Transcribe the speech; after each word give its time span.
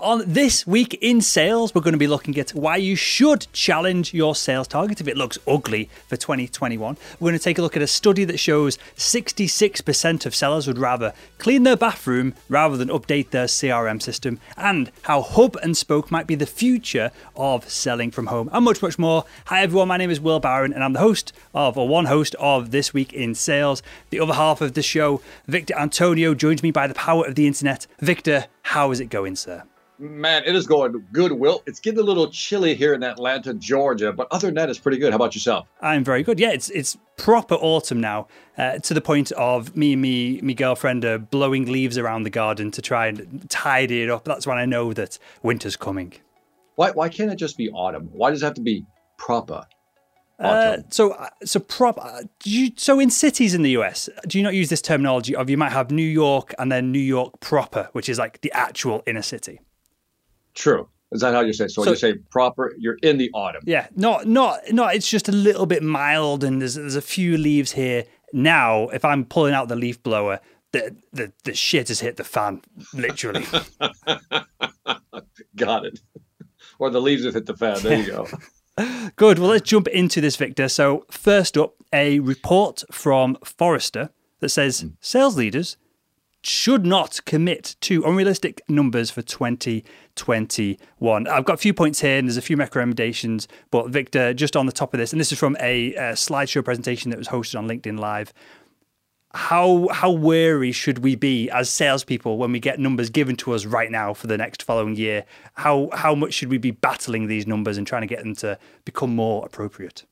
On 0.00 0.22
this 0.26 0.66
week 0.66 0.94
in 1.02 1.20
sales, 1.20 1.74
we're 1.74 1.82
going 1.82 1.92
to 1.92 1.98
be 1.98 2.06
looking 2.06 2.38
at 2.38 2.54
why 2.54 2.76
you 2.76 2.96
should 2.96 3.46
challenge 3.52 4.14
your 4.14 4.34
sales 4.34 4.66
target 4.66 4.98
if 4.98 5.06
it 5.06 5.16
looks 5.18 5.38
ugly 5.46 5.90
for 6.08 6.16
2021. 6.16 6.96
We're 7.18 7.28
going 7.28 7.38
to 7.38 7.44
take 7.44 7.58
a 7.58 7.62
look 7.62 7.76
at 7.76 7.82
a 7.82 7.86
study 7.86 8.24
that 8.24 8.38
shows 8.38 8.78
66% 8.96 10.24
of 10.24 10.34
sellers 10.34 10.66
would 10.66 10.78
rather 10.78 11.12
clean 11.36 11.64
their 11.64 11.76
bathroom 11.76 12.34
rather 12.48 12.78
than 12.78 12.88
update 12.88 13.28
their 13.28 13.44
CRM 13.44 14.00
system, 14.00 14.40
and 14.56 14.90
how 15.02 15.20
hub 15.20 15.56
and 15.56 15.76
spoke 15.76 16.10
might 16.10 16.26
be 16.26 16.34
the 16.34 16.46
future 16.46 17.10
of 17.36 17.68
selling 17.68 18.10
from 18.10 18.28
home, 18.28 18.48
and 18.54 18.64
much, 18.64 18.80
much 18.80 18.98
more. 18.98 19.26
Hi, 19.46 19.60
everyone. 19.60 19.88
My 19.88 19.98
name 19.98 20.10
is 20.10 20.18
Will 20.18 20.40
Barron, 20.40 20.72
and 20.72 20.82
I'm 20.82 20.94
the 20.94 21.00
host 21.00 21.34
of, 21.54 21.76
or 21.76 21.86
one 21.86 22.06
host 22.06 22.34
of 22.36 22.70
This 22.70 22.94
Week 22.94 23.12
in 23.12 23.34
Sales. 23.34 23.82
The 24.08 24.20
other 24.20 24.32
half 24.32 24.62
of 24.62 24.72
the 24.72 24.82
show, 24.82 25.20
Victor 25.46 25.74
Antonio, 25.78 26.32
joins 26.32 26.62
me 26.62 26.70
by 26.70 26.86
the 26.86 26.94
power 26.94 27.26
of 27.26 27.34
the 27.34 27.46
internet. 27.46 27.86
Victor, 27.98 28.46
how 28.62 28.92
is 28.92 29.00
it 29.00 29.10
going, 29.10 29.36
sir? 29.36 29.64
Man, 30.00 30.44
it 30.46 30.56
is 30.56 30.66
going 30.66 31.04
good, 31.12 31.30
Will. 31.30 31.62
It's 31.66 31.78
getting 31.78 32.00
a 32.00 32.02
little 32.02 32.30
chilly 32.30 32.74
here 32.74 32.94
in 32.94 33.02
Atlanta, 33.02 33.52
Georgia, 33.52 34.14
but 34.14 34.28
other 34.30 34.48
than 34.48 34.54
that, 34.54 34.70
it's 34.70 34.78
pretty 34.78 34.96
good. 34.96 35.10
How 35.10 35.16
about 35.16 35.34
yourself? 35.34 35.68
I'm 35.82 36.02
very 36.04 36.22
good. 36.22 36.40
Yeah, 36.40 36.52
it's 36.52 36.70
it's 36.70 36.96
proper 37.18 37.56
autumn 37.56 38.00
now, 38.00 38.26
uh, 38.56 38.78
to 38.78 38.94
the 38.94 39.02
point 39.02 39.30
of 39.32 39.76
me 39.76 39.92
and 39.92 40.00
me, 40.00 40.40
me 40.40 40.54
girlfriend 40.54 41.04
are 41.04 41.18
blowing 41.18 41.70
leaves 41.70 41.98
around 41.98 42.22
the 42.22 42.30
garden 42.30 42.70
to 42.70 42.80
try 42.80 43.08
and 43.08 43.44
tidy 43.50 44.02
it 44.02 44.08
up. 44.08 44.24
That's 44.24 44.46
when 44.46 44.56
I 44.56 44.64
know 44.64 44.94
that 44.94 45.18
winter's 45.42 45.76
coming. 45.76 46.14
Why 46.76 46.92
why 46.92 47.10
can't 47.10 47.30
it 47.30 47.36
just 47.36 47.58
be 47.58 47.68
autumn? 47.68 48.08
Why 48.10 48.30
does 48.30 48.42
it 48.42 48.46
have 48.46 48.54
to 48.54 48.62
be 48.62 48.86
proper? 49.18 49.66
Uh, 50.38 50.78
so, 50.88 51.10
uh, 51.10 51.28
so 51.44 51.60
prop. 51.60 51.98
Uh, 52.02 52.22
you, 52.44 52.70
so, 52.74 52.98
in 52.98 53.10
cities 53.10 53.52
in 53.52 53.60
the 53.60 53.72
US, 53.72 54.08
do 54.26 54.38
you 54.38 54.44
not 54.44 54.54
use 54.54 54.70
this 54.70 54.80
terminology 54.80 55.36
of 55.36 55.50
you 55.50 55.58
might 55.58 55.72
have 55.72 55.90
New 55.90 56.02
York 56.02 56.54
and 56.58 56.72
then 56.72 56.90
New 56.90 56.98
York 56.98 57.38
proper, 57.40 57.90
which 57.92 58.08
is 58.08 58.18
like 58.18 58.40
the 58.40 58.50
actual 58.52 59.02
inner 59.06 59.20
city? 59.20 59.60
True. 60.54 60.88
Is 61.12 61.22
that 61.22 61.34
how 61.34 61.40
you 61.40 61.52
say? 61.52 61.64
It? 61.64 61.72
So, 61.72 61.82
so 61.82 61.90
you 61.90 61.96
say 61.96 62.14
proper. 62.30 62.72
You're 62.78 62.98
in 63.02 63.18
the 63.18 63.30
autumn. 63.34 63.62
Yeah. 63.66 63.88
Not. 63.96 64.26
Not. 64.26 64.60
Not. 64.70 64.94
It's 64.94 65.08
just 65.08 65.28
a 65.28 65.32
little 65.32 65.66
bit 65.66 65.82
mild, 65.82 66.44
and 66.44 66.60
there's 66.60 66.76
there's 66.76 66.96
a 66.96 67.02
few 67.02 67.36
leaves 67.36 67.72
here 67.72 68.04
now. 68.32 68.88
If 68.88 69.04
I'm 69.04 69.24
pulling 69.24 69.54
out 69.54 69.68
the 69.68 69.76
leaf 69.76 70.02
blower, 70.02 70.40
the 70.72 70.96
the 71.12 71.32
the 71.44 71.54
shit 71.54 71.88
has 71.88 72.00
hit 72.00 72.16
the 72.16 72.24
fan, 72.24 72.62
literally. 72.94 73.44
Got 75.56 75.86
it. 75.86 76.00
Or 76.78 76.90
the 76.90 77.00
leaves 77.00 77.24
have 77.24 77.34
hit 77.34 77.46
the 77.46 77.56
fan. 77.56 77.78
There 77.82 77.98
you 77.98 78.06
go. 78.06 78.28
Good. 79.16 79.38
Well, 79.38 79.50
let's 79.50 79.68
jump 79.68 79.88
into 79.88 80.20
this, 80.20 80.36
Victor. 80.36 80.68
So, 80.68 81.04
first 81.10 81.58
up, 81.58 81.74
a 81.92 82.20
report 82.20 82.84
from 82.90 83.36
Forrester 83.44 84.10
that 84.38 84.48
says 84.48 84.84
mm. 84.84 84.92
sales 85.00 85.36
leaders 85.36 85.76
should 86.42 86.86
not 86.86 87.20
commit 87.26 87.76
to 87.82 88.02
unrealistic 88.04 88.62
numbers 88.68 89.10
for 89.10 89.22
2021. 89.22 91.26
I've 91.26 91.44
got 91.44 91.54
a 91.54 91.58
few 91.58 91.74
points 91.74 92.00
here 92.00 92.18
and 92.18 92.28
there's 92.28 92.36
a 92.36 92.42
few 92.42 92.56
recommendations, 92.56 93.48
but 93.70 93.90
Victor, 93.90 94.32
just 94.32 94.56
on 94.56 94.66
the 94.66 94.72
top 94.72 94.94
of 94.94 94.98
this, 94.98 95.12
and 95.12 95.20
this 95.20 95.32
is 95.32 95.38
from 95.38 95.56
a, 95.60 95.94
a 95.94 96.12
slideshow 96.12 96.64
presentation 96.64 97.10
that 97.10 97.18
was 97.18 97.28
hosted 97.28 97.58
on 97.58 97.68
LinkedIn 97.68 97.98
Live 97.98 98.32
how 99.32 99.88
how 99.92 100.10
wary 100.10 100.72
should 100.72 100.98
we 100.98 101.14
be 101.14 101.48
as 101.50 101.70
salespeople 101.70 102.36
when 102.36 102.50
we 102.50 102.58
get 102.58 102.80
numbers 102.80 103.10
given 103.10 103.36
to 103.36 103.52
us 103.52 103.64
right 103.64 103.90
now 103.90 104.12
for 104.12 104.26
the 104.26 104.36
next 104.36 104.62
following 104.62 104.96
year? 104.96 105.24
How 105.54 105.88
how 105.92 106.14
much 106.14 106.34
should 106.34 106.50
we 106.50 106.58
be 106.58 106.72
battling 106.72 107.28
these 107.28 107.46
numbers 107.46 107.78
and 107.78 107.86
trying 107.86 108.02
to 108.02 108.08
get 108.08 108.20
them 108.20 108.34
to 108.36 108.58
become 108.84 109.14
more 109.14 109.46
appropriate? 109.46 110.04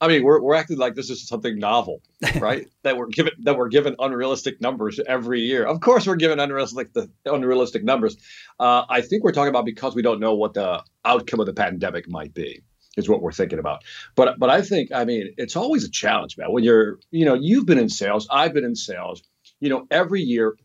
I 0.00 0.08
mean, 0.08 0.24
we're, 0.24 0.40
we're 0.40 0.54
acting 0.54 0.78
like 0.78 0.94
this 0.94 1.08
is 1.08 1.26
something 1.26 1.58
novel, 1.58 2.02
right? 2.40 2.66
that 2.82 2.96
we're 2.96 3.06
given 3.06 3.32
that 3.44 3.56
we're 3.56 3.68
given 3.68 3.94
unrealistic 3.98 4.60
numbers 4.60 5.00
every 5.06 5.40
year. 5.40 5.64
Of 5.64 5.80
course, 5.80 6.06
we're 6.06 6.16
given 6.16 6.40
unrealistic 6.40 6.92
the 6.92 7.08
unrealistic 7.26 7.84
numbers. 7.84 8.16
Uh, 8.58 8.84
I 8.88 9.00
think 9.00 9.24
we're 9.24 9.32
talking 9.32 9.50
about 9.50 9.64
because 9.64 9.94
we 9.94 10.02
don't 10.02 10.20
know 10.20 10.34
what 10.34 10.54
the 10.54 10.82
outcome 11.04 11.40
of 11.40 11.46
the 11.46 11.54
pandemic 11.54 12.08
might 12.08 12.34
be 12.34 12.62
is 12.96 13.08
what 13.08 13.22
we're 13.22 13.32
thinking 13.32 13.58
about. 13.58 13.82
But 14.14 14.38
but 14.38 14.50
I 14.50 14.62
think 14.62 14.90
I 14.92 15.04
mean 15.04 15.34
it's 15.36 15.56
always 15.56 15.84
a 15.84 15.90
challenge, 15.90 16.36
man. 16.36 16.52
When 16.52 16.64
you're 16.64 16.98
you 17.10 17.24
know 17.24 17.34
you've 17.34 17.66
been 17.66 17.78
in 17.78 17.88
sales, 17.88 18.26
I've 18.30 18.52
been 18.52 18.64
in 18.64 18.76
sales. 18.76 19.22
You 19.60 19.70
know 19.70 19.86
every 19.90 20.20
year, 20.20 20.56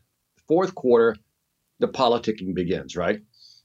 fourth 0.47 0.75
quarter, 0.75 1.15
the 1.79 1.87
politicking 1.87 2.53
begins, 2.53 2.95
right? 2.95 3.21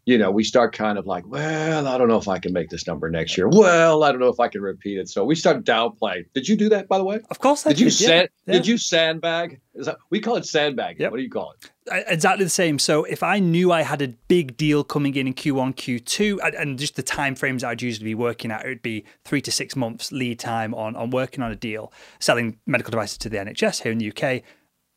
You 0.06 0.18
know, 0.18 0.30
we 0.30 0.44
start 0.44 0.74
kind 0.74 0.98
of 0.98 1.06
like, 1.06 1.26
well, 1.26 1.86
I 1.86 1.96
don't 1.96 2.08
know 2.08 2.18
if 2.18 2.28
I 2.28 2.38
can 2.38 2.52
make 2.52 2.68
this 2.68 2.86
number 2.86 3.08
next 3.08 3.38
year. 3.38 3.48
Well, 3.48 4.04
I 4.04 4.12
don't 4.12 4.20
know 4.20 4.28
if 4.28 4.38
I 4.38 4.48
can 4.48 4.60
repeat 4.60 4.98
it. 4.98 5.08
So 5.08 5.24
we 5.24 5.34
start 5.34 5.64
downplaying. 5.64 6.26
Did 6.34 6.46
you 6.46 6.56
do 6.56 6.68
that, 6.68 6.88
by 6.88 6.98
the 6.98 7.04
way? 7.04 7.20
Of 7.30 7.38
course, 7.38 7.66
I 7.66 7.70
did. 7.70 7.80
You 7.80 7.90
sand, 7.90 8.28
yeah. 8.46 8.52
Did 8.52 8.66
you 8.66 8.76
sandbag? 8.76 9.60
That, 9.74 9.96
we 10.10 10.20
call 10.20 10.36
it 10.36 10.44
sandbag. 10.44 11.00
Yep. 11.00 11.10
What 11.10 11.16
do 11.16 11.22
you 11.22 11.30
call 11.30 11.52
it? 11.52 11.70
Exactly 12.06 12.44
the 12.44 12.50
same. 12.50 12.78
So 12.78 13.04
if 13.04 13.22
I 13.22 13.38
knew 13.38 13.72
I 13.72 13.82
had 13.82 14.02
a 14.02 14.08
big 14.08 14.56
deal 14.56 14.84
coming 14.84 15.14
in 15.14 15.26
in 15.26 15.34
Q1, 15.34 15.74
Q2, 15.74 16.54
and 16.58 16.78
just 16.78 16.96
the 16.96 17.02
time 17.02 17.34
frames 17.34 17.64
I'd 17.64 17.82
usually 17.82 18.04
be 18.04 18.14
working 18.14 18.50
at, 18.50 18.64
it 18.64 18.68
would 18.68 18.82
be 18.82 19.04
three 19.24 19.40
to 19.40 19.50
six 19.50 19.74
months 19.74 20.12
lead 20.12 20.38
time 20.38 20.74
on 20.74 20.96
on 20.96 21.10
working 21.10 21.42
on 21.42 21.50
a 21.50 21.56
deal, 21.56 21.92
selling 22.20 22.58
medical 22.66 22.90
devices 22.90 23.18
to 23.18 23.28
the 23.28 23.38
NHS 23.38 23.82
here 23.82 23.92
in 23.92 23.98
the 23.98 24.10
UK 24.10 24.42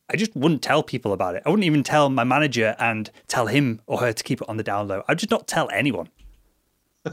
I 0.09 0.15
just 0.15 0.35
wouldn't 0.35 0.61
tell 0.61 0.83
people 0.83 1.13
about 1.13 1.35
it. 1.35 1.43
I 1.45 1.49
wouldn't 1.49 1.65
even 1.65 1.83
tell 1.83 2.09
my 2.09 2.23
manager 2.23 2.75
and 2.79 3.09
tell 3.27 3.47
him 3.47 3.81
or 3.87 3.99
her 3.99 4.13
to 4.13 4.23
keep 4.23 4.41
it 4.41 4.49
on 4.49 4.57
the 4.57 4.63
down 4.63 4.87
low. 4.87 5.03
I'd 5.07 5.19
just 5.19 5.31
not 5.31 5.47
tell 5.47 5.69
anyone. 5.71 6.09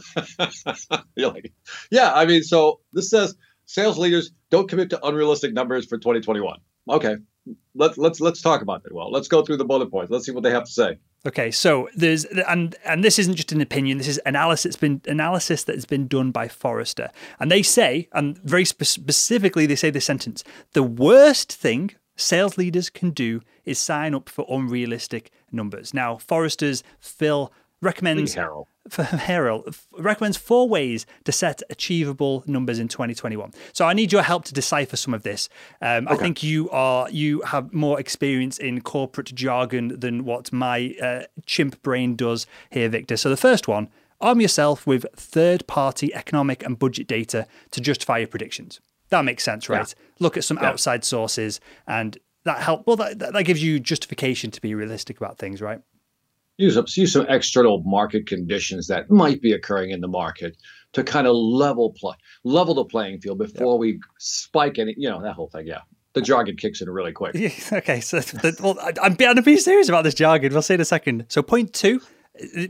like, 1.17 1.53
yeah, 1.91 2.13
I 2.13 2.25
mean, 2.27 2.43
so 2.43 2.81
this 2.93 3.11
says 3.11 3.37
sales 3.67 3.99
leaders 3.99 4.33
don't 4.51 4.69
commit 4.69 4.91
to 4.91 5.05
unrealistic 5.07 5.53
numbers 5.53 5.87
for 5.87 5.99
2021. 5.99 6.59
Okay, 6.89 7.17
let's 7.75 7.97
let's 7.97 8.21
let's 8.21 8.43
talk 8.43 8.63
about 8.63 8.83
that. 8.83 8.93
Well, 8.93 9.11
let's 9.11 9.29
go 9.29 9.43
through 9.43 9.59
the 9.59 9.65
bullet 9.65 9.91
points. 9.91 10.11
Let's 10.11 10.27
see 10.27 10.33
what 10.33 10.43
they 10.43 10.51
have 10.51 10.65
to 10.65 10.71
say. 10.71 10.99
Okay, 11.27 11.51
so 11.51 11.89
there's 11.95 12.25
and 12.25 12.77
and 12.85 13.03
this 13.03 13.19
isn't 13.19 13.37
just 13.37 13.53
an 13.53 13.61
opinion. 13.61 13.99
This 13.99 14.09
is 14.09 14.21
analysis 14.27 14.67
It's 14.67 14.77
been 14.77 15.01
analysis 15.07 15.65
that 15.65 15.75
has 15.75 15.87
been 15.87 16.07
done 16.07 16.31
by 16.31 16.49
Forrester, 16.49 17.11
and 17.41 17.51
they 17.51 17.63
say, 17.63 18.09
and 18.13 18.39
very 18.39 18.65
spe- 18.65 18.85
specifically, 18.85 19.67
they 19.67 19.77
say 19.77 19.91
this 19.91 20.05
sentence: 20.05 20.45
the 20.73 20.83
worst 20.83 21.53
thing 21.53 21.93
sales 22.17 22.57
leaders 22.59 22.91
can 22.91 23.11
do 23.11 23.41
is 23.65 23.79
sign 23.79 24.15
up 24.15 24.29
for 24.29 24.47
unrealistic 24.49 25.31
numbers. 25.51 25.95
Now, 25.95 26.17
Forrester's 26.17 26.83
Phil 27.01 27.53
recommends 27.81 28.35
for 28.89 29.05
Harrell 29.05 29.77
recommends 29.99 30.37
four 30.37 30.69
ways 30.69 31.07
to 31.25 31.33
set 31.33 31.63
achievable 31.71 32.43
numbers 32.47 32.79
in 32.79 32.89
2021. 32.89 33.53
So 33.73 33.87
I 33.87 33.93
need 33.93 34.13
your 34.13 34.23
help 34.23 34.45
to 34.47 34.55
decipher 34.55 34.97
some 34.97 35.15
of 35.15 35.23
this. 35.23 35.49
Um, 35.81 36.07
okay. 36.07 36.15
I 36.15 36.19
think 36.19 36.43
you 36.43 36.69
are 36.71 37.09
you 37.11 37.41
have 37.43 37.73
more 37.73 37.99
experience 38.01 38.59
in 38.59 38.81
corporate 38.81 39.35
jargon 39.35 40.01
than 40.01 40.25
what 40.25 40.53
my 40.53 40.95
uh, 41.01 41.23
chimp 41.47 41.81
brain 41.83 42.17
does 42.17 42.47
here, 42.71 42.89
Victor. 42.89 43.17
So 43.17 43.31
the 43.31 43.37
first 43.37 43.69
one: 43.69 43.89
arm 44.21 44.41
yourself 44.41 44.87
with 44.87 45.07
third-party 45.15 46.15
economic 46.15 46.65
and 46.65 46.79
budget 46.79 47.07
data 47.07 47.47
to 47.71 47.81
justify 47.81 48.19
your 48.19 48.29
predictions. 48.29 48.81
That 49.11 49.25
makes 49.25 49.45
sense, 49.45 49.69
right? 49.69 49.95
Yeah. 49.97 50.04
Look 50.21 50.37
at 50.37 50.45
some 50.45 50.59
yeah. 50.61 50.69
outside 50.69 51.05
sources 51.05 51.61
and 51.87 52.17
that 52.45 52.59
help. 52.59 52.87
Well, 52.87 52.97
that, 52.97 53.19
that 53.19 53.45
gives 53.45 53.63
you 53.63 53.81
justification 53.81 54.51
to 54.53 54.61
be 54.61 54.75
realistic 54.75 55.17
about 55.17 55.39
things, 55.39 55.61
right? 55.61 55.81
Use, 56.57 56.77
use 56.97 57.13
some 57.13 57.27
external 57.29 57.83
market 57.85 58.29
conditions 58.29 58.87
that 58.87 59.11
might 59.11 59.43
be 59.43 59.53
occurring 59.53 59.91
in 59.91 60.01
the 60.01 60.09
market 60.09 60.57
to 60.93 61.03
kind 61.03 61.27
of 61.27 61.35
level 61.35 61.93
play, 61.99 62.15
level 62.45 62.75
the 62.75 62.85
playing 62.85 63.21
field 63.21 63.39
before 63.39 63.77
we 63.77 63.99
spike 64.19 64.79
any, 64.79 64.95
you 64.97 65.11
know, 65.11 65.21
that 65.23 65.33
whole 65.33 65.49
thing. 65.49 65.67
Yeah 65.67 65.81
the 66.15 66.21
jargon 66.21 66.57
kicks 66.57 66.81
in 66.81 66.89
really 66.89 67.13
quick. 67.13 67.35
Yeah, 67.35 67.51
okay, 67.79 68.01
so 68.01 68.21
the, 68.21 68.57
well, 68.63 68.79
I'm 69.03 69.15
going 69.15 69.37
to 69.37 69.43
be 69.43 69.57
serious 69.57 69.89
about 69.89 70.05
this 70.05 70.15
jargon. 70.15 70.53
We'll 70.53 70.63
see 70.63 70.75
in 70.75 70.81
a 70.81 70.85
second. 70.85 71.27
So, 71.29 71.43
point 71.43 71.73
two, 71.73 72.01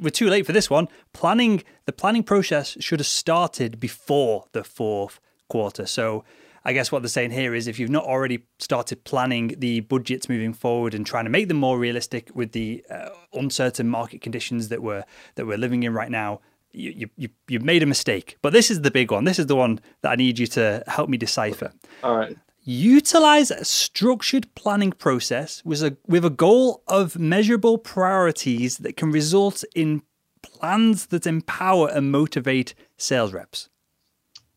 we're 0.01 0.11
too 0.11 0.29
late 0.29 0.47
for 0.47 0.53
this 0.53 0.69
one. 0.69 0.89
Planning 1.13 1.63
the 1.87 1.93
planning 1.93 2.23
process 2.23 2.77
should 2.81 3.01
have 3.01 3.07
started 3.07 3.81
before 3.81 4.47
the 4.53 4.65
fourth 4.65 5.21
quarter. 5.49 5.87
So 5.87 6.25
I 6.65 6.73
guess 6.73 6.91
what 6.91 7.03
they're 7.03 7.09
saying 7.09 7.33
here 7.33 7.55
is 7.55 7.67
if 7.67 7.79
you've 7.79 7.91
not 7.91 8.05
already 8.05 8.45
started 8.59 9.05
planning 9.05 9.55
the 9.59 9.81
budgets 9.81 10.29
moving 10.29 10.55
forward 10.55 10.95
and 10.95 11.07
trying 11.07 11.25
to 11.25 11.31
make 11.31 11.49
them 11.49 11.59
more 11.59 11.79
realistic 11.79 12.31
with 12.35 12.53
the 12.53 12.85
uh, 12.91 13.11
uncertain 13.35 13.89
market 13.89 14.23
conditions 14.23 14.69
that 14.69 14.83
we're 14.83 15.05
that 15.35 15.47
we're 15.47 15.59
living 15.59 15.83
in 15.83 15.93
right 15.93 16.11
now, 16.11 16.41
you, 16.73 17.11
you 17.17 17.29
you've 17.49 17.65
made 17.65 17.83
a 17.83 17.87
mistake. 17.87 18.39
But 18.41 18.55
this 18.55 18.71
is 18.71 18.81
the 18.81 18.91
big 18.91 19.13
one. 19.13 19.25
This 19.25 19.39
is 19.39 19.47
the 19.47 19.57
one 19.57 19.81
that 20.01 20.13
I 20.13 20.15
need 20.17 20.39
you 20.39 20.47
to 20.49 20.83
help 20.87 21.11
me 21.11 21.19
decipher. 21.19 21.73
All 22.03 22.17
right. 22.17 22.37
Utilize 22.67 23.51
a 23.51 23.63
structured 23.63 24.55
planning 24.55 24.93
process 24.93 25.63
with 25.67 25.83
a 25.83 25.99
with 26.07 26.25
a 26.25 26.31
goal 26.31 26.83
of 26.89 27.19
measurable 27.19 27.77
priorities 27.77 28.79
that 28.79 28.97
can 28.97 29.11
result 29.11 29.65
in 29.75 30.01
plans 30.41 31.07
that 31.07 31.27
empower 31.27 31.89
and 31.89 32.11
motivate 32.11 32.75
sales 32.97 33.35
reps. 33.35 33.69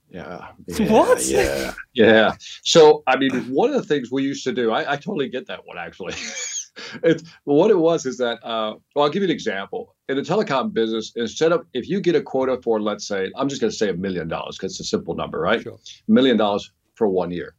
Yeah, 0.09 0.47
yeah. 0.67 0.91
What? 0.91 1.25
Yeah. 1.25 1.73
Yeah. 1.93 2.35
So, 2.63 3.03
I 3.07 3.17
mean, 3.17 3.31
one 3.49 3.69
of 3.69 3.75
the 3.75 3.83
things 3.87 4.11
we 4.11 4.23
used 4.23 4.43
to 4.45 4.53
do, 4.53 4.71
I, 4.71 4.93
I 4.93 4.95
totally 4.95 5.29
get 5.29 5.47
that 5.47 5.65
one 5.65 5.77
actually. 5.77 6.13
it's 7.03 7.23
what 7.43 7.71
it 7.71 7.77
was 7.77 8.05
is 8.05 8.17
that, 8.17 8.43
uh, 8.43 8.75
well, 8.95 9.05
I'll 9.05 9.09
give 9.11 9.21
you 9.21 9.27
an 9.27 9.33
example. 9.33 9.95
In 10.09 10.15
the 10.15 10.21
telecom 10.23 10.73
business, 10.73 11.11
instead 11.15 11.51
of 11.51 11.65
if 11.73 11.89
you 11.89 11.99
get 11.99 12.15
a 12.15 12.21
quota 12.21 12.59
for, 12.63 12.79
let's 12.79 13.07
say, 13.07 13.31
I'm 13.35 13.49
just 13.49 13.59
going 13.61 13.71
to 13.71 13.77
say 13.77 13.89
a 13.89 13.93
million 13.93 14.27
dollars 14.27 14.57
because 14.57 14.73
it's 14.73 14.79
a 14.81 14.83
simple 14.85 15.15
number, 15.15 15.39
right? 15.39 15.61
Sure. 15.61 15.77
Million 16.07 16.37
dollars 16.37 16.71
for 16.95 17.07
one 17.07 17.31
year. 17.31 17.55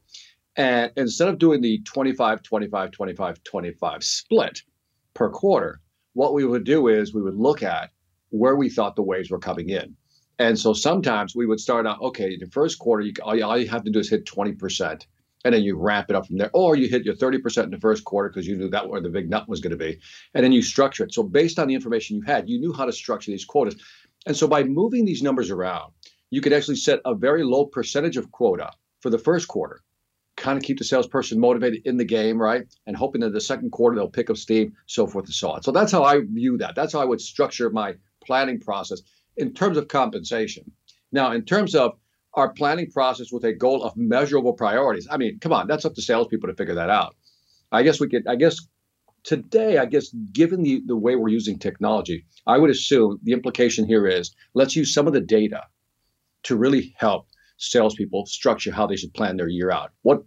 And 0.56 0.90
instead 0.96 1.28
of 1.28 1.38
doing 1.38 1.60
the 1.60 1.78
25, 1.84 2.42
25, 2.42 2.90
25, 2.90 3.44
25 3.44 4.04
split 4.04 4.62
per 5.14 5.30
quarter, 5.30 5.80
what 6.14 6.34
we 6.34 6.44
would 6.44 6.64
do 6.64 6.88
is 6.88 7.14
we 7.14 7.22
would 7.22 7.36
look 7.36 7.62
at 7.62 7.90
where 8.30 8.56
we 8.56 8.68
thought 8.68 8.96
the 8.96 9.02
waves 9.02 9.30
were 9.30 9.38
coming 9.38 9.70
in. 9.70 9.96
And 10.38 10.58
so 10.58 10.72
sometimes 10.72 11.34
we 11.34 11.46
would 11.46 11.60
start 11.60 11.86
out, 11.86 12.00
okay, 12.00 12.36
the 12.36 12.46
first 12.46 12.78
quarter, 12.78 13.02
you, 13.02 13.12
all, 13.22 13.36
you, 13.36 13.44
all 13.44 13.58
you 13.58 13.68
have 13.68 13.84
to 13.84 13.90
do 13.90 13.98
is 13.98 14.08
hit 14.08 14.24
20%, 14.24 15.04
and 15.44 15.54
then 15.54 15.62
you 15.62 15.76
ramp 15.76 16.06
it 16.10 16.16
up 16.16 16.26
from 16.26 16.38
there. 16.38 16.50
Or 16.52 16.76
you 16.76 16.88
hit 16.88 17.04
your 17.04 17.14
30% 17.14 17.64
in 17.64 17.70
the 17.70 17.78
first 17.78 18.04
quarter 18.04 18.28
because 18.28 18.46
you 18.46 18.56
knew 18.56 18.70
that 18.70 18.88
where 18.88 19.00
the 19.00 19.08
big 19.08 19.28
nut 19.28 19.48
was 19.48 19.60
going 19.60 19.72
to 19.72 19.76
be. 19.76 19.98
And 20.34 20.44
then 20.44 20.52
you 20.52 20.62
structure 20.62 21.04
it. 21.04 21.12
So 21.12 21.22
based 21.22 21.58
on 21.58 21.68
the 21.68 21.74
information 21.74 22.16
you 22.16 22.22
had, 22.22 22.48
you 22.48 22.60
knew 22.60 22.72
how 22.72 22.84
to 22.84 22.92
structure 22.92 23.30
these 23.30 23.44
quotas. 23.44 23.76
And 24.26 24.36
so 24.36 24.46
by 24.46 24.62
moving 24.62 25.04
these 25.04 25.22
numbers 25.22 25.50
around, 25.50 25.92
you 26.30 26.40
could 26.40 26.52
actually 26.52 26.76
set 26.76 27.00
a 27.04 27.14
very 27.14 27.42
low 27.42 27.66
percentage 27.66 28.16
of 28.16 28.30
quota 28.30 28.70
for 29.00 29.10
the 29.10 29.18
first 29.18 29.48
quarter, 29.48 29.80
kind 30.36 30.56
of 30.56 30.62
keep 30.62 30.78
the 30.78 30.84
salesperson 30.84 31.40
motivated 31.40 31.82
in 31.84 31.96
the 31.96 32.04
game, 32.04 32.40
right? 32.40 32.64
And 32.86 32.96
hoping 32.96 33.22
that 33.22 33.32
the 33.32 33.40
second 33.40 33.70
quarter 33.70 33.96
they'll 33.96 34.08
pick 34.08 34.30
up 34.30 34.36
steam, 34.36 34.74
so 34.86 35.06
forth 35.06 35.26
and 35.26 35.34
so 35.34 35.50
on. 35.50 35.62
So 35.62 35.72
that's 35.72 35.90
how 35.90 36.04
I 36.04 36.20
view 36.20 36.58
that. 36.58 36.74
That's 36.74 36.92
how 36.92 37.00
I 37.00 37.04
would 37.04 37.20
structure 37.20 37.70
my 37.70 37.94
planning 38.24 38.60
process 38.60 39.02
in 39.38 39.54
terms 39.54 39.76
of 39.76 39.88
compensation. 39.88 40.70
Now, 41.12 41.32
in 41.32 41.44
terms 41.44 41.74
of 41.74 41.92
our 42.34 42.52
planning 42.52 42.90
process 42.90 43.32
with 43.32 43.44
a 43.44 43.52
goal 43.52 43.82
of 43.82 43.96
measurable 43.96 44.52
priorities, 44.52 45.08
I 45.10 45.16
mean, 45.16 45.38
come 45.38 45.52
on, 45.52 45.66
that's 45.66 45.84
up 45.84 45.94
to 45.94 46.02
salespeople 46.02 46.48
to 46.48 46.54
figure 46.54 46.74
that 46.74 46.90
out. 46.90 47.16
I 47.72 47.82
guess 47.82 48.00
we 48.00 48.08
could, 48.08 48.26
I 48.26 48.36
guess 48.36 48.60
today, 49.24 49.78
I 49.78 49.86
guess, 49.86 50.10
given 50.32 50.62
the, 50.62 50.82
the 50.86 50.96
way 50.96 51.16
we're 51.16 51.28
using 51.28 51.58
technology, 51.58 52.24
I 52.46 52.58
would 52.58 52.70
assume 52.70 53.18
the 53.22 53.32
implication 53.32 53.86
here 53.86 54.06
is 54.06 54.34
let's 54.54 54.76
use 54.76 54.92
some 54.92 55.06
of 55.06 55.12
the 55.12 55.20
data 55.20 55.64
to 56.44 56.56
really 56.56 56.94
help 56.96 57.26
salespeople 57.56 58.26
structure 58.26 58.72
how 58.72 58.86
they 58.86 58.96
should 58.96 59.14
plan 59.14 59.36
their 59.36 59.48
year 59.48 59.70
out. 59.70 59.92
What 60.02 60.22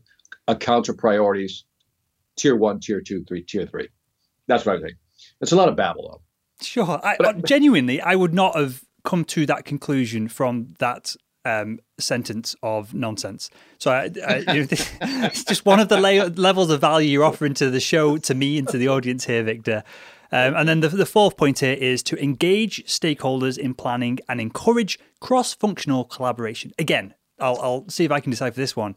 accounts 0.47 0.89
are 0.89 0.93
priorities? 0.93 1.63
Tier 2.35 2.55
one, 2.55 2.79
tier 2.79 3.01
two, 3.01 3.23
three, 3.25 3.43
tier 3.43 3.65
three. 3.65 3.89
That's 4.47 4.65
what 4.65 4.77
I 4.77 4.81
think. 4.81 4.97
It's 5.41 5.51
a 5.51 5.55
lot 5.55 5.69
of 5.69 5.75
babble, 5.75 6.09
though. 6.09 6.21
Sure. 6.65 6.99
I, 7.03 7.15
but, 7.19 7.45
genuinely, 7.45 8.01
I 8.01 8.15
would 8.15 8.33
not 8.33 8.55
have 8.55 8.83
come 9.03 9.25
to 9.25 9.45
that 9.45 9.65
conclusion 9.65 10.27
from 10.27 10.75
that 10.79 11.15
um, 11.45 11.79
sentence 11.99 12.55
of 12.61 12.93
nonsense. 12.93 13.49
So 13.77 13.91
I, 13.91 14.03
I, 14.03 14.43
it's 14.47 15.43
just 15.43 15.65
one 15.65 15.79
of 15.79 15.89
the 15.89 15.99
la- 15.99 16.29
levels 16.35 16.69
of 16.69 16.81
value 16.81 17.09
you're 17.09 17.23
offering 17.23 17.53
to 17.55 17.69
the 17.69 17.79
show, 17.79 18.17
to 18.17 18.33
me, 18.35 18.57
and 18.57 18.67
to 18.69 18.77
the 18.77 18.87
audience 18.87 19.25
here, 19.25 19.43
Victor. 19.43 19.83
Um, 20.31 20.55
and 20.55 20.69
then 20.69 20.79
the, 20.79 20.89
the 20.89 21.05
fourth 21.05 21.35
point 21.35 21.59
here 21.59 21.73
is 21.73 22.01
to 22.03 22.21
engage 22.21 22.85
stakeholders 22.85 23.57
in 23.57 23.73
planning 23.73 24.19
and 24.29 24.39
encourage 24.39 24.97
cross 25.19 25.53
functional 25.53 26.05
collaboration. 26.05 26.71
Again, 26.79 27.15
I'll, 27.39 27.59
I'll 27.61 27.89
see 27.89 28.05
if 28.05 28.11
I 28.11 28.19
can 28.19 28.31
decipher 28.31 28.55
this 28.55 28.75
one. 28.75 28.95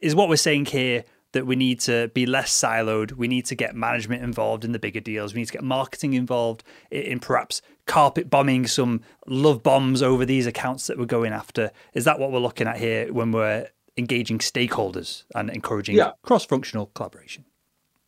Is 0.00 0.14
what 0.14 0.28
we're 0.28 0.36
saying 0.36 0.66
here 0.66 1.04
that 1.34 1.46
we 1.46 1.54
need 1.54 1.78
to 1.80 2.08
be 2.14 2.24
less 2.26 2.50
siloed. 2.50 3.12
We 3.12 3.28
need 3.28 3.44
to 3.46 3.54
get 3.54 3.76
management 3.76 4.22
involved 4.22 4.64
in 4.64 4.72
the 4.72 4.78
bigger 4.78 5.00
deals. 5.00 5.34
We 5.34 5.40
need 5.40 5.46
to 5.46 5.52
get 5.52 5.62
marketing 5.62 6.14
involved 6.14 6.64
in 6.90 7.20
perhaps 7.20 7.60
carpet 7.86 8.30
bombing 8.30 8.66
some 8.66 9.02
love 9.26 9.62
bombs 9.62 10.02
over 10.02 10.24
these 10.24 10.46
accounts 10.46 10.86
that 10.86 10.98
we're 10.98 11.04
going 11.04 11.32
after. 11.32 11.70
Is 11.92 12.04
that 12.06 12.18
what 12.18 12.32
we're 12.32 12.38
looking 12.38 12.66
at 12.66 12.78
here 12.78 13.12
when 13.12 13.30
we're 13.30 13.68
engaging 13.96 14.38
stakeholders 14.38 15.24
and 15.34 15.50
encouraging 15.50 15.96
yeah. 15.96 16.12
cross 16.22 16.44
functional 16.44 16.86
collaboration? 16.94 17.44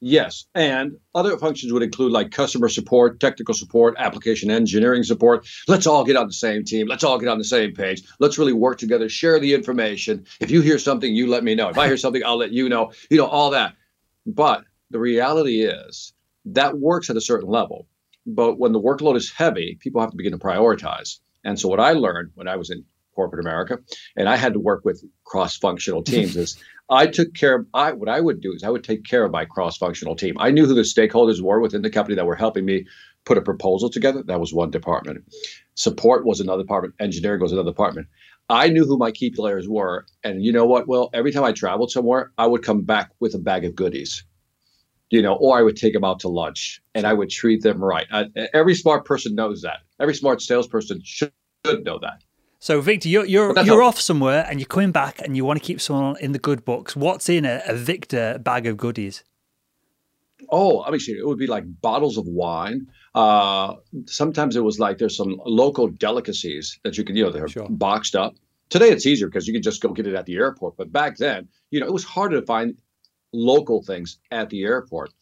Yes. 0.00 0.44
And 0.54 0.98
other 1.14 1.38
functions 1.38 1.72
would 1.72 1.82
include 1.82 2.12
like 2.12 2.30
customer 2.30 2.68
support, 2.68 3.18
technical 3.18 3.54
support, 3.54 3.94
application 3.98 4.50
engineering 4.50 5.02
support. 5.02 5.46
Let's 5.68 5.86
all 5.86 6.04
get 6.04 6.16
on 6.16 6.26
the 6.26 6.34
same 6.34 6.64
team. 6.64 6.86
Let's 6.86 7.02
all 7.02 7.18
get 7.18 7.28
on 7.28 7.38
the 7.38 7.44
same 7.44 7.72
page. 7.72 8.02
Let's 8.20 8.38
really 8.38 8.52
work 8.52 8.78
together, 8.78 9.08
share 9.08 9.40
the 9.40 9.54
information. 9.54 10.26
If 10.40 10.50
you 10.50 10.60
hear 10.60 10.78
something, 10.78 11.14
you 11.14 11.28
let 11.28 11.44
me 11.44 11.54
know. 11.54 11.68
If 11.70 11.78
I 11.78 11.86
hear 11.86 11.96
something, 11.96 12.22
I'll 12.24 12.36
let 12.36 12.52
you 12.52 12.68
know, 12.68 12.92
you 13.10 13.16
know, 13.16 13.26
all 13.26 13.50
that. 13.50 13.74
But 14.26 14.64
the 14.90 14.98
reality 14.98 15.62
is 15.62 16.12
that 16.46 16.78
works 16.78 17.08
at 17.08 17.16
a 17.16 17.20
certain 17.20 17.48
level. 17.48 17.88
But 18.26 18.58
when 18.58 18.72
the 18.72 18.80
workload 18.80 19.16
is 19.16 19.30
heavy, 19.30 19.78
people 19.80 20.00
have 20.00 20.10
to 20.10 20.16
begin 20.16 20.32
to 20.32 20.38
prioritize. 20.38 21.20
And 21.44 21.58
so 21.58 21.68
what 21.68 21.80
I 21.80 21.92
learned 21.92 22.32
when 22.34 22.48
I 22.48 22.56
was 22.56 22.70
in 22.70 22.84
corporate 23.16 23.44
America, 23.44 23.78
and 24.14 24.28
I 24.28 24.36
had 24.36 24.52
to 24.52 24.60
work 24.60 24.84
with 24.84 25.02
cross-functional 25.24 26.02
teams. 26.02 26.36
is 26.36 26.62
I 26.88 27.06
took 27.06 27.34
care 27.34 27.56
of 27.56 27.66
I 27.74 27.92
what 27.92 28.08
I 28.08 28.20
would 28.20 28.40
do 28.40 28.52
is 28.52 28.62
I 28.62 28.70
would 28.70 28.84
take 28.84 29.04
care 29.04 29.24
of 29.24 29.32
my 29.32 29.44
cross-functional 29.44 30.16
team. 30.16 30.36
I 30.38 30.50
knew 30.50 30.66
who 30.66 30.74
the 30.74 30.82
stakeholders 30.82 31.40
were 31.40 31.60
within 31.60 31.82
the 31.82 31.90
company 31.90 32.14
that 32.16 32.26
were 32.26 32.36
helping 32.36 32.64
me 32.64 32.86
put 33.24 33.38
a 33.38 33.42
proposal 33.42 33.90
together. 33.90 34.22
That 34.22 34.40
was 34.40 34.54
one 34.54 34.70
department. 34.70 35.24
Support 35.74 36.24
was 36.24 36.40
another 36.40 36.62
department. 36.62 36.94
Engineering 37.00 37.40
was 37.40 37.52
another 37.52 37.70
department. 37.70 38.06
I 38.48 38.68
knew 38.68 38.84
who 38.84 38.96
my 38.96 39.10
key 39.10 39.30
players 39.30 39.68
were, 39.68 40.06
and 40.22 40.44
you 40.44 40.52
know 40.52 40.66
what? 40.66 40.86
Well, 40.86 41.10
every 41.12 41.32
time 41.32 41.42
I 41.42 41.50
traveled 41.50 41.90
somewhere, 41.90 42.30
I 42.38 42.46
would 42.46 42.62
come 42.62 42.82
back 42.82 43.10
with 43.18 43.34
a 43.34 43.38
bag 43.38 43.64
of 43.64 43.74
goodies 43.74 44.24
you 45.10 45.22
know, 45.22 45.34
or 45.34 45.56
I 45.56 45.62
would 45.62 45.76
take 45.76 45.92
them 45.92 46.04
out 46.04 46.20
to 46.20 46.28
lunch 46.28 46.80
and 46.94 47.06
I 47.06 47.12
would 47.12 47.30
treat 47.30 47.62
them 47.62 47.82
right. 47.82 48.06
I, 48.10 48.26
every 48.52 48.74
smart 48.74 49.04
person 49.04 49.34
knows 49.34 49.62
that. 49.62 49.78
Every 50.00 50.14
smart 50.14 50.42
salesperson 50.42 51.00
should, 51.04 51.32
should 51.64 51.84
know 51.84 51.98
that. 52.00 52.22
So, 52.58 52.80
Victor, 52.80 53.08
you're 53.08 53.26
you're, 53.26 53.58
you're 53.60 53.82
off 53.82 54.00
somewhere 54.00 54.46
and 54.48 54.58
you're 54.58 54.66
coming 54.66 54.92
back 54.92 55.20
and 55.22 55.36
you 55.36 55.44
want 55.44 55.60
to 55.60 55.64
keep 55.64 55.80
someone 55.80 56.16
in 56.20 56.32
the 56.32 56.38
good 56.38 56.64
books. 56.64 56.96
What's 56.96 57.28
in 57.28 57.44
a, 57.44 57.62
a 57.66 57.74
Victor 57.74 58.38
bag 58.38 58.66
of 58.66 58.76
goodies? 58.76 59.24
Oh, 60.50 60.82
I 60.82 60.90
mean, 60.90 61.00
it 61.08 61.26
would 61.26 61.38
be 61.38 61.46
like 61.46 61.64
bottles 61.80 62.16
of 62.16 62.26
wine. 62.26 62.86
Uh, 63.14 63.74
sometimes 64.06 64.56
it 64.56 64.64
was 64.64 64.78
like 64.78 64.98
there's 64.98 65.16
some 65.16 65.40
local 65.44 65.88
delicacies 65.88 66.78
that 66.84 66.96
you 66.98 67.04
can, 67.04 67.16
you 67.16 67.24
know, 67.24 67.30
they're 67.30 67.48
sure. 67.48 67.66
boxed 67.68 68.14
up. 68.14 68.34
Today 68.68 68.88
it's 68.88 69.06
easier 69.06 69.28
because 69.28 69.46
you 69.46 69.52
can 69.52 69.62
just 69.62 69.80
go 69.80 69.90
get 69.90 70.06
it 70.06 70.14
at 70.14 70.26
the 70.26 70.36
airport. 70.36 70.76
But 70.76 70.92
back 70.92 71.16
then, 71.16 71.48
you 71.70 71.80
know, 71.80 71.86
it 71.86 71.92
was 71.92 72.04
harder 72.04 72.40
to 72.40 72.46
find 72.46 72.76
local 73.32 73.82
things 73.82 74.18
at 74.30 74.50
the 74.50 74.64
airport. 74.64 75.12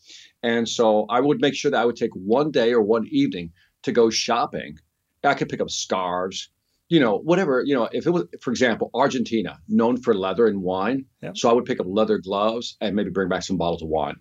And 0.43 0.69
so 0.69 1.07
I 1.09 1.21
would 1.21 1.41
make 1.41 1.55
sure 1.55 1.71
that 1.71 1.81
I 1.81 1.85
would 1.85 1.97
take 1.97 2.15
one 2.15 2.51
day 2.51 2.73
or 2.73 2.83
one 2.83 3.07
evening 3.11 3.53
to 3.83 3.93
go 3.93 4.11
shopping. 4.11 4.79
I 5.23 5.35
could 5.35 5.49
pick 5.49 5.61
up 5.61 5.71
scarves, 5.71 6.51
you 6.89 7.01
know, 7.01 7.19
whatever, 7.19 7.63
you 7.65 7.75
know, 7.75 7.89
if 7.93 8.07
it 8.07 8.11
was, 8.11 8.25
for 8.41 8.51
example, 8.51 8.91
Argentina, 8.95 9.59
known 9.69 9.97
for 9.97 10.15
leather 10.15 10.47
and 10.47 10.63
wine. 10.63 11.07
Yep. 11.23 11.37
So 11.39 11.51
I 11.51 11.53
would 11.53 11.65
pick 11.65 11.81
up 11.81 11.87
leather 11.89 12.19
gloves 12.19 12.77
and 12.81 12.95
maybe 12.95 13.11
bring 13.11 13.29
back 13.29 13.43
some 13.43 13.57
bottles 13.57 13.83
of 13.83 13.89
wine. 13.89 14.17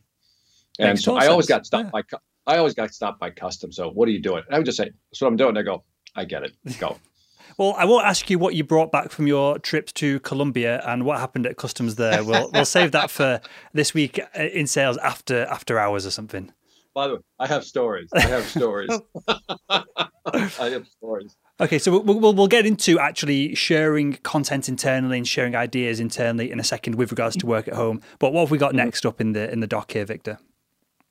And 0.80 0.89
Makes 0.89 1.04
so 1.04 1.15
I 1.15 1.27
always 1.27 1.45
got 1.45 1.65
stopped 1.65 1.92
yeah. 1.94 2.01
by, 2.01 2.54
I 2.54 2.57
always 2.57 2.74
got 2.74 2.94
stopped 2.94 3.19
by 3.19 3.30
customs. 3.30 3.75
So 3.75 3.89
what 3.89 4.07
are 4.07 4.12
you 4.12 4.21
doing? 4.21 4.44
And 4.48 4.56
I 4.56 4.57
would 4.57 4.65
just 4.65 4.77
say, 4.77 4.89
that's 5.12 5.21
what 5.21 5.27
I'm 5.27 5.36
doing. 5.36 5.54
They 5.54 5.63
go, 5.63 5.83
I 6.15 6.25
get 6.25 6.44
it. 6.44 6.54
Go. 6.80 6.98
well, 7.57 7.75
I 7.77 7.86
won't 7.86 8.06
ask 8.06 8.30
you 8.30 8.39
what 8.39 8.56
you 8.56 8.63
brought 8.63 8.92
back 8.92 9.12
from 9.12 9.27
your 9.27 9.60
trip 9.60 9.88
to 9.94 10.19
Colombia 10.21 10.81
and 10.86 11.06
what 11.06 11.19
happened 11.19 11.45
at 11.45 11.57
customs 11.57 11.95
there. 11.95 12.24
We'll 12.33 12.50
we'll 12.51 12.65
save 12.65 12.92
that 12.94 13.12
for 13.12 13.42
this 13.74 13.94
week 13.94 14.19
uh, 14.19 14.42
in 14.42 14.68
sales 14.68 14.98
after 14.98 15.45
after 15.45 15.77
hours 15.77 16.06
or 16.06 16.12
something. 16.12 16.51
By 16.94 17.07
the 17.07 17.15
way, 17.15 17.21
I 17.39 17.48
have 17.48 17.63
stories. 17.63 18.10
I 18.13 18.21
have 18.21 18.45
stories. 18.45 18.92
I 19.69 20.69
have 20.69 20.88
stories. 20.88 21.36
Okay, 21.61 21.77
so 21.77 22.00
we'll, 22.00 22.19
we'll, 22.19 22.33
we'll 22.33 22.47
get 22.47 22.65
into 22.65 23.00
actually 23.00 23.53
sharing 23.53 24.13
content 24.17 24.67
internally 24.67 25.17
and 25.19 25.27
sharing 25.27 25.55
ideas 25.55 26.00
internally 26.00 26.50
in 26.51 26.60
a 26.60 26.63
second 26.63 26.95
with 26.95 27.12
regards 27.12 27.36
to 27.38 27.45
work 27.45 27.67
at 27.67 27.75
home. 27.75 28.01
But 28.17 28.33
what 28.33 28.41
have 28.41 28.51
we 28.51 28.57
got 28.57 28.69
mm-hmm. 28.69 28.77
next 28.77 29.05
up 29.05 29.22
in 29.22 29.33
the 29.33 29.51
in 29.51 29.60
the 29.60 29.67
doc 29.67 29.91
here, 29.91 30.05
Victor? 30.05 30.39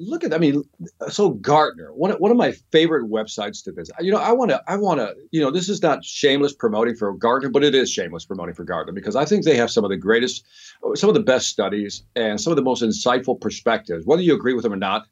Look 0.01 0.25
at, 0.25 0.35
I 0.35 0.39
mean, 0.39 0.65
so 1.11 1.31
Gartner, 1.31 1.93
one 1.95 2.11
of, 2.11 2.19
one 2.19 2.33
of 2.33 2.37
my 2.37 2.53
favorite 2.73 3.09
websites 3.09 3.63
to 3.65 3.73
visit. 3.73 3.95
You 4.01 4.11
know, 4.11 4.19
I 4.19 4.33
want 4.33 4.51
to, 4.51 4.61
I 4.67 4.77
want 4.77 4.99
to, 4.99 5.15
you 5.31 5.41
know, 5.41 5.53
this 5.53 5.69
is 5.69 5.81
not 5.81 6.05
shameless 6.05 6.55
promoting 6.55 6.97
for 6.97 7.13
Gartner, 7.13 7.51
but 7.51 7.63
it 7.63 7.73
is 7.73 7.93
shameless 7.93 8.25
promoting 8.25 8.55
for 8.55 8.65
Gartner 8.65 8.93
because 8.93 9.15
I 9.15 9.25
think 9.25 9.45
they 9.45 9.57
have 9.57 9.71
some 9.71 9.85
of 9.85 9.91
the 9.91 9.97
greatest, 9.97 10.45
some 10.95 11.09
of 11.09 11.15
the 11.15 11.23
best 11.23 11.49
studies 11.49 12.03
and 12.17 12.41
some 12.41 12.51
of 12.51 12.57
the 12.57 12.63
most 12.63 12.83
insightful 12.83 13.41
perspectives. 13.41 14.05
Whether 14.05 14.23
you 14.23 14.35
agree 14.35 14.55
with 14.55 14.65
them 14.65 14.73
or 14.73 14.77
not, 14.77 15.07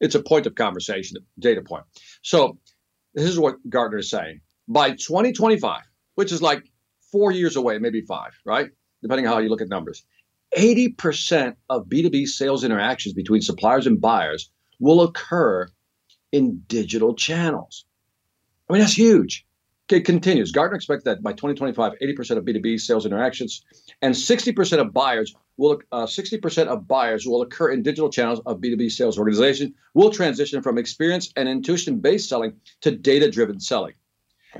it's 0.00 0.14
a 0.14 0.22
point 0.22 0.46
of 0.46 0.54
conversation, 0.54 1.16
data 1.40 1.62
point. 1.62 1.84
So 2.22 2.56
this 3.14 3.24
is 3.24 3.40
what 3.40 3.56
Gartner 3.68 3.98
is 3.98 4.10
saying 4.10 4.42
by 4.68 4.90
2025, 4.90 5.82
which 6.14 6.32
is 6.32 6.42
like 6.42 6.64
four 7.12 7.30
years 7.30 7.56
away, 7.56 7.78
maybe 7.78 8.00
five, 8.02 8.32
right? 8.44 8.70
Depending 9.02 9.26
on 9.26 9.32
how 9.32 9.38
you 9.38 9.48
look 9.48 9.62
at 9.62 9.68
numbers. 9.68 10.04
80% 10.56 11.56
of 11.68 11.86
B2B 11.86 12.26
sales 12.26 12.64
interactions 12.64 13.14
between 13.14 13.42
suppliers 13.42 13.86
and 13.86 14.00
buyers 14.00 14.50
will 14.80 15.02
occur 15.02 15.68
in 16.32 16.62
digital 16.66 17.14
channels. 17.14 17.84
I 18.68 18.72
mean, 18.72 18.80
that's 18.82 18.96
huge. 18.96 19.46
It 19.88 20.04
continues. 20.04 20.50
Gartner 20.50 20.76
expects 20.76 21.04
that 21.04 21.22
by 21.22 21.32
2025, 21.32 21.92
80% 22.02 22.36
of 22.36 22.44
B2B 22.44 22.80
sales 22.80 23.06
interactions 23.06 23.64
and 24.02 24.14
60% 24.14 24.78
of 24.80 24.92
buyers 24.92 25.34
will 25.56 25.80
uh, 25.92 26.06
60% 26.06 26.66
of 26.66 26.88
buyers 26.88 27.24
will 27.26 27.42
occur 27.42 27.70
in 27.70 27.82
digital 27.82 28.10
channels 28.10 28.40
of 28.46 28.60
B2B 28.60 28.90
sales 28.90 29.18
organization 29.18 29.74
will 29.94 30.10
transition 30.10 30.60
from 30.60 30.76
experience 30.76 31.32
and 31.36 31.48
intuition-based 31.48 32.28
selling 32.28 32.54
to 32.80 32.90
data-driven 32.90 33.60
selling. 33.60 33.94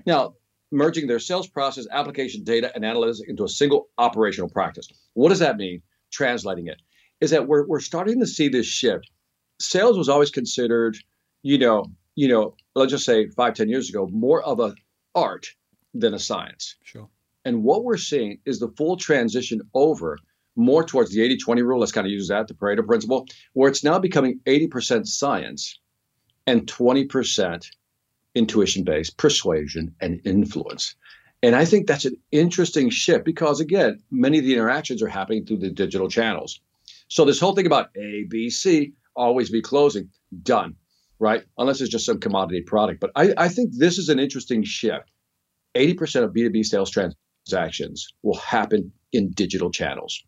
Now, 0.05 0.35
merging 0.73 1.07
their 1.07 1.19
sales 1.19 1.49
process, 1.49 1.87
application 1.91 2.45
data, 2.45 2.73
and 2.75 2.85
analytics 2.85 3.21
into 3.27 3.45
a 3.45 3.49
single 3.49 3.89
operational 3.99 4.51
practice. 4.51 4.89
What 5.15 5.31
does 5.31 5.39
that 5.39 5.57
mean? 5.57 5.83
Translating 6.13 6.67
it 6.67 6.81
is 7.21 7.31
that 7.31 7.47
we're, 7.47 7.67
we're 7.67 7.81
starting 7.81 8.21
to 8.21 8.27
see 8.27 8.49
this 8.49 8.67
shift. 8.67 9.11
Sales 9.61 9.97
was 9.97 10.09
always 10.09 10.31
considered, 10.31 10.97
you 11.43 11.59
know, 11.59 11.87
you 12.15 12.29
know, 12.29 12.55
let's 12.75 12.91
just 12.91 13.05
say 13.05 13.29
five, 13.29 13.55
ten 13.55 13.69
years 13.69 13.89
ago, 13.89 14.09
more 14.11 14.43
of 14.43 14.61
a 14.61 14.75
art 15.15 15.47
than 15.95 16.15
a 16.15 16.19
science. 16.19 16.77
Sure. 16.83 17.09
And 17.45 17.63
what 17.63 17.85
we're 17.85 17.97
seeing 17.97 18.39
is 18.45 18.59
the 18.59 18.73
full 18.77 18.97
transition 18.97 19.63
over 19.73 20.19
more 20.57 20.85
towards 20.85 21.13
the 21.13 21.23
80 21.23 21.37
20 21.39 21.63
rule. 21.63 21.81
Let's 21.81 21.93
kind 21.93 22.07
of 22.07 22.11
use 22.11 22.29
that, 22.29 22.49
the 22.49 22.55
Pareto 22.55 22.85
principle, 22.85 23.27
where 23.53 23.71
it's 23.71 23.85
now 23.85 23.99
becoming 23.99 24.41
80% 24.47 25.07
science 25.07 25.79
and 26.47 26.67
20% 26.67 27.67
intuition 28.37 28.85
based 28.85 29.17
persuasion 29.17 29.95
and 30.01 30.21
influence. 30.25 30.95
And 31.43 31.57
I 31.57 31.65
think 31.65 31.87
that's 31.87 32.05
an 32.05 32.17
interesting 32.33 32.91
shift 32.91 33.25
because, 33.25 33.61
again, 33.61 34.03
many 34.11 34.39
of 34.39 34.45
the 34.45 34.55
interactions 34.55 35.03
are 35.03 35.09
happening 35.09 35.45
through 35.45 35.59
the 35.59 35.71
digital 35.71 36.09
channels. 36.09 36.61
So, 37.09 37.25
this 37.25 37.41
whole 37.41 37.55
thing 37.55 37.67
about 37.67 37.91
A, 37.97 38.25
B, 38.29 38.51
C, 38.51 38.93
always 39.15 39.51
be 39.51 39.63
closing, 39.63 40.11
done, 40.43 40.77
right? 41.19 41.45
Unless 41.59 41.81
it's 41.81 41.91
just 41.91 42.07
some 42.07 42.21
commodity 42.21 42.63
product. 42.63 43.01
But 43.01 43.11
I, 43.17 43.35
I 43.37 43.49
think 43.49 43.73
this 43.75 43.99
is 43.99 44.09
an 44.09 44.19
interesting 44.19 44.63
shift. 44.65 45.11
80% 45.75 46.25
of 46.25 46.33
B2B 46.33 46.65
sales 46.65 46.91
transactions 46.91 48.13
will 48.23 48.39
happen 48.39 48.93
in 49.13 49.31
digital 49.33 49.71
channels. 49.71 50.23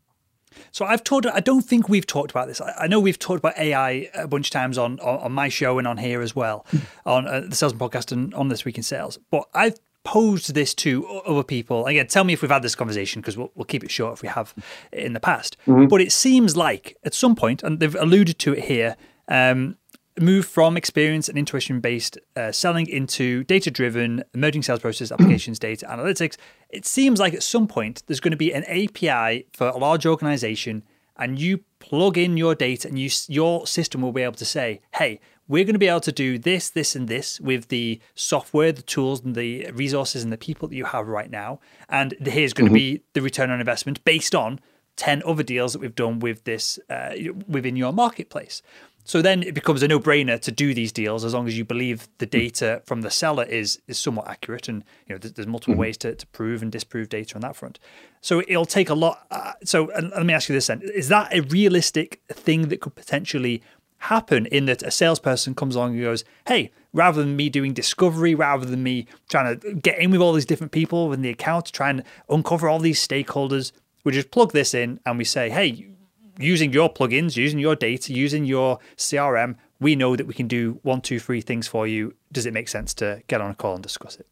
So 0.72 0.84
I've 0.84 1.04
talked. 1.04 1.26
I 1.26 1.40
don't 1.40 1.62
think 1.62 1.88
we've 1.88 2.06
talked 2.06 2.30
about 2.30 2.48
this. 2.48 2.60
I, 2.60 2.86
know 2.86 3.00
we've 3.00 3.18
talked 3.18 3.38
about 3.38 3.58
AI 3.58 4.10
a 4.14 4.26
bunch 4.26 4.48
of 4.48 4.52
times 4.52 4.78
on 4.78 5.00
on, 5.00 5.20
on 5.20 5.32
my 5.32 5.48
show 5.48 5.78
and 5.78 5.86
on 5.86 5.98
here 5.98 6.20
as 6.20 6.34
well, 6.34 6.66
hmm. 6.70 6.78
on 7.06 7.26
uh, 7.26 7.40
the 7.40 7.54
Salesman 7.54 7.78
Podcast 7.78 8.12
and 8.12 8.34
on 8.34 8.48
this 8.48 8.64
week 8.64 8.76
in 8.76 8.82
sales. 8.82 9.18
But 9.30 9.44
I've 9.54 9.78
posed 10.04 10.54
this 10.54 10.74
to 10.74 11.06
other 11.26 11.42
people. 11.42 11.86
Again, 11.86 12.06
tell 12.06 12.24
me 12.24 12.32
if 12.32 12.40
we've 12.40 12.50
had 12.50 12.62
this 12.62 12.74
conversation 12.74 13.20
because 13.20 13.36
we'll, 13.36 13.52
we'll 13.54 13.66
keep 13.66 13.84
it 13.84 13.90
short 13.90 14.14
if 14.14 14.22
we 14.22 14.28
have 14.28 14.54
in 14.92 15.12
the 15.12 15.20
past. 15.20 15.56
Mm-hmm. 15.66 15.86
But 15.86 16.00
it 16.00 16.12
seems 16.12 16.56
like 16.56 16.96
at 17.04 17.12
some 17.14 17.36
point, 17.36 17.62
and 17.62 17.78
they've 17.78 17.94
alluded 17.94 18.38
to 18.40 18.54
it 18.54 18.64
here, 18.64 18.96
um, 19.28 19.76
move 20.20 20.46
from 20.46 20.76
experience 20.76 21.28
and 21.28 21.38
intuition 21.38 21.80
based 21.80 22.18
uh, 22.36 22.52
selling 22.52 22.88
into 22.88 23.44
data 23.44 23.70
driven 23.70 24.22
emerging 24.34 24.62
sales 24.62 24.80
process 24.80 25.12
applications 25.12 25.58
data 25.58 25.86
analytics 25.86 26.36
it 26.70 26.86
seems 26.86 27.20
like 27.20 27.34
at 27.34 27.42
some 27.42 27.66
point 27.66 28.02
there's 28.06 28.20
going 28.20 28.30
to 28.30 28.36
be 28.36 28.52
an 28.52 28.64
api 28.64 29.46
for 29.52 29.68
a 29.68 29.76
large 29.76 30.06
organization 30.06 30.82
and 31.16 31.38
you 31.38 31.60
plug 31.80 32.16
in 32.16 32.36
your 32.36 32.54
data 32.54 32.88
and 32.88 32.98
you, 32.98 33.10
your 33.28 33.66
system 33.66 34.00
will 34.00 34.12
be 34.12 34.22
able 34.22 34.34
to 34.34 34.44
say 34.44 34.80
hey 34.94 35.20
we're 35.46 35.64
going 35.64 35.74
to 35.74 35.78
be 35.78 35.88
able 35.88 36.00
to 36.00 36.12
do 36.12 36.38
this 36.38 36.70
this 36.70 36.94
and 36.94 37.08
this 37.08 37.40
with 37.40 37.68
the 37.68 38.00
software 38.14 38.72
the 38.72 38.82
tools 38.82 39.20
and 39.22 39.34
the 39.34 39.70
resources 39.72 40.22
and 40.22 40.32
the 40.32 40.38
people 40.38 40.68
that 40.68 40.76
you 40.76 40.84
have 40.84 41.08
right 41.08 41.30
now 41.30 41.58
and 41.88 42.14
here's 42.26 42.52
going 42.52 42.66
mm-hmm. 42.66 42.74
to 42.74 42.96
be 42.96 43.02
the 43.14 43.22
return 43.22 43.50
on 43.50 43.60
investment 43.60 44.04
based 44.04 44.34
on 44.34 44.60
10 44.96 45.22
other 45.24 45.44
deals 45.44 45.72
that 45.72 45.78
we've 45.78 45.94
done 45.94 46.18
with 46.18 46.42
this 46.44 46.78
uh, 46.90 47.10
within 47.46 47.76
your 47.76 47.92
marketplace 47.92 48.62
so 49.08 49.22
then 49.22 49.42
it 49.42 49.54
becomes 49.54 49.82
a 49.82 49.88
no-brainer 49.88 50.38
to 50.38 50.52
do 50.52 50.74
these 50.74 50.92
deals 50.92 51.24
as 51.24 51.32
long 51.32 51.48
as 51.48 51.56
you 51.56 51.64
believe 51.64 52.06
the 52.18 52.26
hmm. 52.26 52.30
data 52.30 52.82
from 52.84 53.00
the 53.00 53.10
seller 53.10 53.44
is 53.44 53.80
is 53.88 53.96
somewhat 53.96 54.28
accurate, 54.28 54.68
and 54.68 54.84
you 55.06 55.14
know 55.14 55.18
there's, 55.18 55.32
there's 55.32 55.46
multiple 55.46 55.72
mm-hmm. 55.72 55.80
ways 55.80 55.96
to, 55.96 56.14
to 56.14 56.26
prove 56.26 56.60
and 56.60 56.70
disprove 56.70 57.08
data 57.08 57.34
on 57.34 57.40
that 57.40 57.56
front. 57.56 57.78
So 58.20 58.40
it'll 58.40 58.66
take 58.66 58.90
a 58.90 58.94
lot. 58.94 59.26
Uh, 59.30 59.54
so 59.64 59.84
let 59.96 60.26
me 60.26 60.34
ask 60.34 60.50
you 60.50 60.54
this: 60.54 60.66
then 60.66 60.82
is 60.82 61.08
that 61.08 61.34
a 61.34 61.40
realistic 61.40 62.20
thing 62.28 62.68
that 62.68 62.82
could 62.82 62.94
potentially 62.96 63.62
happen? 63.96 64.44
In 64.44 64.66
that 64.66 64.82
a 64.82 64.90
salesperson 64.90 65.54
comes 65.54 65.74
along 65.74 65.94
and 65.94 66.02
goes, 66.02 66.22
"Hey, 66.46 66.70
rather 66.92 67.22
than 67.22 67.34
me 67.34 67.48
doing 67.48 67.72
discovery, 67.72 68.34
rather 68.34 68.66
than 68.66 68.82
me 68.82 69.06
trying 69.30 69.58
to 69.58 69.72
get 69.72 69.98
in 69.98 70.10
with 70.10 70.20
all 70.20 70.34
these 70.34 70.44
different 70.44 70.72
people 70.72 71.14
in 71.14 71.22
the 71.22 71.30
account, 71.30 71.64
to 71.64 71.72
try 71.72 71.88
and 71.88 72.02
uncover 72.28 72.68
all 72.68 72.78
these 72.78 73.00
stakeholders, 73.00 73.72
we 74.04 74.12
just 74.12 74.30
plug 74.30 74.52
this 74.52 74.74
in 74.74 75.00
and 75.06 75.16
we 75.16 75.24
say, 75.24 75.48
hey." 75.48 75.94
Using 76.38 76.72
your 76.72 76.92
plugins, 76.92 77.36
using 77.36 77.58
your 77.58 77.76
data, 77.76 78.12
using 78.12 78.44
your 78.44 78.78
CRM, 78.96 79.56
we 79.80 79.96
know 79.96 80.16
that 80.16 80.26
we 80.26 80.34
can 80.34 80.48
do 80.48 80.78
one, 80.82 81.00
two, 81.00 81.20
three 81.20 81.40
things 81.40 81.68
for 81.68 81.86
you. 81.86 82.14
Does 82.32 82.46
it 82.46 82.54
make 82.54 82.68
sense 82.68 82.94
to 82.94 83.22
get 83.26 83.40
on 83.40 83.50
a 83.50 83.54
call 83.54 83.74
and 83.74 83.82
discuss 83.82 84.16
it? 84.16 84.26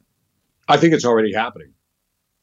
I 0.69 0.77
think 0.77 0.95
it's 0.95 1.05
already 1.05 1.33
happening. 1.33 1.73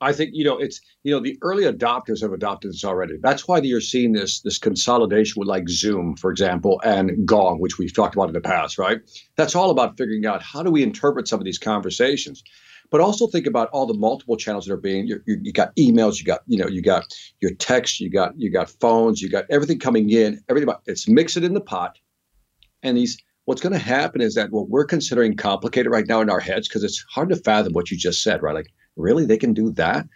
I 0.04 0.12
think 0.12 0.32
you 0.34 0.44
know 0.44 0.58
it's 0.58 0.82
you 1.04 1.14
know 1.14 1.22
the 1.22 1.38
early 1.42 1.64
adopters 1.64 2.22
have 2.22 2.34
adopted 2.34 2.72
this 2.72 2.84
already. 2.84 3.18
That's 3.22 3.48
why 3.48 3.60
you're 3.60 3.80
seeing 3.80 4.12
this 4.12 4.42
this 4.42 4.58
consolidation 4.58 5.40
with 5.40 5.48
like 5.48 5.70
Zoom, 5.70 6.18
for 6.18 6.30
example, 6.30 6.82
and 6.84 7.26
Gong, 7.26 7.60
which 7.60 7.78
we've 7.78 7.94
talked 7.94 8.14
about 8.14 8.28
in 8.28 8.34
the 8.34 8.42
past, 8.42 8.78
right? 8.78 9.00
That's 9.38 9.56
all 9.56 9.70
about 9.70 9.98
figuring 9.98 10.26
out 10.26 10.42
how 10.42 10.62
do 10.62 10.72
we 10.72 10.84
interpret 10.84 11.30
some 11.30 11.40
of 11.40 11.46
these 11.46 11.58
conversations 11.58 12.44
but 12.90 13.02
also 13.02 13.28
think 13.28 13.48
about 13.48 13.70
all 13.70 13.86
the 13.86 13.94
multiple 13.94 14.38
channels 14.38 14.66
that 14.66 14.74
are 14.74 14.78
being 14.78 15.08
you, 15.08 15.22
you, 15.26 15.40
you 15.42 15.52
got 15.52 15.76
emails 15.76 16.20
you 16.20 16.26
got 16.26 16.42
you 16.48 16.58
know 16.58 16.68
you 16.68 16.82
got 16.82 17.06
your 17.42 17.54
text 17.56 18.00
you 18.00 18.10
got 18.10 18.40
you 18.40 18.52
got 18.52 18.70
phones 18.70 19.22
you 19.22 19.30
got 19.30 19.46
everything 19.50 19.80
coming 19.80 20.10
in 20.10 20.40
everything 20.50 20.74
it's 20.86 21.08
mix 21.08 21.38
it 21.38 21.44
in 21.44 21.54
the 21.54 21.62
pot. 21.62 21.98
And 22.82 22.98
these 22.98 23.18
what's 23.46 23.62
going 23.62 23.74
to 23.74 23.80
happen 23.80 24.22
is 24.22 24.36
that 24.36 24.52
what 24.52 24.70
we're 24.70 24.86
considering 24.86 25.36
complicated 25.36 25.92
right 25.92 26.08
now 26.08 26.22
in 26.22 26.30
our 26.30 26.40
heads 26.40 26.68
because 26.68 26.84
it's 26.84 27.04
hard 27.10 27.30
to 27.30 27.36
fathom 27.36 27.74
what 27.74 27.92
you 27.92 27.98
just 27.98 28.24
said 28.24 28.42
right? 28.42 28.56
Like 28.56 28.72
really 28.96 29.26
they 29.26 29.38
can 29.38 29.54
do 29.54 29.72
that? 29.72 30.08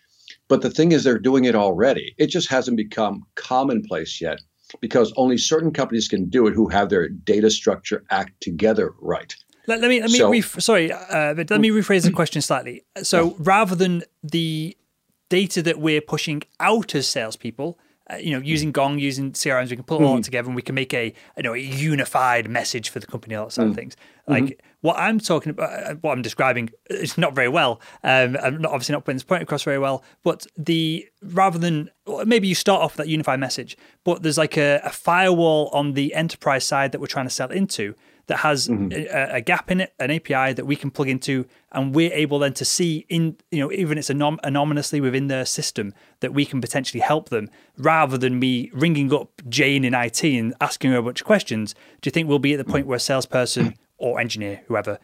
But 0.48 0.62
the 0.62 0.70
thing 0.70 0.92
is 0.92 1.04
they're 1.04 1.20
doing 1.20 1.46
it 1.46 1.56
already. 1.56 2.14
It 2.18 2.28
just 2.28 2.50
hasn't 2.50 2.78
become 2.78 3.24
commonplace 3.36 4.22
yet 4.22 4.40
because 4.82 5.14
only 5.16 5.38
certain 5.38 5.72
companies 5.72 6.08
can 6.08 6.30
do 6.30 6.48
it 6.48 6.54
who 6.54 6.68
have 6.68 6.90
their 6.90 7.08
data 7.08 7.50
structure 7.50 8.04
act 8.12 8.40
together 8.42 8.94
right 9.00 9.36
let, 9.68 9.82
let 9.82 9.90
me 9.90 10.00
let 10.02 10.10
me 10.10 10.18
so, 10.18 10.32
ref- 10.32 10.62
sorry, 10.62 10.92
uh, 10.92 11.34
but 11.34 11.50
let 11.50 11.60
me 11.60 11.70
rephrase 11.70 12.04
the 12.04 12.12
question 12.12 12.42
slightly. 12.42 12.84
So 13.04 13.36
rather 13.38 13.76
than 13.76 14.04
the 14.24 14.76
data 15.30 15.62
that 15.62 15.80
we're 15.80 16.02
pushing 16.02 16.44
out 16.60 16.96
as 16.96 17.06
salespeople, 17.06 17.78
uh, 18.10 18.16
you 18.16 18.32
know, 18.32 18.40
using 18.40 18.72
Gong, 18.72 18.98
using 19.00 19.34
CRMs, 19.34 19.70
we 19.70 19.76
can 19.76 19.84
pull 19.84 20.02
it 20.02 20.06
all 20.06 20.14
mm-hmm. 20.14 20.22
together 20.22 20.48
and 20.48 20.56
we 20.56 20.62
can 20.62 20.76
make 20.76 20.94
a 20.94 21.14
you 21.36 21.44
know 21.44 21.54
a 21.54 21.58
unified 21.58 22.50
message 22.50 22.90
for 22.90 23.00
the 23.00 23.08
company, 23.08 23.36
all 23.36 23.48
that 23.48 23.52
sort 23.52 23.68
mm. 23.68 23.72
of 23.72 23.76
things. 23.76 23.98
Like 24.26 24.44
mm-hmm. 24.44 24.68
what 24.82 24.98
I'm 24.98 25.20
talking 25.20 25.50
about, 25.50 25.72
uh, 25.72 25.96
what 25.96 26.14
I'm 26.14 26.22
describing, 26.22 26.70
it's 26.90 27.18
not 27.18 27.36
very 27.36 27.50
well. 27.50 27.82
Um, 28.04 28.38
I'm 28.42 28.62
not 28.62 28.72
obviously 28.72 28.94
not 28.94 29.04
putting 29.04 29.18
this 29.18 29.24
point 29.24 29.44
across 29.44 29.64
very 29.64 29.80
well. 29.80 30.04
But 30.24 30.48
the 30.56 31.06
rather 31.22 31.60
than 31.60 31.90
maybe 32.26 32.48
you 32.48 32.56
start 32.56 32.82
off 32.82 32.94
with 32.94 33.06
that 33.06 33.12
unified 33.12 33.42
message, 33.42 33.78
but 34.06 34.24
there's 34.24 34.38
like 34.38 34.56
a, 34.56 34.80
a 34.86 34.92
firewall 34.92 35.70
on 35.74 35.94
the 35.94 36.14
enterprise 36.14 36.64
side 36.64 36.94
that 36.94 37.02
we're 37.02 37.08
trying 37.08 37.26
to 37.26 37.34
sell 37.34 37.52
into 37.52 37.94
that 38.28 38.38
has 38.38 38.68
mm-hmm. 38.68 38.92
a, 38.92 39.38
a, 39.38 39.42
gap 39.42 39.72
in 39.72 39.82
it, 39.82 39.94
an 40.00 40.12
API 40.12 40.54
that 40.54 40.66
we 40.66 40.76
can 40.76 40.92
plug 40.92 41.08
into, 41.08 41.46
and 41.72 41.96
we're 41.96 42.14
able 42.14 42.40
then 42.40 42.54
to 42.54 42.66
see 42.66 43.06
in 43.10 43.38
you 43.52 43.60
know 43.60 43.72
even 43.72 43.98
it's 43.98 44.10
anom- 44.10 44.40
anonymously 44.44 45.02
within 45.02 45.28
their 45.28 45.46
system 45.46 45.94
that 46.20 46.34
we 46.34 46.46
can 46.46 46.62
potentially 46.62 47.02
help 47.02 47.30
them, 47.30 47.50
rather 47.78 48.18
than 48.18 48.38
me 48.40 48.70
ringing 48.74 49.14
up 49.14 49.42
Jane 49.50 49.84
in 49.84 49.94
IT 49.94 50.24
and 50.24 50.54
asking 50.62 50.92
her 50.92 50.98
a 50.98 51.04
bunch 51.04 51.22
of 51.22 51.28
questions. 51.28 51.74
Do 52.02 52.08
you 52.08 52.12
think 52.12 52.28
we'll 52.28 52.40
be 52.40 52.54
at 52.54 52.58
the 52.58 52.72
point 52.72 52.86
where 52.86 52.98
a 52.98 53.00
salesperson 53.00 53.76
or 53.98 54.20
engineer, 54.20 54.62
whoever, 54.68 55.00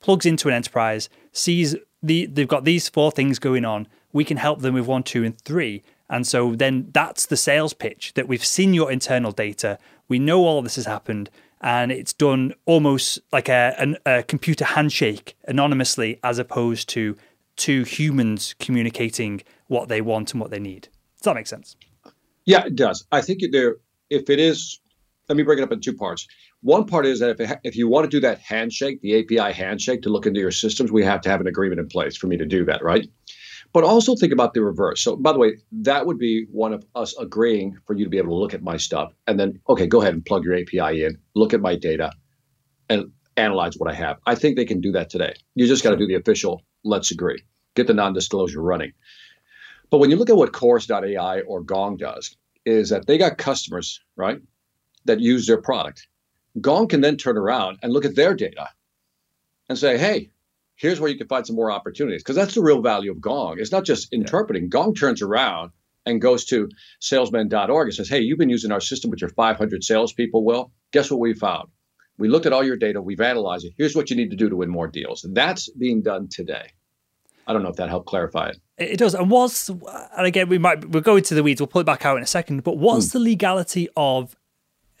plugs 0.00 0.24
into 0.24 0.48
an 0.48 0.54
enterprise, 0.54 1.08
sees 1.32 1.76
the 2.02 2.26
they've 2.26 2.48
got 2.48 2.64
these 2.64 2.88
four 2.88 3.10
things 3.10 3.38
going 3.38 3.64
on, 3.64 3.88
we 4.12 4.24
can 4.24 4.36
help 4.36 4.60
them 4.60 4.74
with 4.74 4.86
one, 4.86 5.02
two, 5.02 5.24
and 5.24 5.38
three. 5.40 5.82
And 6.10 6.26
so 6.26 6.54
then 6.54 6.88
that's 6.92 7.26
the 7.26 7.36
sales 7.36 7.74
pitch 7.74 8.14
that 8.14 8.28
we've 8.28 8.44
seen 8.44 8.72
your 8.72 8.90
internal 8.90 9.32
data. 9.32 9.78
We 10.08 10.18
know 10.18 10.44
all 10.44 10.58
of 10.58 10.64
this 10.64 10.76
has 10.76 10.86
happened 10.86 11.28
and 11.60 11.90
it's 11.90 12.12
done 12.12 12.54
almost 12.66 13.18
like 13.32 13.48
a, 13.48 13.96
a, 14.06 14.18
a, 14.18 14.22
computer 14.22 14.64
handshake 14.64 15.36
anonymously 15.46 16.18
as 16.22 16.38
opposed 16.38 16.88
to 16.90 17.16
two 17.56 17.84
humans 17.84 18.54
communicating 18.58 19.42
what 19.66 19.88
they 19.88 20.00
want 20.00 20.32
and 20.32 20.40
what 20.40 20.50
they 20.50 20.60
need. 20.60 20.88
Does 21.16 21.24
that 21.24 21.34
make 21.34 21.46
sense? 21.46 21.76
Yeah, 22.44 22.64
it 22.64 22.76
does. 22.76 23.06
I 23.12 23.20
think 23.20 23.42
there, 23.52 23.76
if 24.08 24.30
it 24.30 24.38
is, 24.38 24.80
let 25.28 25.36
me 25.36 25.42
break 25.42 25.58
it 25.58 25.62
up 25.62 25.72
in 25.72 25.80
two 25.80 25.94
parts. 25.94 26.26
One 26.62 26.86
part 26.86 27.06
is 27.06 27.20
that 27.20 27.30
if, 27.30 27.40
it, 27.40 27.58
if 27.62 27.76
you 27.76 27.88
want 27.88 28.04
to 28.04 28.10
do 28.10 28.20
that 28.20 28.38
handshake, 28.40 29.00
the 29.00 29.20
API 29.20 29.52
handshake 29.52 30.02
to 30.02 30.08
look 30.08 30.26
into 30.26 30.40
your 30.40 30.50
systems, 30.50 30.90
we 30.90 31.04
have 31.04 31.20
to 31.22 31.28
have 31.28 31.40
an 31.40 31.46
agreement 31.46 31.80
in 31.80 31.88
place 31.88 32.16
for 32.16 32.26
me 32.26 32.36
to 32.36 32.46
do 32.46 32.64
that, 32.64 32.82
right? 32.82 33.08
But 33.72 33.84
also 33.84 34.16
think 34.16 34.32
about 34.32 34.54
the 34.54 34.62
reverse. 34.62 35.02
So, 35.02 35.16
by 35.16 35.32
the 35.32 35.38
way, 35.38 35.58
that 35.72 36.06
would 36.06 36.18
be 36.18 36.46
one 36.50 36.72
of 36.72 36.84
us 36.94 37.16
agreeing 37.18 37.76
for 37.86 37.94
you 37.94 38.04
to 38.04 38.10
be 38.10 38.18
able 38.18 38.30
to 38.30 38.36
look 38.36 38.54
at 38.54 38.62
my 38.62 38.76
stuff 38.76 39.12
and 39.26 39.38
then, 39.38 39.60
okay, 39.68 39.86
go 39.86 40.00
ahead 40.00 40.14
and 40.14 40.24
plug 40.24 40.44
your 40.44 40.56
API 40.56 41.04
in, 41.04 41.18
look 41.34 41.52
at 41.52 41.60
my 41.60 41.76
data, 41.76 42.10
and 42.88 43.12
analyze 43.36 43.74
what 43.76 43.90
I 43.90 43.94
have. 43.94 44.16
I 44.26 44.34
think 44.34 44.56
they 44.56 44.64
can 44.64 44.80
do 44.80 44.92
that 44.92 45.10
today. 45.10 45.34
You 45.54 45.66
just 45.66 45.84
got 45.84 45.90
to 45.90 45.96
do 45.96 46.06
the 46.06 46.14
official 46.14 46.62
let's 46.84 47.10
agree, 47.10 47.42
get 47.74 47.86
the 47.86 47.94
non 47.94 48.12
disclosure 48.12 48.62
running. 48.62 48.92
But 49.90 49.98
when 49.98 50.10
you 50.10 50.16
look 50.16 50.30
at 50.30 50.36
what 50.36 50.52
Chorus.ai 50.52 51.40
or 51.40 51.62
Gong 51.62 51.96
does, 51.96 52.36
is 52.64 52.90
that 52.90 53.06
they 53.06 53.16
got 53.16 53.38
customers, 53.38 54.00
right, 54.16 54.40
that 55.06 55.20
use 55.20 55.46
their 55.46 55.60
product. 55.60 56.06
Gong 56.60 56.88
can 56.88 57.00
then 57.00 57.16
turn 57.16 57.38
around 57.38 57.78
and 57.82 57.92
look 57.92 58.04
at 58.04 58.16
their 58.16 58.34
data 58.34 58.68
and 59.68 59.78
say, 59.78 59.96
hey, 59.96 60.30
here's 60.78 61.00
where 61.00 61.10
you 61.10 61.18
can 61.18 61.28
find 61.28 61.46
some 61.46 61.56
more 61.56 61.70
opportunities 61.70 62.22
because 62.22 62.36
that's 62.36 62.54
the 62.54 62.62
real 62.62 62.80
value 62.80 63.10
of 63.10 63.20
Gong. 63.20 63.56
It's 63.58 63.72
not 63.72 63.84
just 63.84 64.12
interpreting. 64.12 64.64
Yeah. 64.64 64.68
Gong 64.70 64.94
turns 64.94 65.20
around 65.20 65.72
and 66.06 66.20
goes 66.20 66.46
to 66.46 66.70
salesman.org 67.00 67.88
and 67.88 67.94
says, 67.94 68.08
Hey, 68.08 68.20
you've 68.20 68.38
been 68.38 68.48
using 68.48 68.72
our 68.72 68.80
system 68.80 69.10
with 69.10 69.20
your 69.20 69.30
500 69.30 69.84
salespeople. 69.84 70.42
Well, 70.42 70.72
guess 70.92 71.10
what 71.10 71.20
we 71.20 71.34
found? 71.34 71.68
We 72.16 72.28
looked 72.28 72.46
at 72.46 72.52
all 72.52 72.64
your 72.64 72.76
data, 72.76 73.02
we've 73.02 73.20
analyzed 73.20 73.66
it. 73.66 73.74
Here's 73.76 73.94
what 73.94 74.10
you 74.10 74.16
need 74.16 74.30
to 74.30 74.36
do 74.36 74.48
to 74.48 74.56
win 74.56 74.70
more 74.70 74.88
deals. 74.88 75.24
And 75.24 75.36
that's 75.36 75.68
being 75.70 76.02
done 76.02 76.28
today. 76.28 76.72
I 77.46 77.52
don't 77.52 77.62
know 77.62 77.70
if 77.70 77.76
that 77.76 77.88
helped 77.88 78.06
clarify 78.06 78.50
it. 78.50 78.58
It 78.76 78.98
does. 78.98 79.14
And 79.14 79.30
what's 79.30 79.68
and 79.68 80.26
again 80.26 80.48
we 80.48 80.58
might 80.58 80.88
we'll 80.88 81.02
go 81.02 81.16
into 81.16 81.34
the 81.34 81.42
weeds, 81.42 81.60
we'll 81.60 81.66
pull 81.68 81.80
it 81.80 81.86
back 81.86 82.04
out 82.04 82.16
in 82.16 82.22
a 82.22 82.26
second, 82.26 82.62
but 82.62 82.76
what's 82.76 83.08
mm. 83.08 83.12
the 83.12 83.20
legality 83.20 83.88
of 83.96 84.36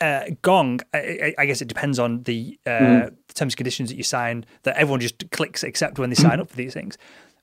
uh, 0.00 0.24
Gong, 0.42 0.80
I, 0.94 1.34
I, 1.38 1.46
guess 1.46 1.60
it 1.60 1.68
depends 1.68 1.98
on 1.98 2.22
the, 2.22 2.58
uh, 2.66 2.70
mm. 2.70 3.16
the 3.26 3.34
terms 3.34 3.52
and 3.52 3.56
conditions 3.56 3.88
that 3.90 3.96
you 3.96 4.02
sign. 4.02 4.46
That 4.62 4.76
everyone 4.76 5.00
just 5.00 5.30
clicks 5.30 5.62
accept 5.62 5.98
when 5.98 6.10
they 6.10 6.14
sign 6.16 6.40
up 6.40 6.50
for 6.50 6.56
these 6.56 6.74
things. 6.74 6.96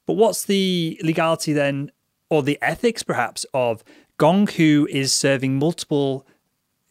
But 0.06 0.14
what's 0.14 0.46
the 0.46 1.00
legality 1.04 1.54
then, 1.54 1.92
or 2.30 2.44
the 2.44 2.58
ethics 2.62 3.04
perhaps 3.04 3.46
of 3.54 3.84
Gong, 4.18 4.48
who 4.48 4.88
is 4.90 5.12
serving 5.12 5.60
multiple 5.60 6.26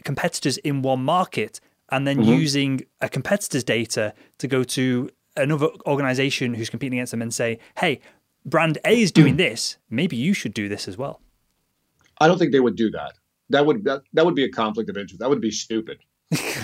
competitors 0.04 0.58
in 0.58 0.82
one 0.82 1.02
market, 1.02 1.60
and 1.90 2.06
then 2.06 2.18
mm-hmm. 2.18 2.32
using 2.32 2.82
a 3.00 3.08
competitor's 3.08 3.64
data 3.64 4.12
to 4.38 4.48
go 4.48 4.64
to 4.64 5.10
another 5.36 5.68
organization 5.86 6.54
who's 6.54 6.70
competing 6.70 6.98
against 6.98 7.12
them 7.12 7.22
and 7.22 7.32
say, 7.32 7.58
hey, 7.78 8.00
brand 8.44 8.78
A 8.84 9.00
is 9.00 9.12
doing 9.12 9.36
this, 9.36 9.78
maybe 9.90 10.16
you 10.16 10.34
should 10.34 10.54
do 10.54 10.68
this 10.68 10.86
as 10.88 10.98
well? 10.98 11.20
I 12.20 12.28
don't 12.28 12.38
think 12.38 12.52
they 12.52 12.60
would 12.60 12.76
do 12.76 12.90
that. 12.90 13.14
That 13.50 13.66
would 13.66 13.84
that, 13.84 14.02
that 14.12 14.24
would 14.24 14.34
be 14.34 14.44
a 14.44 14.50
conflict 14.50 14.90
of 14.90 14.96
interest. 14.96 15.20
That 15.20 15.28
would 15.28 15.40
be 15.40 15.50
stupid. 15.50 15.98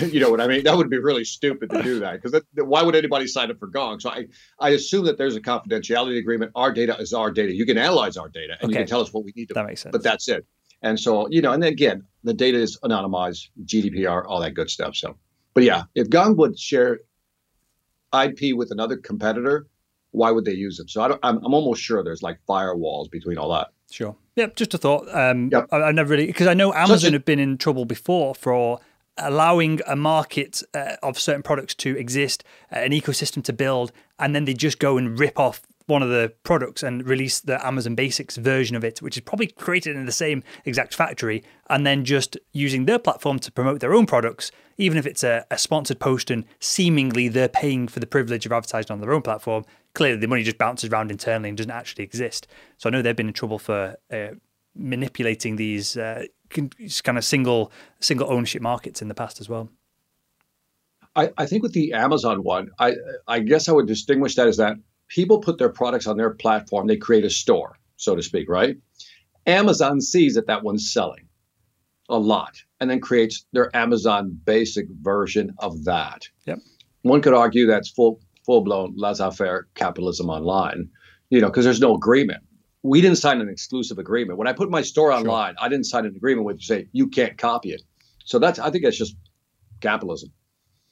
you 0.01 0.19
know 0.19 0.29
what 0.29 0.41
I 0.41 0.47
mean? 0.47 0.63
That 0.63 0.75
would 0.75 0.89
be 0.89 0.97
really 0.97 1.23
stupid 1.23 1.69
to 1.69 1.81
do 1.83 1.99
that 1.99 2.21
because 2.21 2.41
why 2.55 2.81
would 2.81 2.95
anybody 2.95 3.27
sign 3.27 3.51
up 3.51 3.59
for 3.59 3.67
Gong? 3.67 3.99
So 3.99 4.09
I, 4.09 4.25
I 4.59 4.69
assume 4.69 5.05
that 5.05 5.17
there's 5.17 5.35
a 5.35 5.41
confidentiality 5.41 6.17
agreement. 6.17 6.51
Our 6.55 6.71
data 6.71 6.97
is 6.99 7.13
our 7.13 7.31
data. 7.31 7.53
You 7.53 7.65
can 7.65 7.77
analyze 7.77 8.17
our 8.17 8.27
data 8.27 8.53
and 8.59 8.69
okay. 8.69 8.71
you 8.71 8.77
can 8.79 8.87
tell 8.87 9.01
us 9.01 9.13
what 9.13 9.23
we 9.23 9.33
need 9.35 9.47
to. 9.49 9.53
That 9.53 9.67
makes 9.67 9.81
sense. 9.81 9.91
But 9.91 10.03
that's 10.03 10.27
it. 10.27 10.45
And 10.81 10.99
so 10.99 11.27
you 11.29 11.41
know, 11.41 11.51
and 11.51 11.63
again, 11.63 12.03
the 12.23 12.33
data 12.33 12.57
is 12.57 12.77
anonymized, 12.83 13.49
GDPR, 13.65 14.23
all 14.27 14.39
that 14.41 14.55
good 14.55 14.69
stuff. 14.69 14.95
So, 14.95 15.15
but 15.53 15.63
yeah, 15.63 15.83
if 15.95 16.09
Gong 16.09 16.35
would 16.37 16.57
share 16.57 17.01
IP 18.13 18.55
with 18.55 18.71
another 18.71 18.97
competitor, 18.97 19.67
why 20.11 20.31
would 20.31 20.45
they 20.45 20.53
use 20.53 20.79
it? 20.79 20.89
So 20.89 21.01
I 21.01 21.05
am 21.05 21.19
I'm, 21.23 21.37
I'm 21.45 21.53
almost 21.53 21.81
sure 21.81 22.03
there's 22.03 22.23
like 22.23 22.39
firewalls 22.49 23.09
between 23.11 23.37
all 23.37 23.51
that. 23.51 23.67
Sure. 23.91 24.15
Yep. 24.35 24.55
Just 24.55 24.73
a 24.73 24.77
thought. 24.77 25.07
Um, 25.13 25.49
yep. 25.51 25.67
I, 25.71 25.77
I 25.77 25.91
never 25.91 26.11
really 26.11 26.27
because 26.27 26.47
I 26.47 26.53
know 26.53 26.73
Amazon 26.73 26.99
so 26.99 27.11
have 27.11 27.25
been 27.25 27.39
in 27.39 27.57
trouble 27.57 27.85
before 27.85 28.33
for 28.33 28.79
allowing 29.17 29.81
a 29.87 29.95
market 29.95 30.63
uh, 30.73 30.95
of 31.03 31.19
certain 31.19 31.43
products 31.43 31.75
to 31.75 31.97
exist, 31.97 32.43
uh, 32.73 32.79
an 32.79 32.91
ecosystem 32.91 33.43
to 33.43 33.53
build, 33.53 33.91
and 34.19 34.35
then 34.35 34.45
they 34.45 34.53
just 34.53 34.79
go 34.79 34.97
and 34.97 35.19
rip 35.19 35.37
off 35.37 35.61
one 35.87 36.01
of 36.01 36.09
the 36.09 36.31
products 36.43 36.83
and 36.83 37.05
release 37.05 37.41
the 37.41 37.65
Amazon 37.65 37.95
Basics 37.95 38.37
version 38.37 38.75
of 38.75 38.83
it, 38.83 39.01
which 39.01 39.17
is 39.17 39.23
probably 39.23 39.47
created 39.47 39.95
in 39.95 40.05
the 40.05 40.11
same 40.11 40.43
exact 40.63 40.95
factory, 40.95 41.43
and 41.69 41.85
then 41.85 42.05
just 42.05 42.37
using 42.53 42.85
their 42.85 42.99
platform 42.99 43.39
to 43.39 43.51
promote 43.51 43.81
their 43.81 43.93
own 43.93 44.05
products, 44.05 44.51
even 44.77 44.97
if 44.97 45.05
it's 45.05 45.23
a, 45.23 45.45
a 45.51 45.57
sponsored 45.57 45.99
post 45.99 46.31
and 46.31 46.45
seemingly 46.59 47.27
they're 47.27 47.49
paying 47.49 47.87
for 47.87 47.99
the 47.99 48.07
privilege 48.07 48.45
of 48.45 48.51
advertising 48.51 48.91
on 48.91 49.01
their 49.01 49.13
own 49.13 49.21
platform. 49.21 49.65
Clearly, 49.93 50.17
the 50.17 50.27
money 50.27 50.43
just 50.43 50.57
bounces 50.57 50.89
around 50.89 51.11
internally 51.11 51.49
and 51.49 51.57
doesn't 51.57 51.71
actually 51.71 52.03
exist. 52.03 52.47
So 52.77 52.89
I 52.89 52.91
know 52.91 53.01
they've 53.01 53.15
been 53.15 53.27
in 53.27 53.33
trouble 53.33 53.59
for 53.59 53.95
uh, 54.11 54.27
manipulating 54.75 55.57
these 55.57 55.97
uh, 55.97 56.25
kind 56.49 57.17
of 57.17 57.23
single 57.23 57.71
single 57.99 58.31
ownership 58.31 58.61
markets 58.61 59.01
in 59.01 59.07
the 59.07 59.13
past 59.13 59.41
as 59.41 59.49
well. 59.49 59.69
I, 61.15 61.31
I 61.37 61.45
think 61.45 61.63
with 61.63 61.73
the 61.73 61.93
Amazon 61.93 62.43
one, 62.43 62.69
I 62.79 62.95
I 63.27 63.39
guess 63.39 63.67
I 63.67 63.73
would 63.73 63.87
distinguish 63.87 64.35
that 64.35 64.47
as 64.47 64.57
that 64.57 64.77
people 65.09 65.39
put 65.39 65.57
their 65.57 65.69
products 65.69 66.07
on 66.07 66.17
their 66.17 66.31
platform, 66.31 66.87
they 66.87 66.97
create 66.97 67.25
a 67.25 67.29
store, 67.29 67.77
so 67.97 68.15
to 68.15 68.23
speak, 68.23 68.49
right? 68.49 68.77
Amazon 69.45 69.99
sees 69.99 70.35
that 70.35 70.47
that 70.47 70.63
one's 70.63 70.93
selling 70.93 71.27
a 72.07 72.17
lot 72.17 72.55
and 72.79 72.89
then 72.89 72.99
creates 72.99 73.45
their 73.51 73.75
Amazon 73.75 74.39
basic 74.45 74.87
version 75.01 75.53
of 75.59 75.83
that. 75.85 76.27
Yep. 76.45 76.59
One 77.01 77.21
could 77.21 77.33
argue 77.33 77.65
that's 77.65 77.89
full 77.89 78.21
full 78.45 78.61
blown 78.61 78.93
laissez-faire 78.95 79.67
capitalism 79.75 80.29
online, 80.29 80.89
you 81.29 81.41
know, 81.41 81.47
because 81.47 81.65
there's 81.65 81.79
no 81.79 81.95
agreement 81.95 82.43
we 82.83 83.01
didn't 83.01 83.17
sign 83.17 83.41
an 83.41 83.49
exclusive 83.49 83.99
agreement. 83.99 84.39
When 84.39 84.47
I 84.47 84.53
put 84.53 84.69
my 84.69 84.81
store 84.81 85.11
online, 85.11 85.55
sure. 85.55 85.65
I 85.65 85.69
didn't 85.69 85.85
sign 85.85 86.05
an 86.05 86.15
agreement 86.15 86.45
with 86.45 86.57
you 86.57 86.63
say 86.63 86.87
you 86.91 87.07
can't 87.07 87.37
copy 87.37 87.71
it. 87.71 87.81
So 88.25 88.39
that's 88.39 88.59
I 88.59 88.69
think 88.71 88.83
that's 88.83 88.97
just 88.97 89.15
capitalism. 89.81 90.31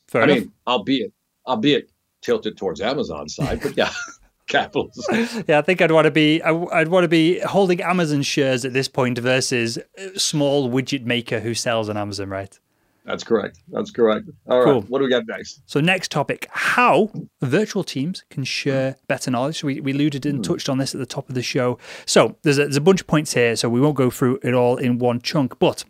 Fair 0.08 0.22
I 0.22 0.26
enough. 0.26 0.38
mean, 0.38 0.52
albeit 0.68 1.14
albeit 1.48 1.92
tilted 2.22 2.58
towards 2.58 2.82
Amazon 2.82 3.30
side, 3.30 3.62
but 3.62 3.76
yeah. 3.78 3.92
capitalism. 4.48 5.44
Yeah, 5.48 5.60
I 5.60 5.62
think 5.62 5.80
I'd 5.80 5.92
want 5.92 6.06
to 6.06 6.12
be 6.12 6.42
I'd 6.42 6.90
want 6.90 7.04
to 7.04 7.08
be 7.08 7.40
holding 7.40 7.82
Amazon 7.82 8.22
shares 8.24 8.66
at 8.66 8.74
this 8.74 8.88
point 8.88 9.18
versus 9.18 9.80
small 10.16 10.70
widget 10.70 11.06
maker 11.06 11.40
who 11.40 11.54
sells 11.54 11.90
on 11.90 11.98
Amazon, 11.98 12.30
right? 12.30 12.60
That's 13.06 13.24
correct. 13.24 13.60
That's 13.70 13.92
correct. 13.92 14.30
All 14.48 14.64
cool. 14.64 14.82
right. 14.82 14.90
What 14.90 15.00
do 15.00 15.06
we 15.06 15.10
got 15.10 15.26
next? 15.28 15.62
So 15.66 15.80
next 15.80 16.12
topic: 16.12 16.48
how 16.52 17.12
virtual 17.42 17.84
teams 17.84 18.24
can 18.30 18.44
share 18.44 18.98
better 19.08 19.32
knowledge. 19.32 19.64
We, 19.64 19.80
we 19.80 19.92
alluded 19.92 20.26
and 20.26 20.38
hmm. 20.38 20.42
touched 20.42 20.70
on 20.70 20.78
this 20.78 20.94
at 20.94 21.00
the 21.00 21.06
top 21.06 21.30
of 21.30 21.36
the 21.36 21.42
show. 21.42 21.78
So 22.06 22.38
there's 22.44 22.58
a, 22.58 22.64
there's 22.64 22.78
a 22.78 22.82
bunch 22.82 23.02
of 23.02 23.08
points 23.08 23.34
here. 23.34 23.56
So 23.56 23.70
we 23.70 23.82
won't 23.82 23.96
go 23.96 24.10
through 24.10 24.40
it 24.44 24.54
all 24.54 24.78
in 24.78 25.00
one 25.00 25.22
chunk, 25.22 25.60
but 25.60 25.86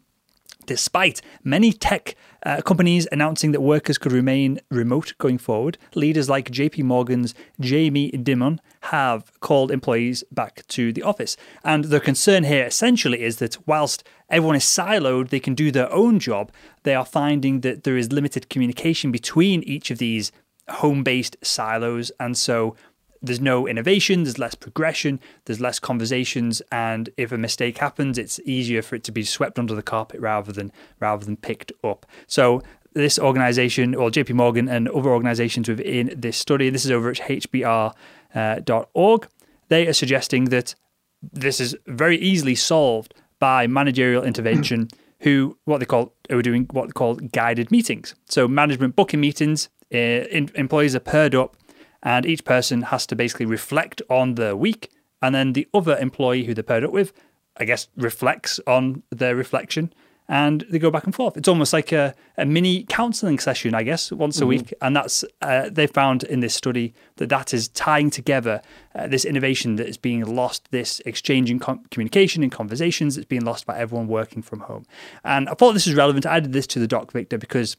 Despite 0.70 1.20
many 1.44 1.74
tech 1.74 2.14
uh, 2.46 2.62
companies 2.62 3.08
announcing 3.12 3.54
that 3.54 3.62
workers 3.62 3.98
could 3.98 4.12
remain 4.12 4.60
remote 4.70 5.16
going 5.18 5.40
forward, 5.40 5.80
leaders 5.96 6.30
like 6.30 6.52
JP 6.52 6.84
Morgan's 6.84 7.34
Jamie 7.60 8.12
Dimon 8.12 8.60
have 8.82 9.32
called 9.40 9.72
employees 9.72 10.24
back 10.32 10.62
to 10.68 10.94
the 10.94 11.02
office. 11.02 11.36
And 11.64 11.86
the 11.86 12.00
concern 12.00 12.44
here 12.44 12.66
essentially 12.68 13.24
is 13.24 13.38
that 13.38 13.58
whilst 13.68 14.04
everyone 14.30 14.58
is 14.58 14.64
siloed, 14.64 15.30
they 15.30 15.40
can 15.40 15.56
do 15.56 15.72
their 15.72 15.92
own 15.92 16.20
job, 16.20 16.52
they 16.84 16.94
are 16.94 17.04
finding 17.04 17.62
that 17.62 17.84
there 17.84 17.98
is 17.98 18.12
limited 18.12 18.48
communication 18.52 19.12
between 19.12 19.64
each 19.64 19.90
of 19.90 19.98
these 19.98 20.32
home 20.70 21.04
based 21.04 21.36
silos. 21.42 22.12
And 22.20 22.38
so 22.38 22.76
there's 23.22 23.42
no 23.42 23.68
innovation, 23.68 24.24
there's 24.24 24.40
less 24.40 24.56
progression, 24.56 25.20
there's 25.46 25.60
less 25.60 25.80
conversations, 25.80 26.62
and 26.72 27.10
if 27.18 27.32
a 27.32 27.38
mistake 27.38 27.78
happens, 27.78 28.18
it's 28.18 28.40
easier 28.46 28.82
for 28.82 28.96
it 28.96 29.04
to 29.06 29.12
be 29.12 29.24
swept 29.24 29.60
under 29.60 29.76
the 29.76 29.84
carpet 29.84 30.20
rather 30.20 30.52
than 30.52 30.72
rather 31.00 31.26
than 31.26 31.38
picked 31.38 31.72
up. 31.84 32.06
So 32.28 32.62
this 32.94 33.20
organization, 33.20 33.94
or 33.94 34.10
JP 34.10 34.34
Morgan 34.34 34.68
and 34.68 34.88
other 34.90 35.10
organizations 35.10 35.68
within 35.68 36.14
this 36.16 36.38
study, 36.38 36.70
this 36.70 36.86
is 36.86 36.92
over 36.92 37.10
at 37.10 37.18
hbr.org, 37.18 37.96
uh, 38.36 39.28
they 39.68 39.88
are 39.88 39.94
suggesting 39.94 40.46
that 40.46 40.76
this 41.22 41.60
is 41.60 41.76
very 41.86 42.18
easily 42.18 42.56
solved 42.56 43.14
by 43.40 43.68
managerial 43.68 44.24
intervention 44.24 44.88
who 45.22 45.58
what 45.66 45.80
they 45.80 45.86
call 45.86 46.14
are 46.30 46.42
doing 46.42 46.66
what 46.72 46.88
they 46.88 46.92
call 46.94 47.16
guided 47.16 47.72
meetings. 47.72 48.16
So 48.30 48.48
management 48.48 48.96
booking 48.96 49.20
meetings, 49.20 49.70
uh, 49.94 49.98
in, 49.98 50.50
employees 50.56 50.96
are 50.96 51.02
paired 51.02 51.36
up 51.36 51.58
and 52.04 52.26
each 52.26 52.46
person 52.46 52.84
has 52.84 53.06
to 53.08 53.16
basically 53.16 53.46
reflect 53.46 54.02
on 54.10 54.36
the 54.36 54.56
week, 54.56 54.92
and 55.22 55.36
then 55.36 55.54
the 55.54 55.68
other 55.74 55.98
employee 55.98 56.46
who 56.46 56.54
they're 56.54 56.64
paired 56.64 56.84
up 56.84 56.92
with, 56.92 57.14
I 57.58 57.66
guess, 57.66 57.88
reflects 57.98 58.60
on 58.66 59.04
their 59.10 59.36
reflection, 59.36 59.94
and 60.30 60.64
they 60.70 60.78
go 60.78 60.92
back 60.92 61.06
and 61.06 61.16
forth. 61.16 61.36
It's 61.36 61.48
almost 61.48 61.74
like 61.74 61.92
a, 61.92 62.14
a 62.38 62.46
mini 62.46 62.84
counselling 62.84 63.40
session, 63.40 63.74
I 63.74 63.82
guess, 63.82 64.12
once 64.12 64.36
mm-hmm. 64.36 64.44
a 64.44 64.48
week, 64.48 64.74
and 64.82 64.96
that's 64.96 65.26
uh, 65.42 65.70
they 65.72 65.88
found 65.88 66.24
in 66.24 66.40
this 66.40 66.54
study 66.54 66.94
that 67.16 67.30
that 67.30 67.54
is 67.54 67.68
tying 67.70 68.12
together 68.12 68.62
uh, 68.94 69.08
this 69.08 69.26
innovation 69.26 69.76
that 69.78 69.88
is 69.88 69.98
being 69.98 70.24
lost, 70.24 70.70
this 70.72 71.02
exchanging 71.06 71.60
com- 71.60 71.84
communication 71.90 72.44
and 72.44 72.52
conversations 72.52 73.16
that's 73.16 73.26
being 73.26 73.44
lost 73.44 73.66
by 73.66 73.78
everyone 73.78 74.08
working 74.08 74.44
from 74.44 74.60
home. 74.62 74.86
And 75.24 75.50
I 75.50 75.54
thought 75.54 75.74
this 75.74 75.88
was 75.88 75.96
relevant. 75.96 76.28
I 76.28 76.38
added 76.38 76.54
this 76.54 76.68
to 76.68 76.80
the 76.80 76.88
doc, 76.88 77.12
Victor, 77.12 77.40
because 77.40 77.76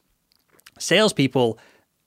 salespeople 0.77 1.57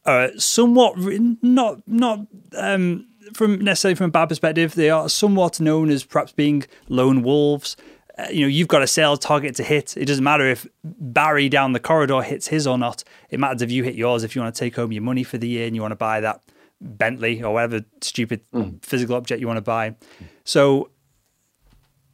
are 0.06 0.30
somewhat 0.38 0.96
not 1.42 1.86
not 1.86 2.26
um, 2.56 3.06
from 3.32 3.58
necessarily 3.58 3.94
from 3.94 4.06
a 4.06 4.10
bad 4.10 4.28
perspective. 4.28 4.74
They 4.74 4.90
are 4.90 5.08
somewhat 5.08 5.60
known 5.60 5.90
as 5.90 6.04
perhaps 6.04 6.32
being 6.32 6.64
lone 6.88 7.22
wolves. 7.22 7.76
Uh, 8.16 8.26
you 8.30 8.42
know, 8.42 8.46
you've 8.46 8.68
got 8.68 8.82
a 8.82 8.86
sales 8.86 9.18
target 9.18 9.56
to 9.56 9.64
hit. 9.64 9.96
It 9.96 10.04
doesn't 10.04 10.22
matter 10.22 10.46
if 10.48 10.66
Barry 10.84 11.48
down 11.48 11.72
the 11.72 11.80
corridor 11.80 12.22
hits 12.22 12.46
his 12.46 12.66
or 12.66 12.78
not. 12.78 13.02
It 13.30 13.40
matters 13.40 13.62
if 13.62 13.72
you 13.72 13.82
hit 13.82 13.96
yours. 13.96 14.22
If 14.22 14.36
you 14.36 14.42
want 14.42 14.54
to 14.54 14.58
take 14.58 14.76
home 14.76 14.92
your 14.92 15.02
money 15.02 15.24
for 15.24 15.36
the 15.36 15.48
year 15.48 15.66
and 15.66 15.74
you 15.74 15.82
want 15.82 15.92
to 15.92 15.96
buy 15.96 16.20
that 16.20 16.40
Bentley 16.80 17.42
or 17.42 17.54
whatever 17.54 17.84
stupid 18.02 18.42
mm. 18.52 18.84
physical 18.84 19.16
object 19.16 19.40
you 19.40 19.48
want 19.48 19.56
to 19.56 19.62
buy. 19.62 19.96
So 20.44 20.90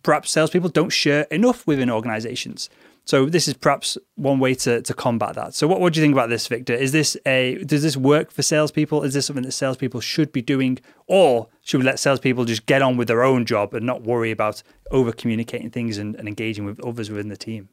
perhaps 0.02 0.30
salespeople 0.30 0.70
don't 0.70 0.90
share 0.90 1.22
enough 1.24 1.66
within 1.66 1.90
organizations. 1.90 2.70
So 3.04 3.26
this 3.26 3.48
is 3.48 3.54
perhaps 3.54 3.98
one 4.14 4.38
way 4.38 4.54
to, 4.54 4.82
to 4.82 4.94
combat 4.94 5.34
that. 5.34 5.54
So 5.54 5.66
what, 5.66 5.80
what 5.80 5.92
do 5.92 6.00
you 6.00 6.04
think 6.04 6.14
about 6.14 6.28
this, 6.28 6.46
Victor? 6.46 6.74
Is 6.74 6.92
this 6.92 7.16
a 7.26 7.62
does 7.64 7.82
this 7.82 7.96
work 7.96 8.30
for 8.30 8.42
salespeople? 8.42 9.02
Is 9.02 9.14
this 9.14 9.26
something 9.26 9.44
that 9.44 9.52
salespeople 9.52 10.00
should 10.00 10.32
be 10.32 10.42
doing, 10.42 10.78
or 11.06 11.48
should 11.62 11.78
we 11.78 11.84
let 11.84 11.98
salespeople 11.98 12.44
just 12.44 12.66
get 12.66 12.82
on 12.82 12.96
with 12.96 13.08
their 13.08 13.22
own 13.22 13.46
job 13.46 13.74
and 13.74 13.84
not 13.84 14.02
worry 14.02 14.30
about 14.30 14.62
over 14.90 15.12
communicating 15.12 15.70
things 15.70 15.98
and, 15.98 16.14
and 16.16 16.28
engaging 16.28 16.64
with 16.64 16.78
others 16.84 17.10
within 17.10 17.28
the 17.28 17.36
team? 17.36 17.68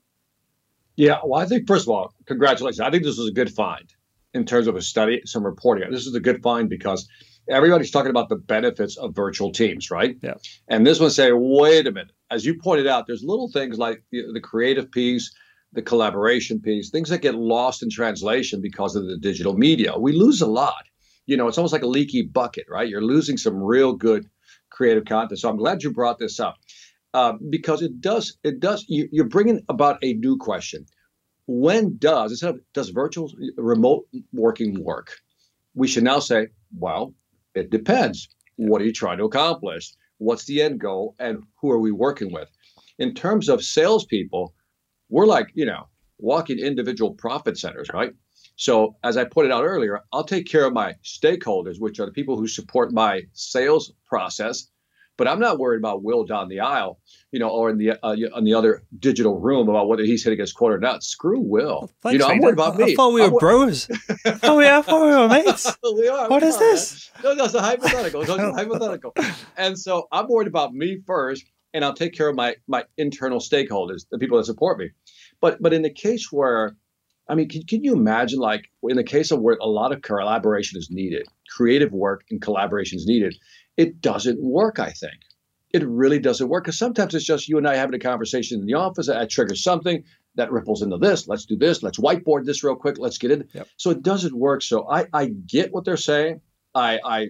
Yeah, 0.96 1.20
well, 1.24 1.40
I 1.40 1.46
think 1.46 1.68
first 1.68 1.86
of 1.86 1.90
all, 1.90 2.14
congratulations. 2.26 2.80
I 2.80 2.90
think 2.90 3.04
this 3.04 3.18
was 3.18 3.30
a 3.30 3.34
good 3.34 3.52
find 3.52 3.94
in 4.34 4.46
terms 4.46 4.68
of 4.68 4.76
a 4.76 4.82
study, 4.82 5.22
some 5.26 5.46
reporting. 5.46 5.90
This 5.92 6.08
is 6.08 6.16
a 6.16 6.20
good 6.20 6.42
find 6.42 6.70
because 6.70 7.08
everybody's 7.50 7.92
talking 7.92 8.10
about 8.10 8.30
the 8.30 8.36
benefits 8.36 8.98
of 8.98 9.16
virtual 9.16 9.52
teams, 9.52 9.90
right? 9.92 10.18
Yeah. 10.22 10.36
And 10.68 10.86
this 10.86 11.00
one 11.00 11.10
say, 11.10 11.32
wait 11.32 11.88
a 11.88 11.92
minute. 11.92 12.12
As 12.30 12.46
you 12.46 12.60
pointed 12.60 12.88
out, 12.88 13.08
there's 13.08 13.24
little 13.24 13.50
things 13.50 13.78
like 13.78 14.04
the, 14.12 14.24
the 14.34 14.42
creative 14.42 14.92
piece, 14.92 15.34
the 15.74 15.82
collaboration 15.82 16.60
piece, 16.60 16.90
things 16.90 17.10
that 17.10 17.22
get 17.22 17.36
lost 17.36 17.84
in 17.84 17.90
translation 17.90 18.62
because 18.62 18.96
of 18.96 19.08
the 19.08 19.18
digital 19.18 19.58
media. 19.58 19.98
We 19.98 20.14
lose 20.14 20.42
a 20.42 20.48
lot. 20.48 20.86
You 21.26 21.38
know, 21.38 21.48
it's 21.48 21.58
almost 21.58 21.74
like 21.74 21.84
a 21.84 21.88
leaky 21.88 22.22
bucket, 22.22 22.66
right? 22.70 22.88
You're 22.88 23.02
losing 23.02 23.38
some 23.38 23.62
real 23.62 23.94
good 23.94 24.30
creative 24.70 25.06
content. 25.06 25.40
So 25.40 25.50
I'm 25.50 25.58
glad 25.58 25.84
you 25.84 25.92
brought 25.92 26.20
this 26.20 26.40
up 26.40 26.58
um, 27.14 27.40
because 27.50 27.82
it 27.82 28.00
does. 28.00 28.38
It 28.44 28.60
does. 28.60 28.86
You, 28.88 29.10
you're 29.12 29.26
bringing 29.26 29.62
about 29.70 29.98
a 30.04 30.14
new 30.14 30.38
question. 30.38 30.86
When 31.48 31.98
does 31.98 32.32
instead 32.32 32.56
of 32.56 32.60
does 32.74 32.90
virtual 32.90 33.32
remote 33.58 34.08
working 34.34 34.84
work? 34.84 35.18
We 35.76 35.88
should 35.88 36.04
now 36.04 36.20
say, 36.20 36.48
well, 36.78 37.14
it 37.58 37.70
depends. 37.70 38.30
What 38.56 38.82
are 38.82 38.86
you 38.86 38.94
trying 38.94 39.18
to 39.20 39.26
accomplish? 39.26 39.94
What's 40.18 40.46
the 40.46 40.62
end 40.62 40.80
goal? 40.80 41.16
And 41.20 41.44
who 41.62 41.72
are 41.72 41.80
we 41.80 41.92
working 41.92 42.32
with? 42.32 42.50
In 43.00 43.14
terms 43.14 43.50
of 43.50 43.64
salespeople, 43.64 44.54
we're 45.10 45.26
like, 45.26 45.52
you 45.54 45.66
know, 45.66 45.88
walking 46.18 46.60
individual 46.60 47.14
profit 47.14 47.58
centers, 47.58 47.90
right? 47.94 48.14
So, 48.56 48.96
as 49.04 49.18
I 49.18 49.26
pointed 49.26 49.52
out 49.52 49.66
earlier, 49.66 50.02
I'll 50.12 50.24
take 50.24 50.48
care 50.48 50.66
of 50.66 50.74
my 50.74 50.96
stakeholders, 51.04 51.80
which 51.80 52.00
are 52.00 52.08
the 52.08 52.12
people 52.12 52.38
who 52.38 52.48
support 52.48 52.92
my 52.92 53.22
sales 53.34 53.94
process. 54.08 54.68
But 55.18 55.28
I'm 55.28 55.40
not 55.40 55.58
worried 55.58 55.80
about 55.80 56.04
Will 56.04 56.24
down 56.26 56.48
the 56.48 56.60
aisle, 56.60 57.00
you 57.32 57.40
know, 57.40 57.50
or 57.50 57.72
in 57.72 57.80
the 57.80 57.94
uh, 58.06 58.14
in 58.14 58.44
the 58.44 58.54
other 58.54 58.84
digital 59.00 59.40
room 59.40 59.68
about 59.68 59.88
whether 59.88 60.04
he's 60.04 60.24
hitting 60.24 60.40
his 60.40 60.54
quote 60.54 60.74
or 60.74 60.80
not. 60.80 61.04
Screw 61.04 61.40
Will. 61.42 61.90
Thanks, 62.04 62.14
you 62.14 62.20
know, 62.20 62.28
I'm 62.28 62.40
worried 62.40 62.54
about 62.54 62.76
I, 62.76 62.78
me. 62.78 62.84
I 62.92 62.96
thought 62.96 63.14
we 63.14 63.22
were 63.22 63.28
I'm- 63.28 63.38
bros. 63.40 63.90
oh 64.44 64.60
yeah, 64.60 64.78
I 64.78 64.82
thought 64.84 65.06
we 65.06 65.16
were 65.16 65.28
mates. 65.28 65.76
we 65.84 66.08
are. 66.08 66.30
What 66.30 66.44
we 66.44 66.48
is 66.50 66.56
are, 66.56 66.60
this? 66.60 67.12
man. 67.16 67.36
No, 67.36 67.44
that's 67.44 67.56
a 67.56 67.62
hypothetical. 67.62 68.22
It's 68.22 68.30
a 68.30 68.54
hypothetical. 68.54 69.14
And 69.58 69.78
so 69.78 70.08
I'm 70.12 70.28
worried 70.28 70.48
about 70.48 70.74
me 70.74 71.02
first, 71.08 71.46
and 71.74 71.84
I'll 71.84 71.96
take 71.96 72.14
care 72.14 72.30
of 72.30 72.36
my 72.36 72.56
my 72.68 72.84
internal 72.98 73.40
stakeholders, 73.40 74.06
the 74.12 74.20
people 74.20 74.38
that 74.38 74.46
support 74.46 74.78
me. 74.78 74.92
But 75.42 75.62
but 75.62 75.74
in 75.74 75.82
the 75.82 75.90
case 75.92 76.32
where, 76.32 76.76
I 77.28 77.34
mean, 77.36 77.50
can, 77.50 77.64
can 77.64 77.84
you 77.84 77.94
imagine 77.94 78.40
like 78.40 78.70
in 78.84 78.98
the 78.98 79.04
case 79.04 79.32
of 79.32 79.42
where 79.42 79.58
a 79.62 79.68
lot 79.68 79.92
of 79.92 80.04
collaboration 80.04 80.78
is 80.78 80.90
needed, 80.92 81.28
creative 81.56 81.92
work 81.92 82.24
and 82.30 82.40
collaboration 82.42 82.98
is 82.98 83.06
needed, 83.08 83.36
it 83.78 84.02
doesn't 84.02 84.42
work. 84.42 84.80
I 84.80 84.92
think 84.92 85.14
it 85.72 85.88
really 85.88 86.20
doesn't 86.20 86.50
work 86.50 86.66
because 86.66 86.78
sometimes 86.78 87.14
it's 87.14 87.26
just 87.26 87.48
you 87.48 87.58
and 87.58 87.68
I 87.68 87.76
having 87.76 87.96
a 87.96 88.00
conversation 88.00 88.60
in 88.60 88.66
the 88.66 88.74
office 88.74 89.08
that 89.08 89.30
triggers 89.30 89.64
something 89.64 90.04
that 90.36 90.52
ripples 90.52 90.82
into 90.82 90.98
this. 90.98 91.28
Let's 91.28 91.46
do 91.46 91.56
this. 91.56 91.84
Let's 91.84 92.00
whiteboard 92.00 92.46
this 92.46 92.64
real 92.64 92.76
quick. 92.76 92.98
Let's 92.98 93.18
get 93.18 93.32
in. 93.32 93.48
Yep. 93.54 93.68
So 93.78 93.90
it 93.92 94.02
doesn't 94.02 94.36
work. 94.36 94.62
So 94.62 94.90
I 94.90 95.06
I 95.14 95.28
get 95.28 95.72
what 95.72 95.86
they're 95.86 95.98
saying. 95.98 96.42
I 96.74 97.00
I 97.04 97.28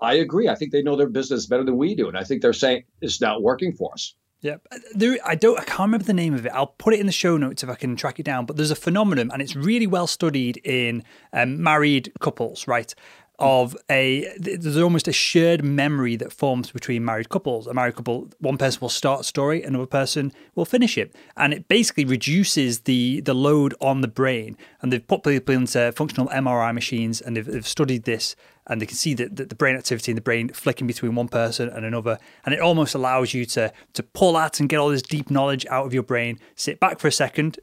I 0.00 0.14
agree. 0.14 0.48
I 0.48 0.54
think 0.54 0.72
they 0.72 0.82
know 0.82 0.96
their 0.96 1.08
business 1.08 1.46
better 1.46 1.64
than 1.64 1.76
we 1.76 1.94
do, 1.94 2.08
and 2.08 2.16
I 2.16 2.24
think 2.24 2.42
they're 2.42 2.52
saying 2.52 2.84
it's 3.00 3.20
not 3.20 3.42
working 3.42 3.72
for 3.72 3.92
us. 3.92 4.14
Yeah, 4.40 4.56
there. 4.94 5.18
I 5.24 5.34
don't. 5.34 5.58
I 5.58 5.64
can't 5.64 5.80
remember 5.80 6.04
the 6.04 6.12
name 6.12 6.34
of 6.34 6.46
it. 6.46 6.52
I'll 6.52 6.68
put 6.68 6.94
it 6.94 7.00
in 7.00 7.06
the 7.06 7.12
show 7.12 7.36
notes 7.36 7.64
if 7.64 7.68
I 7.68 7.74
can 7.74 7.96
track 7.96 8.20
it 8.20 8.22
down. 8.22 8.46
But 8.46 8.56
there's 8.56 8.70
a 8.70 8.76
phenomenon, 8.76 9.30
and 9.32 9.42
it's 9.42 9.56
really 9.56 9.88
well 9.88 10.06
studied 10.06 10.58
in 10.58 11.02
um, 11.32 11.60
married 11.60 12.12
couples, 12.20 12.68
right? 12.68 12.94
Of 13.40 13.76
a 13.88 14.26
there's 14.36 14.76
almost 14.76 15.06
a 15.06 15.12
shared 15.12 15.62
memory 15.64 16.16
that 16.16 16.32
forms 16.32 16.72
between 16.72 17.04
married 17.04 17.28
couples. 17.28 17.68
A 17.68 17.74
married 17.74 17.94
couple, 17.94 18.28
one 18.40 18.58
person 18.58 18.80
will 18.80 18.88
start 18.88 19.20
a 19.20 19.24
story, 19.24 19.62
another 19.62 19.86
person 19.86 20.32
will 20.56 20.64
finish 20.64 20.98
it, 20.98 21.14
and 21.36 21.54
it 21.54 21.68
basically 21.68 22.04
reduces 22.04 22.80
the 22.80 23.20
the 23.20 23.34
load 23.34 23.74
on 23.80 24.00
the 24.00 24.08
brain. 24.08 24.56
And 24.82 24.92
they've 24.92 25.06
put 25.06 25.22
people 25.22 25.54
into 25.54 25.92
functional 25.92 26.26
MRI 26.28 26.74
machines, 26.74 27.20
and 27.20 27.36
they've, 27.36 27.46
they've 27.46 27.66
studied 27.66 28.04
this 28.04 28.34
and 28.68 28.82
they 28.82 28.86
can 28.86 28.96
see 28.96 29.14
that 29.14 29.36
the, 29.36 29.46
the 29.46 29.54
brain 29.54 29.76
activity 29.76 30.12
in 30.12 30.16
the 30.16 30.20
brain 30.20 30.50
flicking 30.50 30.86
between 30.86 31.14
one 31.14 31.28
person 31.28 31.68
and 31.68 31.84
another, 31.84 32.18
and 32.44 32.54
it 32.54 32.60
almost 32.60 32.94
allows 32.94 33.34
you 33.34 33.44
to 33.46 33.72
to 33.94 34.02
pull 34.02 34.36
out 34.36 34.60
and 34.60 34.68
get 34.68 34.78
all 34.78 34.90
this 34.90 35.02
deep 35.02 35.30
knowledge 35.30 35.64
out 35.66 35.86
of 35.86 35.94
your 35.94 36.02
brain, 36.02 36.38
sit 36.54 36.78
back 36.78 36.98
for 36.98 37.08
a 37.08 37.12
second, 37.12 37.58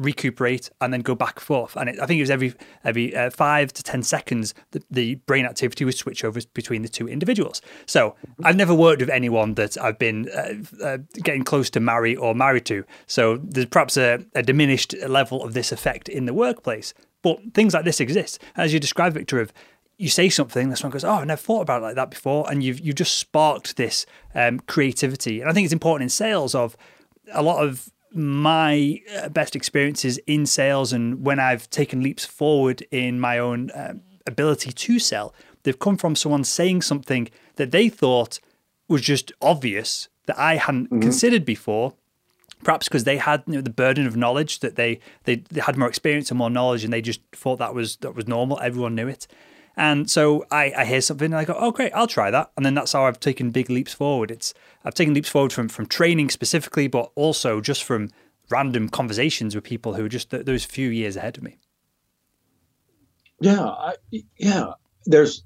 recuperate, 0.00 0.70
and 0.80 0.92
then 0.92 1.00
go 1.00 1.14
back 1.14 1.38
forth. 1.40 1.76
And 1.76 1.88
it, 1.90 2.00
I 2.00 2.06
think 2.06 2.18
it 2.18 2.22
was 2.22 2.30
every 2.30 2.54
every 2.84 3.14
uh, 3.14 3.30
five 3.30 3.72
to 3.74 3.82
ten 3.82 4.02
seconds 4.02 4.54
the, 4.70 4.82
the 4.90 5.14
brain 5.26 5.44
activity 5.44 5.84
would 5.84 5.96
switch 5.96 6.24
over 6.24 6.40
between 6.54 6.82
the 6.82 6.88
two 6.88 7.08
individuals. 7.08 7.60
So 7.86 8.16
I've 8.42 8.56
never 8.56 8.74
worked 8.74 9.00
with 9.00 9.10
anyone 9.10 9.54
that 9.54 9.76
I've 9.78 9.98
been 9.98 10.28
uh, 10.30 10.84
uh, 10.84 10.98
getting 11.22 11.44
close 11.44 11.70
to 11.70 11.80
marry 11.80 12.16
or 12.16 12.34
married 12.34 12.64
to. 12.66 12.84
So 13.06 13.36
there's 13.36 13.66
perhaps 13.66 13.96
a, 13.96 14.24
a 14.34 14.42
diminished 14.42 14.94
level 15.06 15.44
of 15.44 15.54
this 15.54 15.72
effect 15.72 16.08
in 16.08 16.26
the 16.26 16.34
workplace. 16.34 16.94
But 17.22 17.38
things 17.52 17.74
like 17.74 17.84
this 17.84 18.00
exist, 18.00 18.40
as 18.56 18.72
you 18.72 18.80
described, 18.80 19.14
Victor. 19.14 19.40
Of 19.40 19.52
you 19.98 20.08
say 20.08 20.30
something, 20.30 20.70
this 20.70 20.82
one 20.82 20.90
goes, 20.90 21.04
"Oh, 21.04 21.16
I've 21.16 21.26
never 21.26 21.40
thought 21.40 21.60
about 21.60 21.82
it 21.82 21.84
like 21.84 21.94
that 21.96 22.10
before," 22.10 22.50
and 22.50 22.64
you've 22.64 22.80
you've 22.80 22.96
just 22.96 23.18
sparked 23.18 23.76
this 23.76 24.06
um, 24.34 24.60
creativity. 24.60 25.42
And 25.42 25.50
I 25.50 25.52
think 25.52 25.64
it's 25.66 25.74
important 25.74 26.04
in 26.04 26.08
sales. 26.08 26.54
Of 26.54 26.74
a 27.32 27.42
lot 27.42 27.62
of 27.62 27.90
my 28.12 29.00
uh, 29.16 29.28
best 29.28 29.54
experiences 29.54 30.18
in 30.26 30.46
sales, 30.46 30.92
and 30.92 31.24
when 31.24 31.38
I've 31.38 31.68
taken 31.70 32.02
leaps 32.02 32.24
forward 32.24 32.86
in 32.90 33.20
my 33.20 33.38
own 33.38 33.70
um, 33.74 34.02
ability 34.26 34.72
to 34.72 34.98
sell, 34.98 35.34
they've 35.62 35.78
come 35.78 35.96
from 35.96 36.16
someone 36.16 36.44
saying 36.44 36.82
something 36.82 37.28
that 37.56 37.70
they 37.70 37.88
thought 37.88 38.40
was 38.88 39.02
just 39.02 39.32
obvious 39.40 40.08
that 40.26 40.38
I 40.38 40.56
hadn't 40.56 40.88
considered 41.00 41.44
before, 41.44 41.94
perhaps 42.64 42.88
because 42.88 43.04
they 43.04 43.18
had 43.18 43.42
you 43.46 43.54
know, 43.54 43.60
the 43.60 43.70
burden 43.70 44.06
of 44.06 44.16
knowledge 44.16 44.60
that 44.60 44.76
they, 44.76 45.00
they 45.24 45.36
they 45.50 45.60
had 45.60 45.76
more 45.76 45.88
experience 45.88 46.30
and 46.30 46.38
more 46.38 46.50
knowledge 46.50 46.84
and 46.84 46.92
they 46.92 47.00
just 47.02 47.20
thought 47.32 47.58
that 47.58 47.74
was 47.74 47.96
that 47.96 48.14
was 48.14 48.28
normal. 48.28 48.60
Everyone 48.60 48.94
knew 48.94 49.08
it 49.08 49.26
and 49.80 50.08
so 50.08 50.44
I, 50.50 50.72
I 50.76 50.84
hear 50.84 51.00
something 51.00 51.26
and 51.26 51.36
I 51.36 51.44
go 51.44 51.56
oh 51.58 51.72
great 51.72 51.92
I'll 51.94 52.06
try 52.06 52.30
that 52.30 52.52
and 52.56 52.64
then 52.64 52.74
that's 52.74 52.92
how 52.92 53.06
I've 53.06 53.18
taken 53.18 53.50
big 53.50 53.68
leaps 53.70 53.92
forward 53.92 54.30
it's 54.30 54.54
I've 54.84 54.94
taken 54.94 55.14
leaps 55.14 55.28
forward 55.28 55.52
from 55.52 55.68
from 55.68 55.86
training 55.86 56.30
specifically 56.30 56.86
but 56.86 57.10
also 57.14 57.60
just 57.60 57.82
from 57.82 58.10
random 58.50 58.88
conversations 58.88 59.54
with 59.54 59.64
people 59.64 59.94
who 59.94 60.04
are 60.04 60.08
just 60.08 60.30
th- 60.30 60.44
those 60.44 60.64
few 60.64 60.88
years 60.88 61.16
ahead 61.16 61.36
of 61.38 61.42
me 61.42 61.58
Yeah, 63.40 63.64
I, 63.64 63.94
yeah. 64.38 64.72
There's 65.06 65.44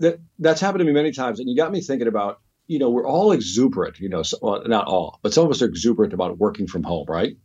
that. 0.00 0.18
That's 0.38 0.60
happened 0.60 0.80
to 0.80 0.84
me 0.84 0.92
many 0.92 1.12
times, 1.12 1.38
and 1.40 1.48
you 1.48 1.56
got 1.56 1.72
me 1.72 1.80
thinking 1.80 2.08
about. 2.08 2.40
You 2.66 2.78
know, 2.78 2.90
we're 2.90 3.06
all 3.06 3.32
exuberant. 3.32 3.98
You 3.98 4.08
know, 4.08 4.22
so, 4.22 4.38
well, 4.42 4.62
not 4.66 4.86
all, 4.86 5.18
but 5.22 5.32
some 5.32 5.44
of 5.44 5.50
us 5.50 5.60
are 5.60 5.66
exuberant 5.66 6.12
about 6.12 6.38
working 6.38 6.68
from 6.68 6.84
home, 6.84 7.06
right? 7.08 7.36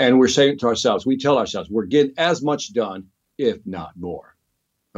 And 0.00 0.18
we're 0.18 0.28
saying 0.28 0.58
to 0.58 0.66
ourselves, 0.66 1.06
we 1.06 1.16
tell 1.16 1.38
ourselves, 1.38 1.70
we're 1.70 1.86
getting 1.86 2.14
as 2.16 2.42
much 2.42 2.72
done, 2.72 3.06
if 3.36 3.58
not 3.66 3.92
more. 3.96 4.34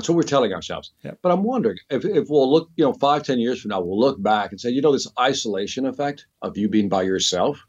That's 0.00 0.08
what 0.08 0.16
we're 0.16 0.22
telling 0.22 0.54
ourselves. 0.54 0.92
Yep. 1.02 1.18
But 1.20 1.30
I'm 1.30 1.42
wondering 1.42 1.76
if, 1.90 2.06
if 2.06 2.30
we'll 2.30 2.50
look, 2.50 2.70
you 2.76 2.84
know, 2.86 2.94
five, 2.94 3.22
ten 3.22 3.38
years 3.38 3.60
from 3.60 3.68
now, 3.68 3.82
we'll 3.82 4.00
look 4.00 4.22
back 4.22 4.50
and 4.50 4.58
say, 4.58 4.70
you 4.70 4.80
know, 4.80 4.92
this 4.92 5.06
isolation 5.18 5.84
effect 5.84 6.24
of 6.40 6.56
you 6.56 6.70
being 6.70 6.88
by 6.88 7.02
yourself 7.02 7.66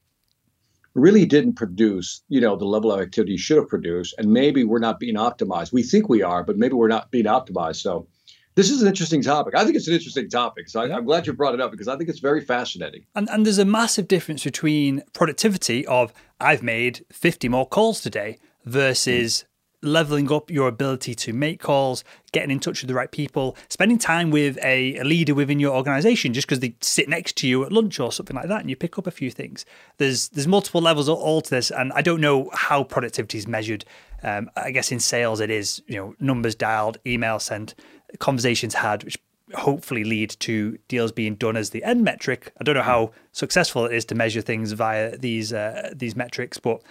really 0.93 1.25
didn't 1.25 1.55
produce, 1.55 2.23
you 2.29 2.39
know, 2.39 2.55
the 2.55 2.63
level 2.63 2.89
of 2.89 3.01
activity 3.01 3.33
you 3.33 3.37
should 3.37 3.57
have 3.57 3.67
produced. 3.67 4.15
And 4.17 4.31
maybe 4.31 4.63
we're 4.63 4.79
not 4.79 4.97
being 4.97 5.15
optimized. 5.15 5.73
We 5.73 5.83
think 5.83 6.07
we 6.07 6.23
are, 6.23 6.41
but 6.41 6.57
maybe 6.57 6.73
we're 6.73 6.87
not 6.87 7.11
being 7.11 7.25
optimized. 7.25 7.81
So 7.81 8.07
this 8.55 8.69
is 8.69 8.81
an 8.81 8.87
interesting 8.87 9.21
topic. 9.21 9.53
I 9.53 9.65
think 9.65 9.75
it's 9.75 9.89
an 9.89 9.93
interesting 9.93 10.29
topic. 10.29 10.69
So 10.69 10.79
I, 10.79 10.95
I'm 10.95 11.03
glad 11.03 11.27
you 11.27 11.33
brought 11.33 11.53
it 11.53 11.59
up 11.59 11.71
because 11.71 11.89
I 11.89 11.97
think 11.97 12.09
it's 12.09 12.19
very 12.19 12.39
fascinating. 12.39 13.05
And, 13.13 13.29
and 13.29 13.45
there's 13.45 13.57
a 13.57 13.65
massive 13.65 14.07
difference 14.07 14.45
between 14.45 15.03
productivity 15.11 15.85
of 15.85 16.13
I've 16.39 16.63
made 16.63 17.05
50 17.11 17.49
more 17.49 17.67
calls 17.67 17.99
today 17.99 18.39
versus 18.63 19.43
leveling 19.81 20.31
up 20.31 20.51
your 20.51 20.67
ability 20.67 21.15
to 21.15 21.33
make 21.33 21.59
calls, 21.59 22.03
getting 22.31 22.51
in 22.51 22.59
touch 22.59 22.81
with 22.81 22.87
the 22.87 22.93
right 22.93 23.11
people, 23.11 23.55
spending 23.69 23.97
time 23.97 24.31
with 24.31 24.57
a, 24.63 24.97
a 24.97 25.03
leader 25.03 25.33
within 25.33 25.59
your 25.59 25.75
organization 25.75 26.33
just 26.33 26.47
because 26.47 26.59
they 26.59 26.75
sit 26.81 27.09
next 27.09 27.35
to 27.37 27.47
you 27.47 27.63
at 27.63 27.71
lunch 27.71 27.99
or 27.99 28.11
something 28.11 28.35
like 28.35 28.47
that 28.47 28.61
and 28.61 28.69
you 28.69 28.75
pick 28.75 28.97
up 28.97 29.07
a 29.07 29.11
few 29.11 29.31
things. 29.31 29.65
There's 29.97 30.29
there's 30.29 30.47
multiple 30.47 30.81
levels 30.81 31.09
all- 31.09 31.17
all 31.17 31.41
to 31.41 31.49
this 31.49 31.71
and 31.71 31.91
I 31.93 32.01
don't 32.01 32.21
know 32.21 32.49
how 32.53 32.83
productivity 32.83 33.37
is 33.37 33.47
measured. 33.47 33.85
Um, 34.23 34.51
I 34.55 34.71
guess 34.71 34.91
in 34.91 34.99
sales 34.99 35.39
it 35.39 35.49
is, 35.49 35.81
you 35.87 35.95
know, 35.95 36.15
numbers 36.19 36.53
dialed, 36.53 36.99
email 37.05 37.39
sent, 37.39 37.73
conversations 38.19 38.75
had, 38.75 39.03
which 39.03 39.17
hopefully 39.55 40.03
lead 40.03 40.29
to 40.39 40.77
deals 40.87 41.11
being 41.11 41.35
done 41.35 41.57
as 41.57 41.71
the 41.71 41.83
end 41.83 42.03
metric. 42.03 42.53
I 42.59 42.63
don't 42.63 42.75
know 42.75 42.81
how 42.83 43.11
successful 43.31 43.85
it 43.85 43.93
is 43.93 44.05
to 44.05 44.15
measure 44.15 44.41
things 44.41 44.71
via 44.73 45.17
these 45.17 45.51
uh, 45.51 45.91
these 45.95 46.15
metrics, 46.15 46.59
but 46.59 46.81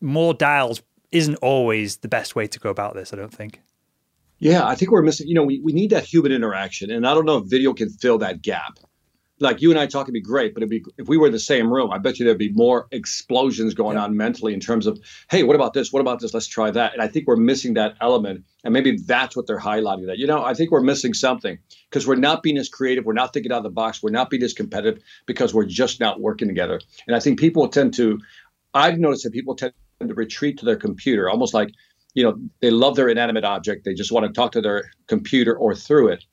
more 0.00 0.34
dials 0.34 0.82
isn't 1.12 1.36
always 1.36 1.98
the 1.98 2.08
best 2.08 2.36
way 2.36 2.46
to 2.46 2.58
go 2.58 2.70
about 2.70 2.94
this. 2.94 3.12
I 3.12 3.16
don't 3.16 3.32
think. 3.34 3.60
Yeah, 4.38 4.66
I 4.66 4.74
think 4.74 4.90
we're 4.90 5.02
missing. 5.02 5.26
You 5.28 5.34
know, 5.34 5.44
we, 5.44 5.60
we 5.60 5.72
need 5.72 5.90
that 5.90 6.04
human 6.04 6.32
interaction, 6.32 6.90
and 6.90 7.06
I 7.06 7.14
don't 7.14 7.24
know 7.24 7.38
if 7.38 7.46
video 7.46 7.72
can 7.74 7.90
fill 7.90 8.18
that 8.18 8.42
gap. 8.42 8.78
Like 9.40 9.62
you 9.62 9.70
and 9.70 9.78
I 9.78 9.86
talking 9.86 10.08
would 10.08 10.14
be 10.14 10.20
great, 10.20 10.52
but 10.52 10.64
it'd 10.64 10.70
be 10.70 10.84
if 10.96 11.06
we 11.06 11.16
were 11.16 11.26
in 11.26 11.32
the 11.32 11.38
same 11.38 11.72
room, 11.72 11.92
I 11.92 11.98
bet 11.98 12.18
you 12.18 12.24
there'd 12.24 12.38
be 12.38 12.50
more 12.52 12.88
explosions 12.90 13.72
going 13.72 13.96
Yeah. 13.96 14.02
on 14.02 14.16
mentally 14.16 14.52
in 14.52 14.58
terms 14.58 14.84
of, 14.84 14.98
hey, 15.30 15.44
what 15.44 15.54
about 15.54 15.74
this? 15.74 15.92
What 15.92 16.00
about 16.00 16.18
this? 16.18 16.34
Let's 16.34 16.48
try 16.48 16.72
that. 16.72 16.92
And 16.92 17.00
I 17.00 17.06
think 17.06 17.28
we're 17.28 17.36
missing 17.36 17.74
that 17.74 17.94
element, 18.00 18.44
and 18.64 18.74
maybe 18.74 18.96
that's 18.96 19.36
what 19.36 19.46
they're 19.46 19.60
highlighting. 19.60 20.06
That 20.06 20.18
you 20.18 20.26
know, 20.26 20.44
I 20.44 20.54
think 20.54 20.72
we're 20.72 20.82
missing 20.82 21.14
something 21.14 21.56
because 21.88 22.04
we're 22.06 22.16
not 22.16 22.42
being 22.42 22.58
as 22.58 22.68
creative, 22.68 23.04
we're 23.04 23.12
not 23.12 23.32
thinking 23.32 23.52
out 23.52 23.58
of 23.58 23.62
the 23.64 23.70
box, 23.70 24.02
we're 24.02 24.10
not 24.10 24.28
being 24.28 24.42
as 24.42 24.54
competitive 24.54 25.02
because 25.26 25.54
we're 25.54 25.66
just 25.66 26.00
not 26.00 26.20
working 26.20 26.48
together. 26.48 26.80
And 27.06 27.14
I 27.14 27.20
think 27.20 27.38
people 27.38 27.68
tend 27.68 27.94
to, 27.94 28.18
I've 28.74 28.98
noticed 28.98 29.22
that 29.22 29.32
people 29.32 29.54
tend 29.54 29.72
to 30.06 30.14
retreat 30.14 30.58
to 30.58 30.64
their 30.64 30.76
computer, 30.76 31.28
almost 31.28 31.54
like 31.54 31.70
you 32.14 32.22
know 32.22 32.38
they 32.60 32.70
love 32.70 32.96
their 32.96 33.08
inanimate 33.08 33.44
object 33.44 33.84
they 33.84 33.94
just 33.94 34.10
want 34.10 34.26
to 34.26 34.32
talk 34.32 34.52
to 34.52 34.60
their 34.60 34.90
computer 35.06 35.56
or 35.56 35.74
through 35.74 36.08
it 36.08 36.24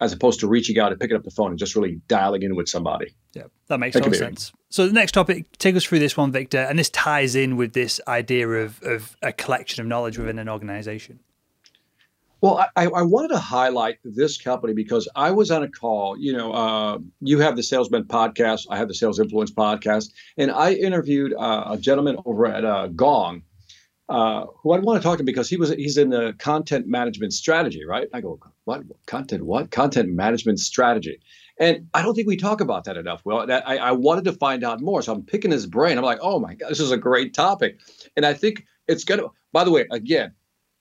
as 0.00 0.12
opposed 0.12 0.40
to 0.40 0.48
reaching 0.48 0.78
out 0.78 0.90
and 0.90 1.00
picking 1.00 1.16
up 1.16 1.22
the 1.22 1.30
phone 1.30 1.50
and 1.50 1.58
just 1.58 1.74
really 1.74 2.00
dialing 2.08 2.42
in 2.42 2.54
with 2.56 2.68
somebody 2.68 3.14
Yeah, 3.32 3.44
that 3.68 3.78
makes 3.78 3.94
total 3.94 4.12
sense. 4.12 4.52
So 4.68 4.86
the 4.86 4.92
next 4.92 5.12
topic, 5.12 5.56
take 5.58 5.76
us 5.76 5.84
through 5.84 6.00
this 6.00 6.16
one, 6.16 6.32
Victor, 6.32 6.58
and 6.58 6.78
this 6.78 6.90
ties 6.90 7.36
in 7.36 7.56
with 7.56 7.72
this 7.72 8.00
idea 8.06 8.48
of 8.48 8.82
of 8.82 9.16
a 9.22 9.32
collection 9.32 9.80
of 9.80 9.86
knowledge 9.86 10.18
within 10.18 10.38
an 10.38 10.48
organization. 10.48 11.20
Well 12.40 12.66
I, 12.76 12.86
I 12.86 13.02
wanted 13.02 13.28
to 13.28 13.38
highlight 13.38 13.98
this 14.04 14.38
company 14.38 14.72
because 14.72 15.08
i 15.16 15.30
was 15.30 15.50
on 15.50 15.62
a 15.62 15.68
call 15.68 16.16
you 16.18 16.32
know 16.32 16.52
uh, 16.52 16.98
you 17.20 17.40
have 17.40 17.56
the 17.56 17.62
salesman 17.62 18.04
podcast 18.04 18.66
i 18.70 18.76
have 18.76 18.88
the 18.88 18.94
sales 18.94 19.18
influence 19.18 19.50
podcast 19.50 20.12
and 20.36 20.50
i 20.50 20.72
interviewed 20.72 21.34
uh, 21.34 21.64
a 21.70 21.78
gentleman 21.78 22.16
over 22.24 22.46
at 22.46 22.64
uh, 22.64 22.88
gong 22.88 23.42
uh, 24.08 24.46
who 24.62 24.72
I 24.72 24.78
want 24.80 25.00
to 25.00 25.06
talk 25.06 25.18
to 25.18 25.24
because 25.24 25.48
he 25.48 25.56
was 25.56 25.70
he's 25.70 25.96
in 25.96 26.10
the 26.10 26.34
content 26.38 26.86
management 26.86 27.32
strategy, 27.32 27.84
right? 27.84 28.08
I 28.12 28.20
go, 28.20 28.38
what 28.64 28.82
content? 29.06 29.44
What 29.44 29.70
content 29.70 30.10
management 30.10 30.60
strategy? 30.60 31.20
And 31.58 31.88
I 31.94 32.02
don't 32.02 32.14
think 32.14 32.26
we 32.26 32.36
talk 32.36 32.60
about 32.60 32.84
that 32.84 32.96
enough. 32.96 33.22
Well, 33.24 33.46
that, 33.46 33.66
I, 33.66 33.76
I 33.78 33.92
wanted 33.92 34.24
to 34.24 34.32
find 34.32 34.64
out 34.64 34.80
more, 34.80 35.02
so 35.02 35.12
I'm 35.12 35.22
picking 35.22 35.52
his 35.52 35.66
brain. 35.66 35.96
I'm 35.96 36.04
like, 36.04 36.18
oh 36.20 36.38
my 36.38 36.54
god, 36.54 36.70
this 36.70 36.80
is 36.80 36.90
a 36.90 36.96
great 36.98 37.32
topic, 37.32 37.80
and 38.16 38.26
I 38.26 38.34
think 38.34 38.66
it's 38.88 39.04
gonna. 39.04 39.28
By 39.52 39.64
the 39.64 39.70
way, 39.70 39.86
again, 39.90 40.34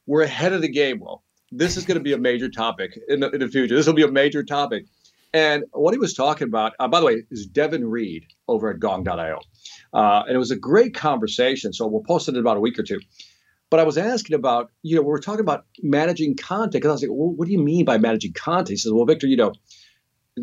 we're 0.06 0.24
ahead 0.24 0.52
of 0.52 0.62
the 0.62 0.70
game. 0.70 1.00
Well, 1.00 1.23
this 1.58 1.78
is 1.78 1.86
going 1.86 1.98
to 1.98 2.04
be 2.04 2.14
a 2.14 2.18
major 2.18 2.50
topic 2.50 2.98
in 3.08 3.20
the, 3.20 3.30
in 3.32 3.40
the 3.40 3.48
future. 3.48 3.76
This 3.76 3.86
will 3.86 3.94
be 3.94 4.04
a 4.04 4.12
major 4.12 4.44
topic. 4.44 4.86
And 5.34 5.64
what 5.72 5.94
he 5.94 5.98
was 5.98 6.14
talking 6.14 6.48
about, 6.48 6.74
uh, 6.80 6.88
by 6.88 7.00
the 7.00 7.06
way, 7.06 7.24
is 7.32 7.48
Devin 7.48 7.86
Reed 7.90 8.26
over 8.48 8.70
at 8.70 8.80
Gong.io. 8.80 9.40
Uh, 9.94 10.24
and 10.28 10.36
it 10.36 10.38
was 10.38 10.52
a 10.52 10.56
great 10.56 10.94
conversation. 10.94 11.74
So 11.74 11.88
we'll 11.88 12.04
post 12.04 12.28
it 12.28 12.36
in 12.36 12.42
about 12.42 12.58
a 12.58 12.60
week 12.60 12.78
or 12.78 12.84
two. 12.84 13.00
But 13.70 13.80
I 13.80 13.84
was 13.84 13.98
asking 13.98 14.36
about, 14.36 14.72
you 14.84 14.96
know, 14.96 15.02
we 15.02 15.08
were 15.08 15.20
talking 15.20 15.40
about 15.40 15.66
managing 15.82 16.36
content. 16.36 16.74
Because 16.74 16.90
I 16.90 16.94
was 16.94 17.02
like, 17.02 17.12
well, 17.12 17.32
what 17.32 17.48
do 17.48 17.52
you 17.52 17.60
mean 17.60 17.86
by 17.86 17.98
managing 17.98 18.34
content? 18.34 18.70
He 18.70 18.78
says, 18.78 18.92
well, 18.92 19.06
Victor, 19.06 19.26
you 19.26 19.38
know, 19.38 19.54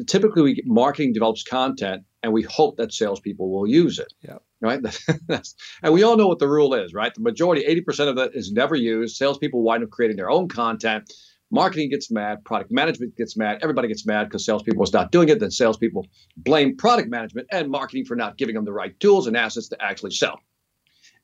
typically 0.06 0.42
we 0.42 0.62
marketing 0.66 1.12
develops 1.12 1.44
content 1.44 2.02
and 2.22 2.32
we 2.32 2.42
hope 2.42 2.76
that 2.76 2.92
salespeople 2.92 3.50
will 3.50 3.66
use 3.66 3.98
it. 3.98 4.12
Yeah. 4.22 4.38
Right. 4.60 4.80
and 5.82 5.92
we 5.94 6.02
all 6.02 6.16
know 6.16 6.28
what 6.28 6.38
the 6.38 6.48
rule 6.48 6.74
is, 6.74 6.92
right? 6.92 7.14
The 7.14 7.22
majority, 7.22 7.64
80% 7.64 8.08
of 8.08 8.18
it 8.18 8.32
is 8.34 8.52
never 8.52 8.74
used. 8.74 9.16
Salespeople 9.16 9.62
wind 9.62 9.82
up 9.82 9.90
creating 9.90 10.18
their 10.18 10.30
own 10.30 10.48
content. 10.48 11.10
Marketing 11.50 11.90
gets 11.90 12.10
mad, 12.10 12.44
product 12.44 12.70
management 12.70 13.16
gets 13.16 13.36
mad, 13.36 13.58
everybody 13.62 13.88
gets 13.88 14.06
mad 14.06 14.24
because 14.24 14.44
salespeople 14.44 14.84
is 14.84 14.92
not 14.92 15.10
doing 15.10 15.28
it. 15.30 15.40
Then 15.40 15.50
salespeople 15.50 16.06
blame 16.36 16.76
product 16.76 17.08
management 17.08 17.48
and 17.50 17.70
marketing 17.70 18.04
for 18.04 18.14
not 18.14 18.36
giving 18.36 18.54
them 18.54 18.64
the 18.64 18.72
right 18.72 18.98
tools 19.00 19.26
and 19.26 19.36
assets 19.36 19.68
to 19.68 19.82
actually 19.82 20.12
sell. 20.12 20.38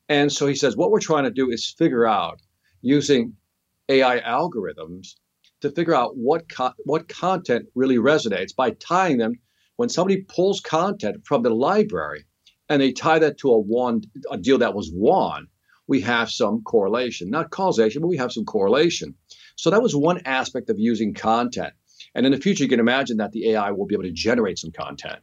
And 0.09 0.31
so 0.31 0.47
he 0.47 0.55
says, 0.55 0.75
what 0.75 0.91
we're 0.91 0.99
trying 0.99 1.23
to 1.25 1.31
do 1.31 1.49
is 1.49 1.73
figure 1.77 2.05
out 2.05 2.41
using 2.81 3.33
AI 3.87 4.19
algorithms 4.19 5.15
to 5.61 5.71
figure 5.71 5.95
out 5.95 6.17
what 6.17 6.49
co- 6.49 6.73
what 6.85 7.07
content 7.07 7.67
really 7.75 7.97
resonates 7.97 8.55
by 8.55 8.71
tying 8.71 9.17
them 9.17 9.33
when 9.77 9.89
somebody 9.89 10.21
pulls 10.21 10.59
content 10.59 11.25
from 11.25 11.41
the 11.43 11.49
library 11.49 12.25
and 12.69 12.81
they 12.81 12.91
tie 12.91 13.19
that 13.19 13.37
to 13.39 13.49
a 13.51 13.57
one 13.57 14.01
a 14.29 14.37
deal 14.37 14.57
that 14.57 14.75
was 14.75 14.91
won 14.93 15.47
we 15.87 16.01
have 16.01 16.29
some 16.29 16.61
correlation 16.63 17.29
not 17.29 17.49
causation 17.49 18.01
but 18.01 18.09
we 18.09 18.17
have 18.17 18.31
some 18.31 18.45
correlation 18.45 19.15
so 19.57 19.71
that 19.71 19.81
was 19.81 19.95
one 19.95 20.21
aspect 20.25 20.69
of 20.69 20.79
using 20.79 21.13
content. 21.13 21.73
And 22.13 22.25
in 22.25 22.31
the 22.31 22.39
future, 22.39 22.63
you 22.63 22.69
can 22.69 22.79
imagine 22.79 23.17
that 23.17 23.31
the 23.31 23.51
AI 23.51 23.71
will 23.71 23.87
be 23.87 23.95
able 23.95 24.03
to 24.03 24.11
generate 24.11 24.59
some 24.59 24.71
content, 24.71 25.19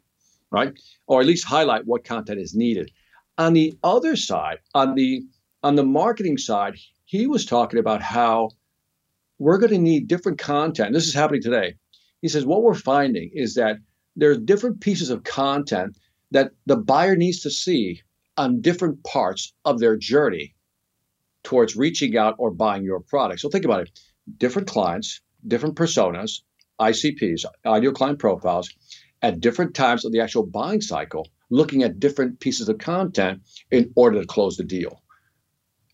right? 0.50 0.72
Or 1.06 1.20
at 1.20 1.26
least 1.26 1.46
highlight 1.46 1.86
what 1.86 2.04
content 2.04 2.40
is 2.40 2.54
needed. 2.54 2.90
On 3.38 3.52
the 3.52 3.78
other 3.82 4.16
side, 4.16 4.58
on 4.74 4.94
the 4.94 5.22
on 5.62 5.76
the 5.76 5.84
marketing 5.84 6.36
side, 6.36 6.76
he 7.04 7.26
was 7.26 7.46
talking 7.46 7.78
about 7.78 8.02
how 8.02 8.50
we're 9.38 9.58
going 9.58 9.72
to 9.72 9.78
need 9.78 10.08
different 10.08 10.38
content. 10.38 10.92
This 10.92 11.06
is 11.06 11.14
happening 11.14 11.42
today. 11.42 11.76
He 12.20 12.28
says 12.28 12.44
what 12.44 12.62
we're 12.62 12.74
finding 12.74 13.30
is 13.32 13.54
that 13.54 13.78
there's 14.16 14.38
different 14.38 14.81
pieces 14.81 15.11
of 15.11 15.24
content 15.24 15.96
that 16.31 16.53
the 16.66 16.77
buyer 16.77 17.16
needs 17.16 17.40
to 17.40 17.50
see 17.50 18.03
on 18.37 18.61
different 18.61 19.03
parts 19.05 19.53
of 19.64 19.79
their 19.79 19.96
journey 19.96 20.55
towards 21.42 21.77
reaching 21.77 22.16
out 22.16 22.35
or 22.38 22.50
buying 22.50 22.85
your 22.85 23.00
product. 23.00 23.40
So 23.40 23.48
think 23.48 23.64
about 23.64 23.83
it 23.83 24.00
different 24.38 24.68
clients, 24.68 25.20
different 25.46 25.77
personas, 25.77 26.40
ICPs, 26.81 27.44
ideal 27.66 27.92
client 27.92 28.18
profiles, 28.18 28.72
at 29.22 29.40
different 29.40 29.74
times 29.74 30.05
of 30.05 30.12
the 30.12 30.20
actual 30.20 30.44
buying 30.44 30.81
cycle, 30.81 31.29
looking 31.50 31.83
at 31.83 32.00
different 32.00 32.40
pieces 32.40 32.68
of 32.68 32.79
content 32.79 33.42
in 33.70 33.92
order 33.96 34.20
to 34.20 34.27
close 34.27 34.57
the 34.57 34.64
deal. 34.64 35.03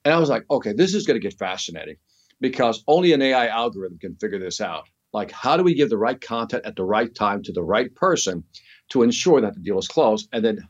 And 0.05 0.15
I 0.15 0.19
was 0.19 0.29
like, 0.29 0.45
okay, 0.51 0.73
this 0.73 0.95
is 0.95 1.07
going 1.07 1.21
to 1.21 1.29
get 1.29 1.39
fascinating 1.39 1.97
because 2.41 2.83
only 2.87 3.13
an 3.13 3.21
AI 3.21 3.49
algorithm 3.49 3.99
can 3.99 4.17
figure 4.17 4.39
this 4.39 4.61
out. 4.61 4.89
Like, 5.13 5.31
how 5.31 5.57
do 5.57 5.63
we 5.63 5.75
give 5.75 5.91
the 5.91 5.99
right 5.99 6.21
content 6.21 6.65
at 6.65 6.77
the 6.77 6.85
right 6.85 7.13
time 7.15 7.43
to 7.45 7.53
the 7.53 7.63
right 7.63 7.93
person 7.95 8.45
to 8.91 9.03
ensure 9.03 9.41
that 9.41 9.55
the 9.55 9.61
deal 9.61 9.79
is 9.79 9.89
closed? 9.89 10.29
And 10.33 10.45
then 10.45 10.69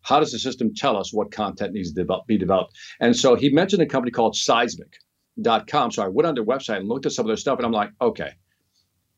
how 0.00 0.18
does 0.18 0.32
the 0.32 0.38
system 0.38 0.74
tell 0.74 0.96
us 0.96 1.12
what 1.12 1.30
content 1.30 1.74
needs 1.74 1.92
to 1.92 2.22
be 2.26 2.38
developed? 2.38 2.76
And 3.00 3.16
so 3.16 3.34
he 3.34 3.50
mentioned 3.50 3.82
a 3.82 3.86
company 3.86 4.10
called 4.10 4.34
Seismic 4.34 4.98
com. 5.68 5.90
So 5.90 6.02
I 6.02 6.08
went 6.08 6.26
on 6.26 6.34
their 6.34 6.44
website 6.44 6.78
and 6.78 6.88
looked 6.88 7.06
at 7.06 7.12
some 7.12 7.24
of 7.24 7.28
their 7.28 7.36
stuff, 7.36 7.58
and 7.58 7.66
I'm 7.66 7.72
like, 7.72 7.90
okay, 8.00 8.32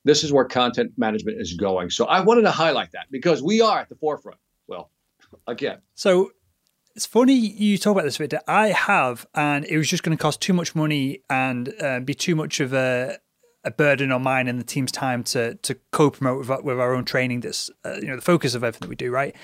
this 0.05 0.23
is 0.23 0.33
where 0.33 0.45
content 0.45 0.93
management 0.97 1.41
is 1.41 1.55
going. 1.55 1.91
So 1.91 2.05
I 2.07 2.21
wanted 2.21 2.43
to 2.43 2.51
highlight 2.51 2.93
that 2.93 3.07
because 3.11 3.43
we 3.43 3.61
are 3.61 3.81
at 3.81 3.89
the 3.89 3.97
forefront. 3.97 4.39
Well, 4.67 4.91
again. 5.47 5.79
So 5.95 6.33
it's 6.95 7.07
funny 7.07 7.35
you 7.35 7.79
talk 7.79 7.93
about 7.93 8.05
this, 8.05 8.17
Victor. 8.17 8.41
I 8.47 8.69
have, 8.69 9.27
and 9.35 9.65
it 9.65 9.77
was 9.77 9.89
just 9.89 10.03
going 10.03 10.17
to 10.17 10.23
cost 10.23 10.41
too 10.41 10.53
much 10.53 10.75
money 10.75 11.23
and 11.29 11.73
uh, 11.83 12.01
be 12.01 12.15
too 12.15 12.37
much 12.37 12.61
of 12.61 12.73
a, 12.73 13.19
a 13.65 13.71
burden 13.71 14.13
on 14.13 14.23
mine 14.23 14.49
and 14.49 14.59
the 14.59 14.65
team's 14.65 14.93
time 14.93 15.23
to 15.25 15.55
to 15.57 15.75
co-promote 15.93 16.39
with, 16.39 16.65
with 16.65 16.81
our 16.81 16.95
own 16.95 17.05
training. 17.05 17.41
That's 17.41 17.71
uh, 17.85 17.97
you 18.01 18.09
know 18.09 18.17
the 18.17 18.23
focus 18.23 18.55
of 18.55 18.63
everything 18.65 18.87
that 18.87 18.91
we 18.91 18.97
do, 18.97 19.11
right? 19.11 19.35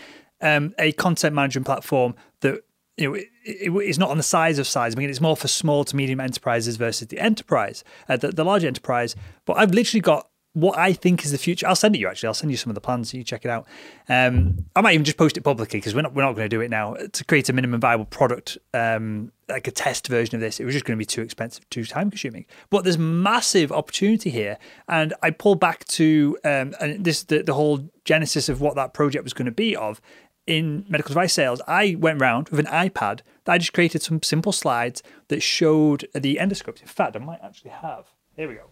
Um, 0.41 0.75
a 0.79 0.93
content 0.93 1.35
management 1.35 1.67
platform 1.67 2.15
that 2.41 2.63
you 2.97 3.09
know, 3.09 3.15
it, 3.15 3.29
it, 3.45 3.71
it's 3.71 3.99
not 3.99 4.11
on 4.11 4.17
the 4.17 4.23
size 4.23 4.59
of 4.59 4.67
size. 4.67 4.95
I 4.95 4.99
mean, 4.99 5.11
it's 5.11 5.21
more 5.21 5.37
for 5.37 5.49
small 5.49 5.85
to 5.85 5.97
medium 5.97 6.21
enterprises 6.21 6.77
versus 6.77 7.09
the 7.09 7.19
enterprise, 7.19 7.83
uh, 8.09 8.17
the, 8.17 8.29
the 8.29 8.45
large 8.45 8.65
enterprise. 8.65 9.17
But 9.47 9.57
I've 9.57 9.73
literally 9.73 10.03
got 10.03 10.30
what 10.53 10.77
I 10.77 10.93
think 10.93 11.25
is 11.25 11.31
the 11.31 11.39
future. 11.39 11.67
I'll 11.67 11.77
send 11.77 11.95
it 11.95 12.01
you 12.01 12.09
actually. 12.09 12.27
I'll 12.27 12.35
send 12.35 12.51
you 12.51 12.57
some 12.57 12.71
of 12.71 12.75
the 12.75 12.81
plans 12.81 13.11
so 13.11 13.17
you 13.17 13.25
check 13.25 13.45
it 13.45 13.51
out. 13.51 13.67
Um, 14.09 14.67
I 14.75 14.81
might 14.81 14.95
even 14.95 15.05
just 15.05 15.17
post 15.17 15.37
it 15.37 15.43
publicly 15.43 15.79
because 15.79 15.95
we're 15.95 16.03
not 16.03 16.15
we're 16.15 16.23
not 16.23 16.33
going 16.33 16.49
to 16.49 16.55
do 16.55 16.61
it 16.61 16.71
now 16.71 16.95
to 16.95 17.25
create 17.25 17.49
a 17.49 17.53
minimum 17.53 17.81
viable 17.81 18.05
product, 18.05 18.59
um, 18.75 19.31
like 19.49 19.69
a 19.69 19.71
test 19.71 20.09
version 20.09 20.35
of 20.35 20.41
this. 20.41 20.59
It 20.59 20.65
was 20.65 20.75
just 20.75 20.85
going 20.85 20.97
to 20.97 21.01
be 21.01 21.07
too 21.07 21.23
expensive, 21.23 21.69
too 21.71 21.85
time 21.85 22.11
consuming. 22.11 22.47
But 22.69 22.85
there's 22.85 22.99
massive 22.99 23.71
opportunity 23.71 24.31
here, 24.31 24.59
and 24.89 25.15
I 25.23 25.31
pull 25.31 25.55
back 25.55 25.85
to 25.87 26.37
um, 26.45 26.75
and 26.81 27.05
this 27.05 27.23
the, 27.23 27.43
the 27.43 27.55
whole 27.55 27.89
genesis 28.05 28.49
of 28.49 28.61
what 28.61 28.75
that 28.75 28.93
project 28.93 29.23
was 29.23 29.33
going 29.33 29.47
to 29.47 29.53
be 29.53 29.77
of 29.77 30.01
in 30.47 30.85
medical 30.89 31.11
device 31.11 31.33
sales, 31.33 31.63
I 31.69 31.97
went 31.99 32.21
around 32.21 32.49
with 32.49 32.59
an 32.59 32.67
iPad 32.67 33.21
that 33.45 33.53
I 33.53 33.59
just 33.59 33.73
created 33.73 34.03
some 34.03 34.21
simple 34.23 34.51
slides 34.51 35.01
that 35.29 35.43
showed 35.43 36.09
the 36.13 36.39
endoscopes. 36.41 36.81
In 36.81 36.89
fact, 36.89 37.15
I 37.15 37.21
might 37.21 37.41
actually 37.41 37.71
have. 37.71 38.07
Here 38.35 38.49
we 38.49 38.55
go. 38.55 38.70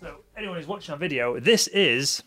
So, 0.00 0.16
anyone 0.36 0.56
who's 0.56 0.66
watching 0.66 0.92
our 0.92 0.98
video, 0.98 1.38
this 1.38 1.66
is, 1.68 2.22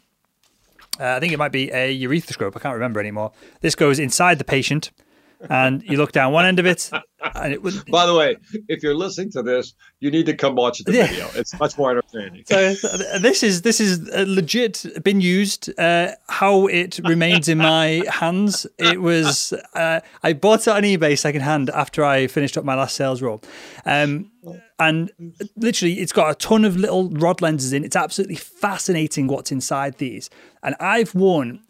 uh, 0.99 1.05
I 1.05 1.19
think 1.19 1.33
it 1.33 1.37
might 1.37 1.51
be 1.51 1.71
a 1.71 1.97
urethroscope. 2.01 2.55
I 2.55 2.59
can't 2.59 2.73
remember 2.73 2.99
anymore. 2.99 3.31
This 3.61 3.75
goes 3.75 3.99
inside 3.99 4.37
the 4.37 4.43
patient 4.43 4.91
and 5.49 5.83
you 5.83 5.97
look 5.97 6.11
down 6.11 6.33
one 6.33 6.45
end 6.45 6.59
of 6.59 6.65
it, 6.65 6.89
and 7.35 7.53
it 7.53 7.61
would. 7.63 7.85
By 7.85 8.05
the 8.05 8.15
way, 8.15 8.37
if 8.67 8.83
you're 8.83 8.95
listening 8.95 9.31
to 9.31 9.43
this, 9.43 9.73
you 9.99 10.11
need 10.11 10.25
to 10.27 10.35
come 10.35 10.55
watch 10.55 10.79
the 10.83 10.91
yeah. 10.91 11.07
video. 11.07 11.29
It's 11.35 11.57
much 11.59 11.77
more 11.77 11.91
entertaining. 11.91 12.43
So 12.45 12.73
this 13.19 13.43
is 13.43 13.61
this 13.61 13.79
is 13.79 13.99
legit 14.27 14.85
been 15.03 15.21
used. 15.21 15.77
Uh, 15.79 16.11
how 16.29 16.67
it 16.67 16.99
remains 17.03 17.49
in 17.49 17.57
my 17.57 18.03
hands. 18.09 18.67
It 18.77 19.01
was 19.01 19.53
uh, 19.73 20.01
I 20.23 20.33
bought 20.33 20.61
it 20.61 20.69
on 20.69 20.83
eBay 20.83 21.17
secondhand 21.17 21.69
after 21.69 22.03
I 22.03 22.27
finished 22.27 22.57
up 22.57 22.65
my 22.65 22.75
last 22.75 22.95
sales 22.95 23.21
role. 23.21 23.41
Um, 23.85 24.31
and 24.79 25.11
literally 25.55 25.99
it's 25.99 26.11
got 26.11 26.31
a 26.31 26.35
ton 26.35 26.65
of 26.65 26.75
little 26.75 27.09
rod 27.11 27.41
lenses 27.41 27.73
in 27.73 27.83
it's 27.83 27.95
absolutely 27.95 28.35
fascinating 28.35 29.27
what's 29.27 29.51
inside 29.51 29.99
these 29.99 30.31
and 30.63 30.75
i've 30.79 31.13
won 31.13 31.61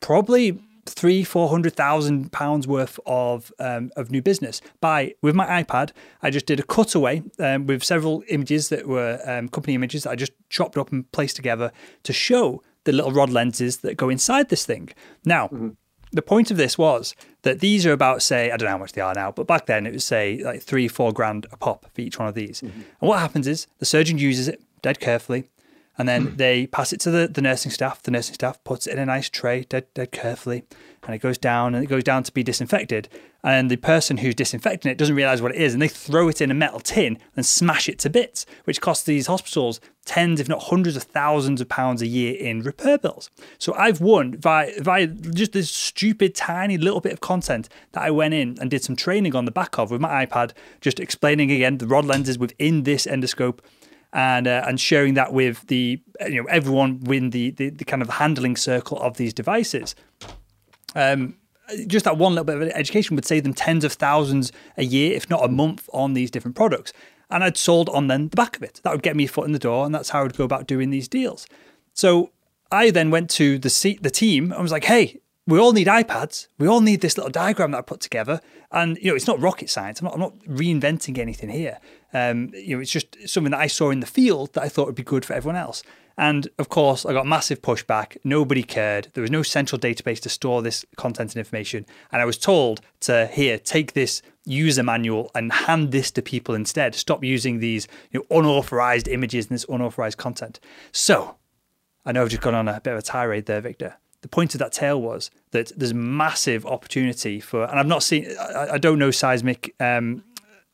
probably 0.00 0.58
three, 0.88 1.24
four 1.24 1.48
hundred 1.48 1.74
thousand 1.74 2.32
pounds 2.32 2.66
worth 2.66 2.98
of 3.06 3.52
um, 3.58 3.90
of 3.96 4.10
new 4.10 4.22
business 4.22 4.60
by 4.80 5.14
with 5.22 5.34
my 5.34 5.62
iPad. 5.62 5.92
I 6.22 6.30
just 6.30 6.46
did 6.46 6.60
a 6.60 6.62
cutaway 6.62 7.22
um, 7.38 7.66
with 7.66 7.84
several 7.84 8.22
images 8.28 8.68
that 8.68 8.86
were 8.86 9.20
um, 9.24 9.48
company 9.48 9.74
images 9.74 10.04
that 10.04 10.10
I 10.10 10.16
just 10.16 10.32
chopped 10.48 10.76
up 10.76 10.92
and 10.92 11.10
placed 11.12 11.36
together 11.36 11.72
to 12.02 12.12
show 12.12 12.62
the 12.84 12.92
little 12.92 13.12
rod 13.12 13.30
lenses 13.30 13.78
that 13.78 13.96
go 13.96 14.08
inside 14.08 14.48
this 14.48 14.66
thing. 14.66 14.90
Now. 15.24 15.46
Mm-hmm. 15.48 15.68
The 16.12 16.22
point 16.22 16.52
of 16.52 16.56
this 16.56 16.78
was 16.78 17.16
that 17.42 17.58
these 17.58 17.84
are 17.84 17.92
about, 17.92 18.22
say, 18.22 18.50
I 18.50 18.56
don't 18.56 18.66
know 18.66 18.70
how 18.70 18.78
much 18.78 18.92
they 18.92 19.00
are 19.00 19.12
now, 19.12 19.32
but 19.32 19.48
back 19.48 19.66
then 19.66 19.86
it 19.86 19.92
was, 19.92 20.04
say, 20.04 20.40
like 20.42 20.62
three, 20.62 20.86
four 20.86 21.12
grand 21.12 21.46
a 21.50 21.56
pop 21.56 21.84
for 21.92 22.00
each 22.00 22.16
one 22.18 22.28
of 22.28 22.34
these. 22.34 22.62
Mm-hmm. 22.62 22.80
And 23.00 23.08
what 23.08 23.18
happens 23.18 23.46
is 23.46 23.66
the 23.80 23.84
surgeon 23.84 24.16
uses 24.16 24.46
it 24.46 24.62
dead 24.82 25.00
carefully, 25.00 25.50
and 25.98 26.08
then 26.08 26.26
hmm. 26.26 26.36
they 26.36 26.66
pass 26.66 26.92
it 26.92 27.00
to 27.00 27.10
the, 27.10 27.28
the 27.28 27.40
nursing 27.40 27.70
staff. 27.70 28.02
The 28.02 28.10
nursing 28.10 28.34
staff 28.34 28.62
puts 28.64 28.86
it 28.86 28.94
in 28.94 28.98
a 28.98 29.06
nice 29.06 29.28
tray, 29.28 29.64
dead, 29.68 29.86
dead 29.94 30.12
carefully, 30.12 30.64
and 31.04 31.14
it 31.14 31.18
goes 31.18 31.38
down 31.38 31.74
and 31.74 31.82
it 31.82 31.88
goes 31.88 32.04
down 32.04 32.22
to 32.24 32.32
be 32.32 32.42
disinfected. 32.42 33.08
And 33.42 33.70
the 33.70 33.76
person 33.76 34.16
who's 34.16 34.34
disinfecting 34.34 34.90
it 34.90 34.98
doesn't 34.98 35.14
realize 35.14 35.40
what 35.40 35.54
it 35.54 35.60
is, 35.60 35.72
and 35.72 35.80
they 35.80 35.88
throw 35.88 36.28
it 36.28 36.40
in 36.40 36.50
a 36.50 36.54
metal 36.54 36.80
tin 36.80 37.16
and 37.36 37.46
smash 37.46 37.88
it 37.88 37.98
to 38.00 38.10
bits, 38.10 38.44
which 38.64 38.80
costs 38.80 39.04
these 39.04 39.28
hospitals 39.28 39.80
tens, 40.04 40.40
if 40.40 40.48
not 40.48 40.64
hundreds 40.64 40.96
of 40.96 41.04
thousands 41.04 41.60
of 41.60 41.68
pounds 41.68 42.02
a 42.02 42.06
year 42.06 42.34
in 42.34 42.60
repair 42.62 42.98
bills. 42.98 43.30
So 43.58 43.72
I've 43.74 44.00
won 44.00 44.36
via, 44.36 44.72
via 44.82 45.06
just 45.06 45.52
this 45.52 45.70
stupid, 45.70 46.34
tiny 46.34 46.76
little 46.76 47.00
bit 47.00 47.12
of 47.12 47.20
content 47.20 47.68
that 47.92 48.02
I 48.02 48.10
went 48.10 48.34
in 48.34 48.56
and 48.60 48.70
did 48.70 48.82
some 48.82 48.96
training 48.96 49.36
on 49.36 49.44
the 49.44 49.50
back 49.52 49.78
of 49.78 49.92
with 49.92 50.00
my 50.00 50.26
iPad, 50.26 50.52
just 50.80 50.98
explaining 50.98 51.50
again 51.52 51.78
the 51.78 51.86
rod 51.86 52.04
lenses 52.04 52.38
within 52.38 52.82
this 52.82 53.06
endoscope 53.06 53.60
and 54.12 54.46
uh, 54.46 54.64
and 54.66 54.80
sharing 54.80 55.14
that 55.14 55.32
with 55.32 55.66
the 55.66 56.00
you 56.28 56.42
know 56.42 56.48
everyone 56.48 57.00
within 57.00 57.30
the, 57.30 57.50
the, 57.50 57.70
the 57.70 57.84
kind 57.84 58.02
of 58.02 58.08
handling 58.08 58.56
circle 58.56 58.98
of 59.00 59.16
these 59.16 59.32
devices. 59.32 59.94
Um, 60.94 61.36
just 61.86 62.04
that 62.04 62.16
one 62.16 62.32
little 62.32 62.44
bit 62.44 62.56
of 62.56 62.68
education 62.74 63.16
would 63.16 63.26
save 63.26 63.42
them 63.42 63.52
tens 63.52 63.84
of 63.84 63.92
thousands 63.92 64.52
a 64.76 64.84
year, 64.84 65.14
if 65.14 65.28
not 65.28 65.44
a 65.44 65.48
month, 65.48 65.88
on 65.92 66.14
these 66.14 66.30
different 66.30 66.56
products. 66.56 66.92
And 67.28 67.42
I'd 67.42 67.56
sold 67.56 67.88
on 67.88 68.06
then 68.06 68.28
the 68.28 68.36
back 68.36 68.56
of 68.56 68.62
it. 68.62 68.80
That 68.84 68.92
would 68.92 69.02
get 69.02 69.16
me 69.16 69.24
a 69.24 69.28
foot 69.28 69.46
in 69.46 69.52
the 69.52 69.58
door, 69.58 69.84
and 69.84 69.94
that's 69.94 70.10
how 70.10 70.20
I 70.20 70.22
would 70.22 70.36
go 70.36 70.44
about 70.44 70.66
doing 70.66 70.90
these 70.90 71.08
deals. 71.08 71.46
So 71.92 72.30
I 72.70 72.90
then 72.90 73.10
went 73.10 73.30
to 73.30 73.58
the 73.58 73.70
seat, 73.70 74.02
the 74.02 74.10
team, 74.10 74.52
and 74.52 74.62
was 74.62 74.70
like, 74.70 74.84
"Hey, 74.84 75.20
we 75.46 75.58
all 75.58 75.72
need 75.72 75.86
iPads. 75.86 76.48
We 76.58 76.66
all 76.66 76.80
need 76.80 77.00
this 77.00 77.16
little 77.16 77.30
diagram 77.30 77.70
that 77.70 77.78
I 77.78 77.82
put 77.82 78.00
together. 78.00 78.40
And 78.70 78.98
you 78.98 79.10
know, 79.10 79.16
it's 79.16 79.26
not 79.26 79.40
rocket 79.40 79.70
science. 79.70 80.00
I'm 80.00 80.06
not, 80.06 80.14
I'm 80.14 80.20
not 80.20 80.38
reinventing 80.40 81.18
anything 81.18 81.48
here. 81.48 81.78
Um, 82.12 82.50
you 82.54 82.76
know, 82.76 82.82
it's 82.82 82.90
just 82.90 83.16
something 83.28 83.50
that 83.50 83.60
I 83.60 83.66
saw 83.66 83.90
in 83.90 84.00
the 84.00 84.06
field 84.06 84.54
that 84.54 84.62
I 84.62 84.68
thought 84.68 84.86
would 84.86 84.94
be 84.94 85.02
good 85.02 85.24
for 85.24 85.34
everyone 85.34 85.56
else. 85.56 85.82
And 86.18 86.48
of 86.58 86.68
course, 86.70 87.04
I 87.04 87.12
got 87.12 87.26
massive 87.26 87.60
pushback. 87.60 88.16
Nobody 88.24 88.62
cared. 88.62 89.08
There 89.12 89.20
was 89.20 89.30
no 89.30 89.42
central 89.42 89.78
database 89.78 90.20
to 90.20 90.28
store 90.30 90.62
this 90.62 90.84
content 90.96 91.32
and 91.32 91.38
information. 91.38 91.84
And 92.10 92.22
I 92.22 92.24
was 92.24 92.38
told 92.38 92.80
to 93.00 93.26
here, 93.26 93.58
take 93.58 93.92
this 93.92 94.22
user 94.46 94.82
manual 94.82 95.30
and 95.34 95.52
hand 95.52 95.92
this 95.92 96.10
to 96.12 96.22
people 96.22 96.54
instead. 96.54 96.94
Stop 96.94 97.22
using 97.22 97.58
these 97.58 97.86
you 98.12 98.20
know, 98.20 98.38
unauthorized 98.38 99.08
images 99.08 99.46
and 99.46 99.54
this 99.54 99.66
unauthorized 99.68 100.16
content. 100.16 100.58
So 100.90 101.36
I 102.06 102.12
know 102.12 102.22
I've 102.22 102.30
just 102.30 102.42
gone 102.42 102.54
on 102.54 102.68
a 102.68 102.80
bit 102.80 102.94
of 102.94 103.00
a 103.00 103.02
tirade 103.02 103.46
there, 103.46 103.60
Victor. 103.60 103.96
The 104.26 104.30
point 104.30 104.56
of 104.56 104.58
that 104.58 104.72
tale 104.72 105.00
was 105.00 105.30
that 105.52 105.70
there's 105.76 105.94
massive 105.94 106.66
opportunity 106.66 107.38
for, 107.38 107.62
and 107.62 107.78
I've 107.78 107.86
not 107.86 108.02
seen, 108.02 108.26
I, 108.40 108.70
I 108.72 108.78
don't 108.78 108.98
know 108.98 109.12
seismic. 109.12 109.72
Um, 109.78 110.24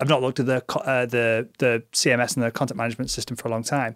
I've 0.01 0.09
not 0.09 0.23
looked 0.23 0.41
at 0.41 0.47
the 0.47 0.65
uh, 0.75 1.05
the 1.05 1.51
the 1.59 1.83
CMS 1.93 2.35
and 2.35 2.43
the 2.43 2.51
content 2.51 2.79
management 2.79 3.11
system 3.11 3.37
for 3.37 3.49
a 3.49 3.51
long 3.51 3.63
time, 3.63 3.95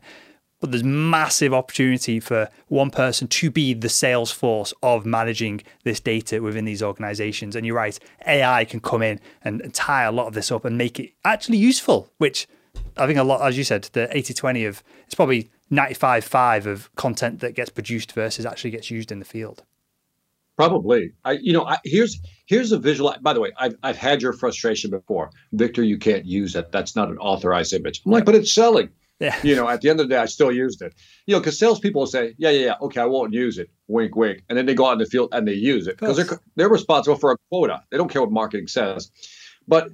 but 0.61 0.73
there's 0.73 0.85
massive 0.85 1.55
opportunity 1.55 2.21
for 2.21 2.51
one 2.69 2.91
person 2.91 3.29
to 3.29 3.51
be 3.51 3.73
the 3.73 3.89
sales 3.89 4.31
force 4.31 4.75
of 4.83 5.07
managing 5.07 5.63
this 5.85 6.01
data 6.01 6.43
within 6.43 6.67
these 6.67 6.83
organizations. 6.83 7.57
And 7.57 7.65
you're 7.65 7.77
right, 7.77 7.99
AI 8.27 8.67
can 8.67 8.81
come 8.81 9.01
in 9.01 9.21
and, 9.43 9.63
and 9.63 9.73
tie 9.73 10.03
a 10.03 10.13
lot 10.13 10.27
of 10.27 10.35
this 10.35 10.53
up 10.53 10.67
and 10.67 10.77
make 10.77 11.01
it 11.01 11.15
actually 11.25 11.57
useful, 11.57 12.13
which 12.19 12.47
I 12.99 13.07
think 13.07 13.19
a 13.19 13.25
lot, 13.25 13.41
as 13.41 13.57
you 13.57 13.65
said, 13.65 13.89
the 13.95 14.15
80 14.15 14.35
20 14.35 14.67
of 14.67 14.85
it's 15.07 15.15
probably 15.15 15.49
95 15.71 16.25
5 16.25 16.67
of 16.67 16.95
content 16.97 17.41
that 17.41 17.55
gets 17.55 17.71
produced 17.71 18.13
versus 18.13 18.47
actually 18.47 18.71
gets 18.71 18.91
used 18.91 19.11
in 19.11 19.19
the 19.19 19.25
field. 19.25 19.65
Probably. 20.57 21.13
I, 21.25 21.33
you 21.33 21.53
know, 21.53 21.67
I, 21.67 21.79
here's 21.85 22.19
here's 22.47 22.73
a 22.73 22.79
visual. 22.79 23.15
By 23.21 23.35
the 23.35 23.41
way, 23.41 23.53
I've 23.59 23.77
I've 23.83 23.99
had 23.99 24.23
your 24.23 24.33
frustration 24.33 24.91
before, 24.91 25.31
Victor. 25.53 25.83
You 25.83 25.99
can't 25.99 26.25
use 26.25 26.55
that. 26.55 26.73
That's 26.73 26.97
not 26.97 27.11
an 27.11 27.19
authorized 27.19 27.75
image. 27.75 28.01
I'm 28.07 28.13
like, 28.13 28.25
but 28.25 28.35
it's 28.35 28.53
selling. 28.53 28.89
Yeah. 29.19 29.37
You 29.43 29.57
know, 29.57 29.69
at 29.69 29.81
the 29.81 29.91
end 29.91 30.01
of 30.01 30.09
the 30.09 30.15
day, 30.15 30.21
I 30.21 30.27
still 30.27 30.53
used 30.53 30.83
it. 30.83 30.95
You 31.27 31.35
know, 31.35 31.41
because 31.41 31.59
salespeople 31.59 32.01
will 32.01 32.07
say, 32.07 32.35
yeah, 32.37 32.51
yeah, 32.51 32.67
yeah, 32.67 32.75
okay, 32.83 33.01
I 33.01 33.07
won't 33.07 33.33
use 33.33 33.59
it. 33.59 33.71
Wink, 33.89 34.15
wink. 34.15 34.43
And 34.49 34.59
then 34.59 34.67
they 34.67 34.75
go 34.75 34.87
out 34.87 34.93
in 34.93 34.99
the 34.99 35.07
field 35.07 35.31
and 35.33 35.49
they 35.49 35.55
use 35.55 35.87
it 35.87 35.99
because 35.99 36.17
they're, 36.17 36.41
they're 36.57 36.69
responsible 36.69 37.17
for 37.17 37.33
a 37.33 37.37
quota. 37.49 37.83
They 37.91 37.97
don't 37.97 38.11
care 38.11 38.21
what 38.21 38.31
marketing 38.31 38.69
says. 38.69 39.11
But 39.67 39.91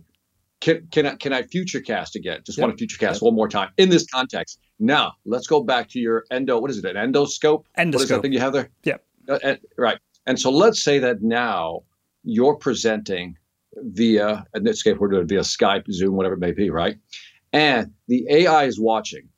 can, 0.62 0.86
can, 0.92 1.06
I, 1.06 1.14
can 1.16 1.32
I 1.32 1.42
future 1.42 1.80
cast 1.80 2.14
again? 2.14 2.40
Just 2.46 2.56
yep. 2.56 2.66
want 2.66 2.78
to 2.78 2.78
future 2.78 2.96
cast 2.96 3.16
yep. 3.16 3.22
one 3.22 3.34
more 3.34 3.48
time 3.48 3.70
in 3.78 3.88
this 3.88 4.06
context. 4.06 4.60
Now, 4.78 5.14
let's 5.26 5.48
go 5.48 5.60
back 5.60 5.88
to 5.90 5.98
your 5.98 6.24
endo. 6.30 6.58
What 6.60 6.70
is 6.70 6.78
it? 6.78 6.84
An 6.84 7.12
endoscope? 7.12 7.64
Endoscope. 7.76 7.94
What 7.94 8.02
is 8.02 8.08
that 8.08 8.22
thing 8.22 8.32
you 8.32 8.38
have 8.38 8.52
there? 8.52 8.70
Yeah. 8.84 8.98
Uh, 9.28 9.40
and, 9.42 9.58
right. 9.76 9.98
And 10.24 10.38
so 10.38 10.50
let's 10.50 10.80
say 10.80 11.00
that 11.00 11.20
now 11.20 11.82
you're 12.22 12.54
presenting 12.54 13.36
via, 13.74 14.44
in 14.54 14.62
this 14.62 14.84
case, 14.84 14.96
we're 15.00 15.08
doing 15.08 15.26
via 15.26 15.40
Skype, 15.40 15.90
Zoom, 15.90 16.14
whatever 16.14 16.34
it 16.34 16.40
may 16.40 16.52
be, 16.52 16.70
right? 16.70 16.96
And 17.52 17.92
the 18.06 18.24
AI 18.30 18.64
is 18.64 18.78
watching, 18.78 19.28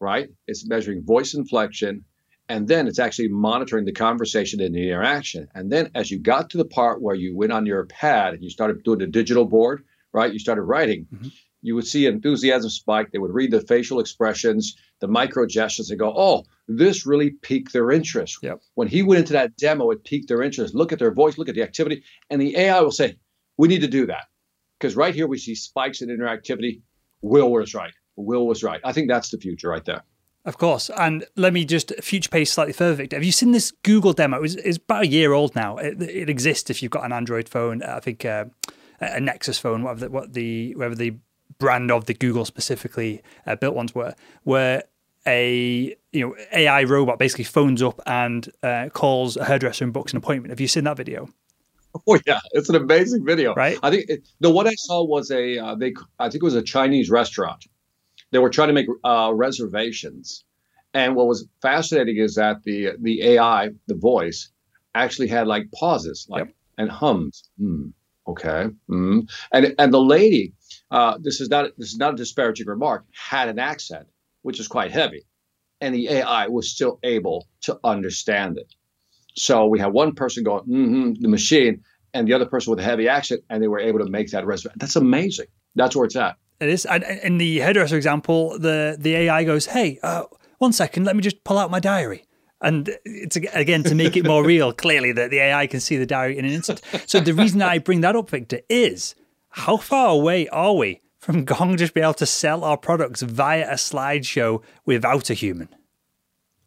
right? 0.00 0.28
It's 0.48 0.66
measuring 0.66 1.04
voice 1.04 1.34
inflection, 1.34 2.04
and 2.48 2.66
then 2.66 2.88
it's 2.88 2.98
actually 2.98 3.28
monitoring 3.28 3.84
the 3.84 3.92
conversation 3.92 4.60
and 4.60 4.74
the 4.74 4.88
interaction. 4.88 5.46
And 5.54 5.70
then 5.70 5.90
as 5.94 6.10
you 6.10 6.18
got 6.18 6.50
to 6.50 6.58
the 6.58 6.64
part 6.64 7.00
where 7.00 7.14
you 7.14 7.36
went 7.36 7.52
on 7.52 7.64
your 7.64 7.86
pad 7.86 8.34
and 8.34 8.42
you 8.42 8.50
started 8.50 8.82
doing 8.82 8.98
the 8.98 9.06
digital 9.06 9.44
board, 9.44 9.84
right? 10.14 10.32
You 10.32 10.38
started 10.38 10.62
writing. 10.62 11.06
Mm-hmm. 11.12 11.28
You 11.60 11.74
would 11.74 11.86
see 11.86 12.06
enthusiasm 12.06 12.70
spike. 12.70 13.10
They 13.10 13.18
would 13.18 13.34
read 13.34 13.50
the 13.50 13.60
facial 13.60 13.98
expressions, 13.98 14.76
the 15.00 15.08
micro 15.08 15.46
gestures, 15.46 15.90
and 15.90 15.98
go, 15.98 16.12
"Oh, 16.16 16.44
this 16.68 17.06
really 17.06 17.30
piqued 17.42 17.72
their 17.72 17.90
interest." 17.90 18.38
Yep. 18.42 18.60
When 18.74 18.88
he 18.88 19.02
went 19.02 19.20
into 19.20 19.32
that 19.32 19.56
demo, 19.56 19.90
it 19.90 20.04
piqued 20.04 20.28
their 20.28 20.42
interest. 20.42 20.74
Look 20.74 20.92
at 20.92 20.98
their 20.98 21.12
voice, 21.12 21.36
look 21.36 21.48
at 21.48 21.54
the 21.54 21.62
activity, 21.62 22.04
and 22.30 22.40
the 22.40 22.56
AI 22.56 22.80
will 22.80 22.90
say, 22.90 23.16
"We 23.58 23.68
need 23.68 23.80
to 23.80 23.88
do 23.88 24.06
that," 24.06 24.26
because 24.78 24.94
right 24.94 25.14
here 25.14 25.26
we 25.26 25.38
see 25.38 25.54
spikes 25.54 26.00
in 26.00 26.10
interactivity. 26.10 26.82
Will 27.22 27.50
was 27.50 27.74
right. 27.74 27.92
Will 28.16 28.46
was 28.46 28.62
right. 28.62 28.80
I 28.84 28.92
think 28.92 29.08
that's 29.08 29.30
the 29.30 29.38
future 29.38 29.68
right 29.68 29.84
there. 29.84 30.02
Of 30.44 30.58
course. 30.58 30.90
And 30.90 31.24
let 31.36 31.54
me 31.54 31.64
just 31.64 31.92
future 32.02 32.28
pace 32.28 32.52
slightly 32.52 32.74
further, 32.74 32.94
Victor. 32.94 33.16
Have 33.16 33.24
you 33.24 33.32
seen 33.32 33.52
this 33.52 33.70
Google 33.82 34.12
demo? 34.12 34.42
It's, 34.42 34.56
it's 34.56 34.76
about 34.76 35.04
a 35.04 35.06
year 35.06 35.32
old 35.32 35.56
now. 35.56 35.78
It, 35.78 36.02
it, 36.02 36.28
exists 36.28 36.68
if 36.68 36.82
you've 36.82 36.90
got 36.90 37.04
an 37.04 37.12
Android 37.12 37.48
phone. 37.48 37.82
I 37.82 38.00
think 38.00 38.26
uh, 38.26 38.44
a 39.00 39.20
Nexus 39.20 39.58
phone, 39.58 39.82
whatever 39.82 40.00
the, 40.00 40.10
what 40.10 40.32
the 40.32 40.74
whatever 40.74 40.94
the 40.94 41.14
brand 41.58 41.90
of 41.90 42.06
the 42.06 42.14
Google 42.14 42.44
specifically 42.44 43.22
uh, 43.46 43.56
built 43.56 43.74
ones 43.74 43.94
were, 43.94 44.14
where 44.44 44.84
a 45.26 45.96
you 46.12 46.20
know 46.20 46.36
AI 46.52 46.84
robot 46.84 47.18
basically 47.18 47.44
phones 47.44 47.82
up 47.82 48.00
and 48.06 48.50
uh, 48.62 48.88
calls 48.92 49.36
a 49.36 49.44
hairdresser 49.44 49.84
and 49.84 49.92
books 49.92 50.12
an 50.12 50.18
appointment. 50.18 50.50
Have 50.50 50.60
you 50.60 50.68
seen 50.68 50.84
that 50.84 50.96
video? 50.96 51.28
Oh 52.08 52.18
yeah, 52.26 52.40
it's 52.50 52.68
an 52.68 52.74
amazing 52.74 53.24
video. 53.24 53.54
Right. 53.54 53.78
I 53.80 53.90
think 53.90 54.10
it, 54.10 54.26
the 54.40 54.50
one 54.50 54.66
I 54.66 54.74
saw 54.74 55.04
was 55.04 55.30
a 55.30 55.58
uh, 55.58 55.74
they 55.76 55.94
I 56.18 56.28
think 56.28 56.42
it 56.42 56.44
was 56.44 56.56
a 56.56 56.62
Chinese 56.62 57.08
restaurant. 57.08 57.66
They 58.32 58.40
were 58.40 58.50
trying 58.50 58.66
to 58.66 58.74
make 58.74 58.88
uh, 59.04 59.30
reservations, 59.32 60.44
and 60.92 61.14
what 61.14 61.28
was 61.28 61.46
fascinating 61.62 62.16
is 62.16 62.34
that 62.34 62.64
the 62.64 62.94
the 63.00 63.22
AI, 63.22 63.70
the 63.86 63.94
voice, 63.94 64.50
actually 64.96 65.28
had 65.28 65.46
like 65.46 65.70
pauses, 65.70 66.26
like 66.28 66.46
yep. 66.46 66.54
and 66.78 66.90
hums. 66.90 67.48
Mm, 67.62 67.92
okay. 68.26 68.68
Mm. 68.88 69.30
And 69.52 69.74
and 69.78 69.92
the 69.92 70.00
lady, 70.00 70.52
uh, 70.90 71.18
this 71.20 71.40
is 71.40 71.48
not 71.48 71.70
this 71.78 71.88
is 71.88 71.98
not 71.98 72.14
a 72.14 72.16
disparaging 72.16 72.66
remark, 72.66 73.04
had 73.12 73.48
an 73.48 73.58
accent 73.58 74.06
which 74.42 74.60
is 74.60 74.68
quite 74.68 74.90
heavy, 74.90 75.24
and 75.80 75.94
the 75.94 76.08
AI 76.08 76.48
was 76.48 76.70
still 76.70 76.98
able 77.02 77.48
to 77.62 77.78
understand 77.82 78.58
it. 78.58 78.74
So 79.36 79.66
we 79.66 79.78
had 79.78 79.92
one 79.92 80.14
person 80.14 80.44
going, 80.44 80.64
mm-hmm, 80.64 81.12
the 81.20 81.28
machine, 81.28 81.82
and 82.12 82.28
the 82.28 82.32
other 82.32 82.46
person 82.46 82.70
with 82.70 82.78
a 82.78 82.84
heavy 82.84 83.08
accent, 83.08 83.42
and 83.50 83.62
they 83.62 83.68
were 83.68 83.80
able 83.80 83.98
to 83.98 84.08
make 84.08 84.30
that 84.30 84.46
reservation. 84.46 84.78
That's 84.78 84.96
amazing. 84.96 85.46
That's 85.74 85.96
where 85.96 86.04
it's 86.04 86.16
at. 86.16 86.36
It 86.60 86.68
is. 86.68 86.86
And 86.86 87.02
in 87.22 87.38
the 87.38 87.58
hairdresser 87.58 87.96
example, 87.96 88.58
the 88.58 88.96
the 88.98 89.16
AI 89.16 89.44
goes, 89.44 89.66
"Hey, 89.66 89.98
uh, 90.02 90.24
one 90.58 90.72
second, 90.72 91.04
let 91.04 91.16
me 91.16 91.22
just 91.22 91.42
pull 91.44 91.58
out 91.58 91.70
my 91.70 91.80
diary." 91.80 92.24
And 92.64 92.96
it's 93.04 93.36
again 93.36 93.82
to 93.84 93.94
make 93.94 94.16
it 94.16 94.24
more 94.24 94.42
real. 94.52 94.72
Clearly, 94.72 95.12
that 95.12 95.30
the 95.30 95.38
AI 95.38 95.66
can 95.66 95.80
see 95.80 95.98
the 95.98 96.06
diary 96.06 96.38
in 96.38 96.46
an 96.46 96.50
instant. 96.50 96.80
So 97.06 97.20
the 97.20 97.34
reason 97.34 97.60
I 97.60 97.78
bring 97.78 98.00
that 98.00 98.16
up, 98.16 98.30
Victor, 98.30 98.60
is 98.70 99.14
how 99.50 99.76
far 99.76 100.08
away 100.08 100.48
are 100.48 100.74
we 100.74 101.02
from 101.18 101.44
Gong 101.50 101.76
just 101.76 101.94
being 101.94 102.04
able 102.04 102.14
to 102.14 102.26
sell 102.26 102.64
our 102.64 102.78
products 102.78 103.22
via 103.22 103.70
a 103.70 103.74
slideshow 103.74 104.62
without 104.86 105.28
a 105.30 105.34
human? 105.34 105.68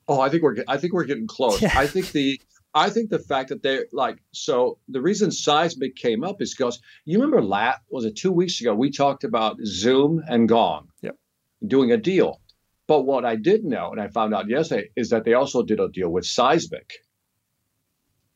Oh, 0.08 0.22
I 0.22 0.30
think 0.30 0.44
we're 0.44 0.58
I 0.68 0.78
think 0.78 0.94
we're 0.94 1.06
getting 1.06 1.28
close. 1.28 1.62
Yeah. 1.62 1.74
I 1.76 1.88
think 1.88 2.12
the 2.12 2.40
I 2.74 2.90
think 2.90 3.10
the 3.10 3.20
fact 3.20 3.50
that 3.50 3.64
they're 3.64 3.88
like 3.92 4.20
so 4.32 4.78
the 4.88 5.02
reason 5.02 5.32
seismic 5.32 5.96
came 5.96 6.24
up 6.24 6.42
is 6.42 6.54
because 6.54 6.80
you 7.06 7.18
remember 7.18 7.42
lat 7.42 7.82
was 7.90 8.06
it 8.06 8.16
two 8.16 8.32
weeks 8.32 8.62
ago 8.62 8.74
we 8.74 8.92
talked 8.92 9.24
about 9.24 9.58
Zoom 9.66 10.24
and 10.30 10.48
Gong 10.48 10.90
yep. 11.02 11.18
doing 11.66 11.92
a 11.92 11.98
deal. 11.98 12.40
But 12.88 13.02
what 13.04 13.26
I 13.26 13.36
did 13.36 13.66
know 13.66 13.92
and 13.92 14.00
I 14.00 14.08
found 14.08 14.34
out 14.34 14.50
yesterday 14.50 14.90
is 14.96 15.10
that 15.10 15.26
they 15.26 15.34
also 15.34 15.62
did 15.64 15.80
a 15.80 15.90
deal 15.90 16.10
with 16.10 16.26
Seismic. 16.26 16.94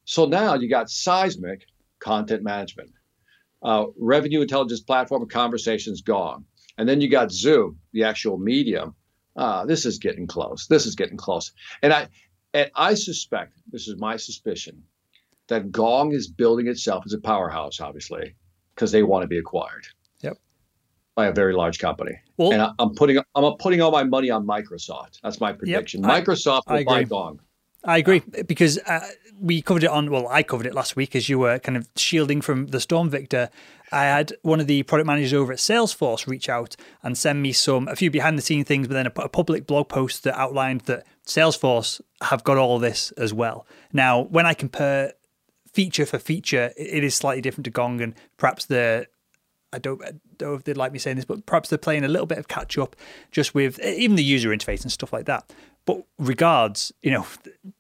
So 0.05 0.25
now 0.25 0.55
you 0.55 0.69
got 0.69 0.89
Seismic 0.89 1.63
content 1.99 2.43
management, 2.43 2.91
uh, 3.63 3.85
revenue 3.97 4.41
intelligence 4.41 4.81
platform 4.81 5.27
conversations 5.29 6.01
Gong, 6.01 6.45
and 6.77 6.87
then 6.87 6.99
you 6.99 7.09
got 7.09 7.31
Zoom, 7.31 7.79
the 7.93 8.03
actual 8.03 8.37
medium. 8.37 8.95
Uh, 9.35 9.65
this 9.65 9.85
is 9.85 9.99
getting 9.99 10.27
close. 10.27 10.67
This 10.67 10.85
is 10.85 10.95
getting 10.95 11.17
close. 11.17 11.53
And 11.81 11.93
I 11.93 12.09
and 12.53 12.69
I 12.75 12.95
suspect, 12.95 13.53
this 13.71 13.87
is 13.87 13.95
my 13.97 14.17
suspicion, 14.17 14.83
that 15.47 15.71
Gong 15.71 16.11
is 16.11 16.27
building 16.27 16.67
itself 16.67 17.03
as 17.05 17.13
a 17.13 17.21
powerhouse, 17.21 17.79
obviously, 17.79 18.35
because 18.75 18.91
they 18.91 19.03
want 19.03 19.21
to 19.21 19.27
be 19.27 19.37
acquired. 19.37 19.87
By 21.15 21.27
a 21.27 21.33
very 21.33 21.53
large 21.53 21.79
company. 21.79 22.13
Well, 22.37 22.53
and 22.53 22.61
I, 22.61 22.71
am 22.79 22.95
putting 22.95 23.19
I'm 23.35 23.57
putting 23.57 23.81
all 23.81 23.91
my 23.91 24.03
money 24.03 24.29
on 24.29 24.45
Microsoft. 24.47 25.19
That's 25.21 25.39
my 25.39 25.51
prediction. 25.51 26.03
Yep. 26.03 26.25
Microsoft 26.25 26.63
I, 26.67 26.73
will 26.73 26.79
I 26.79 26.83
buy 26.83 27.03
Gong. 27.03 27.39
I 27.83 27.97
agree 27.97 28.21
because 28.47 28.77
uh, 28.79 29.01
we 29.39 29.61
covered 29.61 29.83
it 29.83 29.89
on. 29.89 30.09
Well, 30.11 30.27
I 30.29 30.43
covered 30.43 30.67
it 30.67 30.73
last 30.73 30.95
week 30.95 31.15
as 31.15 31.27
you 31.27 31.39
were 31.39 31.59
kind 31.59 31.77
of 31.77 31.89
shielding 31.95 32.41
from 32.41 32.67
the 32.67 32.79
storm, 32.79 33.09
Victor. 33.09 33.49
I 33.91 34.05
had 34.05 34.33
one 34.43 34.59
of 34.59 34.67
the 34.67 34.83
product 34.83 35.07
managers 35.07 35.33
over 35.33 35.51
at 35.51 35.59
Salesforce 35.59 36.27
reach 36.27 36.47
out 36.47 36.75
and 37.03 37.17
send 37.17 37.41
me 37.41 37.51
some 37.51 37.87
a 37.87 37.95
few 37.95 38.09
behind 38.09 38.37
the 38.37 38.41
scene 38.41 38.63
things, 38.63 38.87
but 38.87 38.93
then 38.93 39.07
a, 39.07 39.21
a 39.21 39.29
public 39.29 39.67
blog 39.67 39.89
post 39.89 40.23
that 40.23 40.39
outlined 40.39 40.81
that 40.81 41.05
Salesforce 41.25 41.99
have 42.21 42.43
got 42.43 42.57
all 42.57 42.79
this 42.79 43.11
as 43.11 43.33
well. 43.33 43.65
Now, 43.91 44.21
when 44.21 44.45
I 44.45 44.53
compare 44.53 45.13
feature 45.73 46.05
for 46.05 46.19
feature, 46.19 46.71
it 46.77 47.03
is 47.03 47.15
slightly 47.15 47.41
different 47.41 47.65
to 47.65 47.71
Gong, 47.71 47.99
and 47.99 48.13
perhaps 48.37 48.65
the 48.65 49.07
I 49.73 49.79
don't, 49.79 50.03
I 50.03 50.11
don't 50.37 50.51
know 50.51 50.55
if 50.55 50.63
they'd 50.63 50.77
like 50.77 50.91
me 50.91 50.99
saying 50.99 51.15
this, 51.15 51.25
but 51.25 51.45
perhaps 51.45 51.69
they're 51.69 51.77
playing 51.77 52.03
a 52.03 52.09
little 52.09 52.25
bit 52.25 52.37
of 52.37 52.47
catch 52.47 52.77
up 52.77 52.95
just 53.31 53.55
with 53.55 53.79
even 53.79 54.15
the 54.15 54.23
user 54.23 54.49
interface 54.49 54.83
and 54.83 54.91
stuff 54.91 55.13
like 55.13 55.25
that. 55.25 55.51
But 55.85 56.03
regards, 56.19 56.91
you 57.01 57.11
know, 57.11 57.25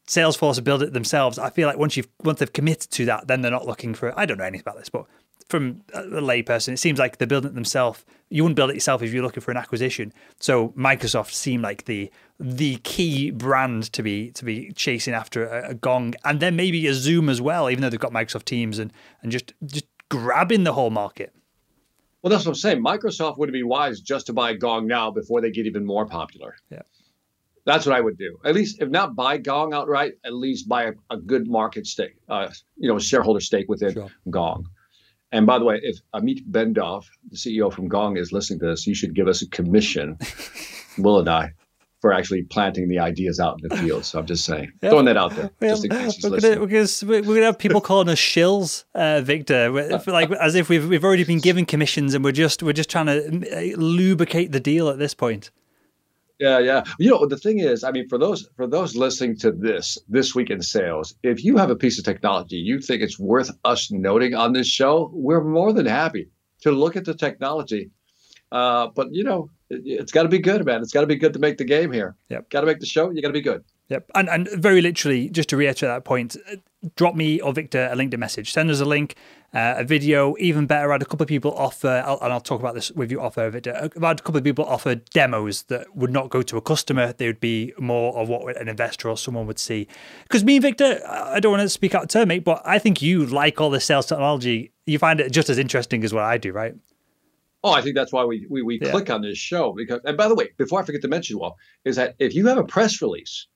Salesforce 0.07 0.63
build 0.63 0.81
it 0.81 0.93
themselves. 0.93 1.37
I 1.37 1.49
feel 1.49 1.67
like 1.67 1.77
once 1.77 1.97
you've 1.97 2.07
once 2.23 2.39
they've 2.39 2.51
committed 2.51 2.89
to 2.91 3.05
that, 3.05 3.27
then 3.27 3.41
they're 3.41 3.51
not 3.51 3.67
looking 3.67 3.93
for. 3.93 4.17
I 4.17 4.25
don't 4.25 4.37
know 4.37 4.43
anything 4.43 4.61
about 4.61 4.77
this, 4.77 4.89
but 4.89 5.05
from 5.51 5.83
a 5.93 6.01
layperson, 6.03 6.73
it 6.73 6.77
seems 6.77 6.97
like 6.97 7.17
they're 7.17 7.27
building 7.27 7.51
it 7.51 7.55
themselves. 7.55 8.03
You 8.29 8.43
wouldn't 8.43 8.55
build 8.55 8.71
it 8.71 8.75
yourself 8.75 9.03
if 9.03 9.13
you're 9.13 9.23
looking 9.23 9.41
for 9.41 9.51
an 9.51 9.57
acquisition. 9.57 10.13
So 10.39 10.69
Microsoft 10.69 11.33
seemed 11.33 11.61
like 11.61 11.85
the 11.85 12.09
the 12.39 12.77
key 12.77 13.29
brand 13.29 13.91
to 13.93 14.01
be 14.01 14.31
to 14.31 14.45
be 14.45 14.71
chasing 14.71 15.13
after 15.13 15.45
a, 15.45 15.71
a 15.71 15.73
Gong, 15.75 16.15
and 16.23 16.39
then 16.39 16.55
maybe 16.55 16.87
a 16.87 16.93
Zoom 16.93 17.29
as 17.29 17.41
well, 17.41 17.69
even 17.69 17.81
though 17.81 17.89
they've 17.89 17.99
got 17.99 18.13
Microsoft 18.13 18.45
Teams 18.45 18.79
and 18.79 18.91
and 19.21 19.31
just 19.31 19.53
just 19.65 19.85
grabbing 20.09 20.63
the 20.63 20.73
whole 20.73 20.89
market. 20.89 21.35
Well, 22.21 22.29
that's 22.29 22.45
what 22.45 22.51
I'm 22.51 22.55
saying. 22.55 22.83
Microsoft 22.83 23.37
would 23.39 23.51
be 23.51 23.63
wise 23.63 23.99
just 23.99 24.27
to 24.27 24.33
buy 24.33 24.53
Gong 24.53 24.87
now 24.87 25.09
before 25.11 25.41
they 25.41 25.49
get 25.51 25.65
even 25.65 25.85
more 25.85 26.05
popular. 26.05 26.55
Yeah. 26.69 26.81
That's 27.65 27.85
what 27.85 27.95
I 27.95 28.01
would 28.01 28.17
do. 28.17 28.37
At 28.43 28.55
least, 28.55 28.81
if 28.81 28.89
not 28.89 29.15
buy 29.15 29.37
Gong 29.37 29.73
outright, 29.73 30.13
at 30.23 30.33
least 30.33 30.67
buy 30.67 30.83
a, 30.83 30.93
a 31.09 31.17
good 31.17 31.47
market 31.47 31.85
stake, 31.85 32.15
uh, 32.27 32.49
you 32.75 32.87
know, 32.87 32.99
shareholder 32.99 33.39
stake 33.39 33.69
within 33.69 33.93
sure. 33.93 34.09
Gong. 34.29 34.67
And 35.31 35.45
by 35.45 35.59
the 35.59 35.65
way, 35.65 35.79
if 35.81 35.99
Amit 36.13 36.45
Bendov, 36.49 37.05
the 37.29 37.37
CEO 37.37 37.71
from 37.71 37.87
Gong, 37.87 38.17
is 38.17 38.31
listening 38.31 38.59
to 38.59 38.67
this, 38.67 38.85
you 38.85 38.93
should 38.95 39.15
give 39.15 39.27
us 39.27 39.41
a 39.41 39.49
commission, 39.49 40.17
Will 40.97 41.19
and 41.19 41.29
I, 41.29 41.53
for 42.01 42.11
actually 42.11 42.43
planting 42.43 42.89
the 42.89 42.99
ideas 42.99 43.39
out 43.39 43.59
in 43.61 43.69
the 43.69 43.77
field. 43.77 44.03
So 44.03 44.19
I'm 44.19 44.25
just 44.25 44.43
saying, 44.43 44.71
yeah. 44.81 44.89
throwing 44.89 45.05
that 45.05 45.17
out 45.17 45.35
there, 45.35 45.51
well, 45.59 45.69
just 45.69 45.85
in 45.85 45.91
case 45.91 46.15
he's 46.15 46.23
we're 46.23 46.31
listening. 46.31 46.53
Gonna, 46.55 46.65
because 46.65 47.03
we're 47.03 47.21
going 47.21 47.35
to 47.37 47.45
have 47.45 47.59
people 47.59 47.79
calling 47.79 48.09
us 48.09 48.17
shills, 48.17 48.83
uh, 48.95 49.21
Victor, 49.21 49.69
like 50.07 50.31
as 50.31 50.55
if 50.55 50.67
we've 50.67 50.87
we've 50.89 51.05
already 51.05 51.23
been 51.23 51.39
given 51.39 51.65
commissions 51.65 52.13
and 52.13 52.23
we're 52.23 52.31
just 52.31 52.63
we're 52.63 52.73
just 52.73 52.89
trying 52.89 53.05
to 53.05 53.73
uh, 53.73 53.77
lubricate 53.77 54.51
the 54.51 54.59
deal 54.59 54.89
at 54.89 54.97
this 54.97 55.13
point. 55.13 55.51
Yeah, 56.39 56.57
yeah. 56.57 56.83
You 56.97 57.11
know, 57.11 57.27
the 57.27 57.37
thing 57.37 57.59
is, 57.59 57.83
I 57.83 57.91
mean, 57.91 58.09
for 58.09 58.17
those 58.17 58.49
for 58.55 58.65
those 58.65 58.95
listening 58.95 59.37
to 59.37 59.51
this 59.51 59.99
this 60.09 60.33
week 60.33 60.49
in 60.49 60.63
sales, 60.63 61.13
if 61.21 61.43
you 61.43 61.55
have 61.57 61.69
a 61.69 61.75
piece 61.75 61.99
of 61.99 62.05
technology 62.05 62.55
you 62.55 62.81
think 62.81 63.03
it's 63.03 63.19
worth 63.19 63.51
us 63.63 63.91
noting 63.91 64.33
on 64.33 64.53
this 64.53 64.67
show, 64.67 65.11
we're 65.13 65.43
more 65.43 65.71
than 65.71 65.85
happy 65.85 66.29
to 66.61 66.71
look 66.71 66.95
at 66.95 67.05
the 67.05 67.13
technology. 67.13 67.91
Uh, 68.51 68.87
but 68.87 69.13
you 69.13 69.23
know, 69.23 69.49
it, 69.69 69.99
has 69.99 70.11
got 70.11 70.23
to 70.23 70.29
be 70.29 70.39
good, 70.39 70.65
man. 70.65 70.81
It's 70.81 70.91
got 70.91 71.01
to 71.01 71.07
be 71.07 71.15
good 71.15 71.33
to 71.33 71.39
make 71.39 71.57
the 71.57 71.63
game 71.63 71.91
here. 71.91 72.15
Yep. 72.29 72.49
Got 72.49 72.61
to 72.61 72.67
make 72.67 72.79
the 72.79 72.85
show. 72.85 73.09
You 73.09 73.21
got 73.21 73.29
to 73.29 73.33
be 73.33 73.41
good. 73.41 73.63
Yep. 73.89 74.11
And 74.15 74.29
and 74.29 74.49
very 74.49 74.81
literally, 74.81 75.29
just 75.29 75.49
to 75.49 75.57
reiterate 75.57 75.89
that 75.89 76.05
point, 76.05 76.37
drop 76.95 77.13
me 77.13 77.41
or 77.41 77.53
Victor 77.53 77.89
a 77.91 77.95
LinkedIn 77.95 78.19
message. 78.19 78.53
Send 78.53 78.69
us 78.69 78.79
a 78.79 78.85
link, 78.85 79.15
uh, 79.53 79.75
a 79.77 79.83
video. 79.83 80.35
Even 80.39 80.65
better, 80.65 80.91
I 80.91 80.93
had 80.93 81.01
a 81.01 81.05
couple 81.05 81.23
of 81.23 81.27
people 81.27 81.53
offer, 81.55 82.01
I'll, 82.05 82.17
and 82.21 82.31
I'll 82.31 82.39
talk 82.39 82.61
about 82.61 82.73
this 82.73 82.91
with 82.91 83.11
you 83.11 83.19
offer 83.19 83.49
Victor. 83.49 83.75
I've 83.75 84.01
had 84.01 84.19
a 84.19 84.23
couple 84.23 84.37
of 84.37 84.43
people 84.45 84.65
offer 84.65 84.95
demos 84.95 85.63
that 85.63 85.93
would 85.95 86.11
not 86.11 86.29
go 86.29 86.41
to 86.41 86.57
a 86.57 86.61
customer. 86.61 87.13
They 87.13 87.27
would 87.27 87.41
be 87.41 87.73
more 87.77 88.17
of 88.17 88.29
what 88.29 88.55
an 88.55 88.69
investor 88.69 89.09
or 89.09 89.17
someone 89.17 89.45
would 89.47 89.59
see. 89.59 89.87
Because 90.23 90.43
me 90.43 90.55
and 90.55 90.63
Victor, 90.63 91.01
I 91.07 91.39
don't 91.39 91.51
want 91.51 91.63
to 91.63 91.69
speak 91.69 91.93
out 91.93 92.03
of 92.03 92.09
turn, 92.09 92.29
mate, 92.29 92.45
but 92.45 92.61
I 92.65 92.79
think 92.79 93.01
you 93.01 93.25
like 93.25 93.59
all 93.59 93.69
the 93.69 93.81
sales 93.81 94.05
technology. 94.05 94.71
You 94.85 94.99
find 94.99 95.19
it 95.19 95.31
just 95.31 95.49
as 95.49 95.57
interesting 95.57 96.03
as 96.03 96.13
what 96.13 96.23
I 96.23 96.37
do, 96.37 96.53
right? 96.53 96.75
Oh, 97.63 97.71
I 97.71 97.81
think 97.81 97.95
that's 97.95 98.11
why 98.11 98.25
we 98.25 98.47
we, 98.49 98.61
we 98.61 98.79
yeah. 98.81 98.91
click 98.91 99.09
on 99.09 99.21
this 99.21 99.37
show 99.37 99.73
because. 99.73 100.01
And 100.05 100.17
by 100.17 100.27
the 100.27 100.35
way, 100.35 100.49
before 100.57 100.81
I 100.81 100.85
forget 100.85 101.01
to 101.01 101.07
mention, 101.07 101.39
well, 101.39 101.57
is 101.85 101.95
that 101.95 102.15
if 102.19 102.33
you 102.33 102.47
have 102.47 102.57
a 102.57 102.63
press 102.63 103.01
release 103.01 103.47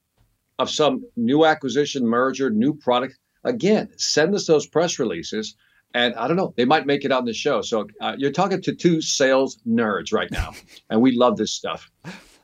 of 0.60 0.70
some 0.70 1.04
new 1.16 1.46
acquisition, 1.46 2.06
merger, 2.06 2.50
new 2.50 2.74
product, 2.74 3.18
again, 3.44 3.90
send 3.98 4.36
us 4.36 4.48
those 4.48 4.68
press 4.68 5.00
releases. 5.00 5.56
And 5.94 6.14
I 6.16 6.28
don't 6.28 6.36
know, 6.36 6.54
they 6.58 6.66
might 6.66 6.86
make 6.86 7.06
it 7.06 7.12
on 7.12 7.24
the 7.24 7.34
show. 7.34 7.62
So 7.62 7.88
uh, 8.02 8.16
you're 8.18 8.32
talking 8.32 8.62
to 8.64 8.76
two 8.76 9.02
sales 9.02 9.58
nerds 9.66 10.12
right 10.12 10.30
now, 10.30 10.52
and 10.90 11.02
we 11.02 11.16
love 11.16 11.38
this 11.38 11.52
stuff. 11.52 11.90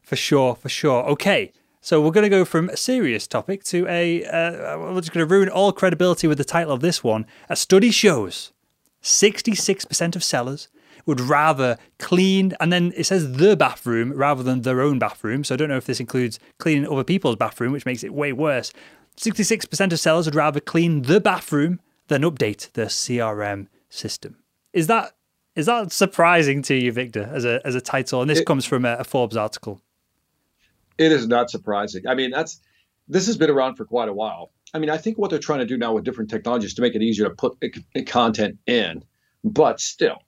For 0.01 0.15
sure, 0.15 0.55
for 0.55 0.69
sure. 0.69 1.03
Okay, 1.03 1.51
so 1.81 2.01
we're 2.01 2.11
going 2.11 2.23
to 2.23 2.29
go 2.29 2.45
from 2.45 2.69
a 2.69 2.77
serious 2.77 3.27
topic 3.27 3.63
to 3.65 3.85
a. 3.87 4.23
Uh, 4.23 4.77
we're 4.77 5.01
just 5.01 5.11
going 5.11 5.27
to 5.27 5.33
ruin 5.33 5.49
all 5.49 5.73
credibility 5.73 6.27
with 6.27 6.37
the 6.37 6.45
title 6.45 6.71
of 6.71 6.79
this 6.79 7.03
one. 7.03 7.25
A 7.49 7.55
study 7.55 7.91
shows 7.91 8.53
66% 9.01 10.15
of 10.15 10.23
sellers 10.23 10.69
would 11.05 11.19
rather 11.19 11.77
clean, 11.99 12.53
and 12.59 12.71
then 12.71 12.93
it 12.95 13.05
says 13.05 13.33
the 13.33 13.55
bathroom 13.55 14.13
rather 14.13 14.43
than 14.43 14.61
their 14.61 14.81
own 14.81 14.99
bathroom. 14.99 15.43
So 15.43 15.55
I 15.55 15.57
don't 15.57 15.69
know 15.69 15.77
if 15.77 15.85
this 15.85 15.99
includes 15.99 16.39
cleaning 16.59 16.87
other 16.87 17.03
people's 17.03 17.35
bathroom, 17.35 17.71
which 17.71 17.85
makes 17.85 18.03
it 18.03 18.13
way 18.13 18.33
worse. 18.33 18.71
66% 19.17 19.91
of 19.91 19.99
sellers 19.99 20.25
would 20.25 20.35
rather 20.35 20.59
clean 20.59 21.03
the 21.03 21.19
bathroom 21.19 21.79
than 22.07 22.23
update 22.23 22.71
their 22.73 22.87
CRM 22.87 23.67
system. 23.89 24.37
Is 24.73 24.87
that 24.87 25.13
is 25.55 25.65
that 25.65 25.91
surprising 25.91 26.61
to 26.63 26.75
you, 26.75 26.91
Victor, 26.91 27.29
as 27.33 27.45
a 27.45 27.61
as 27.65 27.75
a 27.75 27.81
title? 27.81 28.21
And 28.21 28.29
this 28.29 28.39
it, 28.39 28.45
comes 28.45 28.65
from 28.65 28.85
a, 28.85 28.95
a 28.95 29.03
Forbes 29.03 29.35
article. 29.35 29.81
It 30.97 31.11
is 31.11 31.27
not 31.27 31.49
surprising. 31.49 32.07
I 32.07 32.15
mean, 32.15 32.31
that's 32.31 32.61
this 33.07 33.27
has 33.27 33.37
been 33.37 33.49
around 33.49 33.75
for 33.75 33.85
quite 33.85 34.09
a 34.09 34.13
while. 34.13 34.51
I 34.73 34.79
mean, 34.79 34.89
I 34.89 34.97
think 34.97 35.17
what 35.17 35.29
they're 35.29 35.39
trying 35.39 35.59
to 35.59 35.65
do 35.65 35.77
now 35.77 35.93
with 35.93 36.05
different 36.05 36.29
technologies 36.29 36.73
to 36.75 36.81
make 36.81 36.95
it 36.95 37.01
easier 37.01 37.27
to 37.27 37.35
put 37.35 37.57
content 38.05 38.57
in, 38.67 39.03
but 39.43 39.81
still, 39.81 40.23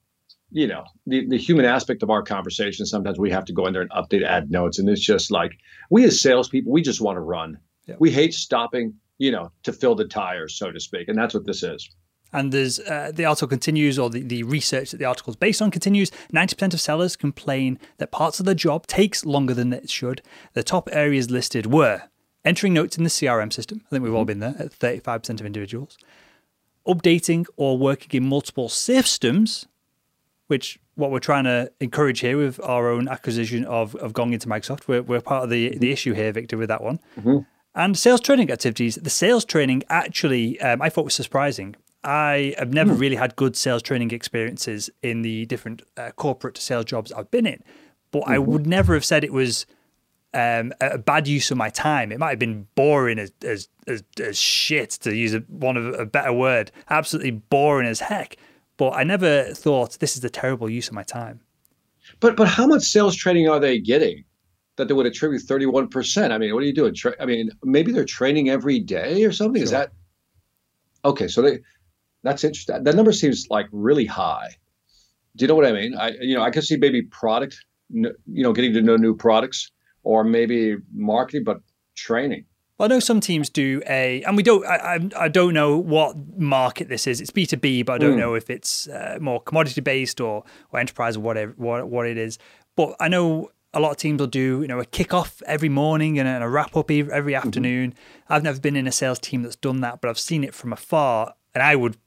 you 0.54 0.68
know, 0.68 0.86
the, 1.08 1.28
the 1.28 1.38
human 1.38 1.66
aspect 1.66 2.04
of 2.04 2.10
our 2.10 2.22
conversation, 2.22 2.86
sometimes 2.86 3.18
we 3.18 3.32
have 3.32 3.46
to 3.46 3.54
go 3.54 3.66
in 3.66 3.74
there 3.74 3.82
and 3.82 3.92
update, 3.92 4.24
add 4.24 4.52
notes. 4.52 4.80
And 4.80 4.88
it's 4.88 5.02
just 5.02 5.32
like 5.32 5.52
we 5.90 6.06
as 6.06 6.22
salespeople, 6.22 6.72
we 6.72 6.82
just 6.82 7.02
want 7.02 7.18
to 7.18 7.22
run. 7.22 7.58
Yeah. 7.88 7.96
We 8.00 8.12
hate 8.12 8.34
stopping, 8.34 8.94
you 9.18 9.32
know, 9.32 9.52
to 9.64 9.74
fill 9.74 9.96
the 9.96 10.06
tires, 10.06 10.56
so 10.56 10.72
to 10.72 10.80
speak. 10.80 11.10
And 11.10 11.18
that's 11.18 11.34
what 11.34 11.46
this 11.46 11.64
is. 11.64 11.90
And 12.32 12.52
there's 12.52 12.80
uh, 12.80 13.12
the 13.14 13.26
article 13.26 13.48
continues, 13.48 14.00
or 14.00 14.10
the, 14.10 14.22
the 14.22 14.44
research 14.44 14.92
that 14.92 14.98
the 14.98 15.06
article 15.06 15.32
is 15.32 15.38
based 15.38 15.62
on 15.62 15.70
continues. 15.70 16.12
90% 16.34 16.74
of 16.74 16.82
sellers 16.82 17.16
complain 17.16 17.80
that 17.98 18.12
parts 18.12 18.40
of 18.40 18.46
the 18.46 18.56
job 18.56 18.88
takes 18.88 19.26
longer 19.26 19.54
than 19.54 19.74
it 19.74 19.90
should. 19.90 20.22
The 20.54 20.64
top 20.64 20.90
areas 20.92 21.30
listed 21.30 21.68
were 21.72 22.04
entering 22.46 22.74
notes 22.74 22.98
in 22.98 23.04
the 23.04 23.10
CRM 23.10 23.54
system. 23.54 23.82
I 23.86 23.90
think 23.90 24.04
we've 24.04 24.14
all 24.14 24.22
mm-hmm. 24.22 24.40
been 24.40 24.56
there 24.56 24.56
at 24.60 24.72
35% 24.72 25.40
of 25.40 25.46
individuals. 25.46 25.98
Updating 26.88 27.46
or 27.56 27.78
working 27.78 28.24
in 28.24 28.28
multiple 28.28 28.68
systems, 28.68 29.68
which 30.54 30.80
what 30.94 31.10
we're 31.10 31.18
trying 31.32 31.46
to 31.46 31.72
encourage 31.80 32.20
here 32.20 32.38
with 32.38 32.60
our 32.64 32.88
own 32.88 33.08
acquisition 33.08 33.66
of, 33.66 33.96
of 33.96 34.14
Gong 34.14 34.34
into 34.34 34.48
Microsoft. 34.48 34.88
We're, 34.88 35.02
we're 35.02 35.20
part 35.20 35.44
of 35.46 35.50
the, 35.50 35.76
the 35.80 35.92
issue 35.92 36.14
here, 36.14 36.32
Victor, 36.32 36.58
with 36.58 36.70
that 36.70 36.84
one. 36.84 37.00
Mm-hmm. 37.20 37.40
And 37.74 37.98
sales 37.98 38.22
training 38.22 38.52
activities. 38.52 39.00
The 39.02 39.10
sales 39.10 39.46
training 39.46 39.82
actually, 39.90 40.62
um, 40.62 40.80
I 40.80 40.90
thought 40.90 41.06
was 41.06 41.16
surprising. 41.16 41.76
I 42.04 42.54
have 42.60 42.72
never 42.72 42.94
mm. 42.94 43.00
really 43.00 43.16
had 43.16 43.36
good 43.36 43.56
sales 43.56 43.82
training 43.82 44.12
experiences 44.12 44.92
in 45.02 45.24
the 45.24 45.48
different 45.48 45.82
uh, 45.98 46.12
corporate 46.12 46.60
sales 46.60 46.86
jobs 46.86 47.12
I've 47.12 47.32
been 47.32 47.48
in, 47.48 47.64
but 48.12 48.24
mm-hmm. 48.24 48.34
I 48.34 48.38
would 48.38 48.68
never 48.68 48.94
have 48.94 49.06
said 49.06 49.24
it 49.24 49.34
was 49.34 49.66
um, 50.36 50.72
a 50.80 51.00
bad 51.00 51.28
use 51.28 51.50
of 51.50 51.58
my 51.58 51.70
time. 51.70 52.12
It 52.12 52.20
might 52.20 52.30
have 52.30 52.40
been 52.40 52.68
boring 52.76 53.18
as 53.18 53.32
as, 53.44 53.70
as, 53.88 54.04
as 54.22 54.38
shit, 54.38 54.92
to 55.02 55.16
use 55.16 55.34
a, 55.34 55.40
one 55.48 55.78
of 55.78 55.86
a 55.96 56.06
better 56.06 56.34
word. 56.34 56.72
Absolutely 56.92 57.32
boring 57.32 57.88
as 57.88 58.02
heck. 58.02 58.38
But 58.78 58.92
I 58.92 59.04
never 59.04 59.54
thought 59.54 60.00
this 60.00 60.18
is 60.18 60.24
a 60.24 60.30
terrible 60.30 60.70
use 60.70 60.88
of 60.88 60.94
my 60.94 61.04
time. 61.04 61.42
But 62.20 62.36
but 62.36 62.48
how 62.48 62.68
much 62.68 62.84
sales 62.84 63.16
training 63.16 63.50
are 63.50 63.60
they 63.60 63.80
getting 63.80 64.24
that 64.76 64.88
they 64.88 64.94
would 64.94 65.06
attribute 65.06 65.44
thirty 65.44 65.66
one 65.66 65.88
percent? 65.88 66.34
I 66.34 66.38
mean, 66.38 66.54
what 66.54 66.64
are 66.64 66.66
you 66.66 66.74
doing? 66.74 66.94
Tra- 66.94 67.16
I 67.20 67.26
mean, 67.26 67.52
maybe 67.64 67.92
they're 67.92 68.06
training 68.06 68.50
every 68.50 68.80
day 68.80 69.24
or 69.24 69.32
something. 69.32 69.60
Sure. 69.60 69.64
Is 69.64 69.72
that 69.72 69.92
okay? 71.06 71.28
So 71.28 71.42
they 71.42 71.60
that's 72.24 72.44
interesting. 72.44 72.84
That 72.84 72.96
number 72.96 73.12
seems 73.12 73.48
like 73.50 73.68
really 73.72 74.06
high. 74.06 74.50
Do 75.36 75.44
you 75.44 75.48
know 75.48 75.56
what 75.56 75.66
I 75.66 75.72
mean? 75.72 75.96
I 75.98 76.12
you 76.22 76.36
know 76.36 76.42
I 76.42 76.52
could 76.52 76.64
see 76.64 76.78
maybe 76.78 77.04
product, 77.04 77.64
you 77.90 78.14
know, 78.28 78.54
getting 78.54 78.74
to 78.74 78.82
know 78.82 78.98
new 78.98 79.16
products, 79.16 79.72
or 80.04 80.24
maybe 80.24 80.78
marketing, 80.94 81.44
but 81.44 81.62
training. 81.96 82.46
I 82.80 82.88
know 82.88 83.00
some 83.00 83.20
teams 83.20 83.50
do 83.50 83.82
a, 83.88 84.24
and 84.24 84.36
we 84.36 84.44
don't. 84.44 84.66
I, 84.66 85.00
I, 85.18 85.28
don't 85.28 85.54
know 85.54 85.78
what 85.78 86.16
market 86.38 86.90
this 86.90 87.06
is. 87.06 87.22
It's 87.22 87.30
B 87.30 87.46
two 87.46 87.58
B, 87.58 87.84
but 87.84 87.94
I 87.94 87.98
don't 88.00 88.16
mm. 88.16 88.20
know 88.20 88.34
if 88.34 88.50
it's 88.50 88.88
uh, 88.88 89.20
more 89.22 89.40
commodity 89.42 89.82
based 89.82 90.20
or, 90.20 90.44
or 90.72 90.80
enterprise 90.80 91.16
or 91.16 91.20
whatever 91.20 91.54
what 91.58 91.88
what 91.88 92.08
it 92.08 92.18
is. 92.18 92.40
But 92.76 92.96
I 93.00 93.10
know 93.10 93.52
a 93.74 93.80
lot 93.80 93.92
of 93.92 93.98
teams 93.98 94.20
will 94.20 94.28
do 94.28 94.62
you 94.62 94.68
know 94.68 94.80
a 94.80 94.86
kickoff 94.86 95.42
every 95.44 95.70
morning 95.70 96.20
and 96.20 96.44
a 96.44 96.50
wrap 96.50 96.76
up 96.76 96.90
every 96.90 97.12
mm-hmm. 97.12 97.36
afternoon. 97.36 97.92
Mm-hmm. 97.92 98.34
I've 98.34 98.44
never 98.44 98.60
been 98.60 98.76
in 98.76 98.88
a 98.88 98.92
sales 98.92 99.20
team 99.20 99.44
that's 99.44 99.56
done 99.56 99.82
that, 99.82 100.02
but 100.02 100.10
I've 100.10 100.20
seen 100.20 100.44
it 100.44 100.56
from 100.56 100.74
afar, 100.74 101.36
and 101.54 101.62
I 101.62 101.76
would 101.76 101.98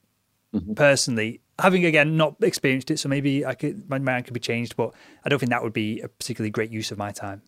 mm-hmm. 0.53 0.75
personally, 0.75 1.43
having 1.61 1.85
again 1.85 2.17
not 2.17 2.37
experienced 2.43 2.91
it, 2.91 2.99
so 2.99 3.09
maybe 3.09 3.47
I 3.47 3.55
could 3.55 3.89
my 3.89 4.01
mind 4.01 4.25
could 4.25 4.35
be 4.35 4.41
changed, 4.41 4.77
but 4.77 4.93
I 5.25 5.29
don't 5.29 5.39
think 5.39 5.51
that 5.51 5.63
would 5.63 5.73
be 5.73 6.01
a 6.01 6.09
particularly 6.09 6.51
great 6.51 6.73
use 6.73 6.91
of 6.91 6.99
my 6.99 7.13
time. 7.13 7.43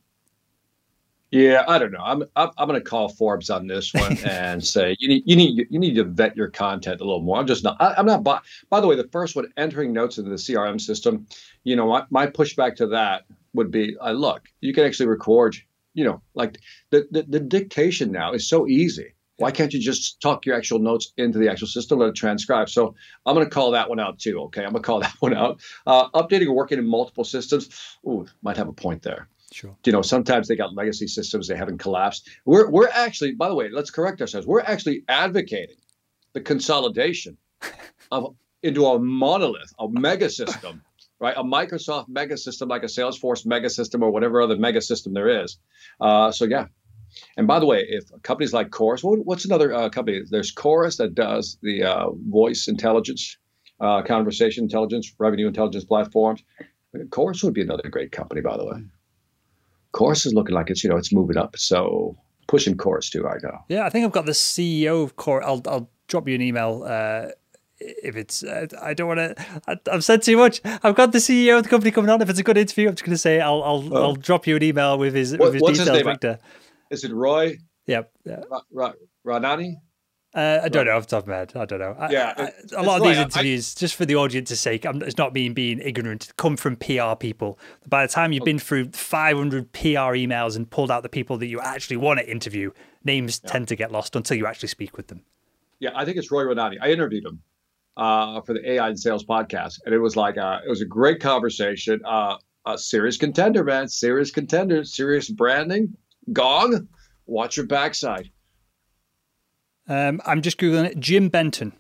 Yeah, 1.31 1.65
I 1.69 1.79
don't 1.79 1.93
know. 1.93 2.03
I'm 2.03 2.23
I'm, 2.37 2.51
I'm 2.57 2.69
going 2.69 2.81
to 2.81 2.89
call 2.89 3.11
Forbes 3.11 3.51
on 3.51 3.67
this 3.67 3.93
one 3.93 4.17
and 4.25 4.65
say 4.65 4.97
you 4.99 5.09
need 5.09 5.23
you 5.27 5.37
need 5.37 5.67
you 5.71 5.79
need 5.79 5.95
to 5.95 6.05
vet 6.05 6.37
your 6.37 6.49
content 6.49 7.01
a 7.01 7.05
little 7.05 7.21
more. 7.21 7.37
I'm 7.37 7.47
just 7.47 7.65
not. 7.65 7.77
I, 7.81 7.95
am 7.99 8.07
not. 8.07 8.25
By, 8.25 8.41
by 8.71 8.81
the 8.81 8.87
way, 8.87 8.97
the 8.97 9.09
first 9.09 9.37
one, 9.37 9.53
entering 9.57 9.93
notes 9.93 10.17
into 10.19 10.31
the 10.31 10.37
CRM 10.37 10.81
system. 10.81 11.27
You 11.65 11.77
know, 11.77 11.89
my, 11.89 12.05
my 12.11 12.27
pushback 12.27 12.77
to 12.77 12.87
that 12.89 13.25
would 13.53 13.71
be, 13.71 13.97
I 14.01 14.13
look, 14.13 14.43
you 14.61 14.73
can 14.73 14.85
actually 14.85 15.09
record. 15.09 15.57
You 15.95 16.05
know, 16.05 16.23
like 16.35 16.59
the, 16.91 17.07
the 17.11 17.25
the 17.25 17.41
dictation 17.41 18.11
now 18.13 18.33
is 18.33 18.49
so 18.49 18.67
easy. 18.67 19.15
Why 19.39 19.51
can't 19.53 19.73
you 19.73 19.81
just 19.81 20.21
tuck 20.21 20.47
your 20.47 20.57
actual 20.57 20.81
notes 20.81 21.13
into 21.17 21.39
the 21.39 21.49
actual 21.49 21.69
system, 21.69 22.01
let 22.01 22.09
it 22.09 22.17
transcribe? 22.17 22.69
So 22.69 22.95
I'm 23.25 23.35
going 23.35 23.47
to 23.47 23.51
call 23.51 23.71
that 23.73 23.89
one 23.89 24.01
out 24.01 24.19
too. 24.19 24.41
Okay, 24.45 24.65
I'm 24.65 24.71
going 24.71 24.83
to 24.83 24.87
call 24.87 25.01
that 25.01 25.15
one 25.21 25.35
out. 25.35 25.61
Uh, 25.87 26.09
updating 26.11 26.47
or 26.47 26.55
working 26.55 26.79
in 26.79 26.87
multiple 26.87 27.25
systems. 27.25 27.69
Ooh, 28.07 28.27
might 28.43 28.57
have 28.57 28.69
a 28.69 28.73
point 28.73 29.03
there. 29.03 29.29
Sure. 29.53 29.77
You 29.85 29.93
know, 29.93 30.03
sometimes 30.03 30.49
they 30.49 30.57
got 30.57 30.75
legacy 30.75 31.07
systems 31.07 31.49
they 31.49 31.57
haven't 31.57 31.79
collapsed. 31.79 32.29
We're 32.45 32.69
we're 32.71 32.89
actually, 32.89 33.33
by 33.33 33.49
the 33.49 33.55
way, 33.55 33.71
let's 33.71 33.91
correct 33.91 34.21
ourselves. 34.21 34.47
We're 34.47 34.61
actually 34.61 35.05
advocating 35.09 35.77
the 36.35 36.41
consolidation 36.41 37.39
of 38.13 38.35
into 38.63 38.85
a 38.87 38.99
monolith, 38.99 39.73
a 39.79 39.89
mega 39.89 40.29
system, 40.29 40.83
right? 41.21 41.37
A 41.37 41.43
Microsoft 41.43 42.09
mega 42.09 42.37
system 42.37 42.69
like 42.69 42.83
a 42.83 42.87
Salesforce 42.87 43.47
mega 43.47 43.71
system 43.71 44.03
or 44.03 44.11
whatever 44.11 44.43
other 44.43 44.57
mega 44.57 44.83
system 44.83 45.15
there 45.15 45.43
is. 45.43 45.59
Uh, 46.01 46.31
so 46.31 46.45
yeah. 46.45 46.67
And 47.37 47.47
by 47.47 47.59
the 47.59 47.67
way, 47.67 47.87
if 47.89 48.05
companies 48.23 48.53
like 48.53 48.71
Chorus, 48.71 49.03
what, 49.03 49.25
what's 49.25 49.47
another 49.47 49.73
uh, 49.73 49.89
company? 49.89 50.21
There's 50.29 50.51
Chorus 50.51 50.99
that 50.99 51.15
does 51.15 51.57
the 51.63 51.85
uh, 51.85 52.11
voice 52.29 52.69
intelligence, 52.69 53.39
uh, 53.81 54.03
conversation 54.03 54.65
intelligence, 54.65 55.15
revenue 55.19 55.47
intelligence 55.47 55.85
platforms. 55.85 56.43
Chorus 57.11 57.43
would 57.43 57.55
be 57.55 57.63
another 57.63 57.89
great 57.89 58.13
company, 58.13 58.43
by 58.43 58.57
the 58.59 58.67
way. 58.67 58.83
Chorus 59.93 60.27
is 60.27 60.35
looking 60.35 60.55
like 60.55 60.71
it's 60.71 60.85
you 60.85 60.91
know 60.91 60.97
it's 60.97 61.13
moving 61.13 61.37
up. 61.37 61.57
So 61.57 62.17
pushing 62.47 62.77
Chorus 62.77 63.11
too 63.11 63.23
right 63.23 63.41
now. 63.43 63.65
Yeah, 63.69 63.85
I 63.85 63.91
think 63.91 64.05
I've 64.05 64.13
got 64.13 64.27
the 64.27 64.33
CEO 64.33 65.03
of 65.03 65.17
Chorus. 65.17 65.45
I'll 65.47 65.63
I'll 65.67 65.91
drop 66.09 66.29
you 66.29 66.35
an 66.35 66.43
email 66.43 66.85
uh, 66.87 67.29
if 67.79 68.17
it's 68.17 68.43
uh, 68.43 68.67
I 68.81 68.95
don't 68.95 69.09
want 69.09 69.37
to. 69.37 69.81
I've 69.93 70.05
said 70.05 70.23
too 70.23 70.37
much. 70.37 70.61
I've 70.65 70.95
got 70.95 71.13
the 71.13 71.19
CEO 71.19 71.59
of 71.59 71.65
the 71.65 71.69
company 71.69 71.91
coming 71.91 72.11
on. 72.11 72.21
If 72.21 72.29
it's 72.29 72.39
a 72.39 72.43
good 72.43 72.59
interview, 72.59 72.89
I'm 72.89 72.95
just 72.95 73.05
going 73.05 73.15
to 73.15 73.19
say 73.19 73.41
I'll 73.41 73.63
I'll, 73.63 73.97
oh. 73.97 74.03
I'll 74.03 74.17
drop 74.17 74.47
you 74.47 74.57
an 74.57 74.63
email 74.63 74.99
with 74.99 75.15
his 75.15 75.33
what, 75.37 75.53
with 75.53 75.55
his 75.55 75.79
details, 75.79 75.99
his 75.99 76.07
Victor. 76.07 76.39
Is 76.91 77.05
it 77.05 77.13
Roy? 77.13 77.59
Yep. 77.87 78.13
Yeah. 78.25 78.41
Ra- 78.51 78.61
Ra- 78.73 78.93
Raanani? 79.27 79.75
Uh, 80.39 80.61
I 80.63 80.69
don't 80.69 80.87
know 80.87 80.97
off 80.97 81.09
the 81.09 81.17
top 81.17 81.25
of 81.25 81.29
my 81.29 81.37
head. 81.39 81.53
I 81.57 81.65
don't 81.65 81.81
know. 81.81 81.97
Yeah, 82.11 82.33
I, 82.37 82.43
I, 82.45 82.81
a 82.81 82.83
lot 82.85 83.01
of 83.01 83.09
these 83.09 83.19
interviews, 83.19 83.75
I, 83.77 83.81
just 83.81 83.97
for 83.97 84.07
the 84.07 84.15
audience's 84.15 84.61
sake, 84.61 84.87
I'm, 84.87 85.03
it's 85.03 85.19
not 85.19 85.33
me 85.33 85.49
being 85.49 85.81
ignorant. 85.81 86.33
Come 86.37 86.57
from 86.57 86.77
PR 86.77 87.17
people. 87.19 87.59
By 87.89 88.07
the 88.07 88.13
time 88.13 88.31
you've 88.31 88.43
okay. 88.43 88.53
been 88.53 88.61
through 88.61 88.91
500 88.93 89.73
PR 89.73 90.15
emails 90.15 90.55
and 90.55 90.71
pulled 90.71 90.93
out 90.93 91.03
the 91.03 91.09
people 91.09 91.39
that 91.39 91.47
you 91.47 91.59
actually 91.59 91.97
want 91.97 92.21
to 92.21 92.31
interview, 92.31 92.71
names 93.03 93.41
yeah. 93.43 93.51
tend 93.51 93.67
to 93.67 93.75
get 93.75 93.91
lost 93.91 94.15
until 94.15 94.37
you 94.37 94.47
actually 94.47 94.69
speak 94.69 94.97
with 94.97 95.09
them. 95.09 95.23
Yeah, 95.81 95.91
I 95.97 96.05
think 96.05 96.17
it's 96.19 96.31
Roy 96.31 96.45
Raanani. 96.45 96.77
I 96.81 96.93
interviewed 96.93 97.25
him 97.25 97.43
uh, 97.97 98.41
for 98.43 98.53
the 98.53 98.71
AI 98.75 98.91
and 98.91 99.01
Sales 99.01 99.25
podcast, 99.25 99.81
and 99.87 99.93
it 99.93 99.99
was 99.99 100.15
like 100.15 100.39
uh, 100.39 100.61
it 100.65 100.69
was 100.69 100.83
a 100.83 100.87
great 100.87 101.19
conversation. 101.19 102.01
Uh, 102.05 102.37
a 102.65 102.79
serious 102.79 103.17
contender, 103.17 103.65
man. 103.65 103.89
Serious 103.89 104.31
contender. 104.31 104.85
Serious 104.85 105.29
branding. 105.29 105.97
Gong. 106.33 106.87
Watch 107.27 107.57
your 107.57 107.67
backside. 107.67 108.31
Um, 109.89 110.21
I'm 110.27 110.43
just 110.43 110.59
googling 110.59 110.85
it. 110.85 111.01
Jim 111.01 111.29
Benton. 111.29 111.73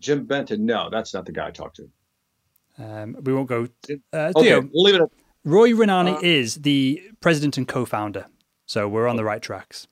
Jim 0.00 0.26
Benton. 0.26 0.66
No, 0.66 0.90
that's 0.90 1.14
not 1.14 1.24
the 1.26 1.32
guy 1.32 1.48
I 1.48 1.50
talked 1.50 1.76
to. 1.76 1.88
Um, 2.78 3.16
we 3.22 3.32
won't 3.32 3.48
go. 3.48 3.68
Uh, 4.12 4.32
okay, 4.36 4.42
Theo, 4.42 4.60
we'll 4.72 4.84
leave 4.84 4.96
it. 4.96 5.02
At, 5.02 5.08
Roy 5.44 5.70
Raanani 5.70 6.16
uh, 6.16 6.20
is 6.22 6.56
the 6.56 7.00
president 7.20 7.56
and 7.56 7.66
co-founder, 7.68 8.26
so 8.66 8.88
we're 8.88 9.06
on 9.06 9.16
the 9.16 9.24
right 9.24 9.40
tracks. 9.40 9.86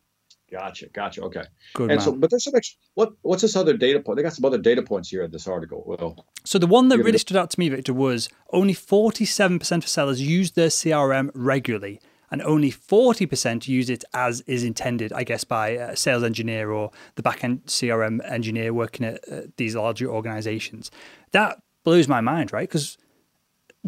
Gotcha, 0.51 0.89
gotcha. 0.89 1.23
Okay. 1.23 1.45
Good 1.75 1.91
and 1.91 1.99
man. 1.99 2.01
so, 2.01 2.13
but 2.13 2.31
there's 2.31 2.45
some 2.45 2.55
extra. 2.55 2.79
What 2.95 3.13
what's 3.23 3.43
this 3.43 3.57
other 3.57 3.77
data 3.77 4.01
point? 4.01 4.17
They 4.17 4.23
got 4.23 4.35
some 4.35 4.45
other 4.45 4.59
data 4.59 4.83
points 4.83 5.09
here 5.09 5.23
in 5.23 5.31
this 5.31 5.49
article. 5.49 5.83
Well, 5.87 6.27
so 6.45 6.59
the 6.59 6.67
one 6.67 6.89
that 6.89 6.99
really 6.99 7.19
stood 7.19 7.37
out 7.37 7.51
to 7.51 7.61
me, 7.61 7.69
Victor, 7.69 7.95
was 7.95 8.29
only 8.53 8.75
47% 8.75 9.77
of 9.79 9.89
sellers 9.89 10.21
use 10.21 10.53
their 10.53 10.69
CRM 10.69 11.31
regularly, 11.35 12.01
and 12.35 12.43
only 12.43 12.73
40% 12.73 13.69
use 13.69 13.89
it 13.89 14.03
as 14.13 14.41
is 14.41 14.65
intended, 14.65 15.13
I 15.13 15.23
guess, 15.23 15.45
by 15.45 15.69
a 15.69 15.97
sales 15.97 16.25
engineer 16.25 16.73
or 16.73 16.91
the 17.15 17.23
backend 17.23 17.67
CRM 17.67 18.19
engineer 18.29 18.75
working 18.75 19.07
at 19.07 19.21
uh, 19.31 19.43
these 19.57 19.77
larger 19.77 20.09
organizations. 20.09 20.91
That 21.31 21.63
blows 21.85 22.09
my 22.09 22.21
mind, 22.21 22.53
right? 22.53 22.69
Because 22.69 22.99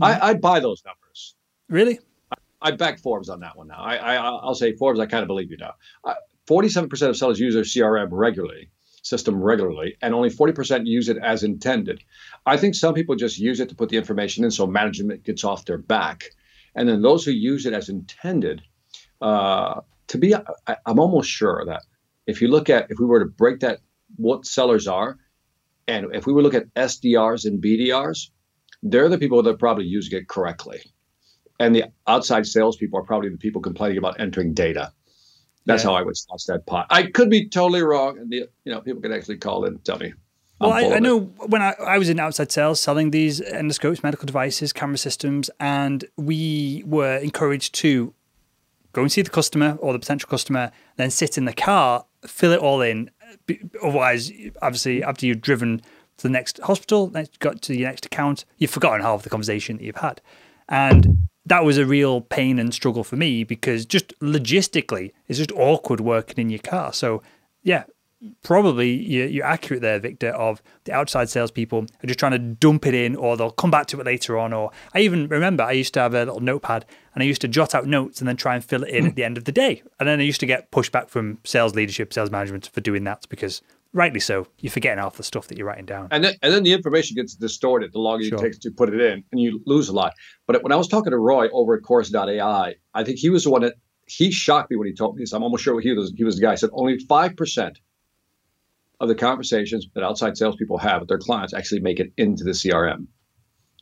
I, 0.01 0.31
would 0.31 0.41
buy 0.41 0.61
those 0.61 0.81
numbers. 0.85 1.35
Really? 1.69 1.99
I, 2.31 2.37
I 2.63 2.71
back 2.71 3.01
Forbes 3.01 3.29
on 3.29 3.41
that 3.41 3.57
one 3.57 3.67
now. 3.67 3.81
I, 3.81 4.15
I, 4.15 4.47
will 4.47 4.55
say 4.55 4.77
Forbes, 4.77 5.01
I 5.01 5.07
kind 5.07 5.23
of 5.23 5.27
believe 5.27 5.51
you 5.51 5.57
now. 5.57 5.75
47% 6.47 7.09
of 7.09 7.17
sellers 7.17 7.41
use 7.41 7.55
their 7.55 7.65
CRM 7.65 8.11
regularly 8.13 8.71
system 9.03 9.43
regularly, 9.43 9.97
and 10.03 10.15
only 10.15 10.31
40% 10.31 10.87
use 10.87 11.09
it 11.09 11.17
as 11.17 11.43
intended. 11.43 12.05
I 12.45 12.57
think 12.57 12.77
some 12.77 12.95
people 12.95 13.17
just 13.17 13.39
use 13.39 13.59
it 13.59 13.69
to 13.71 13.75
put 13.75 13.89
the 13.89 13.97
information 13.97 14.45
in 14.45 14.53
so 14.53 14.69
management 14.69 15.25
gets 15.25 15.43
off 15.43 15.65
their 15.65 15.79
back. 15.79 16.31
And 16.77 16.89
then 16.89 17.03
those 17.03 17.25
who 17.25 17.33
use 17.33 17.67
it 17.67 17.73
as 17.73 17.89
intended, 17.89 18.63
uh, 19.21 19.81
to 20.09 20.19
be, 20.19 20.35
I, 20.35 20.77
I'm 20.85 21.01
almost 21.01 21.31
sure 21.31 21.65
that 21.67 21.83
if 22.27 22.41
you 22.41 22.49
look 22.49 22.71
at, 22.71 22.91
if 22.91 22.99
we 22.99 23.07
were 23.07 23.19
to 23.19 23.27
break 23.27 23.61
that, 23.61 23.81
what 24.17 24.47
sellers 24.47 24.87
are, 24.87 25.19
and 25.89 26.15
if 26.15 26.27
we 26.27 26.33
were 26.33 26.43
to 26.43 26.45
look 26.45 26.55
at 26.55 26.73
SDRs 26.75 27.47
and 27.47 27.63
BDRs, 27.63 28.31
they're 28.83 29.09
the 29.09 29.19
people 29.19 29.43
that 29.43 29.51
are 29.51 29.57
probably 29.57 29.87
using 29.87 30.19
it 30.19 30.29
correctly. 30.29 30.81
And 31.59 31.75
the 31.75 31.85
outside 32.07 32.47
salespeople 32.47 32.99
are 32.99 33.05
probably 33.05 33.31
the 33.31 33.39
people 33.39 33.63
complaining 33.63 33.99
about 33.99 34.21
entering 34.21 34.53
data. 34.53 34.93
That's 35.65 35.83
yeah. 35.83 35.91
how 35.91 35.97
I 35.97 36.03
would 36.03 36.17
slice 36.17 36.45
that 36.47 36.67
pot. 36.67 36.87
I 36.91 37.05
could 37.05 37.31
be 37.31 37.49
totally 37.49 37.83
wrong, 37.83 38.19
and 38.19 38.31
the, 38.31 38.49
you 38.65 38.73
know 38.73 38.81
people 38.81 39.01
can 39.01 39.13
actually 39.13 39.39
call 39.39 39.65
in 39.65 39.75
and 39.75 39.85
tell 39.85 39.99
me. 39.99 40.13
Well, 40.59 40.73
I, 40.73 40.85
I, 40.85 40.99
know 41.01 41.21
when 41.21 41.61
I, 41.61 41.75
I 41.87 41.99
was 41.99 42.09
in 42.09 42.19
outside 42.19 42.51
sales 42.51 42.81
selling 42.81 43.11
these 43.11 43.41
endoscopes, 43.41 44.03
medical 44.03 44.25
devices, 44.25 44.73
camera 44.73 44.97
systems, 44.97 45.51
and 45.61 46.05
we 46.17 46.83
were 46.87 47.19
encouraged 47.19 47.75
to 47.77 48.15
go 48.93 49.03
and 49.03 49.13
see 49.13 49.21
the 49.21 49.31
customer 49.31 49.77
or 49.81 49.93
the 49.93 49.99
potential 49.99 50.29
customer, 50.29 50.73
then 50.97 51.11
sit 51.11 51.37
in 51.37 51.45
the 51.45 51.53
car, 51.53 52.07
fill 52.27 52.53
it 52.53 52.61
all 52.61 52.81
in. 52.81 53.11
Otherwise, 53.83 54.33
obviously, 54.63 55.03
after 55.05 55.27
you've 55.27 55.43
driven 55.43 55.83
to 56.17 56.23
the 56.23 56.31
next 56.31 56.59
hospital, 56.61 57.11
next, 57.11 57.39
got 57.39 57.61
to 57.63 57.77
your 57.77 57.91
next 57.91 58.07
account, 58.07 58.47
you've 58.57 58.71
forgotten 58.71 59.03
half 59.03 59.23
the 59.23 59.29
conversation 59.29 59.77
that 59.77 59.85
you've 59.85 59.97
had. 59.97 60.23
And 60.71 61.29
that 61.45 61.65
was 61.65 61.77
a 61.77 61.85
real 61.85 62.23
pain 62.23 62.59
and 62.59 62.73
struggle 62.73 63.05
for 63.05 63.17
me 63.17 63.45
because 63.45 63.85
just 63.85 64.19
logistically, 64.21 65.13
it's 65.29 65.39
just 65.39 65.53
awkward 65.53 66.01
working 66.01 66.39
in 66.39 66.49
your 66.49 66.61
car. 66.61 66.95
So, 66.95 67.23
yeah, 67.63 67.85
probably 68.43 68.91
you're, 68.91 69.45
accurate 69.45 69.83
there, 69.83 69.99
Victor, 69.99 70.31
of 70.31 70.63
the 70.85 70.93
outside 70.93 71.29
salespeople 71.29 71.81
are 72.03 72.07
just 72.07 72.19
trying 72.19 72.33
to 72.33 72.39
dump 72.39 72.87
it 72.87 72.95
in 72.95 73.15
or 73.17 73.37
they'll 73.37 73.51
come 73.51 73.71
back 73.71 73.87
to 73.89 74.01
it 74.01 74.07
later 74.07 74.39
on. 74.39 74.53
Or 74.53 74.71
I 74.95 75.01
even 75.01 75.29
remember 75.29 75.63
I 75.63 75.73
used 75.73 75.95
to 75.95 76.01
have 76.01 76.15
a 76.15 76.25
little 76.25 76.41
notepad 76.41 76.87
and 77.15 77.23
I 77.23 77.27
used 77.27 77.41
to 77.43 77.49
jot 77.49 77.75
out 77.75 77.87
notes 77.87 78.21
and 78.21 78.29
then 78.29 78.37
try 78.37 78.55
and 78.55 78.65
fill 78.65 78.85
it 78.85 78.91
in 78.91 79.07
at 79.07 79.11
hmm. 79.11 79.15
the 79.17 79.25
end 79.25 79.37
of 79.37 79.45
the 79.45 79.53
day. 79.53 79.83
And 80.01 80.09
then 80.09 80.21
I 80.21 80.23
used 80.23 80.41
to 80.41 80.47
get 80.47 80.71
pushback 80.71 81.09
from 81.09 81.39
sales 81.45 81.75
leadership, 81.75 82.13
sales 82.13 82.31
management 82.31 82.71
for 82.73 82.81
doing 82.81 83.05
that 83.05 83.27
because 83.29 83.63
rightly 83.93 84.21
so, 84.21 84.47
you're 84.61 84.71
forgetting 84.71 84.99
half 84.99 85.17
the 85.17 85.23
stuff 85.23 85.49
that 85.49 85.59
you're 85.59 85.67
writing 85.67 85.87
down. 85.87 86.09
And 86.11 86.25
then, 86.25 86.35
and 86.43 86.53
then 86.53 86.63
the 86.63 86.73
information 86.73 87.17
gets 87.17 87.35
distorted 87.35 87.93
the 87.93 87.99
longer 87.99 88.25
sure. 88.25 88.39
it 88.39 88.43
takes 88.43 88.59
to 88.59 88.71
put 88.71 88.93
it 88.93 89.01
in 89.01 89.25
and 89.33 89.41
you 89.41 89.61
lose 89.67 89.89
a 89.89 89.93
lot. 89.93 90.13
But 90.47 90.63
when 90.63 90.73
I 90.73 90.77
was 90.77 90.89
talking 90.89 91.11
to 91.11 91.19
Roy 91.19 91.49
over 91.51 91.75
at 91.75 91.83
Chorus.ai, 91.83 92.75
I 92.95 93.05
think 93.05 93.19
he 93.19 93.31
was 93.31 93.45
the 93.45 93.51
one 93.51 93.63
that 93.63 93.75
he 94.07 94.31
shocked 94.31 94.71
me 94.71 94.77
when 94.77 94.87
he 94.87 94.95
told 94.95 95.17
me 95.17 95.23
this. 95.23 95.33
I'm 95.33 95.43
almost 95.43 95.65
sure 95.65 95.81
he 95.81 95.93
was, 95.93 96.13
he 96.17 96.25
was 96.25 96.37
the 96.37 96.43
guy. 96.43 96.53
He 96.53 96.57
said 96.59 96.71
only 96.73 96.99
5% 96.99 97.77
of 99.01 99.09
the 99.09 99.15
conversations 99.15 99.87
that 99.95 100.03
outside 100.03 100.37
salespeople 100.37 100.79
have 100.79 101.01
with 101.01 101.09
their 101.09 101.19
clients 101.19 101.53
actually 101.53 101.81
make 101.81 102.01
it 102.01 102.13
into 102.17 102.45
the 102.45 102.53
CRM. 102.53 103.07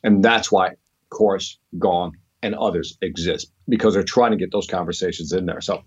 And 0.03 0.25
that's 0.25 0.51
why 0.51 0.73
Chorus, 1.11 1.59
Gong, 1.79 2.17
and 2.43 2.55
others 2.55 2.99
exist 3.01 3.53
because 3.69 3.95
they're 3.95 4.03
trying 4.03 4.33
to 4.33 4.37
get 4.37 4.53
those 4.53 4.67
conversations 4.67 5.33
in 5.33 5.47
there. 5.47 5.61
So 5.61 5.83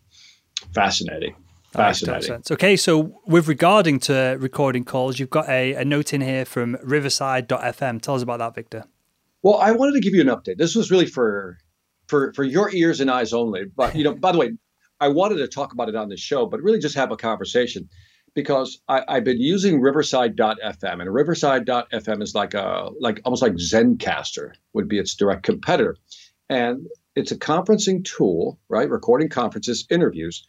fascinating. 0.74 1.36
Fascinating. 1.72 2.42
Okay, 2.50 2.76
so 2.76 3.22
with 3.28 3.48
regarding 3.48 4.00
to 4.02 4.38
recording 4.40 4.84
calls, 4.84 5.20
you've 5.20 5.30
got 5.30 5.48
a, 5.50 5.74
a 5.74 5.86
note 5.86 6.14
in 6.14 6.22
here 6.22 6.46
from 6.46 6.78
riverside.fm. 6.82 8.02
Tell 8.02 8.16
us 8.16 8.22
about 8.24 8.40
that, 8.40 8.56
Victor. 8.56 8.86
Well, 9.44 9.58
I 9.58 9.72
wanted 9.72 9.94
to 9.94 10.00
give 10.00 10.16
you 10.16 10.22
an 10.22 10.28
update. 10.28 10.58
This 10.58 10.76
was 10.76 10.90
really 10.90 11.06
for 11.06 11.58
for 12.08 12.34
for 12.34 12.44
your 12.44 12.74
ears 12.74 13.00
and 13.02 13.12
eyes 13.12 13.34
only. 13.34 13.66
But 13.66 13.96
you 13.96 14.04
know, 14.04 14.16
by 14.16 14.32
the 14.32 14.38
way, 14.40 14.54
I 15.00 15.10
wanted 15.10 15.38
to 15.38 15.48
talk 15.48 15.74
about 15.74 15.90
it 15.90 15.96
on 15.96 16.10
the 16.10 16.18
show, 16.18 16.48
but 16.48 16.62
really 16.62 16.80
just 16.80 16.96
have 16.96 17.12
a 17.12 17.18
conversation 17.18 17.90
because 18.38 18.80
I, 18.88 19.16
have 19.16 19.24
been 19.24 19.42
using 19.42 19.82
Riverside.fm, 19.82 21.02
and 21.02 21.12
Riverside.fm 21.12 22.22
is 22.22 22.36
like 22.36 22.54
a 22.54 22.92
like 23.00 23.20
almost 23.26 23.42
like 23.42 23.54
Zencastr 23.54 24.52
would 24.74 24.88
be 24.88 25.00
its 25.00 25.16
direct 25.16 25.42
competitor, 25.42 25.98
and 26.48 26.86
it's 27.16 27.32
a 27.32 27.36
conferencing 27.36 28.06
tool, 28.06 28.60
right? 28.70 28.88
Recording 28.88 29.30
conferences, 29.30 29.88
interviews, 29.90 30.48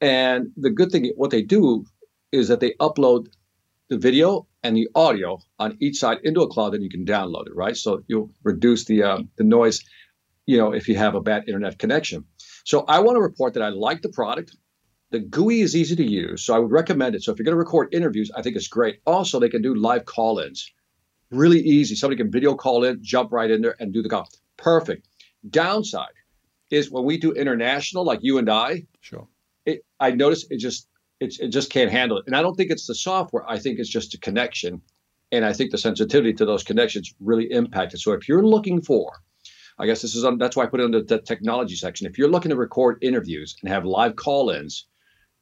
and 0.00 0.46
the 0.56 0.70
good 0.70 0.90
thing, 0.90 1.12
what 1.16 1.30
they 1.30 1.42
do 1.42 1.84
is 2.32 2.48
that 2.48 2.60
they 2.60 2.72
upload 2.80 3.26
the 3.90 3.98
video 3.98 4.46
and 4.62 4.74
the 4.74 4.88
audio 4.94 5.38
on 5.58 5.76
each 5.78 5.98
side 5.98 6.20
into 6.24 6.40
a 6.40 6.48
cloud, 6.48 6.74
and 6.74 6.82
you 6.82 6.88
can 6.88 7.04
download 7.04 7.48
it, 7.48 7.54
right? 7.54 7.76
So 7.76 8.02
you'll 8.08 8.30
reduce 8.44 8.86
the 8.86 9.02
uh, 9.02 9.18
the 9.36 9.44
noise, 9.44 9.84
you 10.46 10.56
know, 10.56 10.72
if 10.72 10.88
you 10.88 10.96
have 10.96 11.14
a 11.14 11.20
bad 11.20 11.44
internet 11.48 11.78
connection. 11.78 12.24
So 12.64 12.86
I 12.88 13.00
want 13.00 13.16
to 13.16 13.20
report 13.20 13.52
that 13.54 13.62
I 13.62 13.68
like 13.68 14.00
the 14.00 14.08
product. 14.08 14.56
The 15.10 15.20
GUI 15.20 15.60
is 15.60 15.76
easy 15.76 15.94
to 15.96 16.04
use, 16.04 16.42
so 16.42 16.54
I 16.54 16.58
would 16.58 16.72
recommend 16.72 17.14
it. 17.14 17.22
So 17.22 17.32
if 17.32 17.38
you're 17.38 17.44
going 17.44 17.54
to 17.54 17.58
record 17.58 17.94
interviews, 17.94 18.30
I 18.34 18.42
think 18.42 18.56
it's 18.56 18.66
great. 18.66 19.00
Also, 19.06 19.38
they 19.38 19.48
can 19.48 19.62
do 19.62 19.74
live 19.74 20.04
call-ins, 20.04 20.72
really 21.30 21.60
easy. 21.60 21.94
Somebody 21.94 22.20
can 22.20 22.30
video 22.30 22.54
call 22.54 22.84
in, 22.84 23.02
jump 23.02 23.32
right 23.32 23.50
in 23.50 23.62
there, 23.62 23.76
and 23.78 23.92
do 23.92 24.02
the 24.02 24.08
call. 24.08 24.28
Perfect. 24.56 25.06
Downside 25.48 26.08
is 26.70 26.90
when 26.90 27.04
we 27.04 27.18
do 27.18 27.32
international, 27.32 28.04
like 28.04 28.18
you 28.22 28.38
and 28.38 28.50
I. 28.50 28.86
Sure. 29.00 29.28
It, 29.64 29.84
I 30.00 30.10
notice 30.10 30.44
it 30.50 30.58
just 30.58 30.88
it, 31.20 31.38
it 31.40 31.48
just 31.48 31.70
can't 31.70 31.90
handle 31.90 32.18
it, 32.18 32.24
and 32.26 32.36
I 32.36 32.42
don't 32.42 32.56
think 32.56 32.70
it's 32.70 32.86
the 32.86 32.94
software. 32.94 33.48
I 33.48 33.58
think 33.58 33.78
it's 33.78 33.88
just 33.88 34.12
a 34.14 34.18
connection, 34.18 34.82
and 35.30 35.44
I 35.44 35.52
think 35.52 35.70
the 35.70 35.78
sensitivity 35.78 36.34
to 36.34 36.44
those 36.44 36.62
connections 36.62 37.14
really 37.20 37.50
impacted. 37.50 38.00
So 38.00 38.12
if 38.12 38.28
you're 38.28 38.44
looking 38.44 38.82
for 38.82 39.12
I 39.78 39.86
guess 39.86 40.02
this 40.02 40.14
is 40.14 40.24
on, 40.24 40.38
that's 40.38 40.56
why 40.56 40.64
I 40.64 40.66
put 40.66 40.80
it 40.80 40.84
in 40.84 40.90
the, 40.90 41.02
the, 41.02 41.18
technology 41.18 41.74
section. 41.76 42.06
If 42.06 42.16
you're 42.16 42.30
looking 42.30 42.48
to 42.48 42.56
record 42.56 42.98
interviews 43.02 43.56
and 43.60 43.70
have 43.70 43.84
live 43.84 44.16
call-ins, 44.16 44.86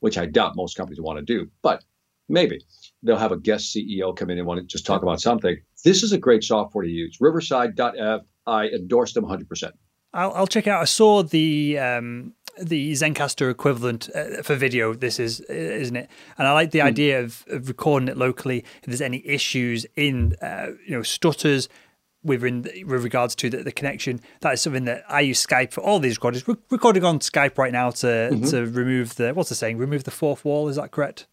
which 0.05 0.19
I 0.19 0.27
doubt 0.27 0.55
most 0.55 0.77
companies 0.77 1.01
want 1.01 1.19
to 1.19 1.25
do. 1.25 1.51
But 1.63 1.83
maybe 2.29 2.61
they'll 3.03 3.17
have 3.17 3.33
a 3.33 3.39
guest 3.39 3.75
CEO 3.75 4.15
come 4.15 4.29
in 4.29 4.37
and 4.37 4.47
want 4.47 4.61
to 4.61 4.67
just 4.67 4.85
talk 4.85 5.03
about 5.03 5.19
something. 5.19 5.57
This 5.83 6.03
is 6.03 6.13
a 6.13 6.19
great 6.19 6.45
software 6.45 6.85
to 6.85 6.91
use. 6.91 7.17
Riverside.f. 7.23 8.21
I 8.47 8.67
endorse 8.67 9.15
them 9.15 9.25
100%. 9.25 9.73
I'll, 10.13 10.33
I'll 10.35 10.47
check 10.47 10.67
out. 10.67 10.83
I 10.83 10.85
saw 10.85 11.23
the 11.23 11.79
um, 11.79 12.35
the 12.61 12.93
Zencastr 12.93 13.51
equivalent 13.51 14.11
uh, 14.15 14.43
for 14.43 14.55
video. 14.55 14.93
This 14.93 15.19
is 15.19 15.41
isn't 15.41 15.97
it? 15.97 16.11
And 16.37 16.47
I 16.47 16.53
like 16.53 16.71
the 16.71 16.81
mm. 16.81 16.85
idea 16.85 17.23
of, 17.23 17.43
of, 17.49 17.67
recording 17.67 18.09
it 18.11 18.19
locally. 18.19 18.59
If 18.59 18.85
there's 18.85 19.01
any 19.01 19.27
issues 19.27 19.87
in 19.97 20.37
uh, 20.43 20.73
you 20.87 20.95
know 20.95 21.03
stutters 21.03 21.71
with, 22.25 22.43
in, 22.43 22.63
with 22.63 23.05
regards 23.05 23.35
to 23.37 23.51
the, 23.51 23.59
the, 23.59 23.73
connection, 23.73 24.21
that 24.41 24.55
is 24.55 24.63
something 24.63 24.85
that 24.85 25.05
I 25.09 25.21
use 25.21 25.45
Skype 25.45 25.73
for 25.73 25.83
all 25.83 26.01
these 26.01 26.17
recordings. 26.17 26.47
We're 26.47 26.57
recording 26.71 27.05
on 27.05 27.19
Skype 27.21 27.59
right 27.59 27.73
now 27.73 27.91
to 27.91 28.07
mm-hmm. 28.07 28.45
to 28.47 28.67
remove 28.67 29.17
the 29.17 29.35
what's 29.35 29.51
the 29.51 29.55
saying? 29.55 29.79
Remove 29.79 30.05
the 30.05 30.11
fourth 30.11 30.45
wall. 30.45 30.69
Is 30.69 30.77
that 30.77 30.91
correct? 30.91 31.27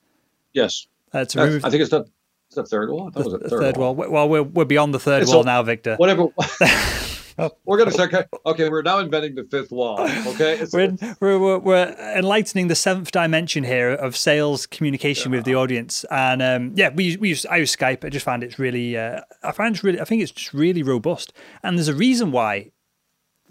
Yes. 0.54 0.88
Uh, 1.14 1.26
to 1.26 1.42
remove, 1.42 1.66
I 1.66 1.70
think 1.70 1.82
it's 1.82 1.92
the, 1.92 2.06
it's 2.48 2.56
the 2.56 2.66
third 2.66 2.90
wall. 2.90 3.08
I 3.08 3.12
thought 3.12 3.24
the, 3.24 3.30
was 3.32 3.42
the 3.42 3.50
third, 3.50 3.60
third 3.62 3.78
wall. 3.78 3.96
wall. 3.96 4.10
Well, 4.10 4.30
we're, 4.30 4.44
we're 4.44 4.66
beyond 4.66 4.94
the 4.94 5.00
third 5.00 5.24
it's 5.24 5.32
wall 5.32 5.42
a, 5.42 5.46
now, 5.46 5.64
Victor. 5.64 5.96
Whatever. 5.96 6.28
we're 7.66 7.78
going 7.78 7.90
to 7.90 7.96
say, 7.96 8.04
okay, 8.04 8.24
okay, 8.46 8.70
we're 8.70 8.82
now 8.82 9.00
inventing 9.00 9.36
the 9.36 9.44
fifth 9.46 9.72
law. 9.72 10.00
Okay, 10.28 10.66
we're, 10.72 10.96
we're, 11.20 11.60
we're, 11.60 11.96
enlightening 12.16 12.68
the 12.68 12.76
seventh 12.76 13.12
dimension 13.12 13.64
here 13.64 13.92
of 13.92 14.16
sales 14.16 14.66
communication 14.66 15.32
yeah. 15.32 15.38
with 15.38 15.46
the 15.46 15.56
audience, 15.56 16.06
and 16.12 16.42
um, 16.42 16.72
yeah, 16.76 16.90
we 16.94 17.18
we 17.18 17.30
use 17.30 17.46
I 17.46 17.58
use 17.58 17.76
Skype. 17.76 18.06
I 18.06 18.10
just 18.10 18.26
find 18.26 18.44
it's 18.44 18.60
really, 18.60 18.98
uh, 18.98 19.22
I 19.44 19.52
find 19.52 19.76
it's 19.76 19.84
really, 19.84 20.00
I 20.00 20.06
think 20.06 20.22
it's 20.22 20.32
just 20.32 20.54
really 20.54 20.84
robust, 20.84 21.34
and 21.64 21.78
there's 21.78 21.88
a 21.88 21.96
reason 21.96 22.32
why 22.32 22.72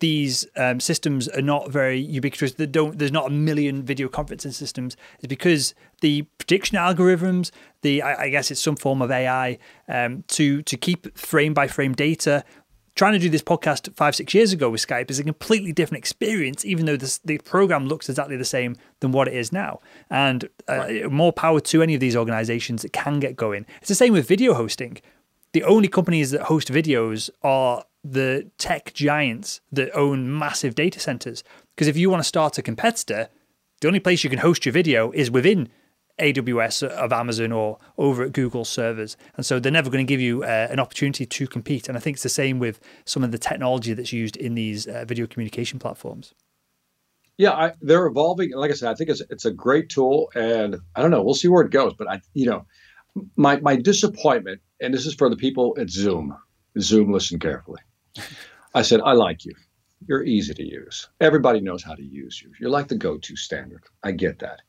these 0.01 0.47
um, 0.57 0.80
systems 0.80 1.28
are 1.28 1.43
not 1.43 1.70
very 1.70 2.01
ubiquitous. 2.01 2.55
They 2.55 2.66
don't. 2.66 2.99
There's 2.99 3.12
not 3.12 3.26
a 3.26 3.30
million 3.30 3.82
video 3.82 4.09
conferencing 4.09 4.53
systems. 4.53 4.97
It's 5.18 5.28
because 5.28 5.74
the 6.01 6.22
prediction 6.38 6.78
algorithms, 6.78 7.51
the 7.82 8.03
I, 8.03 8.24
I 8.24 8.28
guess 8.30 8.51
it's 8.51 8.61
some 8.61 8.76
form 8.76 9.03
of 9.03 9.11
AI 9.11 9.59
um, 9.88 10.24
to 10.28 10.62
to 10.62 10.76
keep 10.76 11.16
frame 11.16 11.55
by 11.55 11.68
frame 11.68 11.95
data 11.95 12.45
trying 12.95 13.12
to 13.12 13.18
do 13.18 13.28
this 13.28 13.43
podcast 13.43 13.93
five, 13.95 14.14
six 14.14 14.34
years 14.34 14.53
ago 14.53 14.70
with 14.70 14.86
Skype 14.86 15.11
is 15.11 15.18
a 15.18 15.24
completely 15.24 15.72
different 15.72 15.99
experience, 15.99 16.64
even 16.64 16.86
though 16.86 16.97
this, 16.97 17.18
the 17.18 17.38
program 17.38 17.86
looks 17.86 18.09
exactly 18.09 18.36
the 18.36 18.45
same 18.45 18.76
than 19.01 19.12
what 19.12 19.28
it 19.28 19.34
is 19.34 19.53
now. 19.53 19.80
And 20.11 20.49
uh, 20.68 20.76
right. 20.76 21.11
more 21.11 21.32
power 21.32 21.61
to 21.61 21.82
any 21.82 21.95
of 21.95 22.01
these 22.01 22.16
organizations 22.16 22.82
that 22.82 22.93
can 22.93 23.20
get 23.20 23.36
going. 23.36 23.66
It's 23.80 23.88
the 23.88 23.95
same 23.95 24.12
with 24.12 24.26
video 24.26 24.55
hosting. 24.55 24.99
The 25.53 25.64
only 25.64 25.88
companies 25.88 26.30
that 26.30 26.43
host 26.43 26.68
videos 26.68 27.30
are 27.43 27.84
the 28.05 28.51
tech 28.59 28.93
giants 28.95 29.61
that 29.72 29.95
own 29.95 30.36
massive 30.38 30.74
data 30.74 31.01
centers. 31.01 31.45
Because 31.74 31.88
if 31.88 31.97
you 31.97 32.11
want 32.11 32.20
to 32.20 32.28
start 32.28 32.59
a 32.59 32.62
competitor, 32.62 33.28
the 33.80 33.88
only 33.88 34.01
place 34.01 34.24
you 34.24 34.30
can 34.30 34.41
host 34.41 34.64
your 34.64 34.72
video 34.72 35.11
is 35.12 35.30
within 35.30 35.68
AWS 36.20 36.86
of 36.88 37.12
Amazon 37.12 37.52
or 37.52 37.78
over 37.98 38.22
at 38.22 38.32
Google 38.32 38.64
servers. 38.64 39.16
And 39.36 39.44
so 39.44 39.58
they're 39.58 39.72
never 39.72 39.90
going 39.90 40.06
to 40.06 40.08
give 40.08 40.20
you 40.20 40.42
uh, 40.44 40.68
an 40.70 40.78
opportunity 40.78 41.26
to 41.26 41.46
compete. 41.46 41.88
And 41.88 41.96
I 41.96 42.00
think 42.00 42.16
it's 42.16 42.22
the 42.22 42.28
same 42.28 42.58
with 42.58 42.80
some 43.04 43.24
of 43.24 43.32
the 43.32 43.38
technology 43.38 43.94
that's 43.94 44.12
used 44.12 44.36
in 44.36 44.54
these 44.54 44.86
uh, 44.86 45.04
video 45.06 45.26
communication 45.26 45.78
platforms. 45.78 46.34
Yeah, 47.38 47.52
I, 47.52 47.72
they're 47.80 48.06
evolving. 48.06 48.52
Like 48.54 48.70
I 48.70 48.74
said, 48.74 48.90
I 48.90 48.94
think 48.94 49.08
it's 49.08 49.22
it's 49.30 49.46
a 49.46 49.50
great 49.50 49.88
tool, 49.88 50.30
and 50.34 50.76
I 50.94 51.00
don't 51.00 51.10
know. 51.10 51.22
We'll 51.22 51.32
see 51.32 51.48
where 51.48 51.64
it 51.64 51.70
goes. 51.70 51.94
But 51.94 52.10
I, 52.10 52.20
you 52.34 52.44
know, 52.44 52.66
my 53.36 53.58
my 53.60 53.76
disappointment, 53.76 54.60
and 54.80 54.92
this 54.92 55.06
is 55.06 55.14
for 55.14 55.30
the 55.30 55.36
people 55.36 55.74
at 55.78 55.88
Zoom. 55.88 56.36
Zoom, 56.78 57.10
listen 57.10 57.38
carefully. 57.38 57.80
I 58.74 58.82
said, 58.82 59.00
I 59.00 59.12
like 59.12 59.44
you. 59.44 59.52
You're 60.06 60.24
easy 60.24 60.54
to 60.54 60.62
use. 60.62 61.08
Everybody 61.20 61.60
knows 61.60 61.82
how 61.82 61.94
to 61.94 62.02
use 62.02 62.40
you. 62.40 62.52
You're 62.60 62.70
like 62.70 62.88
the 62.88 62.96
go-to 62.96 63.36
standard. 63.36 63.82
I 64.02 64.12
get 64.12 64.38
that. 64.40 64.60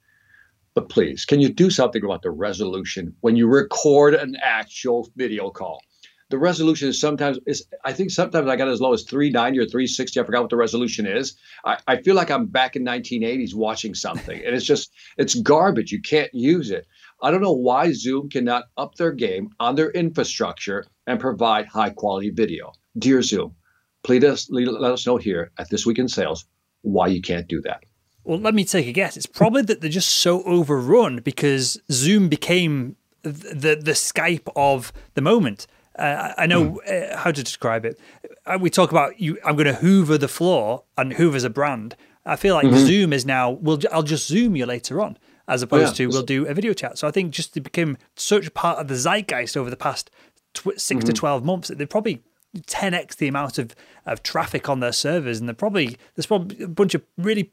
But 0.73 0.87
please, 0.87 1.25
can 1.25 1.41
you 1.41 1.49
do 1.49 1.69
something 1.69 2.03
about 2.03 2.21
the 2.21 2.31
resolution 2.31 3.13
when 3.19 3.35
you 3.35 3.47
record 3.47 4.13
an 4.13 4.37
actual 4.41 5.09
video 5.17 5.49
call? 5.49 5.81
The 6.29 6.37
resolution 6.37 6.87
is 6.87 6.97
sometimes 6.97 7.39
is 7.45 7.67
I 7.83 7.91
think 7.91 8.09
sometimes 8.09 8.47
I 8.47 8.55
got 8.55 8.69
as 8.69 8.79
low 8.79 8.93
as 8.93 9.03
390 9.03 9.59
or 9.59 9.65
360. 9.65 10.17
I 10.17 10.23
forgot 10.23 10.43
what 10.43 10.49
the 10.49 10.55
resolution 10.55 11.05
is. 11.05 11.35
I, 11.65 11.77
I 11.87 12.01
feel 12.01 12.15
like 12.15 12.31
I'm 12.31 12.45
back 12.45 12.77
in 12.77 12.85
1980s 12.85 13.53
watching 13.53 13.93
something, 13.93 14.41
and 14.45 14.55
it's 14.55 14.65
just 14.65 14.93
it's 15.17 15.35
garbage. 15.35 15.91
You 15.91 16.01
can't 16.01 16.33
use 16.33 16.71
it. 16.71 16.87
I 17.21 17.31
don't 17.31 17.41
know 17.41 17.51
why 17.51 17.91
Zoom 17.91 18.29
cannot 18.29 18.63
up 18.77 18.95
their 18.95 19.11
game 19.11 19.49
on 19.59 19.75
their 19.75 19.91
infrastructure 19.91 20.85
and 21.05 21.19
provide 21.19 21.65
high 21.65 21.89
quality 21.89 22.29
video. 22.29 22.71
Dear 22.97 23.21
Zoom, 23.23 23.55
please 24.03 24.47
let 24.49 24.91
us 24.93 25.05
know 25.05 25.17
here 25.17 25.51
at 25.57 25.69
This 25.69 25.85
Week 25.85 25.99
in 25.99 26.07
Sales 26.07 26.45
why 26.81 27.07
you 27.07 27.21
can't 27.21 27.49
do 27.49 27.59
that. 27.63 27.83
Well, 28.23 28.39
let 28.39 28.53
me 28.53 28.63
take 28.63 28.87
a 28.87 28.91
guess. 28.91 29.17
It's 29.17 29.25
probably 29.25 29.63
that 29.63 29.81
they're 29.81 29.89
just 29.89 30.09
so 30.09 30.43
overrun 30.43 31.17
because 31.17 31.81
Zoom 31.91 32.29
became 32.29 32.95
the 33.23 33.79
the 33.81 33.93
Skype 33.93 34.47
of 34.55 34.93
the 35.15 35.21
moment. 35.21 35.67
Uh, 35.97 36.33
I 36.37 36.45
know 36.45 36.79
mm. 36.87 37.13
uh, 37.13 37.17
how 37.17 37.31
to 37.31 37.43
describe 37.43 37.85
it. 37.85 37.99
Uh, 38.45 38.57
we 38.59 38.69
talk 38.69 38.91
about 38.91 39.19
you. 39.19 39.37
I'm 39.43 39.55
going 39.55 39.67
to 39.67 39.73
Hoover 39.73 40.17
the 40.17 40.27
floor, 40.27 40.83
and 40.97 41.13
Hoover's 41.13 41.43
a 41.43 41.49
brand. 41.49 41.95
I 42.25 42.35
feel 42.35 42.55
like 42.55 42.65
mm-hmm. 42.65 42.85
Zoom 42.85 43.13
is 43.13 43.25
now. 43.25 43.51
We'll, 43.51 43.79
I'll 43.91 44.03
just 44.03 44.27
Zoom 44.27 44.55
you 44.55 44.65
later 44.65 45.01
on, 45.01 45.17
as 45.47 45.61
opposed 45.61 45.99
oh, 45.99 46.03
yeah. 46.03 46.09
to 46.09 46.15
we'll 46.15 46.23
do 46.23 46.47
a 46.47 46.53
video 46.53 46.73
chat. 46.73 46.97
So 46.97 47.07
I 47.07 47.11
think 47.11 47.31
just 47.31 47.57
it 47.57 47.61
became 47.61 47.97
such 48.15 48.47
a 48.47 48.51
part 48.51 48.77
of 48.79 48.87
the 48.87 48.95
zeitgeist 48.95 49.57
over 49.57 49.69
the 49.69 49.75
past 49.75 50.11
tw- 50.53 50.79
6 50.79 50.79
mm-hmm. 50.79 50.99
to 50.99 51.13
twelve 51.13 51.43
months 51.43 51.67
that 51.67 51.77
they 51.77 51.85
probably 51.85 52.23
10x 52.57 53.15
the 53.15 53.27
amount 53.27 53.57
of, 53.57 53.75
of 54.05 54.23
traffic 54.23 54.69
on 54.69 54.79
their 54.79 54.91
servers, 54.91 55.39
and 55.39 55.47
they're 55.47 55.53
probably 55.55 55.97
there's 56.15 56.25
probably 56.25 56.63
a 56.63 56.67
bunch 56.67 56.95
of 56.95 57.03
really 57.17 57.51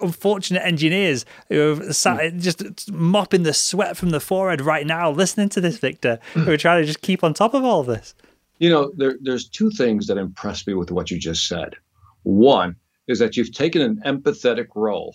unfortunate 0.00 0.64
engineers 0.64 1.24
who 1.48 1.72
are 1.72 1.92
sat 1.92 2.32
hmm. 2.32 2.38
just 2.38 2.90
mopping 2.92 3.42
the 3.42 3.54
sweat 3.54 3.96
from 3.96 4.10
the 4.10 4.20
forehead 4.20 4.60
right 4.60 4.86
now, 4.86 5.10
listening 5.10 5.48
to 5.50 5.60
this, 5.60 5.78
Victor, 5.78 6.18
who 6.34 6.50
are 6.50 6.56
trying 6.56 6.82
to 6.82 6.86
just 6.86 7.02
keep 7.02 7.24
on 7.24 7.34
top 7.34 7.54
of 7.54 7.64
all 7.64 7.82
this. 7.82 8.14
You 8.58 8.70
know, 8.70 8.92
there, 8.96 9.16
there's 9.20 9.48
two 9.48 9.70
things 9.70 10.06
that 10.06 10.18
impress 10.18 10.66
me 10.66 10.74
with 10.74 10.90
what 10.90 11.10
you 11.10 11.18
just 11.18 11.48
said. 11.48 11.74
One 12.22 12.76
is 13.08 13.18
that 13.18 13.36
you've 13.36 13.52
taken 13.52 13.82
an 13.82 14.02
empathetic 14.04 14.68
role 14.74 15.14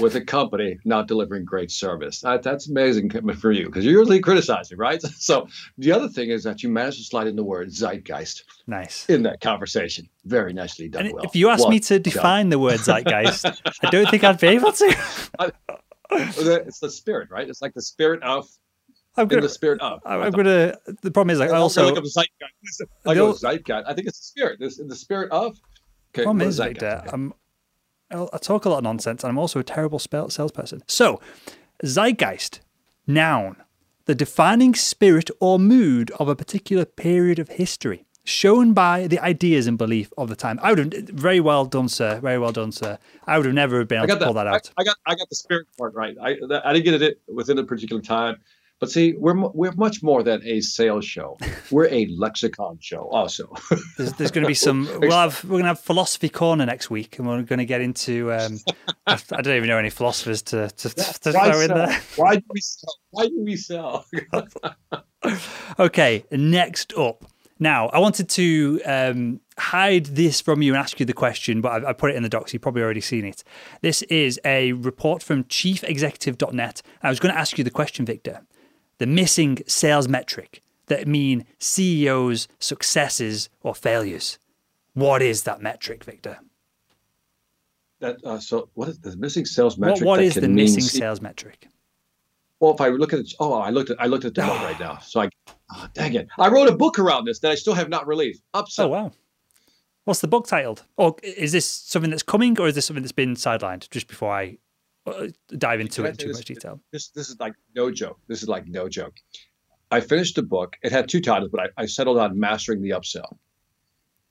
with 0.00 0.14
a 0.16 0.20
company 0.20 0.78
not 0.84 1.06
delivering 1.08 1.44
great 1.44 1.70
service. 1.70 2.20
That, 2.20 2.42
that's 2.42 2.68
amazing 2.68 3.10
for 3.10 3.52
you 3.52 3.66
because 3.66 3.84
you're 3.84 3.98
usually 3.98 4.20
criticizing, 4.20 4.78
right? 4.78 5.02
So 5.18 5.48
the 5.76 5.92
other 5.92 6.08
thing 6.08 6.30
is 6.30 6.44
that 6.44 6.62
you 6.62 6.68
managed 6.68 6.98
to 6.98 7.04
slide 7.04 7.26
in 7.26 7.36
the 7.36 7.44
word 7.44 7.68
zeitgeist. 7.68 8.44
Nice. 8.66 9.08
In 9.08 9.22
that 9.24 9.40
conversation. 9.40 10.08
Very 10.24 10.52
nicely 10.52 10.88
done. 10.88 11.10
Well. 11.12 11.24
If 11.24 11.36
you 11.36 11.50
asked 11.50 11.62
well 11.62 11.70
me 11.70 11.80
to 11.80 11.98
define 11.98 12.46
done. 12.46 12.50
the 12.50 12.58
word 12.58 12.80
zeitgeist, 12.80 13.44
I 13.82 13.90
don't 13.90 14.08
think 14.08 14.24
I'd 14.24 14.40
be 14.40 14.46
able 14.48 14.72
to. 14.72 14.96
it's 16.12 16.78
the 16.78 16.90
spirit, 16.90 17.30
right? 17.30 17.48
It's 17.48 17.60
like 17.60 17.74
the 17.74 17.82
spirit 17.82 18.22
of 18.22 18.48
I'm 19.16 19.26
gonna, 19.26 19.38
in 19.38 19.42
the 19.42 19.48
spirit 19.48 19.80
of. 19.80 20.00
I'm 20.06 20.30
gonna. 20.30 20.78
The 21.02 21.10
problem 21.10 21.30
is, 21.30 21.40
like, 21.40 21.50
I 21.50 21.56
also 21.56 21.84
look 21.84 21.98
up 21.98 22.04
zeitgeist. 22.04 22.82
I 23.04 23.14
go 23.14 23.32
zeitgeist. 23.32 23.84
I 23.86 23.94
think 23.94 24.06
it's 24.06 24.18
the 24.18 24.24
spirit. 24.26 24.60
This 24.60 24.78
in 24.78 24.88
the 24.88 24.96
spirit 24.96 25.30
of. 25.32 25.58
Okay, 26.14 26.22
problem 26.22 26.46
is, 26.46 26.58
like, 26.58 26.80
I'm 26.82 27.34
I 28.10 28.38
talk 28.38 28.64
a 28.64 28.70
lot 28.70 28.78
of 28.78 28.84
nonsense, 28.84 29.22
and 29.22 29.30
I'm 29.30 29.38
also 29.38 29.60
a 29.60 29.64
terrible 29.64 29.98
salesperson. 29.98 30.82
So, 30.86 31.20
zeitgeist, 31.84 32.60
noun, 33.06 33.56
the 34.06 34.14
defining 34.14 34.74
spirit 34.74 35.30
or 35.40 35.58
mood 35.58 36.10
of 36.12 36.28
a 36.28 36.34
particular 36.34 36.86
period 36.86 37.38
of 37.38 37.50
history, 37.50 38.06
shown 38.24 38.72
by 38.72 39.06
the 39.06 39.18
ideas 39.18 39.66
and 39.66 39.76
belief 39.76 40.10
of 40.16 40.28
the 40.28 40.36
time. 40.36 40.58
I 40.62 40.72
would 40.72 40.94
have 40.94 41.08
very 41.08 41.40
well 41.40 41.66
done, 41.66 41.88
sir. 41.88 42.18
Very 42.20 42.38
well 42.38 42.52
done, 42.52 42.72
sir. 42.72 42.98
I 43.26 43.36
would 43.36 43.46
have 43.46 43.54
never 43.54 43.84
been 43.84 43.98
able 43.98 44.18
to 44.18 44.24
pull 44.24 44.32
that, 44.34 44.44
that 44.44 44.54
out. 44.54 44.70
I, 44.78 44.82
I, 44.82 44.84
got 44.84 44.96
I 45.06 45.14
got 45.14 45.28
the 45.28 45.36
spirit 45.36 45.66
part 45.76 45.94
right. 45.94 46.16
I 46.20 46.36
I 46.64 46.72
didn't 46.72 46.84
get 46.84 47.02
it 47.02 47.20
within 47.26 47.58
a 47.58 47.64
particular 47.64 48.00
time. 48.00 48.36
But 48.80 48.92
see, 48.92 49.14
we're 49.18 49.34
we're 49.34 49.72
much 49.72 50.04
more 50.04 50.22
than 50.22 50.40
a 50.44 50.60
sales 50.60 51.04
show. 51.04 51.36
We're 51.70 51.88
a 51.88 52.06
lexicon 52.06 52.78
show, 52.80 53.08
also. 53.08 53.52
there's, 53.98 54.12
there's 54.14 54.30
going 54.30 54.44
to 54.44 54.48
be 54.48 54.54
some. 54.54 54.88
We'll 55.00 55.10
have 55.10 55.42
we're 55.44 55.50
going 55.50 55.64
to 55.64 55.68
have 55.68 55.80
philosophy 55.80 56.28
corner 56.28 56.64
next 56.64 56.88
week, 56.88 57.18
and 57.18 57.28
we're 57.28 57.42
going 57.42 57.58
to 57.58 57.66
get 57.66 57.80
into. 57.80 58.32
Um, 58.32 58.58
I, 59.06 59.18
I, 59.32 59.42
don't 59.42 59.56
even 59.56 59.68
know 59.68 59.78
any 59.78 59.90
philosophers 59.90 60.42
to 60.42 60.70
to, 60.70 60.88
to 60.90 61.32
throw 61.32 61.32
sell? 61.32 61.60
in 61.60 61.68
there. 61.68 62.00
Why 62.16 62.36
do 62.36 62.44
we 62.48 62.60
sell? 62.60 62.94
Why 63.10 63.26
do 63.26 63.44
we 63.44 63.56
sell? 63.56 64.06
okay, 65.78 66.24
next 66.30 66.94
up. 66.94 67.24
Now, 67.58 67.88
I 67.88 67.98
wanted 67.98 68.28
to 68.30 68.80
um, 68.86 69.40
hide 69.58 70.06
this 70.06 70.40
from 70.40 70.62
you 70.62 70.72
and 70.72 70.80
ask 70.80 71.00
you 71.00 71.06
the 71.06 71.12
question, 71.12 71.60
but 71.60 71.84
I, 71.84 71.90
I 71.90 71.92
put 71.92 72.12
it 72.12 72.16
in 72.16 72.22
the 72.22 72.28
docs. 72.28 72.52
You've 72.52 72.62
probably 72.62 72.82
already 72.82 73.00
seen 73.00 73.24
it. 73.24 73.42
This 73.82 74.02
is 74.02 74.40
a 74.44 74.72
report 74.72 75.24
from 75.24 75.42
chiefexecutive.net. 75.44 76.82
I 77.02 77.08
was 77.10 77.18
going 77.18 77.34
to 77.34 77.38
ask 77.38 77.58
you 77.58 77.64
the 77.64 77.70
question, 77.70 78.06
Victor 78.06 78.42
the 78.98 79.06
missing 79.06 79.58
sales 79.66 80.08
metric 80.08 80.62
that 80.86 81.06
mean 81.06 81.46
CEOs' 81.58 82.48
successes 82.58 83.48
or 83.62 83.74
failures. 83.74 84.38
What 84.94 85.22
is 85.22 85.44
that 85.44 85.62
metric, 85.62 86.04
Victor? 86.04 86.38
That 88.00 88.24
uh, 88.24 88.38
so 88.38 88.68
what 88.74 88.88
is 88.88 88.98
the 88.98 89.16
missing 89.16 89.44
sales 89.44 89.76
metric? 89.78 90.00
what, 90.00 90.18
what 90.18 90.20
is 90.20 90.34
the 90.34 90.48
missing 90.48 90.82
C- 90.82 90.98
sales 90.98 91.20
metric? 91.20 91.68
Well, 92.60 92.74
if 92.74 92.80
I 92.80 92.88
look 92.88 93.12
at 93.12 93.20
it, 93.20 93.32
oh, 93.38 93.54
I 93.54 93.70
looked 93.70 93.90
at 93.90 94.00
I 94.00 94.06
looked 94.06 94.24
at 94.24 94.34
the 94.34 94.42
book 94.42 94.60
right 94.60 94.78
now. 94.80 94.98
So 94.98 95.22
I, 95.22 95.30
oh, 95.74 95.88
dang 95.94 96.14
it, 96.14 96.28
I 96.38 96.48
wrote 96.48 96.68
a 96.68 96.76
book 96.76 96.98
around 96.98 97.24
this 97.24 97.40
that 97.40 97.50
I 97.50 97.54
still 97.54 97.74
have 97.74 97.88
not 97.88 98.06
released. 98.06 98.42
Upset. 98.54 98.86
Oh 98.86 98.88
wow, 98.88 99.12
what's 100.04 100.20
the 100.20 100.28
book 100.28 100.46
titled? 100.46 100.84
Or 100.96 101.16
is 101.22 101.52
this 101.52 101.66
something 101.66 102.10
that's 102.10 102.22
coming, 102.22 102.58
or 102.58 102.68
is 102.68 102.76
this 102.76 102.86
something 102.86 103.02
that's 103.02 103.12
been 103.12 103.34
sidelined 103.34 103.90
just 103.90 104.06
before 104.06 104.32
I 104.32 104.58
Uh, 105.10 105.28
dive 105.56 105.80
into 105.80 106.04
it 106.04 106.10
in 106.10 106.16
too 106.16 106.28
this- 106.28 106.36
much 106.38 106.44
detail. 106.46 106.80
This 106.92 107.08
this 107.10 107.28
is 107.28 107.38
like 107.40 107.54
no 107.74 107.90
joke. 107.90 108.18
This 108.28 108.42
is 108.42 108.48
like 108.48 108.66
no 108.66 108.88
joke. 108.88 109.14
I 109.90 110.00
finished 110.00 110.34
the 110.36 110.42
book. 110.42 110.76
It 110.82 110.92
had 110.92 111.08
two 111.08 111.20
titles, 111.20 111.50
but 111.50 111.60
I, 111.76 111.82
I 111.82 111.86
settled 111.86 112.18
on 112.18 112.38
mastering 112.38 112.82
the 112.82 112.90
upsell. 112.90 113.38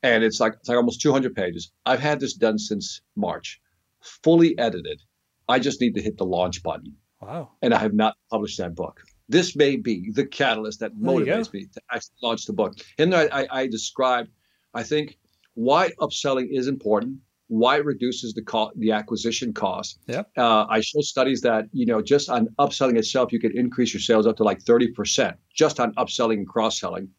And 0.04 0.24
it's 0.24 0.40
like 0.40 0.54
it's 0.60 0.70
like 0.70 0.78
almost 0.78 1.02
200 1.02 1.34
pages. 1.36 1.72
I've 1.86 2.00
had 2.00 2.20
this 2.20 2.34
done 2.36 2.60
since 2.60 3.02
March, 3.16 3.60
fully 4.02 4.58
edited. 4.60 5.02
I 5.50 5.60
just 5.60 5.82
need 5.82 5.96
to 5.96 6.02
hit 6.02 6.18
the 6.18 6.26
launch 6.26 6.62
button, 6.62 6.96
Wow. 7.22 7.52
and 7.62 7.74
I 7.74 7.80
have 7.80 7.94
not 7.94 8.16
published 8.30 8.58
that 8.60 8.76
book. 8.76 9.02
This 9.30 9.56
may 9.56 9.76
be 9.78 10.12
the 10.12 10.26
catalyst 10.26 10.80
that 10.82 10.92
There 11.00 11.14
you 11.20 11.26
go. 11.26 11.32
motivates 11.38 11.52
me 11.54 11.66
to 11.74 11.82
actually 11.92 12.16
launch 12.22 12.46
the 12.46 12.54
book. 12.54 12.76
In 12.98 13.10
there, 13.10 13.28
I, 13.34 13.48
I 13.50 13.68
describe, 13.68 14.28
I 14.74 14.84
think, 14.84 15.18
why 15.56 15.92
upselling 16.00 16.48
is 16.52 16.68
important, 16.68 17.18
why 17.48 17.78
it 17.78 17.86
reduces 17.86 18.34
the 18.34 18.42
cost, 18.42 18.78
the 18.78 18.92
acquisition 18.92 19.54
cost. 19.54 20.00
Yeah. 20.08 20.24
Uh, 20.38 20.66
I 20.70 20.82
show 20.82 21.02
studies 21.02 21.42
that 21.42 21.66
you 21.72 21.86
know 21.86 22.02
just 22.02 22.30
on 22.30 22.48
upselling 22.60 22.98
itself, 22.98 23.32
you 23.32 23.40
could 23.40 23.56
increase 23.56 23.94
your 23.94 24.02
sales 24.02 24.28
up 24.28 24.38
to 24.38 24.44
like 24.44 24.62
thirty 24.62 24.92
percent 24.92 25.38
just 25.54 25.80
on 25.80 25.94
upselling 25.96 26.40
and 26.40 26.48
cross 26.48 26.80
selling. 26.80 27.10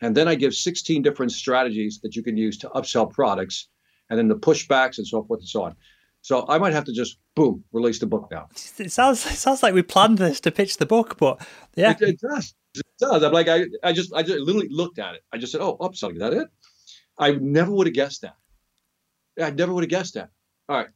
And 0.00 0.14
then 0.16 0.28
I 0.28 0.34
give 0.34 0.54
16 0.54 1.02
different 1.02 1.32
strategies 1.32 2.00
that 2.02 2.16
you 2.16 2.22
can 2.22 2.36
use 2.36 2.58
to 2.58 2.68
upsell 2.70 3.10
products, 3.10 3.68
and 4.10 4.18
then 4.18 4.28
the 4.28 4.34
pushbacks 4.34 4.98
and 4.98 5.06
so 5.06 5.22
forth 5.22 5.40
and 5.40 5.48
so 5.48 5.62
on. 5.62 5.76
So 6.20 6.44
I 6.48 6.58
might 6.58 6.72
have 6.72 6.84
to 6.84 6.92
just 6.92 7.18
boom 7.34 7.64
release 7.72 7.98
the 7.98 8.06
book 8.06 8.28
now. 8.30 8.48
It 8.78 8.90
sounds 8.92 9.24
it 9.26 9.36
sounds 9.36 9.62
like 9.62 9.74
we 9.74 9.82
planned 9.82 10.18
this 10.18 10.40
to 10.40 10.50
pitch 10.50 10.78
the 10.78 10.86
book, 10.86 11.16
but 11.18 11.46
yeah, 11.76 11.92
It, 11.92 12.02
it 12.02 12.20
does. 12.20 12.54
It 12.74 12.82
does. 12.98 13.22
I'm 13.22 13.32
like, 13.32 13.48
I, 13.48 13.66
I 13.82 13.92
just, 13.92 14.12
I 14.12 14.22
just 14.22 14.38
literally 14.40 14.68
looked 14.70 14.98
at 14.98 15.14
it. 15.14 15.20
I 15.32 15.38
just 15.38 15.52
said, 15.52 15.60
oh, 15.60 15.76
upselling. 15.78 16.14
Is 16.14 16.20
that 16.20 16.32
it? 16.32 16.48
I 17.18 17.32
never 17.32 17.70
would 17.70 17.86
have 17.86 17.94
guessed 17.94 18.22
that. 18.22 18.36
I 19.40 19.50
never 19.50 19.72
would 19.72 19.84
have 19.84 19.90
guessed 19.90 20.14
that. 20.14 20.30
All 20.68 20.76
right, 20.76 20.88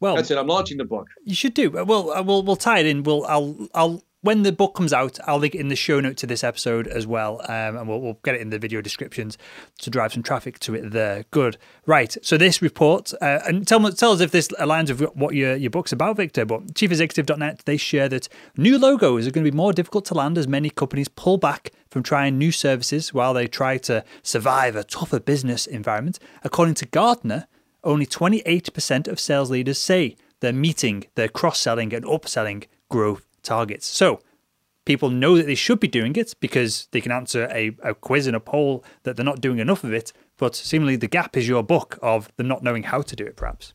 well, 0.00 0.16
that's 0.16 0.30
it. 0.30 0.38
I'm 0.38 0.46
launching 0.46 0.78
the 0.78 0.84
book. 0.84 1.08
You 1.24 1.34
should 1.34 1.54
do. 1.54 1.70
Well, 1.70 2.10
uh, 2.10 2.22
we'll 2.22 2.42
we'll 2.42 2.56
tie 2.56 2.80
it 2.80 2.86
in. 2.86 3.02
We'll 3.02 3.24
I'll 3.26 3.68
I'll 3.74 4.02
when 4.26 4.42
the 4.42 4.50
book 4.50 4.74
comes 4.74 4.92
out, 4.92 5.20
I'll 5.26 5.38
link 5.38 5.54
it 5.54 5.60
in 5.60 5.68
the 5.68 5.76
show 5.76 6.00
note 6.00 6.16
to 6.16 6.26
this 6.26 6.42
episode 6.42 6.88
as 6.88 7.06
well, 7.06 7.40
um, 7.42 7.76
and 7.76 7.88
we'll 7.88 8.00
we'll 8.00 8.18
get 8.24 8.34
it 8.34 8.40
in 8.40 8.50
the 8.50 8.58
video 8.58 8.80
descriptions 8.80 9.38
to 9.78 9.88
drive 9.88 10.12
some 10.12 10.22
traffic 10.24 10.58
to 10.60 10.74
it 10.74 10.90
there. 10.90 11.24
Good, 11.30 11.58
right. 11.86 12.16
So 12.22 12.36
this 12.36 12.60
report, 12.60 13.12
uh, 13.22 13.40
and 13.46 13.66
tell 13.66 13.80
tell 13.92 14.12
us 14.12 14.20
if 14.20 14.32
this 14.32 14.48
aligns 14.60 14.88
with 14.88 15.14
what 15.14 15.34
your 15.34 15.54
your 15.54 15.70
book's 15.70 15.92
about, 15.92 16.16
Victor. 16.16 16.44
But 16.44 16.74
chiefexecutive.net 16.74 17.62
they 17.66 17.76
share 17.76 18.08
that 18.08 18.28
new 18.56 18.78
logos 18.78 19.26
are 19.26 19.30
going 19.30 19.44
to 19.44 19.50
be 19.50 19.56
more 19.56 19.72
difficult 19.72 20.04
to 20.06 20.14
land 20.14 20.38
as 20.38 20.48
many 20.48 20.70
companies 20.70 21.08
pull 21.08 21.38
back 21.38 21.70
from 21.88 22.02
trying 22.02 22.36
new 22.36 22.50
services 22.50 23.14
while 23.14 23.32
they 23.32 23.46
try 23.46 23.78
to 23.78 24.04
survive 24.22 24.74
a 24.74 24.82
tougher 24.82 25.20
business 25.20 25.66
environment. 25.66 26.18
According 26.42 26.74
to 26.74 26.86
Gartner, 26.86 27.46
only 27.86 28.06
28% 28.06 29.08
of 29.08 29.20
sales 29.20 29.50
leaders 29.50 29.78
say 29.78 30.16
they're 30.40 30.52
meeting 30.52 31.04
their 31.14 31.28
cross 31.28 31.60
selling 31.60 31.94
and 31.94 32.04
upselling 32.04 32.66
growth 32.88 33.26
targets. 33.42 33.86
So 33.86 34.20
people 34.84 35.10
know 35.10 35.36
that 35.36 35.46
they 35.46 35.54
should 35.54 35.80
be 35.80 35.88
doing 35.88 36.16
it 36.16 36.34
because 36.40 36.88
they 36.92 37.00
can 37.00 37.12
answer 37.12 37.48
a, 37.52 37.76
a 37.82 37.94
quiz 37.94 38.26
and 38.26 38.36
a 38.36 38.40
poll 38.40 38.84
that 39.02 39.16
they're 39.16 39.24
not 39.24 39.40
doing 39.40 39.58
enough 39.58 39.84
of 39.84 39.92
it. 39.92 40.12
But 40.36 40.54
seemingly 40.54 40.96
the 40.96 41.08
gap 41.08 41.36
is 41.36 41.48
your 41.48 41.62
book 41.62 41.98
of 42.02 42.30
them 42.36 42.48
not 42.48 42.62
knowing 42.62 42.84
how 42.84 43.02
to 43.02 43.16
do 43.16 43.24
it, 43.24 43.36
perhaps. 43.36 43.72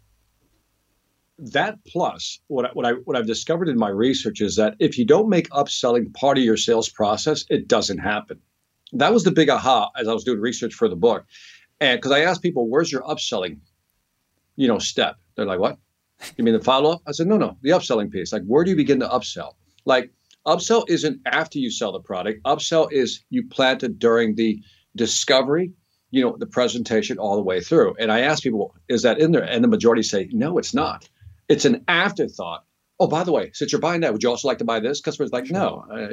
That 1.40 1.80
plus 1.88 2.40
what 2.48 2.66
I, 2.66 2.70
what 2.74 2.86
I 2.86 2.92
what 3.06 3.18
I've 3.18 3.26
discovered 3.26 3.68
in 3.68 3.78
my 3.78 3.90
research 3.90 4.42
is 4.42 4.58
that 4.58 4.76
if 4.80 4.98
you 5.00 5.06
don't 5.06 5.28
make 5.28 5.50
upselling 5.50 6.14
part 6.14 6.38
of 6.38 6.44
your 6.44 6.58
sales 6.58 6.88
process, 6.88 7.46
it 7.50 7.68
doesn't 7.68 7.98
happen. 7.98 8.40
That 8.94 9.12
was 9.12 9.24
the 9.24 9.32
big 9.32 9.50
aha 9.50 9.90
as 9.96 10.08
I 10.08 10.14
was 10.14 10.24
doing 10.24 10.40
research 10.40 10.76
for 10.76 10.88
the 10.88 10.96
book, 10.96 11.26
and 11.80 11.98
because 11.98 12.12
I 12.12 12.20
asked 12.20 12.44
people, 12.44 12.70
"Where's 12.70 12.92
your 12.92 13.02
upselling?" 13.02 13.58
You 14.56 14.68
know, 14.68 14.80
step. 14.80 15.18
They're 15.36 15.46
like, 15.46 15.60
"What? 15.60 15.78
You 16.38 16.44
mean 16.44 16.54
the 16.54 16.64
follow 16.64 16.92
up?" 16.92 17.02
I 17.08 17.12
said, 17.12 17.28
"No, 17.28 17.38
no, 17.38 17.58
the 17.62 17.70
upselling 17.72 18.12
piece. 18.12 18.32
Like, 18.34 18.44
where 18.46 18.64
do 18.64 18.70
you 18.70 18.78
begin 18.78 19.00
to 19.00 19.08
upsell? 19.08 19.54
Like, 19.86 20.12
upsell 20.46 20.90
isn't 20.90 21.22
after 21.26 21.60
you 21.60 21.72
sell 21.72 21.92
the 21.92 22.00
product. 22.00 22.44
Upsell 22.44 22.92
is 22.92 23.24
you 23.30 23.48
plant 23.48 23.84
it 23.84 24.00
during 24.00 24.36
the 24.36 24.62
discovery, 24.96 25.74
you 26.12 26.22
know, 26.22 26.36
the 26.38 26.46
presentation 26.46 27.18
all 27.18 27.36
the 27.36 27.42
way 27.42 27.62
through. 27.62 27.96
And 28.00 28.12
I 28.12 28.22
ask 28.22 28.44
people, 28.44 28.76
is 28.90 29.04
that 29.04 29.20
in 29.20 29.32
there? 29.32 29.44
And 29.44 29.64
the 29.64 29.68
majority 29.68 30.04
say, 30.04 30.30
no, 30.32 30.58
it's 30.58 30.74
not. 30.74 31.10
It's 31.48 31.66
an 31.66 31.84
afterthought. 31.88 32.66
Oh, 33.00 33.08
by 33.08 33.24
the 33.24 33.32
way, 33.32 33.50
since 33.54 33.72
you're 33.72 33.82
buying 33.82 34.02
that, 34.02 34.14
would 34.14 34.22
you 34.22 34.30
also 34.30 34.48
like 34.48 34.60
to 34.60 34.66
buy 34.66 34.80
this? 34.80 35.02
Customers 35.02 35.32
like, 35.32 35.50
no, 35.50 35.86
uh, 35.92 36.10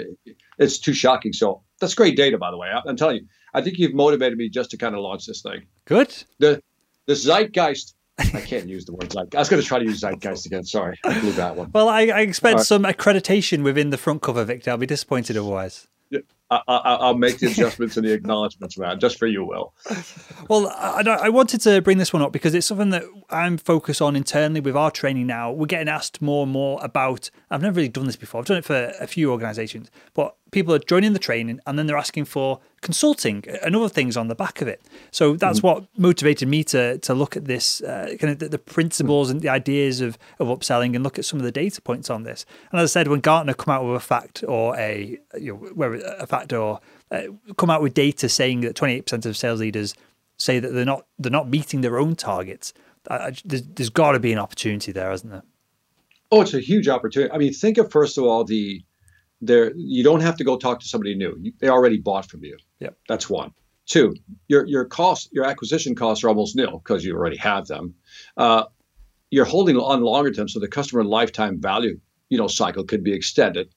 it's 0.59 0.79
too 0.79 0.95
shocking. 0.95 1.35
So 1.35 1.63
that's 1.81 1.95
great 1.95 2.17
data, 2.17 2.39
by 2.39 2.51
the 2.51 2.57
way. 2.57 2.69
I'm 2.87 2.97
telling 2.97 3.17
you, 3.17 3.27
I 3.53 3.61
think 3.61 3.79
you've 3.79 3.93
motivated 3.93 4.39
me 4.39 4.49
just 4.49 4.71
to 4.71 4.79
kind 4.79 4.95
of 4.95 5.03
launch 5.03 5.27
this 5.27 5.43
thing. 5.43 5.67
Good. 5.85 6.15
The 6.39 6.63
the 7.07 7.15
zeitgeist. 7.15 7.95
I 8.19 8.41
can't 8.41 8.69
use 8.69 8.85
the 8.85 8.93
word 8.93 9.11
zeitgeist. 9.11 9.37
I 9.37 9.39
was 9.39 9.49
going 9.49 9.63
to 9.63 9.69
try 9.69 9.79
to 9.79 9.85
use 9.85 10.01
zeitgeist 10.01 10.47
again. 10.47 10.65
Sorry, 10.65 10.99
I 11.05 11.19
blew 11.21 11.33
that 11.33 11.57
one. 11.57 11.71
Well, 11.73 11.89
I, 11.89 12.07
I 12.07 12.21
expect 12.21 12.57
right. 12.57 12.67
some 12.67 12.85
accreditation 12.85 13.63
within 13.63 13.91
the 13.91 13.99
front 13.99 14.23
cover, 14.23 14.45
Victor. 14.45 14.71
I'll 14.71 14.77
be 14.77 14.87
disappointed 14.87 15.37
otherwise. 15.37 15.87
I, 16.51 16.63
I, 16.67 16.79
I'll 16.95 17.15
make 17.15 17.39
the 17.39 17.49
adjustments 17.49 17.99
and 17.99 18.07
the 18.07 18.13
acknowledgments, 18.13 18.79
man, 18.79 18.99
just 18.99 19.19
for 19.19 19.27
you, 19.27 19.45
Will. 19.45 19.75
Well, 20.49 20.69
I, 20.69 21.03
I 21.07 21.27
I 21.27 21.29
wanted 21.29 21.61
to 21.63 21.83
bring 21.83 21.99
this 21.99 22.13
one 22.13 22.23
up 22.23 22.33
because 22.33 22.55
it's 22.55 22.67
something 22.67 22.89
that 22.91 23.05
I'm 23.29 23.59
focused 23.59 24.01
on 24.01 24.17
internally 24.17 24.61
with 24.61 24.75
our 24.75 24.91
training 24.91 25.27
now. 25.27 25.53
We're 25.53 25.67
getting 25.67 25.89
asked 25.89 26.23
more 26.23 26.45
and 26.45 26.53
more 26.53 26.83
about. 26.83 27.31
I've 27.51 27.61
never 27.61 27.77
really 27.77 27.89
done 27.89 28.07
this 28.07 28.17
before. 28.17 28.41
I've 28.41 28.47
done 28.47 28.57
it 28.57 28.65
for 28.65 28.93
a 28.99 29.07
few 29.07 29.31
organizations, 29.31 29.91
but 30.15 30.37
people 30.51 30.75
are 30.75 30.79
joining 30.79 31.13
the 31.13 31.19
training 31.19 31.61
and 31.67 31.79
then 31.79 31.87
they're 31.87 31.99
asking 31.99 32.25
for 32.25 32.61
consulting 32.81 33.45
and 33.63 33.75
other 33.75 33.89
things 33.89 34.17
on 34.17 34.29
the 34.29 34.35
back 34.35 34.61
of 34.61 34.69
it. 34.69 34.83
So 35.11 35.37
that's 35.37 35.63
what 35.63 35.85
motivated 35.97 36.49
me 36.49 36.65
to 36.65 36.99
to 36.99 37.15
look 37.15 37.37
at 37.37 37.47
this 37.47 37.81
uh, 37.81 38.15
kind 38.19 38.33
of 38.33 38.39
the, 38.39 38.49
the 38.49 38.59
principles 38.59 39.31
and 39.31 39.41
the 39.41 39.49
ideas 39.49 40.01
of 40.01 40.19
of 40.39 40.49
upselling 40.49 40.95
and 40.95 41.03
look 41.03 41.19
at 41.19 41.25
some 41.25 41.39
of 41.39 41.45
the 41.45 41.53
data 41.53 41.81
points 41.81 42.11
on 42.11 42.23
this. 42.23 42.47
And 42.71 42.81
as 42.81 42.91
I 42.91 42.93
said, 42.93 43.09
when 43.09 43.21
Gartner 43.21 43.55
come 43.55 43.75
out 43.75 43.85
with 43.85 43.97
a 43.97 44.01
fact 44.01 44.45
or 44.47 44.77
a 44.77 45.19
you 45.39 45.53
know 45.53 45.59
where 45.75 45.95
a 45.95 46.27
fact 46.27 46.53
or 46.53 46.81
uh, 47.11 47.23
come 47.57 47.71
out 47.71 47.83
with 47.83 47.95
data 47.95 48.29
saying 48.29 48.61
that 48.61 48.77
28% 48.77 49.27
of 49.27 49.37
sales 49.37 49.61
leaders 49.61 49.95
say 50.37 50.59
that 50.59 50.73
they're 50.73 50.85
not 50.85 51.07
they're 51.19 51.33
not 51.33 51.49
meeting 51.49 51.81
their 51.81 51.99
own 51.99 52.15
targets. 52.15 52.73
I, 53.09 53.17
I, 53.17 53.33
there's, 53.45 53.63
there's 53.63 53.91
got 53.91 54.13
to 54.13 54.21
be 54.21 54.33
an 54.33 54.39
opportunity 54.39 54.93
there, 54.93 55.11
hasn't 55.11 55.33
there? 55.33 55.43
Oh, 56.31 56.43
it's 56.43 56.55
a 56.55 56.61
huge 56.61 56.89
opportunity. 56.89 57.33
I 57.33 57.39
mean, 57.39 57.53
think 57.53 57.79
of 57.79 57.91
first 57.91 58.19
of 58.19 58.25
all 58.25 58.45
the 58.45 58.83
there. 59.41 59.73
You 59.77 60.03
don't 60.03 60.21
have 60.21 60.37
to 60.37 60.45
go 60.45 60.57
talk 60.57 60.81
to 60.81 60.87
somebody 60.87 61.15
new. 61.15 61.37
You, 61.41 61.53
they 61.61 61.69
already 61.69 61.99
bought 61.99 62.31
from 62.31 62.45
you. 62.45 62.57
Yeah, 62.81 62.91
That's 63.09 63.29
one. 63.29 63.53
Two, 63.87 64.15
your 64.49 64.67
your 64.67 64.85
cost, 64.85 65.31
your 65.33 65.45
acquisition 65.45 65.95
costs 65.95 66.23
are 66.23 66.29
almost 66.29 66.55
nil 66.57 66.79
because 66.79 67.05
you 67.05 67.15
already 67.15 67.39
have 67.39 67.67
them. 67.67 67.95
Uh, 68.37 68.65
you're 69.31 69.47
holding 69.47 69.77
on 69.77 70.03
longer 70.03 70.31
term, 70.31 70.49
so 70.49 70.61
the 70.61 70.69
customer 70.69 71.05
lifetime 71.05 71.61
value, 71.61 71.99
you 72.29 72.39
know, 72.39 72.49
cycle 72.49 72.85
could 72.85 73.03
be 73.03 73.13
extended. 73.13 73.69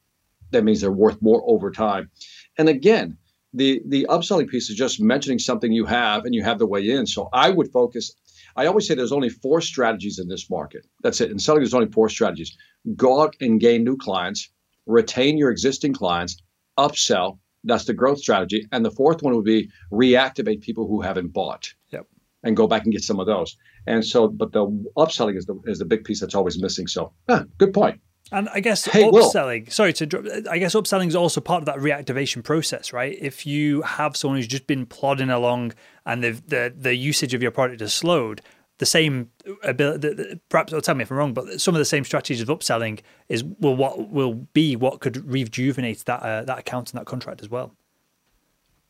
That 0.51 0.64
means 0.64 0.82
they're 0.82 0.91
worth 0.91 1.22
more 1.22 1.41
over 1.45 1.72
time. 1.72 2.09
And 2.57 2.68
again, 2.68 3.18
the 3.53 3.82
the 3.86 4.05
upselling 4.09 4.47
piece 4.47 4.70
is 4.70 4.76
just 4.76 5.01
mentioning 5.01 5.39
something 5.39 5.72
you 5.72 5.86
have 5.86 6.26
and 6.26 6.34
you 6.34 6.43
have 6.43 6.59
the 6.59 6.68
way 6.68 6.89
in. 6.89 7.05
So 7.05 7.30
I 7.34 7.49
would 7.49 7.72
focus. 7.72 8.14
I 8.55 8.66
always 8.66 8.88
say 8.88 8.95
there's 8.95 9.12
only 9.12 9.30
four 9.30 9.62
strategies 9.62 10.20
in 10.20 10.28
this 10.28 10.49
market. 10.49 10.86
That's 11.03 11.22
it. 11.22 11.32
In 11.32 11.39
selling, 11.39 11.62
there's 11.62 11.74
only 11.74 11.91
four 11.91 12.09
strategies: 12.09 12.55
go 12.95 13.22
out 13.22 13.36
and 13.41 13.59
gain 13.59 13.84
new 13.84 13.97
clients, 13.97 14.49
retain 14.86 15.38
your 15.38 15.52
existing 15.52 15.94
clients, 15.94 16.42
upsell. 16.78 17.40
That's 17.64 17.86
the 17.86 17.94
growth 17.94 18.20
strategy. 18.20 18.68
And 18.72 18.84
the 18.84 18.92
fourth 18.92 19.22
one 19.22 19.36
would 19.36 19.46
be 19.46 19.70
reactivate 19.92 20.62
people 20.62 20.88
who 20.88 21.02
haven't 21.02 21.28
bought. 21.28 21.74
Yep. 21.92 22.08
And 22.44 22.58
go 22.58 22.68
back 22.68 22.84
and 22.86 22.92
get 22.92 23.04
some 23.04 23.20
of 23.20 23.28
those. 23.28 23.56
And 23.86 24.04
so, 24.06 24.28
but 24.28 24.52
the 24.52 24.66
upselling 24.98 25.38
is 25.38 25.46
the 25.46 25.60
is 25.66 25.80
the 25.80 25.86
big 25.86 26.04
piece 26.04 26.20
that's 26.20 26.36
always 26.36 26.60
missing. 26.60 26.88
So, 26.88 27.14
ah, 27.30 27.44
good 27.58 27.74
point. 27.74 28.02
And 28.32 28.48
I 28.50 28.62
guess 28.62 28.86
Hey, 28.86 29.10
Will. 29.10 29.30
upselling, 29.30 29.72
sorry 29.72 29.92
to 29.94 30.06
drop, 30.06 30.24
I 30.50 30.58
guess 30.58 30.74
upselling 30.74 31.08
is 31.08 31.16
also 31.16 31.42
part 31.42 31.62
of 31.62 31.66
that 31.66 31.78
reactivation 31.78 32.42
process, 32.42 32.94
right? 32.94 33.18
If 33.20 33.46
you 33.46 33.82
have 33.82 34.16
someone 34.16 34.38
who's 34.38 34.48
just 34.48 34.68
been 34.68 34.86
plodding 34.86 35.30
along 35.30 35.74
and 36.06 36.24
the 36.24 36.32
the, 36.48 36.74
the 36.76 36.96
usage 36.96 37.34
of 37.34 37.42
your 37.42 37.52
product 37.52 37.82
has 37.82 37.94
slowed, 37.94 38.42
the 38.82 38.86
same 38.88 39.30
ability, 39.62 40.42
perhaps, 40.50 40.74
or 40.74 40.82
tell 40.82 40.96
me 40.96 41.04
if 41.04 41.12
I'm 41.12 41.18
wrong, 41.18 41.36
but 41.36 41.62
some 41.62 41.76
of 41.76 41.80
the 41.80 41.86
same 41.86 42.04
strategies 42.04 42.42
of 42.42 42.48
upselling 42.48 43.02
is 43.30 43.44
will 43.44 43.76
what 43.76 44.10
will 44.10 44.34
be 44.34 44.76
what 44.76 45.02
could 45.02 45.18
rejuvenate 45.32 46.04
that 46.06 46.24
uh, 46.24 46.44
that 46.46 46.58
account 46.58 46.92
and 46.92 47.00
that 47.00 47.06
contract 47.06 47.44
as 47.44 47.50
well. 47.50 47.76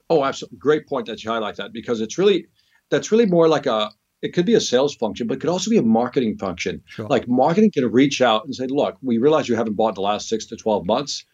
Oh, 0.09 0.23
absolutely. 0.23 0.59
Great 0.59 0.87
point 0.87 1.07
that 1.07 1.21
you 1.25 1.29
highlight 1.29 1.57
that 1.57 1.73
because 1.73 1.99
it's 1.99 2.17
really 2.17 2.47
that's 2.89 3.11
really 3.11 3.25
more 3.25 3.49
like 3.49 3.65
a 3.65 3.91
it 4.21 4.33
could 4.33 4.45
be 4.45 4.53
a 4.53 4.61
sales 4.61 4.95
function, 4.95 5.27
but 5.27 5.33
it 5.33 5.39
could 5.41 5.49
also 5.49 5.69
be 5.69 5.77
a 5.77 5.83
marketing 5.83 6.37
function. 6.37 6.81
Sure. 6.85 7.07
Like 7.07 7.27
marketing 7.27 7.71
can 7.73 7.91
reach 7.91 8.21
out 8.21 8.45
and 8.45 8.55
say, 8.55 8.67
look, 8.67 8.95
we 9.01 9.17
realize 9.17 9.49
you 9.49 9.57
haven't 9.57 9.73
bought 9.73 9.89
in 9.89 9.95
the 9.95 10.01
last 10.01 10.29
six 10.29 10.45
to 10.45 10.55
12 10.55 10.85
months. 10.85 11.25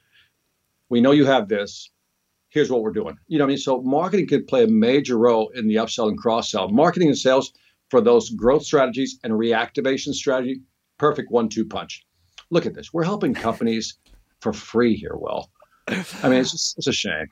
We 0.89 0.99
know 0.99 1.11
you 1.11 1.27
have 1.27 1.47
this. 1.47 1.91
Here's 2.49 2.71
what 2.71 2.81
we're 2.81 2.93
doing. 2.93 3.17
You 3.27 3.37
know 3.37 3.43
what 3.43 3.49
I 3.49 3.53
mean? 3.53 3.57
So 3.59 3.83
marketing 3.83 4.27
can 4.27 4.45
play 4.45 4.63
a 4.63 4.67
major 4.67 5.15
role 5.15 5.49
in 5.49 5.67
the 5.67 5.75
upsell 5.75 6.07
and 6.07 6.17
cross 6.17 6.49
sell. 6.49 6.69
Marketing 6.69 7.09
and 7.09 7.17
sales 7.17 7.53
for 7.89 8.01
those 8.01 8.29
growth 8.29 8.63
strategies 8.63 9.19
and 9.23 9.33
reactivation 9.33 10.13
strategy, 10.13 10.61
perfect 10.97 11.31
one 11.31 11.49
two 11.49 11.65
punch. 11.65 12.05
Look 12.49 12.65
at 12.65 12.73
this. 12.73 12.93
We're 12.93 13.03
helping 13.03 13.33
companies 13.33 13.95
for 14.41 14.53
free 14.53 14.95
here, 14.95 15.15
Will. 15.15 15.49
I 15.87 16.29
mean, 16.29 16.39
it's 16.39 16.51
just, 16.51 16.77
it's 16.77 16.87
a 16.87 16.93
shame. 16.93 17.27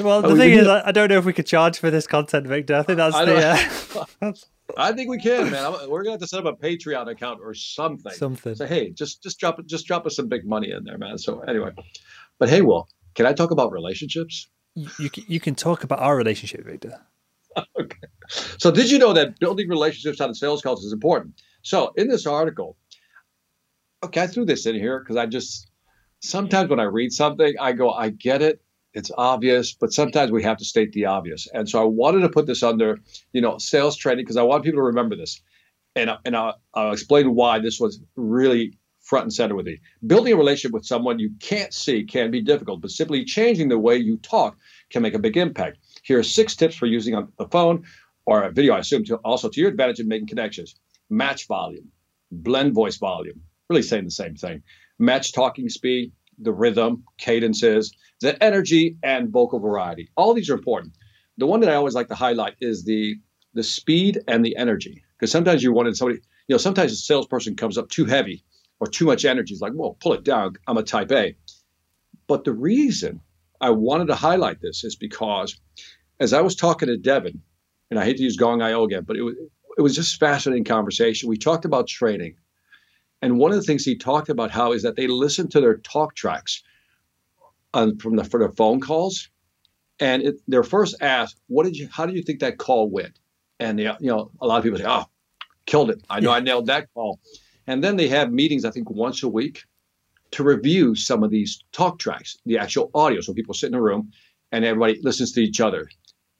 Well, 0.00 0.22
the 0.22 0.28
Oh, 0.28 0.32
we 0.32 0.38
thing 0.38 0.52
is, 0.52 0.66
I 0.68 0.92
don't 0.92 1.08
know 1.08 1.18
if 1.18 1.24
we 1.24 1.32
could 1.32 1.46
charge 1.46 1.78
for 1.78 1.90
this 1.90 2.06
content, 2.06 2.46
Victor. 2.46 2.76
I 2.76 2.82
think 2.82 2.96
that's 2.98 3.14
I 3.14 3.24
the. 3.24 3.98
Uh, 4.22 4.32
I 4.78 4.92
think 4.92 5.10
we 5.10 5.18
can, 5.18 5.50
man. 5.50 5.74
We're 5.88 6.02
gonna 6.02 6.12
have 6.12 6.20
to 6.20 6.26
set 6.26 6.46
up 6.46 6.58
a 6.58 6.64
Patreon 6.64 7.10
account 7.10 7.40
or 7.42 7.54
something. 7.54 8.12
Something. 8.12 8.54
Say, 8.54 8.66
hey, 8.66 8.90
just 8.90 9.22
just 9.22 9.38
drop 9.38 9.64
just 9.66 9.86
drop 9.86 10.06
us 10.06 10.16
some 10.16 10.28
big 10.28 10.46
money 10.46 10.70
in 10.70 10.84
there, 10.84 10.96
man. 10.96 11.18
So 11.18 11.40
anyway, 11.40 11.70
but 12.38 12.48
hey, 12.48 12.62
Will, 12.62 12.88
can 13.14 13.26
I 13.26 13.32
talk 13.32 13.50
about 13.50 13.72
relationships? 13.72 14.48
You, 14.74 15.10
you 15.28 15.38
can 15.38 15.54
talk 15.54 15.84
about 15.84 16.00
our 16.00 16.16
relationship, 16.16 16.64
Victor. 16.64 17.00
okay. 17.80 17.96
So 18.28 18.70
did 18.70 18.90
you 18.90 18.98
know 18.98 19.12
that 19.12 19.38
building 19.38 19.68
relationships 19.68 20.20
on 20.20 20.30
a 20.30 20.34
sales 20.34 20.62
calls 20.62 20.84
is 20.84 20.92
important? 20.92 21.40
So 21.62 21.92
in 21.96 22.08
this 22.08 22.26
article, 22.26 22.76
okay, 24.04 24.22
I 24.22 24.26
threw 24.26 24.44
this 24.44 24.66
in 24.66 24.74
here 24.74 25.00
because 25.00 25.16
I 25.16 25.26
just 25.26 25.70
sometimes 26.20 26.70
when 26.70 26.80
I 26.80 26.84
read 26.84 27.12
something, 27.12 27.54
I 27.60 27.72
go, 27.72 27.90
I 27.90 28.10
get 28.10 28.42
it. 28.42 28.60
It's 28.92 29.10
obvious, 29.18 29.74
but 29.74 29.92
sometimes 29.92 30.30
we 30.30 30.42
have 30.44 30.56
to 30.58 30.64
state 30.64 30.92
the 30.92 31.06
obvious. 31.06 31.48
And 31.52 31.68
so 31.68 31.80
I 31.82 31.84
wanted 31.84 32.20
to 32.20 32.28
put 32.28 32.46
this 32.46 32.62
under, 32.62 33.00
you 33.32 33.40
know, 33.40 33.58
sales 33.58 33.96
training 33.96 34.24
because 34.24 34.36
I 34.36 34.42
want 34.42 34.64
people 34.64 34.78
to 34.78 34.84
remember 34.84 35.16
this. 35.16 35.42
And, 35.96 36.10
and 36.24 36.36
I'll, 36.36 36.60
I'll 36.74 36.92
explain 36.92 37.34
why 37.34 37.58
this 37.58 37.80
was 37.80 38.00
really 38.14 38.78
front 39.00 39.24
and 39.24 39.32
center 39.32 39.54
with 39.54 39.66
me. 39.66 39.80
Building 40.06 40.32
a 40.32 40.36
relationship 40.36 40.72
with 40.72 40.86
someone 40.86 41.18
you 41.18 41.30
can't 41.40 41.74
see 41.74 42.04
can 42.04 42.30
be 42.30 42.40
difficult, 42.40 42.80
but 42.80 42.90
simply 42.90 43.24
changing 43.24 43.68
the 43.68 43.78
way 43.78 43.96
you 43.96 44.16
talk 44.18 44.56
can 44.90 45.02
make 45.02 45.14
a 45.14 45.18
big 45.18 45.36
impact. 45.36 45.78
Here 46.04 46.18
are 46.18 46.24
six 46.24 46.56
tips 46.56 46.76
for 46.76 46.86
using 46.86 47.14
on 47.14 47.32
the 47.38 47.48
phone 47.48 47.84
or 48.26 48.44
a 48.44 48.52
video, 48.52 48.74
I 48.74 48.80
assume, 48.80 49.04
to 49.04 49.16
also 49.16 49.48
to 49.48 49.60
your 49.60 49.70
advantage 49.70 50.00
in 50.00 50.08
making 50.08 50.28
connections. 50.28 50.74
Match 51.10 51.46
volume, 51.46 51.90
blend 52.30 52.74
voice 52.74 52.96
volume, 52.96 53.42
really 53.68 53.82
saying 53.82 54.04
the 54.04 54.10
same 54.10 54.34
thing. 54.34 54.62
Match 54.98 55.32
talking 55.32 55.68
speed, 55.68 56.12
the 56.38 56.52
rhythm, 56.52 57.04
cadences, 57.18 57.94
the 58.20 58.42
energy, 58.42 58.96
and 59.02 59.30
vocal 59.30 59.58
variety. 59.60 60.10
All 60.16 60.34
these 60.34 60.50
are 60.50 60.54
important. 60.54 60.94
The 61.36 61.46
one 61.46 61.60
that 61.60 61.70
I 61.70 61.74
always 61.74 61.94
like 61.94 62.08
to 62.08 62.14
highlight 62.14 62.54
is 62.60 62.84
the 62.84 63.16
the 63.54 63.62
speed 63.62 64.20
and 64.26 64.44
the 64.44 64.56
energy. 64.56 65.04
Because 65.16 65.30
sometimes 65.30 65.62
you 65.62 65.72
wanted 65.72 65.96
somebody, 65.96 66.20
you 66.48 66.54
know, 66.54 66.58
sometimes 66.58 66.92
a 66.92 66.96
salesperson 66.96 67.54
comes 67.54 67.78
up 67.78 67.88
too 67.88 68.04
heavy 68.04 68.44
or 68.80 68.88
too 68.88 69.06
much 69.06 69.24
energy. 69.24 69.52
It's 69.54 69.62
like, 69.62 69.72
well, 69.74 69.96
pull 70.00 70.12
it 70.12 70.24
down. 70.24 70.56
I'm 70.66 70.76
a 70.76 70.82
type 70.82 71.12
A. 71.12 71.36
But 72.26 72.44
the 72.44 72.52
reason 72.52 73.20
I 73.60 73.70
wanted 73.70 74.08
to 74.08 74.14
highlight 74.14 74.60
this 74.60 74.82
is 74.82 74.96
because 74.96 75.56
as 76.18 76.32
I 76.32 76.40
was 76.40 76.56
talking 76.56 76.88
to 76.88 76.96
Devin, 76.96 77.40
and 77.90 77.98
I 77.98 78.04
hate 78.04 78.16
to 78.16 78.22
use 78.22 78.36
Gong 78.36 78.62
IO 78.62 78.84
again, 78.84 79.04
but 79.04 79.16
it 79.16 79.22
was 79.22 79.34
it 79.76 79.82
was 79.82 79.94
just 79.94 80.20
fascinating 80.20 80.64
conversation. 80.64 81.28
We 81.28 81.36
talked 81.36 81.64
about 81.64 81.88
training. 81.88 82.36
And 83.22 83.38
one 83.38 83.50
of 83.50 83.56
the 83.56 83.62
things 83.62 83.84
he 83.84 83.96
talked 83.96 84.28
about 84.28 84.50
how 84.50 84.72
is 84.72 84.82
that 84.82 84.96
they 84.96 85.06
listen 85.06 85.48
to 85.48 85.60
their 85.60 85.78
talk 85.78 86.14
tracks 86.14 86.62
on, 87.72 87.98
from 87.98 88.16
the 88.16 88.24
for 88.24 88.38
their 88.38 88.52
phone 88.52 88.80
calls, 88.80 89.28
and 89.98 90.22
it, 90.22 90.36
they're 90.46 90.62
first 90.62 90.96
asked, 91.00 91.40
"What 91.48 91.64
did 91.64 91.76
you? 91.76 91.88
How 91.90 92.06
do 92.06 92.14
you 92.14 92.22
think 92.22 92.40
that 92.40 92.58
call 92.58 92.88
went?" 92.88 93.18
And 93.60 93.78
they, 93.78 93.84
you 93.84 94.10
know, 94.10 94.30
a 94.40 94.46
lot 94.46 94.58
of 94.58 94.64
people 94.64 94.78
say, 94.78 94.84
"Oh, 94.86 95.04
killed 95.66 95.90
it! 95.90 96.02
I 96.10 96.20
know 96.20 96.30
I 96.30 96.40
nailed 96.40 96.66
that 96.66 96.92
call." 96.94 97.18
And 97.66 97.82
then 97.82 97.96
they 97.96 98.08
have 98.08 98.30
meetings, 98.30 98.64
I 98.64 98.70
think, 98.70 98.90
once 98.90 99.22
a 99.22 99.28
week 99.28 99.64
to 100.32 100.42
review 100.42 100.94
some 100.94 101.22
of 101.22 101.30
these 101.30 101.62
talk 101.72 101.98
tracks, 101.98 102.36
the 102.44 102.58
actual 102.58 102.90
audio. 102.94 103.20
So 103.20 103.32
people 103.32 103.54
sit 103.54 103.68
in 103.68 103.74
a 103.74 103.80
room 103.80 104.10
and 104.52 104.64
everybody 104.64 105.00
listens 105.02 105.32
to 105.32 105.40
each 105.40 105.60
other. 105.60 105.88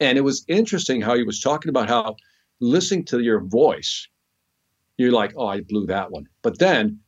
And 0.01 0.19
it 0.19 0.23
was 0.23 0.45
interesting 0.49 1.01
how 1.01 1.17
he 1.17 1.23
was 1.23 1.41
talking 1.41 1.69
about 1.69 1.89
how 1.89 2.17
listening 2.61 3.05
to 3.07 3.21
your 3.21 3.41
voice, 3.41 4.09
you're 4.97 5.13
like, 5.13 5.33
oh, 5.37 5.47
I 5.47 5.61
blew 5.61 5.87
that 5.87 6.11
one. 6.11 6.27
But 6.43 6.59
then, 6.59 6.99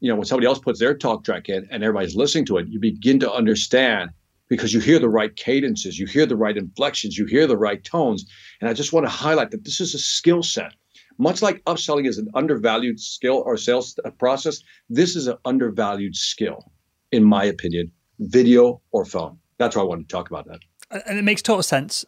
you 0.00 0.08
know, 0.08 0.16
when 0.16 0.24
somebody 0.24 0.46
else 0.46 0.58
puts 0.58 0.78
their 0.78 0.96
talk 0.96 1.24
track 1.24 1.48
in 1.48 1.66
and 1.70 1.82
everybody's 1.82 2.16
listening 2.16 2.44
to 2.46 2.58
it, 2.58 2.68
you 2.68 2.78
begin 2.78 3.18
to 3.20 3.32
understand 3.32 4.10
because 4.48 4.72
you 4.72 4.80
hear 4.80 4.98
the 4.98 5.08
right 5.08 5.34
cadences, 5.36 5.98
you 5.98 6.06
hear 6.06 6.26
the 6.26 6.36
right 6.36 6.56
inflections, 6.56 7.18
you 7.18 7.26
hear 7.26 7.46
the 7.46 7.56
right 7.56 7.82
tones. 7.82 8.24
And 8.60 8.70
I 8.70 8.74
just 8.74 8.92
want 8.92 9.06
to 9.06 9.10
highlight 9.10 9.50
that 9.50 9.64
this 9.64 9.80
is 9.80 9.94
a 9.94 9.98
skill 9.98 10.42
set. 10.42 10.72
Much 11.18 11.42
like 11.42 11.64
upselling 11.64 12.06
is 12.06 12.18
an 12.18 12.28
undervalued 12.34 13.00
skill 13.00 13.42
or 13.46 13.56
sales 13.56 13.98
uh, 14.04 14.10
process, 14.10 14.60
this 14.90 15.16
is 15.16 15.26
an 15.26 15.36
undervalued 15.46 16.14
skill, 16.14 16.70
in 17.10 17.24
my 17.24 17.44
opinion, 17.44 17.90
video 18.20 18.80
or 18.92 19.04
phone. 19.04 19.38
That's 19.58 19.74
why 19.74 19.82
I 19.82 19.86
wanted 19.86 20.08
to 20.08 20.12
talk 20.12 20.28
about 20.28 20.46
that. 20.46 20.60
and 21.06 21.18
it 21.18 21.22
makes 21.22 21.42
total 21.42 21.62
sense. 21.62 22.04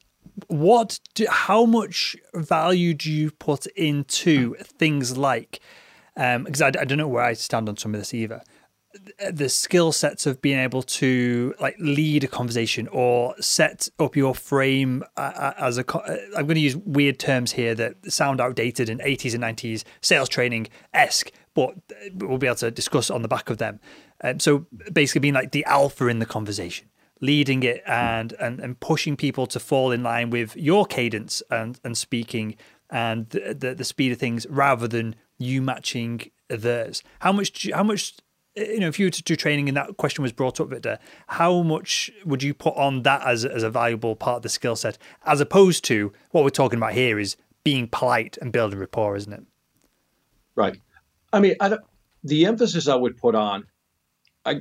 What 0.48 1.00
do, 1.14 1.26
how 1.28 1.64
much 1.64 2.16
value 2.34 2.94
do 2.94 3.10
you 3.12 3.30
put 3.30 3.66
into 3.66 4.54
things 4.56 5.16
like 5.16 5.60
because 6.18 6.60
I, 6.62 6.68
I 6.68 6.84
don't 6.84 6.98
know 6.98 7.06
where 7.06 7.22
I 7.22 7.32
stand 7.34 7.68
on 7.68 7.76
some 7.76 7.94
of 7.94 8.00
this 8.00 8.12
either. 8.12 8.42
The 9.30 9.48
skill 9.48 9.92
sets 9.92 10.26
of 10.26 10.42
being 10.42 10.58
able 10.58 10.82
to 10.82 11.54
like 11.60 11.76
lead 11.78 12.24
a 12.24 12.26
conversation 12.26 12.88
or 12.88 13.34
set 13.40 13.88
up 14.00 14.16
your 14.16 14.34
frame 14.34 15.04
uh, 15.16 15.52
as 15.58 15.78
a. 15.78 15.84
uh, 15.96 16.16
I'm 16.36 16.46
going 16.46 16.56
to 16.56 16.60
use 16.60 16.76
weird 16.76 17.20
terms 17.20 17.52
here 17.52 17.74
that 17.76 18.10
sound 18.10 18.40
outdated 18.40 18.88
in 18.88 18.98
80s 18.98 19.34
and 19.34 19.44
90s 19.44 19.84
sales 20.00 20.28
training 20.28 20.68
esque, 20.92 21.30
but 21.54 21.74
we'll 22.14 22.38
be 22.38 22.48
able 22.48 22.56
to 22.56 22.72
discuss 22.72 23.10
on 23.10 23.22
the 23.22 23.28
back 23.28 23.50
of 23.50 23.58
them. 23.58 23.78
Um, 24.24 24.40
so 24.40 24.66
basically, 24.92 25.20
being 25.20 25.34
like 25.34 25.52
the 25.52 25.64
alpha 25.66 26.08
in 26.08 26.18
the 26.18 26.26
conversation 26.26 26.88
leading 27.20 27.62
it 27.62 27.82
and, 27.86 28.32
and 28.34 28.60
and 28.60 28.78
pushing 28.80 29.16
people 29.16 29.46
to 29.46 29.58
fall 29.60 29.90
in 29.92 30.02
line 30.02 30.30
with 30.30 30.56
your 30.56 30.86
cadence 30.86 31.42
and 31.50 31.80
and 31.84 31.96
speaking 31.98 32.56
and 32.90 33.28
the, 33.30 33.54
the, 33.54 33.74
the 33.74 33.84
speed 33.84 34.12
of 34.12 34.18
things 34.18 34.46
rather 34.48 34.88
than 34.88 35.14
you 35.38 35.60
matching 35.60 36.30
theirs. 36.48 37.02
How 37.20 37.32
much 37.32 37.64
you- 37.64 37.74
how 37.74 37.82
much 37.82 38.14
eh, 38.56 38.72
you 38.72 38.80
know 38.80 38.88
if 38.88 38.98
you 38.98 39.06
were 39.06 39.10
to 39.10 39.22
do 39.22 39.36
training 39.36 39.68
and 39.68 39.76
that 39.76 39.96
question 39.96 40.22
was 40.22 40.32
brought 40.32 40.60
up 40.60 40.68
Victor, 40.68 40.98
how 41.26 41.62
much 41.62 42.10
would 42.24 42.42
you 42.42 42.54
put 42.54 42.76
on 42.76 43.02
that 43.02 43.26
as 43.26 43.44
as 43.44 43.62
a 43.62 43.70
valuable 43.70 44.16
part 44.16 44.36
of 44.36 44.42
the 44.42 44.48
skill 44.48 44.76
set 44.76 44.96
as 45.26 45.40
opposed 45.40 45.84
to 45.84 46.12
what 46.30 46.44
we're 46.44 46.50
talking 46.50 46.78
about 46.78 46.92
here 46.94 47.18
is 47.18 47.36
being 47.64 47.88
polite 47.88 48.38
and 48.40 48.52
building 48.52 48.78
rapport, 48.78 49.16
isn't 49.16 49.32
it? 49.32 49.42
Right. 50.54 50.80
I 51.32 51.40
mean, 51.40 51.56
I 51.60 51.76
the 52.24 52.46
emphasis 52.46 52.88
I 52.88 52.94
would 52.94 53.16
put 53.18 53.34
on, 53.34 53.64
I, 54.44 54.60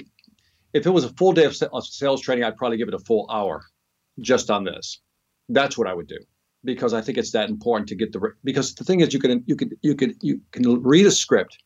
if 0.74 0.86
it 0.86 0.90
was 0.90 1.04
a 1.04 1.10
full 1.10 1.34
day 1.34 1.46
of, 1.46 1.56
sales 1.56 2.22
training, 2.22 2.44
I'd 2.44 2.58
probably 2.58 2.78
give 2.78 2.88
it 2.88 2.94
a 2.94 3.00
full 3.00 3.30
hour 3.30 3.64
just 4.20 4.50
on 4.50 4.64
this. 4.64 5.02
That's 5.50 5.78
what 5.78 5.88
I 5.88 5.94
would 5.94 6.08
do 6.08 6.20
because 6.64 6.94
I 6.94 7.02
think 7.02 7.18
it's 7.18 7.32
that 7.32 7.50
important 7.50 7.88
to 7.90 7.96
get 7.96 8.12
the. 8.12 8.34
Because 8.44 8.76
the 8.76 8.84
thing 8.84 9.00
is, 9.00 9.14
you 9.14 9.20
can 9.20 9.44
you 9.48 9.56
can 9.56 9.72
you 9.82 9.96
can 9.96 10.16
you 10.22 10.42
can 10.52 10.84
read 10.84 11.06
a 11.06 11.12
script, 11.12 11.58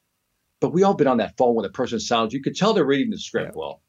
but 0.59 0.73
we 0.73 0.83
all 0.83 0.93
been 0.93 1.07
on 1.07 1.17
that 1.17 1.35
phone 1.37 1.55
when 1.55 1.65
a 1.65 1.69
person 1.69 1.99
sounds. 1.99 2.33
You 2.33 2.41
could 2.41 2.55
tell 2.55 2.73
they're 2.73 2.85
reading 2.85 3.09
the 3.09 3.17
script 3.17 3.55
well, 3.55 3.81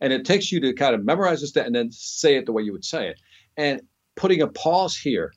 and 0.00 0.12
it 0.12 0.24
takes 0.24 0.50
you 0.50 0.60
to 0.60 0.72
kind 0.72 0.94
of 0.94 1.04
memorize 1.04 1.40
this 1.40 1.54
and 1.56 1.74
then 1.74 1.90
say 1.92 2.36
it 2.36 2.46
the 2.46 2.52
way 2.52 2.62
you 2.62 2.72
would 2.72 2.84
say 2.84 3.08
it. 3.08 3.20
And 3.56 3.80
putting 4.16 4.42
a 4.42 4.48
pause 4.48 4.96
here 4.96 5.32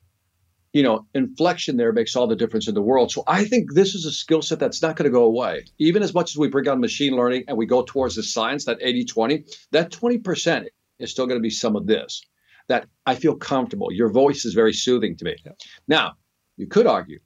you 0.72 0.82
know, 0.82 1.06
inflection 1.14 1.76
there 1.76 1.92
makes 1.92 2.14
all 2.14 2.26
the 2.26 2.36
difference 2.36 2.68
in 2.68 2.74
the 2.74 2.82
world. 2.82 3.10
So 3.10 3.24
I 3.26 3.44
think 3.44 3.74
this 3.74 3.94
is 3.94 4.04
a 4.04 4.12
skill 4.12 4.42
set 4.42 4.60
that's 4.60 4.82
not 4.82 4.96
going 4.96 5.04
to 5.04 5.10
go 5.10 5.24
away. 5.24 5.64
Even 5.78 6.02
as 6.02 6.14
much 6.14 6.30
as 6.30 6.36
we 6.36 6.48
bring 6.48 6.68
on 6.68 6.80
machine 6.80 7.16
learning 7.16 7.44
and 7.48 7.56
we 7.56 7.66
go 7.66 7.82
towards 7.82 8.14
the 8.14 8.22
science, 8.22 8.64
that 8.66 8.78
80 8.80 9.04
20, 9.04 9.44
that 9.72 9.90
20% 9.90 10.66
is 10.98 11.10
still 11.10 11.26
going 11.26 11.38
to 11.38 11.42
be 11.42 11.50
some 11.50 11.74
of 11.74 11.86
this 11.86 12.22
that 12.68 12.86
I 13.04 13.16
feel 13.16 13.34
comfortable. 13.34 13.92
Your 13.92 14.10
voice 14.10 14.44
is 14.44 14.54
very 14.54 14.72
soothing 14.72 15.16
to 15.16 15.24
me. 15.24 15.36
Now, 15.88 16.12
you 16.56 16.68
could 16.68 16.86
argue, 16.86 17.18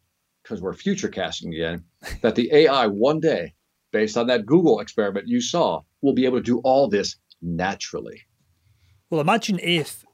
because 0.42 0.62
we're 0.62 0.72
future 0.72 1.08
casting 1.08 1.52
again, 1.52 1.84
that 2.22 2.34
the 2.34 2.50
AI 2.50 2.86
one 2.86 3.20
day, 3.20 3.54
based 3.92 4.16
on 4.16 4.26
that 4.28 4.46
Google 4.46 4.80
experiment 4.80 5.28
you 5.28 5.42
saw, 5.42 5.82
will 6.00 6.14
be 6.14 6.24
able 6.24 6.38
to 6.38 6.42
do 6.42 6.60
all 6.64 6.88
this 6.88 7.16
naturally. 7.42 8.22
Well, 9.10 9.20
imagine 9.20 9.58
if 9.62 10.06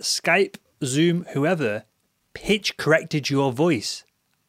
Skype, 0.00 0.56
Zoom, 0.84 1.26
whoever 1.32 1.84
pitch 2.34 2.76
corrected 2.76 3.30
your 3.30 3.52
voice 3.52 4.04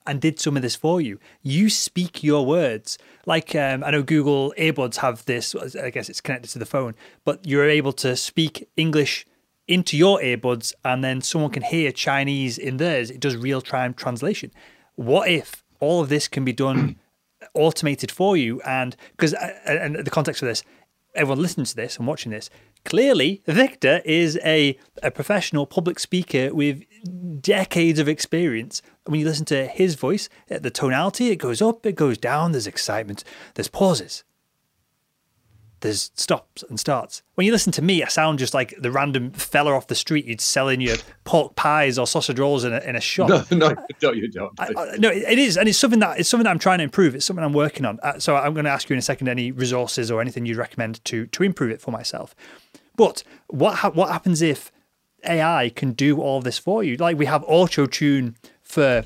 and 0.06 0.20
did 0.20 0.40
some 0.40 0.56
of 0.56 0.62
this 0.62 0.76
for 0.76 1.00
you. 1.00 1.20
You 1.42 1.70
speak 1.70 2.24
your 2.24 2.46
words. 2.46 2.98
Like 3.26 3.56
um, 3.56 3.84
I 3.84 3.92
know 3.92 4.04
Google 4.04 4.54
earbuds 4.58 4.98
have 4.98 5.26
this, 5.26 5.56
I 5.56 5.90
guess 5.90 6.10
it's 6.10 6.22
connected 6.22 6.50
to 6.52 6.60
the 6.60 6.66
phone, 6.66 6.96
but 7.24 7.46
you're 7.46 7.70
able 7.70 7.94
to 7.94 8.16
speak 8.16 8.68
English 8.76 9.26
into 9.68 9.96
your 9.96 10.20
earbuds 10.20 10.74
and 10.84 11.04
then 11.04 11.22
someone 11.22 11.52
can 11.52 11.64
hear 11.64 11.92
Chinese 11.92 12.58
in 12.58 12.78
theirs. 12.78 13.12
It 13.12 13.20
does 13.20 13.36
real 13.36 13.62
time 13.62 13.94
translation. 13.94 14.52
What 14.96 15.30
if 15.30 15.64
all 15.80 16.02
of 16.02 16.10
this 16.10 16.28
can 16.28 16.44
be 16.44 16.54
done 16.54 16.98
automated 17.54 18.12
for 18.12 18.36
you? 18.36 18.60
And 18.62 18.96
because, 19.12 19.34
and 19.66 19.96
the 19.96 20.12
context 20.12 20.42
of 20.42 20.48
this, 20.48 20.64
everyone 21.16 21.42
listening 21.42 21.66
to 21.66 21.76
this 21.76 21.98
and 21.98 22.08
watching 22.08 22.32
this, 22.32 22.50
clearly 22.86 23.42
Victor 23.46 24.02
is 24.06 24.40
a, 24.44 24.78
a 25.04 25.12
professional 25.12 25.66
public 25.66 26.00
speaker 26.00 26.54
with 26.54 26.84
decades 27.42 28.00
of 28.00 28.08
experience. 28.08 28.82
When 29.06 29.20
you 29.20 29.26
listen 29.26 29.46
to 29.46 29.68
his 29.68 29.96
voice, 29.96 30.30
the 30.48 30.70
tonality, 30.70 31.30
it 31.30 31.38
goes 31.38 31.62
up, 31.62 31.86
it 31.86 31.96
goes 31.96 32.18
down, 32.18 32.52
there's 32.52 32.68
excitement, 32.68 33.24
there's 33.56 33.68
pauses, 33.68 34.24
there's 35.82 36.12
stops 36.16 36.64
and 36.70 36.80
starts. 36.80 37.22
When 37.36 37.46
you 37.46 37.52
listen 37.52 37.72
to 37.74 37.82
me, 37.82 38.04
I 38.04 38.08
sound 38.08 38.40
just 38.40 38.54
like 38.54 38.74
the 38.80 38.92
random 38.92 39.32
fella 39.32 39.74
off 39.74 39.88
the 39.88 39.96
street 39.96 40.26
you'd 40.26 40.42
selling 40.42 40.80
your 40.80 40.96
pork 41.24 41.56
pies 41.56 42.00
or 42.00 42.08
sausage 42.08 42.40
rolls 42.40 42.64
in 42.64 42.74
a, 42.74 42.80
in 42.80 42.96
a 42.96 43.02
shop. 43.02 43.30
No, 43.30 43.44
no, 43.52 43.76
no, 44.02 44.12
you 44.12 44.28
don't. 44.30 44.58
I, 44.60 44.68
I, 44.78 44.98
no, 44.98 45.10
it 45.10 45.24
it 45.24 45.40
is, 45.40 45.58
and 45.58 45.68
it's 45.68 45.78
something 45.78 46.00
that 46.00 46.20
it's 46.20 46.30
something 46.30 46.46
that 46.46 46.52
I'm 46.52 46.60
trying 46.60 46.80
to 46.80 46.84
improve. 46.84 47.16
It's 47.16 47.26
something 47.26 47.44
I'm 47.44 47.54
working 47.54 47.86
on. 47.86 48.00
Uh, 48.02 48.20
so 48.20 48.36
I'm 48.36 48.54
going 48.54 48.66
to 48.66 48.72
ask 48.72 48.90
you 48.90 48.94
in 48.94 49.00
a 49.00 49.04
second 49.04 49.28
any 49.28 49.52
resources 49.52 50.10
or 50.10 50.22
anything 50.22 50.46
you'd 50.46 50.58
recommend 50.58 51.04
to 51.06 51.26
to 51.28 51.44
improve 51.44 51.72
it 51.72 51.82
for 51.82 51.92
myself. 51.92 52.36
But 52.96 53.24
what 53.48 53.76
ha- 53.76 53.92
what 53.92 54.10
happens 54.10 54.42
if 54.42 54.72
AI 55.28 55.70
can 55.76 55.94
do 55.94 56.22
all 56.22 56.42
this 56.42 56.58
for 56.58 56.84
you? 56.84 56.96
Like 56.98 57.18
we 57.18 57.26
have 57.26 57.44
auto 57.48 57.86
tune 57.86 58.36
for 58.62 59.06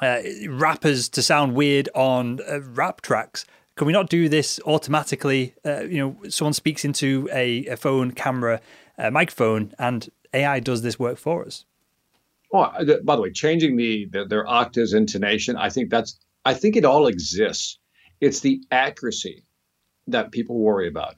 uh, 0.00 0.18
rappers 0.48 1.08
to 1.10 1.22
sound 1.22 1.54
weird 1.54 1.88
on 1.94 2.40
uh, 2.50 2.60
rap 2.60 3.00
tracks. 3.02 3.44
Can 3.76 3.86
we 3.86 3.92
not 3.92 4.10
do 4.10 4.28
this 4.28 4.60
automatically? 4.66 5.54
Uh, 5.64 5.82
you 5.82 5.98
know, 5.98 6.28
someone 6.28 6.52
speaks 6.52 6.84
into 6.84 7.28
a, 7.32 7.66
a 7.66 7.76
phone, 7.76 8.12
camera, 8.12 8.60
a 8.98 9.10
microphone, 9.10 9.72
and 9.78 10.10
AI 10.34 10.60
does 10.60 10.82
this 10.82 10.98
work 10.98 11.18
for 11.18 11.44
us. 11.44 11.64
Oh, 12.52 12.70
by 13.02 13.16
the 13.16 13.22
way, 13.22 13.32
changing 13.32 13.76
the, 13.76 14.06
the 14.12 14.26
their 14.26 14.46
octaves, 14.46 14.92
intonation, 14.92 15.56
I 15.56 15.70
think 15.70 15.90
that's 15.90 16.18
I 16.44 16.52
think 16.54 16.76
it 16.76 16.84
all 16.84 17.06
exists. 17.06 17.78
It's 18.20 18.40
the 18.40 18.60
accuracy 18.70 19.44
that 20.08 20.32
people 20.32 20.58
worry 20.58 20.88
about. 20.88 21.14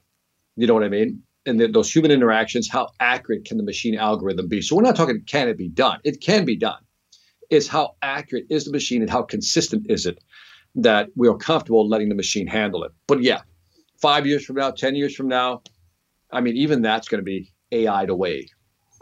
You 0.56 0.66
know 0.66 0.74
what 0.74 0.84
I 0.84 0.88
mean? 0.88 1.22
And 1.46 1.58
the, 1.58 1.66
those 1.66 1.92
human 1.92 2.10
interactions, 2.10 2.68
how 2.70 2.90
accurate 3.00 3.44
can 3.46 3.56
the 3.56 3.64
machine 3.64 3.96
algorithm 3.96 4.48
be? 4.48 4.62
So 4.62 4.76
we're 4.76 4.82
not 4.82 4.96
talking 4.96 5.22
can 5.26 5.48
it 5.48 5.58
be 5.58 5.68
done? 5.68 5.98
It 6.04 6.20
can 6.20 6.44
be 6.44 6.56
done. 6.56 6.80
It's 7.50 7.66
how 7.66 7.96
accurate 8.00 8.46
is 8.48 8.64
the 8.64 8.72
machine 8.72 9.02
and 9.02 9.10
how 9.10 9.22
consistent 9.22 9.86
is 9.90 10.06
it 10.06 10.18
that 10.76 11.08
we 11.16 11.28
are 11.28 11.36
comfortable 11.36 11.88
letting 11.88 12.08
the 12.08 12.14
machine 12.14 12.46
handle 12.46 12.84
it. 12.84 12.92
But 13.06 13.22
yeah, 13.22 13.42
five 14.00 14.26
years 14.26 14.44
from 14.44 14.56
now, 14.56 14.70
ten 14.70 14.94
years 14.94 15.14
from 15.14 15.28
now, 15.28 15.62
I 16.32 16.40
mean, 16.40 16.56
even 16.56 16.82
that's 16.82 17.08
going 17.08 17.20
to 17.20 17.24
be 17.24 17.52
AI'd 17.72 18.10
away. 18.10 18.48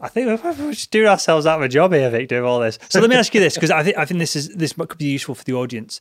I 0.00 0.08
think 0.08 0.42
we're 0.42 0.72
just 0.72 0.90
doing 0.90 1.06
ourselves 1.06 1.46
out 1.46 1.60
of 1.60 1.64
a 1.64 1.68
job 1.68 1.92
here, 1.92 2.10
Victor, 2.10 2.44
all 2.44 2.58
this. 2.58 2.78
So 2.88 3.00
let 3.00 3.08
me 3.08 3.14
ask 3.14 3.32
you 3.34 3.40
this, 3.40 3.54
because 3.54 3.70
I 3.70 3.84
think 3.84 3.96
I 3.96 4.04
think 4.04 4.18
this 4.18 4.34
is 4.34 4.48
this 4.48 4.72
could 4.72 4.98
be 4.98 5.06
useful 5.06 5.34
for 5.34 5.44
the 5.44 5.54
audience 5.54 6.00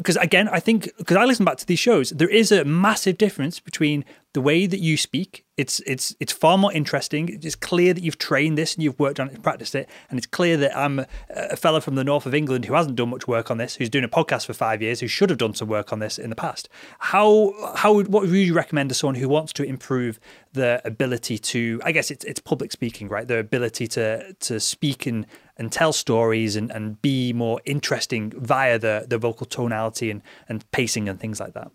because 0.00 0.16
again, 0.16 0.48
I 0.48 0.60
think 0.60 0.90
because 0.96 1.16
I 1.16 1.24
listen 1.24 1.44
back 1.44 1.58
to 1.58 1.66
these 1.66 1.78
shows, 1.78 2.10
there 2.10 2.28
is 2.28 2.50
a 2.50 2.64
massive 2.64 3.18
difference 3.18 3.60
between 3.60 4.04
the 4.32 4.40
way 4.40 4.66
that 4.66 4.78
you 4.78 4.96
speak. 4.96 5.44
It's 5.56 5.80
it's 5.80 6.14
it's 6.20 6.32
far 6.32 6.56
more 6.56 6.72
interesting. 6.72 7.40
It's 7.42 7.54
clear 7.54 7.92
that 7.92 8.02
you've 8.02 8.16
trained 8.16 8.56
this 8.56 8.74
and 8.74 8.82
you've 8.82 8.98
worked 8.98 9.20
on 9.20 9.28
it, 9.28 9.34
and 9.34 9.42
practiced 9.42 9.74
it, 9.74 9.88
and 10.08 10.18
it's 10.18 10.26
clear 10.26 10.56
that 10.56 10.74
I'm 10.76 11.04
a 11.28 11.56
fellow 11.56 11.80
from 11.80 11.96
the 11.96 12.04
north 12.04 12.24
of 12.24 12.34
England 12.34 12.64
who 12.64 12.74
hasn't 12.74 12.96
done 12.96 13.10
much 13.10 13.28
work 13.28 13.50
on 13.50 13.58
this, 13.58 13.74
who's 13.76 13.90
doing 13.90 14.04
a 14.04 14.08
podcast 14.08 14.46
for 14.46 14.54
five 14.54 14.80
years, 14.80 15.00
who 15.00 15.06
should 15.06 15.28
have 15.28 15.38
done 15.38 15.54
some 15.54 15.68
work 15.68 15.92
on 15.92 15.98
this 15.98 16.18
in 16.18 16.30
the 16.30 16.36
past. 16.36 16.68
How 16.98 17.52
how 17.76 18.00
what 18.02 18.22
would 18.22 18.30
you 18.30 18.54
recommend 18.54 18.88
to 18.90 18.94
someone 18.94 19.16
who 19.16 19.28
wants 19.28 19.52
to 19.54 19.64
improve 19.64 20.18
the 20.52 20.80
ability 20.84 21.36
to? 21.38 21.80
I 21.84 21.92
guess 21.92 22.10
it's 22.10 22.24
it's 22.24 22.40
public 22.40 22.72
speaking, 22.72 23.08
right? 23.08 23.28
Their 23.28 23.40
ability 23.40 23.86
to 23.88 24.32
to 24.32 24.60
speak 24.60 25.06
and 25.06 25.26
and 25.60 25.70
tell 25.70 25.92
stories 25.92 26.56
and, 26.56 26.70
and 26.70 27.02
be 27.02 27.34
more 27.34 27.60
interesting 27.66 28.32
via 28.34 28.78
the, 28.78 29.04
the 29.06 29.18
vocal 29.18 29.44
tonality 29.44 30.10
and, 30.10 30.22
and 30.48 30.68
pacing 30.70 31.06
and 31.06 31.20
things 31.20 31.38
like 31.38 31.52
that? 31.52 31.70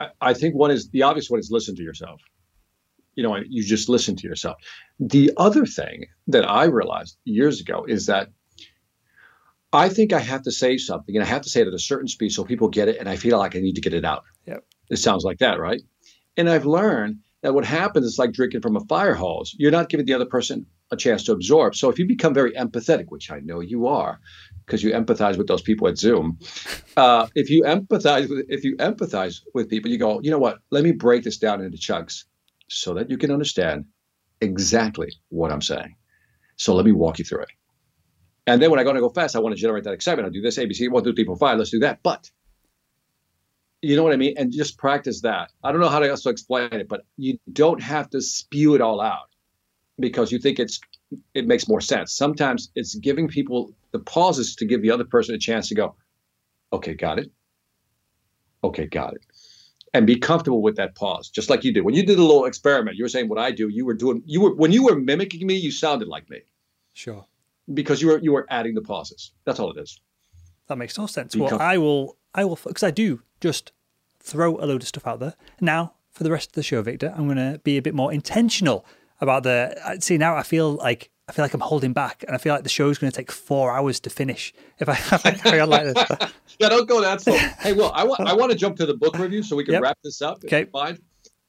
I, 0.00 0.08
I 0.20 0.34
think 0.34 0.54
one 0.54 0.70
is 0.70 0.90
the 0.90 1.02
obvious 1.02 1.30
one 1.30 1.40
is 1.40 1.50
listen 1.50 1.76
to 1.76 1.82
yourself. 1.82 2.20
You 3.14 3.24
know, 3.24 3.36
you 3.48 3.64
just 3.64 3.88
listen 3.88 4.14
to 4.16 4.28
yourself. 4.28 4.56
The 5.00 5.32
other 5.36 5.66
thing 5.66 6.06
that 6.28 6.48
I 6.48 6.64
realized 6.64 7.18
years 7.24 7.60
ago 7.60 7.84
is 7.84 8.06
that 8.06 8.28
I 9.72 9.88
think 9.88 10.12
I 10.12 10.20
have 10.20 10.42
to 10.42 10.52
say 10.52 10.78
something 10.78 11.14
and 11.14 11.24
I 11.24 11.28
have 11.28 11.42
to 11.42 11.50
say 11.50 11.60
it 11.60 11.66
at 11.66 11.74
a 11.74 11.78
certain 11.78 12.08
speed 12.08 12.32
so 12.32 12.44
people 12.44 12.68
get 12.68 12.88
it 12.88 12.98
and 12.98 13.08
I 13.08 13.16
feel 13.16 13.38
like 13.38 13.56
I 13.56 13.60
need 13.60 13.74
to 13.74 13.80
get 13.80 13.92
it 13.92 14.04
out. 14.04 14.22
Yep. 14.46 14.64
It 14.90 14.96
sounds 14.96 15.24
like 15.24 15.38
that, 15.38 15.58
right? 15.58 15.82
And 16.36 16.48
I've 16.48 16.64
learned 16.64 17.18
that 17.42 17.54
what 17.54 17.64
happens 17.64 18.06
is 18.06 18.18
like 18.18 18.32
drinking 18.32 18.62
from 18.62 18.76
a 18.76 18.84
fire 18.86 19.14
hose. 19.14 19.54
You're 19.58 19.70
not 19.70 19.88
giving 19.88 20.06
the 20.06 20.14
other 20.14 20.26
person 20.26 20.66
a 20.90 20.96
chance 20.96 21.24
to 21.24 21.32
absorb. 21.32 21.76
So 21.76 21.90
if 21.90 21.98
you 21.98 22.06
become 22.06 22.32
very 22.32 22.52
empathetic, 22.52 23.06
which 23.08 23.30
I 23.30 23.40
know 23.40 23.60
you 23.60 23.86
are, 23.86 24.20
because 24.68 24.82
you 24.82 24.92
empathize 24.92 25.38
with 25.38 25.48
those 25.48 25.62
people 25.62 25.88
at 25.88 25.96
Zoom, 25.96 26.38
uh, 26.96 27.26
if 27.34 27.48
you 27.48 27.62
empathize 27.62 28.28
with 28.28 28.44
if 28.48 28.64
you 28.64 28.76
empathize 28.76 29.40
with 29.54 29.68
people, 29.68 29.90
you 29.90 29.98
go, 29.98 30.20
you 30.20 30.30
know 30.30 30.38
what? 30.38 30.58
Let 30.70 30.84
me 30.84 30.92
break 30.92 31.24
this 31.24 31.38
down 31.38 31.62
into 31.62 31.78
chunks 31.78 32.26
so 32.68 32.92
that 32.94 33.10
you 33.10 33.16
can 33.16 33.30
understand 33.30 33.86
exactly 34.42 35.10
what 35.30 35.50
I'm 35.50 35.62
saying. 35.62 35.96
So 36.56 36.74
let 36.74 36.84
me 36.84 36.92
walk 36.92 37.18
you 37.18 37.24
through 37.24 37.42
it. 37.42 37.48
And 38.46 38.60
then 38.62 38.70
when 38.70 38.78
I 38.78 38.84
go 38.84 38.92
to 38.92 39.00
go 39.00 39.08
fast, 39.08 39.36
I 39.36 39.40
want 39.40 39.54
to 39.56 39.60
generate 39.60 39.84
that 39.84 39.94
excitement. 39.94 40.26
I'll 40.26 40.32
do 40.32 40.42
this 40.42 40.58
ABC, 40.58 40.90
one, 40.90 41.02
two, 41.02 41.14
three, 41.14 41.24
four, 41.24 41.36
five. 41.36 41.58
Let's 41.58 41.70
do 41.70 41.80
that. 41.80 42.02
But 42.02 42.30
you 43.80 43.96
know 43.96 44.02
what 44.02 44.12
I 44.12 44.16
mean? 44.16 44.34
And 44.36 44.52
just 44.52 44.76
practice 44.76 45.22
that. 45.22 45.50
I 45.62 45.72
don't 45.72 45.80
know 45.80 45.88
how 45.88 46.00
to 46.00 46.10
also 46.10 46.30
explain 46.30 46.72
it, 46.72 46.88
but 46.88 47.02
you 47.16 47.38
don't 47.52 47.80
have 47.80 48.10
to 48.10 48.20
spew 48.20 48.74
it 48.74 48.80
all 48.80 49.00
out 49.00 49.28
because 49.98 50.32
you 50.32 50.38
think 50.38 50.58
it's 50.58 50.80
it 51.34 51.46
makes 51.46 51.68
more 51.68 51.80
sense. 51.80 52.12
Sometimes 52.12 52.70
it's 52.74 52.94
giving 52.94 53.28
people 53.28 53.72
the 53.92 53.98
pauses 53.98 54.54
to 54.56 54.66
give 54.66 54.82
the 54.82 54.90
other 54.90 55.04
person 55.04 55.34
a 55.34 55.38
chance 55.38 55.68
to 55.68 55.74
go, 55.74 55.94
okay, 56.72 56.94
got 56.94 57.18
it. 57.18 57.30
Okay, 58.62 58.86
got 58.86 59.14
it. 59.14 59.22
And 59.94 60.06
be 60.06 60.16
comfortable 60.16 60.60
with 60.60 60.76
that 60.76 60.94
pause, 60.94 61.30
just 61.30 61.48
like 61.48 61.64
you 61.64 61.72
did. 61.72 61.84
When 61.84 61.94
you 61.94 62.04
did 62.04 62.18
a 62.18 62.22
little 62.22 62.44
experiment, 62.44 62.96
you 62.96 63.04
were 63.04 63.08
saying 63.08 63.28
what 63.28 63.38
I 63.38 63.50
do, 63.50 63.68
you 63.68 63.86
were 63.86 63.94
doing 63.94 64.22
you 64.26 64.42
were 64.42 64.54
when 64.54 64.70
you 64.70 64.84
were 64.84 64.96
mimicking 64.96 65.46
me, 65.46 65.54
you 65.54 65.70
sounded 65.70 66.08
like 66.08 66.28
me. 66.28 66.40
Sure. 66.92 67.24
Because 67.72 68.02
you 68.02 68.08
were 68.08 68.18
you 68.18 68.32
were 68.32 68.46
adding 68.50 68.74
the 68.74 68.82
pauses. 68.82 69.32
That's 69.44 69.58
all 69.58 69.70
it 69.70 69.80
is. 69.80 69.98
That 70.66 70.76
makes 70.76 70.98
no 70.98 71.06
sense. 71.06 71.34
Be 71.34 71.40
well, 71.40 71.60
I 71.60 71.78
will 71.78 72.18
I 72.34 72.44
will 72.44 72.58
because 72.62 72.82
I 72.82 72.90
do 72.90 73.22
just 73.40 73.72
throw 74.20 74.56
a 74.58 74.66
load 74.66 74.82
of 74.82 74.88
stuff 74.88 75.06
out 75.06 75.20
there. 75.20 75.34
Now, 75.60 75.94
for 76.10 76.22
the 76.22 76.30
rest 76.30 76.50
of 76.50 76.54
the 76.54 76.62
show, 76.62 76.82
Victor, 76.82 77.14
I'm 77.16 77.24
going 77.24 77.36
to 77.36 77.60
be 77.60 77.78
a 77.78 77.82
bit 77.82 77.94
more 77.94 78.12
intentional 78.12 78.84
about 79.20 79.42
the. 79.42 79.76
Uh, 79.84 79.96
see, 80.00 80.18
now 80.18 80.36
I 80.36 80.42
feel 80.42 80.72
like 80.72 81.10
I 81.28 81.32
feel 81.32 81.44
like 81.44 81.54
I'm 81.54 81.60
holding 81.60 81.92
back, 81.92 82.24
and 82.26 82.34
I 82.34 82.38
feel 82.38 82.54
like 82.54 82.62
the 82.62 82.68
show's 82.68 82.98
going 82.98 83.10
to 83.10 83.16
take 83.16 83.30
four 83.30 83.76
hours 83.76 84.00
to 84.00 84.10
finish 84.10 84.54
if 84.78 84.88
I, 84.88 84.92
if 85.14 85.26
I 85.26 85.32
carry 85.32 85.60
on 85.60 85.68
like 85.68 85.84
this. 85.84 86.32
yeah, 86.58 86.68
don't 86.68 86.88
go 86.88 87.00
that 87.02 87.20
slow. 87.20 87.36
Hey, 87.36 87.72
well, 87.74 87.92
I 87.94 88.04
want 88.04 88.20
I 88.20 88.34
want 88.34 88.52
to 88.52 88.58
jump 88.58 88.76
to 88.78 88.86
the 88.86 88.94
book 88.94 89.18
review 89.18 89.42
so 89.42 89.54
we 89.54 89.64
can 89.64 89.74
yep. 89.74 89.82
wrap 89.82 89.98
this 90.02 90.22
up. 90.22 90.42
Okay, 90.44 90.64
fine. 90.64 90.98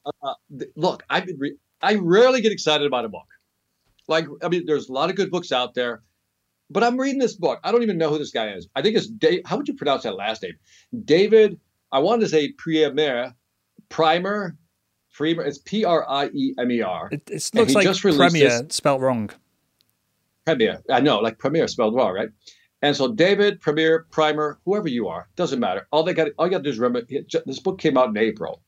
Uh, 0.04 0.34
th- 0.58 0.70
look, 0.76 1.04
I've 1.08 1.26
been 1.26 1.38
re- 1.38 1.56
I 1.80 1.94
rarely 1.94 2.40
get 2.40 2.52
excited 2.52 2.86
about 2.86 3.04
a 3.04 3.08
book. 3.08 3.26
Like, 4.08 4.26
I 4.42 4.48
mean, 4.48 4.66
there's 4.66 4.88
a 4.88 4.92
lot 4.92 5.08
of 5.08 5.16
good 5.16 5.30
books 5.30 5.52
out 5.52 5.74
there, 5.74 6.02
but 6.68 6.82
I'm 6.82 6.98
reading 6.98 7.20
this 7.20 7.34
book. 7.34 7.60
I 7.62 7.72
don't 7.72 7.82
even 7.82 7.96
know 7.96 8.10
who 8.10 8.18
this 8.18 8.32
guy 8.32 8.50
is. 8.50 8.68
I 8.74 8.82
think 8.82 8.96
it's 8.96 9.06
Dave. 9.06 9.42
How 9.46 9.56
would 9.56 9.68
you 9.68 9.74
pronounce 9.74 10.02
that 10.02 10.16
last 10.16 10.42
name? 10.42 10.54
David. 11.04 11.58
I 11.92 11.98
wanted 11.98 12.22
to 12.22 12.28
say 12.28 12.52
Primer, 12.52 13.34
Primer 13.88 14.56
Priemer. 15.16 15.46
It's 15.46 15.58
P 15.58 15.84
R 15.84 16.08
I 16.08 16.26
E 16.26 16.54
M 16.58 16.70
E 16.70 16.82
R. 16.82 17.08
It, 17.10 17.30
it 17.30 17.50
looks 17.54 17.74
like 17.74 17.84
just 17.84 18.02
Premier 18.02 18.62
this, 18.62 18.76
spelled 18.76 19.02
wrong. 19.02 19.30
Premier. 20.46 20.82
I 20.90 21.00
know, 21.00 21.18
like 21.18 21.38
Premier 21.38 21.68
spelled 21.68 21.94
wrong, 21.94 22.14
right? 22.14 22.30
And 22.82 22.96
so 22.96 23.12
David, 23.12 23.60
Premier, 23.60 24.06
Primer, 24.10 24.58
whoever 24.64 24.88
you 24.88 25.08
are, 25.08 25.28
doesn't 25.36 25.60
matter. 25.60 25.86
All 25.92 26.02
they 26.02 26.14
got, 26.14 26.28
all 26.38 26.46
you 26.46 26.50
got 26.50 26.58
to 26.58 26.64
do 26.64 26.70
is 26.70 26.78
remember. 26.78 27.06
This 27.46 27.60
book 27.60 27.78
came 27.78 27.98
out 27.98 28.08
in 28.08 28.16
April. 28.16 28.62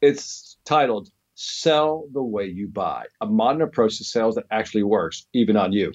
It's 0.00 0.56
titled 0.64 1.08
"Sell 1.34 2.08
the 2.12 2.22
Way 2.22 2.46
You 2.46 2.68
Buy: 2.68 3.04
A 3.20 3.26
Modern 3.26 3.62
Approach 3.62 3.98
to 3.98 4.04
Sales 4.04 4.34
That 4.34 4.46
Actually 4.50 4.82
Works, 4.82 5.26
Even 5.32 5.56
on 5.56 5.72
You." 5.72 5.92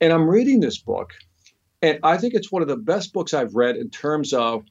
And 0.00 0.12
I'm 0.12 0.28
reading 0.28 0.60
this 0.60 0.78
book, 0.78 1.12
and 1.82 2.00
I 2.02 2.16
think 2.16 2.34
it's 2.34 2.50
one 2.50 2.62
of 2.62 2.68
the 2.68 2.76
best 2.76 3.12
books 3.12 3.34
I've 3.34 3.54
read 3.54 3.76
in 3.76 3.90
terms 3.90 4.32
of 4.32 4.64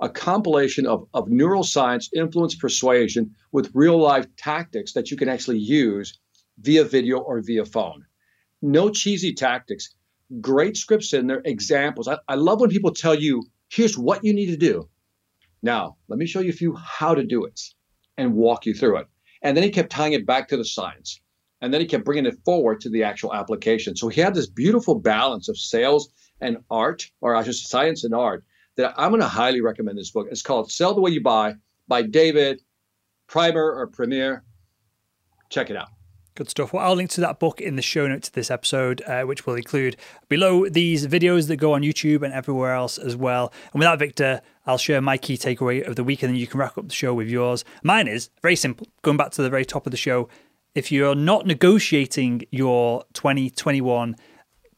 a 0.00 0.08
compilation 0.08 0.86
of, 0.86 1.06
of 1.14 1.26
neuroscience 1.26 2.08
influence 2.14 2.54
persuasion 2.54 3.34
with 3.52 3.70
real 3.74 3.98
life 3.98 4.26
tactics 4.36 4.92
that 4.92 5.10
you 5.10 5.16
can 5.16 5.28
actually 5.28 5.58
use 5.58 6.18
via 6.58 6.84
video 6.84 7.18
or 7.18 7.40
via 7.40 7.64
phone. 7.64 8.04
No 8.62 8.90
cheesy 8.90 9.34
tactics, 9.34 9.94
great 10.40 10.76
scripts 10.76 11.12
in 11.12 11.26
there, 11.26 11.42
examples. 11.44 12.08
I, 12.08 12.18
I 12.28 12.34
love 12.34 12.60
when 12.60 12.70
people 12.70 12.92
tell 12.92 13.14
you, 13.14 13.44
here's 13.68 13.98
what 13.98 14.24
you 14.24 14.32
need 14.32 14.46
to 14.46 14.56
do. 14.56 14.88
Now, 15.62 15.96
let 16.08 16.18
me 16.18 16.26
show 16.26 16.40
you 16.40 16.50
a 16.50 16.52
few 16.52 16.74
how 16.76 17.14
to 17.14 17.24
do 17.24 17.44
it 17.44 17.60
and 18.16 18.34
walk 18.34 18.66
you 18.66 18.74
through 18.74 18.98
it. 18.98 19.06
And 19.42 19.56
then 19.56 19.64
he 19.64 19.70
kept 19.70 19.90
tying 19.90 20.12
it 20.12 20.26
back 20.26 20.48
to 20.48 20.56
the 20.56 20.64
science. 20.64 21.20
And 21.60 21.72
then 21.72 21.80
he 21.80 21.86
kept 21.86 22.04
bringing 22.04 22.26
it 22.26 22.38
forward 22.44 22.80
to 22.82 22.90
the 22.90 23.04
actual 23.04 23.32
application. 23.32 23.96
So 23.96 24.08
he 24.08 24.20
had 24.20 24.34
this 24.34 24.46
beautiful 24.46 24.96
balance 24.96 25.48
of 25.48 25.56
sales 25.56 26.10
and 26.40 26.58
art, 26.70 27.10
or 27.20 27.34
I 27.34 27.42
should 27.42 27.54
say 27.54 27.66
science 27.66 28.04
and 28.04 28.14
art, 28.14 28.44
that 28.76 28.94
I'm 28.96 29.10
going 29.10 29.20
to 29.20 29.28
highly 29.28 29.60
recommend 29.60 29.98
this 29.98 30.10
book. 30.10 30.28
It's 30.30 30.42
called 30.42 30.70
Sell 30.70 30.94
the 30.94 31.00
Way 31.00 31.12
You 31.12 31.22
Buy 31.22 31.54
by 31.88 32.02
David 32.02 32.62
Primer 33.26 33.72
or 33.72 33.86
Premier. 33.86 34.44
Check 35.50 35.70
it 35.70 35.76
out. 35.76 35.88
Good 36.36 36.50
stuff. 36.50 36.72
Well, 36.72 36.84
I'll 36.84 36.96
link 36.96 37.10
to 37.10 37.20
that 37.20 37.38
book 37.38 37.60
in 37.60 37.76
the 37.76 37.82
show 37.82 38.08
notes 38.08 38.28
to 38.28 38.34
this 38.34 38.50
episode, 38.50 39.02
uh, 39.02 39.22
which 39.22 39.46
will 39.46 39.54
include 39.54 39.96
below 40.28 40.68
these 40.68 41.06
videos 41.06 41.46
that 41.46 41.56
go 41.56 41.74
on 41.74 41.82
YouTube 41.82 42.22
and 42.22 42.34
everywhere 42.34 42.74
else 42.74 42.98
as 42.98 43.16
well. 43.16 43.52
And 43.72 43.78
with 43.78 43.86
that, 43.86 44.00
Victor, 44.00 44.40
I'll 44.66 44.78
share 44.78 45.00
my 45.00 45.16
key 45.16 45.36
takeaway 45.36 45.86
of 45.86 45.94
the 45.94 46.02
week 46.02 46.24
and 46.24 46.30
then 46.32 46.36
you 46.36 46.48
can 46.48 46.58
wrap 46.58 46.76
up 46.76 46.88
the 46.88 46.94
show 46.94 47.14
with 47.14 47.28
yours. 47.28 47.64
Mine 47.84 48.08
is 48.08 48.30
very 48.42 48.56
simple. 48.56 48.88
Going 49.02 49.16
back 49.16 49.30
to 49.32 49.42
the 49.42 49.50
very 49.50 49.64
top 49.64 49.86
of 49.86 49.92
the 49.92 49.96
show, 49.96 50.28
if 50.74 50.90
you're 50.90 51.14
not 51.14 51.46
negotiating 51.46 52.42
your 52.50 53.04
2021 53.12 54.16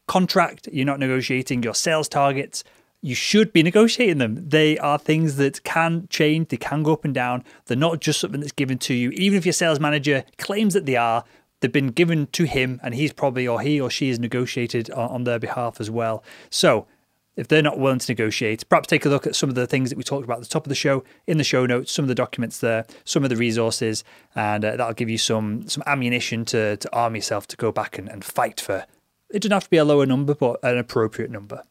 contract, 0.07 0.69
you're 0.71 0.85
not 0.85 0.99
negotiating 0.99 1.63
your 1.63 1.73
sales 1.73 2.07
targets, 2.07 2.63
you 3.01 3.15
should 3.15 3.53
be 3.53 3.63
negotiating 3.63 4.17
them. 4.17 4.49
They 4.49 4.77
are 4.79 4.97
things 4.97 5.37
that 5.37 5.63
can 5.63 6.07
change, 6.09 6.49
they 6.49 6.57
can 6.57 6.83
go 6.83 6.93
up 6.93 7.05
and 7.05 7.13
down. 7.13 7.43
They're 7.65 7.77
not 7.77 8.01
just 8.01 8.19
something 8.19 8.41
that's 8.41 8.51
given 8.51 8.77
to 8.79 8.93
you. 8.93 9.11
Even 9.11 9.37
if 9.37 9.45
your 9.45 9.53
sales 9.53 9.79
manager 9.79 10.23
claims 10.37 10.73
that 10.73 10.85
they 10.85 10.95
are, 10.95 11.23
they've 11.59 11.71
been 11.71 11.89
given 11.89 12.27
to 12.27 12.45
him 12.45 12.79
and 12.83 12.95
he's 12.95 13.13
probably 13.13 13.47
or 13.47 13.61
he 13.61 13.79
or 13.79 13.89
she 13.89 14.09
has 14.09 14.19
negotiated 14.19 14.89
on, 14.91 15.23
their 15.23 15.39
behalf 15.39 15.79
as 15.79 15.89
well. 15.89 16.23
So 16.49 16.87
if 17.35 17.47
they're 17.47 17.61
not 17.61 17.77
willing 17.77 17.99
to 17.99 18.11
negotiate, 18.11 18.67
perhaps 18.67 18.87
take 18.87 19.05
a 19.05 19.09
look 19.09 19.27
at 19.27 19.35
some 19.35 19.49
of 19.49 19.55
the 19.55 19.67
things 19.67 19.89
that 19.89 19.97
we 19.97 20.03
talked 20.03 20.23
about 20.23 20.37
at 20.37 20.43
the 20.43 20.49
top 20.49 20.65
of 20.65 20.69
the 20.69 20.75
show 20.75 21.03
in 21.27 21.37
the 21.37 21.43
show 21.43 21.65
notes, 21.65 21.91
some 21.91 22.03
of 22.03 22.09
the 22.09 22.15
documents 22.15 22.59
there, 22.59 22.85
some 23.05 23.23
of 23.23 23.29
the 23.29 23.35
resources, 23.35 24.03
and 24.35 24.65
uh, 24.65 24.75
that'll 24.75 24.93
give 24.93 25.09
you 25.09 25.19
some 25.19 25.67
some 25.67 25.83
ammunition 25.85 26.45
to, 26.45 26.77
to 26.77 26.95
arm 26.95 27.15
yourself 27.15 27.47
to 27.47 27.57
go 27.57 27.71
back 27.71 27.97
and, 27.99 28.09
and 28.09 28.25
fight 28.25 28.59
for. 28.59 28.85
It 29.29 29.41
doesn't 29.41 29.51
have 29.51 29.65
to 29.65 29.69
be 29.69 29.77
a 29.77 29.85
lower 29.85 30.05
number, 30.05 30.33
but 30.33 30.59
an 30.63 30.77
appropriate 30.77 31.29
number. 31.29 31.63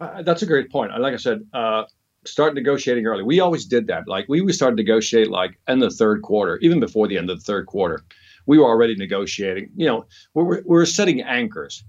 Uh, 0.00 0.22
that's 0.22 0.42
a 0.42 0.46
great 0.46 0.70
point. 0.70 0.98
Like 0.98 1.14
I 1.14 1.16
said, 1.16 1.40
uh, 1.52 1.84
start 2.26 2.54
negotiating 2.54 3.06
early. 3.06 3.22
We 3.22 3.40
always 3.40 3.64
did 3.64 3.86
that. 3.86 4.06
Like 4.06 4.26
we 4.28 4.40
would 4.40 4.54
start 4.54 4.76
to 4.76 4.82
negotiate 4.82 5.30
like 5.30 5.58
in 5.68 5.78
the 5.78 5.90
third 5.90 6.22
quarter, 6.22 6.58
even 6.60 6.80
before 6.80 7.08
the 7.08 7.18
end 7.18 7.30
of 7.30 7.38
the 7.38 7.44
third 7.44 7.66
quarter. 7.66 8.04
We 8.46 8.58
were 8.58 8.66
already 8.66 8.94
negotiating. 8.94 9.70
You 9.76 9.86
know, 9.86 10.06
we're 10.34 10.62
we're 10.64 10.86
setting 10.86 11.22
anchors. 11.22 11.82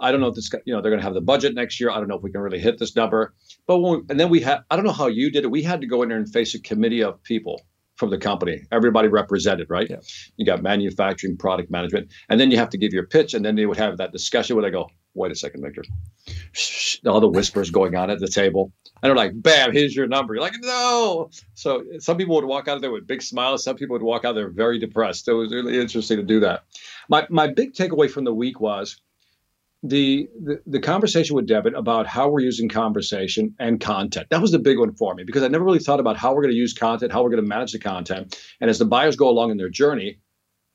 I 0.00 0.12
don't 0.12 0.20
know 0.20 0.28
if 0.28 0.36
this, 0.36 0.48
you 0.64 0.72
know, 0.72 0.80
they're 0.80 0.92
going 0.92 1.00
to 1.00 1.04
have 1.04 1.14
the 1.14 1.20
budget 1.20 1.54
next 1.54 1.80
year. 1.80 1.90
I 1.90 1.96
don't 1.96 2.06
know 2.06 2.16
if 2.16 2.22
we 2.22 2.30
can 2.30 2.40
really 2.40 2.60
hit 2.60 2.78
this 2.78 2.94
number. 2.94 3.34
But 3.66 3.78
when, 3.78 4.06
and 4.08 4.20
then 4.20 4.28
we 4.28 4.40
had, 4.40 4.60
I 4.70 4.76
don't 4.76 4.84
know 4.84 4.92
how 4.92 5.08
you 5.08 5.28
did 5.28 5.42
it. 5.42 5.50
We 5.50 5.60
had 5.62 5.80
to 5.80 5.88
go 5.88 6.02
in 6.02 6.08
there 6.08 6.18
and 6.18 6.28
face 6.32 6.54
a 6.54 6.60
committee 6.60 7.02
of 7.02 7.20
people 7.24 7.62
from 7.96 8.10
the 8.10 8.18
company, 8.18 8.62
everybody 8.70 9.08
represented, 9.08 9.68
right? 9.68 9.88
Yeah. 9.90 9.96
You 10.36 10.46
got 10.46 10.62
manufacturing, 10.62 11.36
product 11.36 11.68
management, 11.68 12.12
and 12.28 12.38
then 12.38 12.52
you 12.52 12.56
have 12.56 12.70
to 12.70 12.78
give 12.78 12.92
your 12.92 13.06
pitch, 13.06 13.34
and 13.34 13.44
then 13.44 13.56
they 13.56 13.66
would 13.66 13.76
have 13.76 13.96
that 13.96 14.12
discussion 14.12 14.54
where 14.54 14.62
they 14.62 14.70
go, 14.70 14.88
"Wait 15.18 15.32
a 15.32 15.34
second, 15.34 15.62
Victor," 15.62 15.82
all 17.06 17.20
the 17.20 17.28
whispers 17.28 17.70
going 17.70 17.94
on 17.94 18.10
at 18.10 18.18
the 18.18 18.28
table, 18.28 18.72
and 19.02 19.08
they're 19.08 19.16
like, 19.16 19.32
"Bam, 19.34 19.72
here's 19.72 19.94
your 19.94 20.06
number." 20.06 20.34
You're 20.34 20.42
like, 20.42 20.54
"No." 20.60 21.30
So 21.54 21.84
some 21.98 22.16
people 22.16 22.34
would 22.36 22.44
walk 22.44 22.68
out 22.68 22.76
of 22.76 22.82
there 22.82 22.90
with 22.90 23.06
big 23.06 23.22
smiles. 23.22 23.64
Some 23.64 23.76
people 23.76 23.94
would 23.94 24.02
walk 24.02 24.24
out 24.24 24.34
there 24.34 24.48
very 24.48 24.78
depressed. 24.78 25.28
It 25.28 25.32
was 25.32 25.52
really 25.52 25.78
interesting 25.78 26.16
to 26.18 26.22
do 26.22 26.40
that. 26.40 26.64
My 27.08 27.26
my 27.30 27.48
big 27.48 27.74
takeaway 27.74 28.10
from 28.10 28.24
the 28.24 28.34
week 28.34 28.60
was 28.60 29.00
the, 29.82 30.28
the, 30.42 30.60
the 30.66 30.80
conversation 30.80 31.36
with 31.36 31.46
Debit 31.46 31.74
about 31.74 32.06
how 32.06 32.28
we're 32.28 32.40
using 32.40 32.68
conversation 32.68 33.54
and 33.60 33.80
content. 33.80 34.26
That 34.30 34.40
was 34.40 34.50
the 34.50 34.58
big 34.58 34.78
one 34.78 34.94
for 34.94 35.14
me 35.14 35.22
because 35.24 35.42
I 35.42 35.48
never 35.48 35.64
really 35.64 35.78
thought 35.78 36.00
about 36.00 36.16
how 36.16 36.34
we're 36.34 36.42
going 36.42 36.52
to 36.52 36.58
use 36.58 36.74
content, 36.74 37.12
how 37.12 37.22
we're 37.22 37.30
going 37.30 37.42
to 37.42 37.48
manage 37.48 37.72
the 37.72 37.78
content, 37.78 38.36
and 38.60 38.70
as 38.70 38.78
the 38.78 38.84
buyers 38.84 39.16
go 39.16 39.28
along 39.28 39.50
in 39.50 39.56
their 39.56 39.68
journey, 39.68 40.18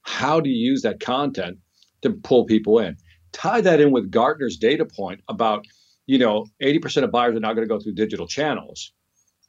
how 0.04 0.40
do 0.40 0.50
you 0.50 0.72
use 0.72 0.84
that 0.84 1.00
content 1.00 1.58
to 2.02 2.12
pull 2.12 2.46
people 2.46 2.80
in? 2.80 2.98
Tie 3.34 3.62
that 3.62 3.82
in 3.82 3.92
with 3.92 4.12
Gartner's 4.12 4.58
data 4.58 4.86
point 4.86 5.22
about 5.28 5.66
you 6.06 6.18
know 6.18 6.46
80% 6.62 7.04
of 7.04 7.12
buyers 7.12 7.36
are 7.36 7.40
not 7.40 7.54
going 7.54 7.68
to 7.68 7.74
go 7.74 7.80
through 7.80 7.94
digital 7.94 8.28
channels, 8.28 8.94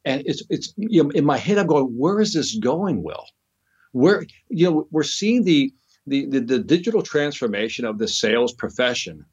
and 0.04 0.22
it's 0.26 0.42
it's 0.50 0.74
you 0.76 1.04
know 1.04 1.10
in 1.10 1.24
my 1.24 1.38
head 1.38 1.58
I'm 1.58 1.66
going 1.66 1.86
where 1.86 2.20
is 2.20 2.32
this 2.32 2.56
going, 2.56 3.02
Will? 3.02 3.26
Where 3.92 4.24
you 4.48 4.70
know 4.70 4.88
we're 4.90 5.02
seeing 5.02 5.44
the 5.44 5.72
the, 6.06 6.26
the, 6.26 6.40
the 6.40 6.58
digital 6.58 7.02
transformation 7.02 7.86
of 7.86 7.98
the 7.98 8.08
sales 8.08 8.52
profession 8.52 9.24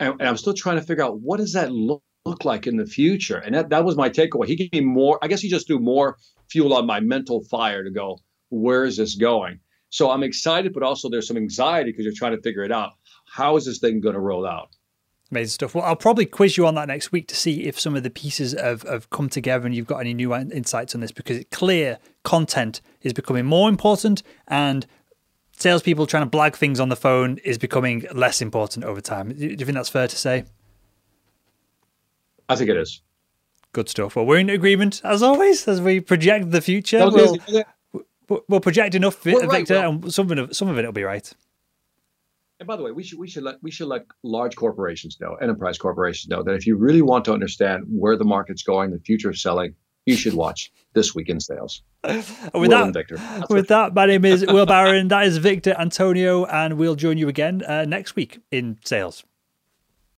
and, 0.00 0.14
and 0.18 0.28
I'm 0.28 0.36
still 0.36 0.54
trying 0.54 0.76
to 0.76 0.82
figure 0.82 1.04
out 1.04 1.20
what 1.20 1.36
does 1.36 1.52
that 1.52 1.70
look, 1.70 2.02
look 2.24 2.44
like 2.44 2.66
in 2.66 2.76
the 2.76 2.86
future. 2.86 3.36
And 3.36 3.54
that, 3.54 3.68
that 3.68 3.84
was 3.84 3.96
my 3.96 4.08
takeaway. 4.08 4.46
He 4.46 4.56
gave 4.56 4.72
me 4.72 4.80
more, 4.80 5.18
I 5.22 5.28
guess 5.28 5.40
he 5.40 5.48
just 5.48 5.66
threw 5.66 5.78
more 5.78 6.16
fuel 6.50 6.74
on 6.74 6.86
my 6.86 7.00
mental 7.00 7.44
fire 7.44 7.84
to 7.84 7.90
go, 7.90 8.18
where 8.48 8.84
is 8.84 8.96
this 8.96 9.14
going? 9.14 9.60
So 9.90 10.10
I'm 10.10 10.22
excited, 10.22 10.72
but 10.72 10.82
also 10.82 11.08
there's 11.08 11.28
some 11.28 11.36
anxiety 11.36 11.90
because 11.90 12.04
you're 12.04 12.14
trying 12.14 12.34
to 12.34 12.42
figure 12.42 12.64
it 12.64 12.72
out. 12.72 12.92
How 13.30 13.56
is 13.56 13.64
this 13.64 13.78
thing 13.78 14.00
going 14.00 14.14
to 14.14 14.20
roll 14.20 14.46
out? 14.46 14.70
Amazing 15.30 15.50
stuff. 15.50 15.74
Well, 15.74 15.84
I'll 15.84 15.94
probably 15.94 16.26
quiz 16.26 16.56
you 16.56 16.66
on 16.66 16.74
that 16.74 16.88
next 16.88 17.12
week 17.12 17.28
to 17.28 17.36
see 17.36 17.64
if 17.64 17.78
some 17.78 17.94
of 17.94 18.02
the 18.02 18.10
pieces 18.10 18.52
have, 18.52 18.82
have 18.82 19.08
come 19.10 19.28
together 19.28 19.64
and 19.64 19.74
you've 19.74 19.86
got 19.86 19.98
any 19.98 20.12
new 20.12 20.34
insights 20.34 20.96
on 20.96 21.00
this 21.00 21.12
because 21.12 21.36
it's 21.36 21.56
clear 21.56 21.98
content 22.24 22.80
is 23.02 23.12
becoming 23.12 23.46
more 23.46 23.68
important 23.68 24.24
and 24.48 24.86
salespeople 25.52 26.06
trying 26.06 26.28
to 26.28 26.36
blag 26.36 26.56
things 26.56 26.80
on 26.80 26.88
the 26.88 26.96
phone 26.96 27.38
is 27.44 27.58
becoming 27.58 28.04
less 28.12 28.42
important 28.42 28.84
over 28.84 29.00
time. 29.00 29.32
Do 29.32 29.46
you 29.46 29.56
think 29.56 29.74
that's 29.74 29.88
fair 29.88 30.08
to 30.08 30.16
say? 30.16 30.44
I 32.48 32.56
think 32.56 32.68
it 32.68 32.76
is. 32.76 33.00
Good 33.72 33.88
stuff. 33.88 34.16
Well, 34.16 34.26
we're 34.26 34.38
in 34.38 34.50
agreement 34.50 35.00
as 35.04 35.22
always 35.22 35.68
as 35.68 35.80
we 35.80 36.00
project 36.00 36.50
the 36.50 36.60
future. 36.60 37.08
We'll, 37.08 38.44
we'll, 38.48 38.60
project 38.60 38.96
enough, 38.96 39.22
Victor, 39.22 39.46
right, 39.46 39.70
well. 39.70 39.90
and 39.90 40.12
some 40.12 40.30
of 40.32 40.56
some 40.56 40.66
of 40.66 40.76
it 40.76 40.84
will 40.84 40.90
be 40.90 41.04
right. 41.04 41.32
And 42.60 42.66
by 42.66 42.76
the 42.76 42.82
way, 42.82 42.92
we 42.92 43.02
should 43.02 43.18
we 43.18 43.26
should 43.26 43.42
let 43.42 43.56
we 43.62 43.70
should 43.70 43.88
let 43.88 44.04
large 44.22 44.54
corporations 44.54 45.18
know, 45.18 45.34
enterprise 45.36 45.78
corporations 45.78 46.28
know 46.28 46.42
that 46.42 46.54
if 46.54 46.66
you 46.66 46.76
really 46.76 47.00
want 47.00 47.24
to 47.24 47.32
understand 47.32 47.84
where 47.88 48.18
the 48.18 48.24
market's 48.24 48.62
going, 48.62 48.90
the 48.90 48.98
future 48.98 49.30
of 49.30 49.38
selling, 49.38 49.74
you 50.04 50.14
should 50.14 50.34
watch 50.34 50.70
this 50.92 51.14
week 51.14 51.30
in 51.30 51.40
sales. 51.40 51.82
with 52.04 52.50
Will 52.52 52.68
that, 52.68 52.92
Victor. 52.92 53.18
with 53.48 53.68
that, 53.68 53.94
my 53.94 54.04
name 54.04 54.26
is 54.26 54.44
Will 54.46 54.66
Barron. 54.66 55.08
That 55.08 55.26
is 55.26 55.38
Victor 55.38 55.74
Antonio, 55.78 56.44
and 56.44 56.76
we'll 56.76 56.96
join 56.96 57.16
you 57.16 57.28
again 57.28 57.62
uh, 57.64 57.86
next 57.86 58.14
week 58.14 58.40
in 58.50 58.76
sales. 58.84 59.24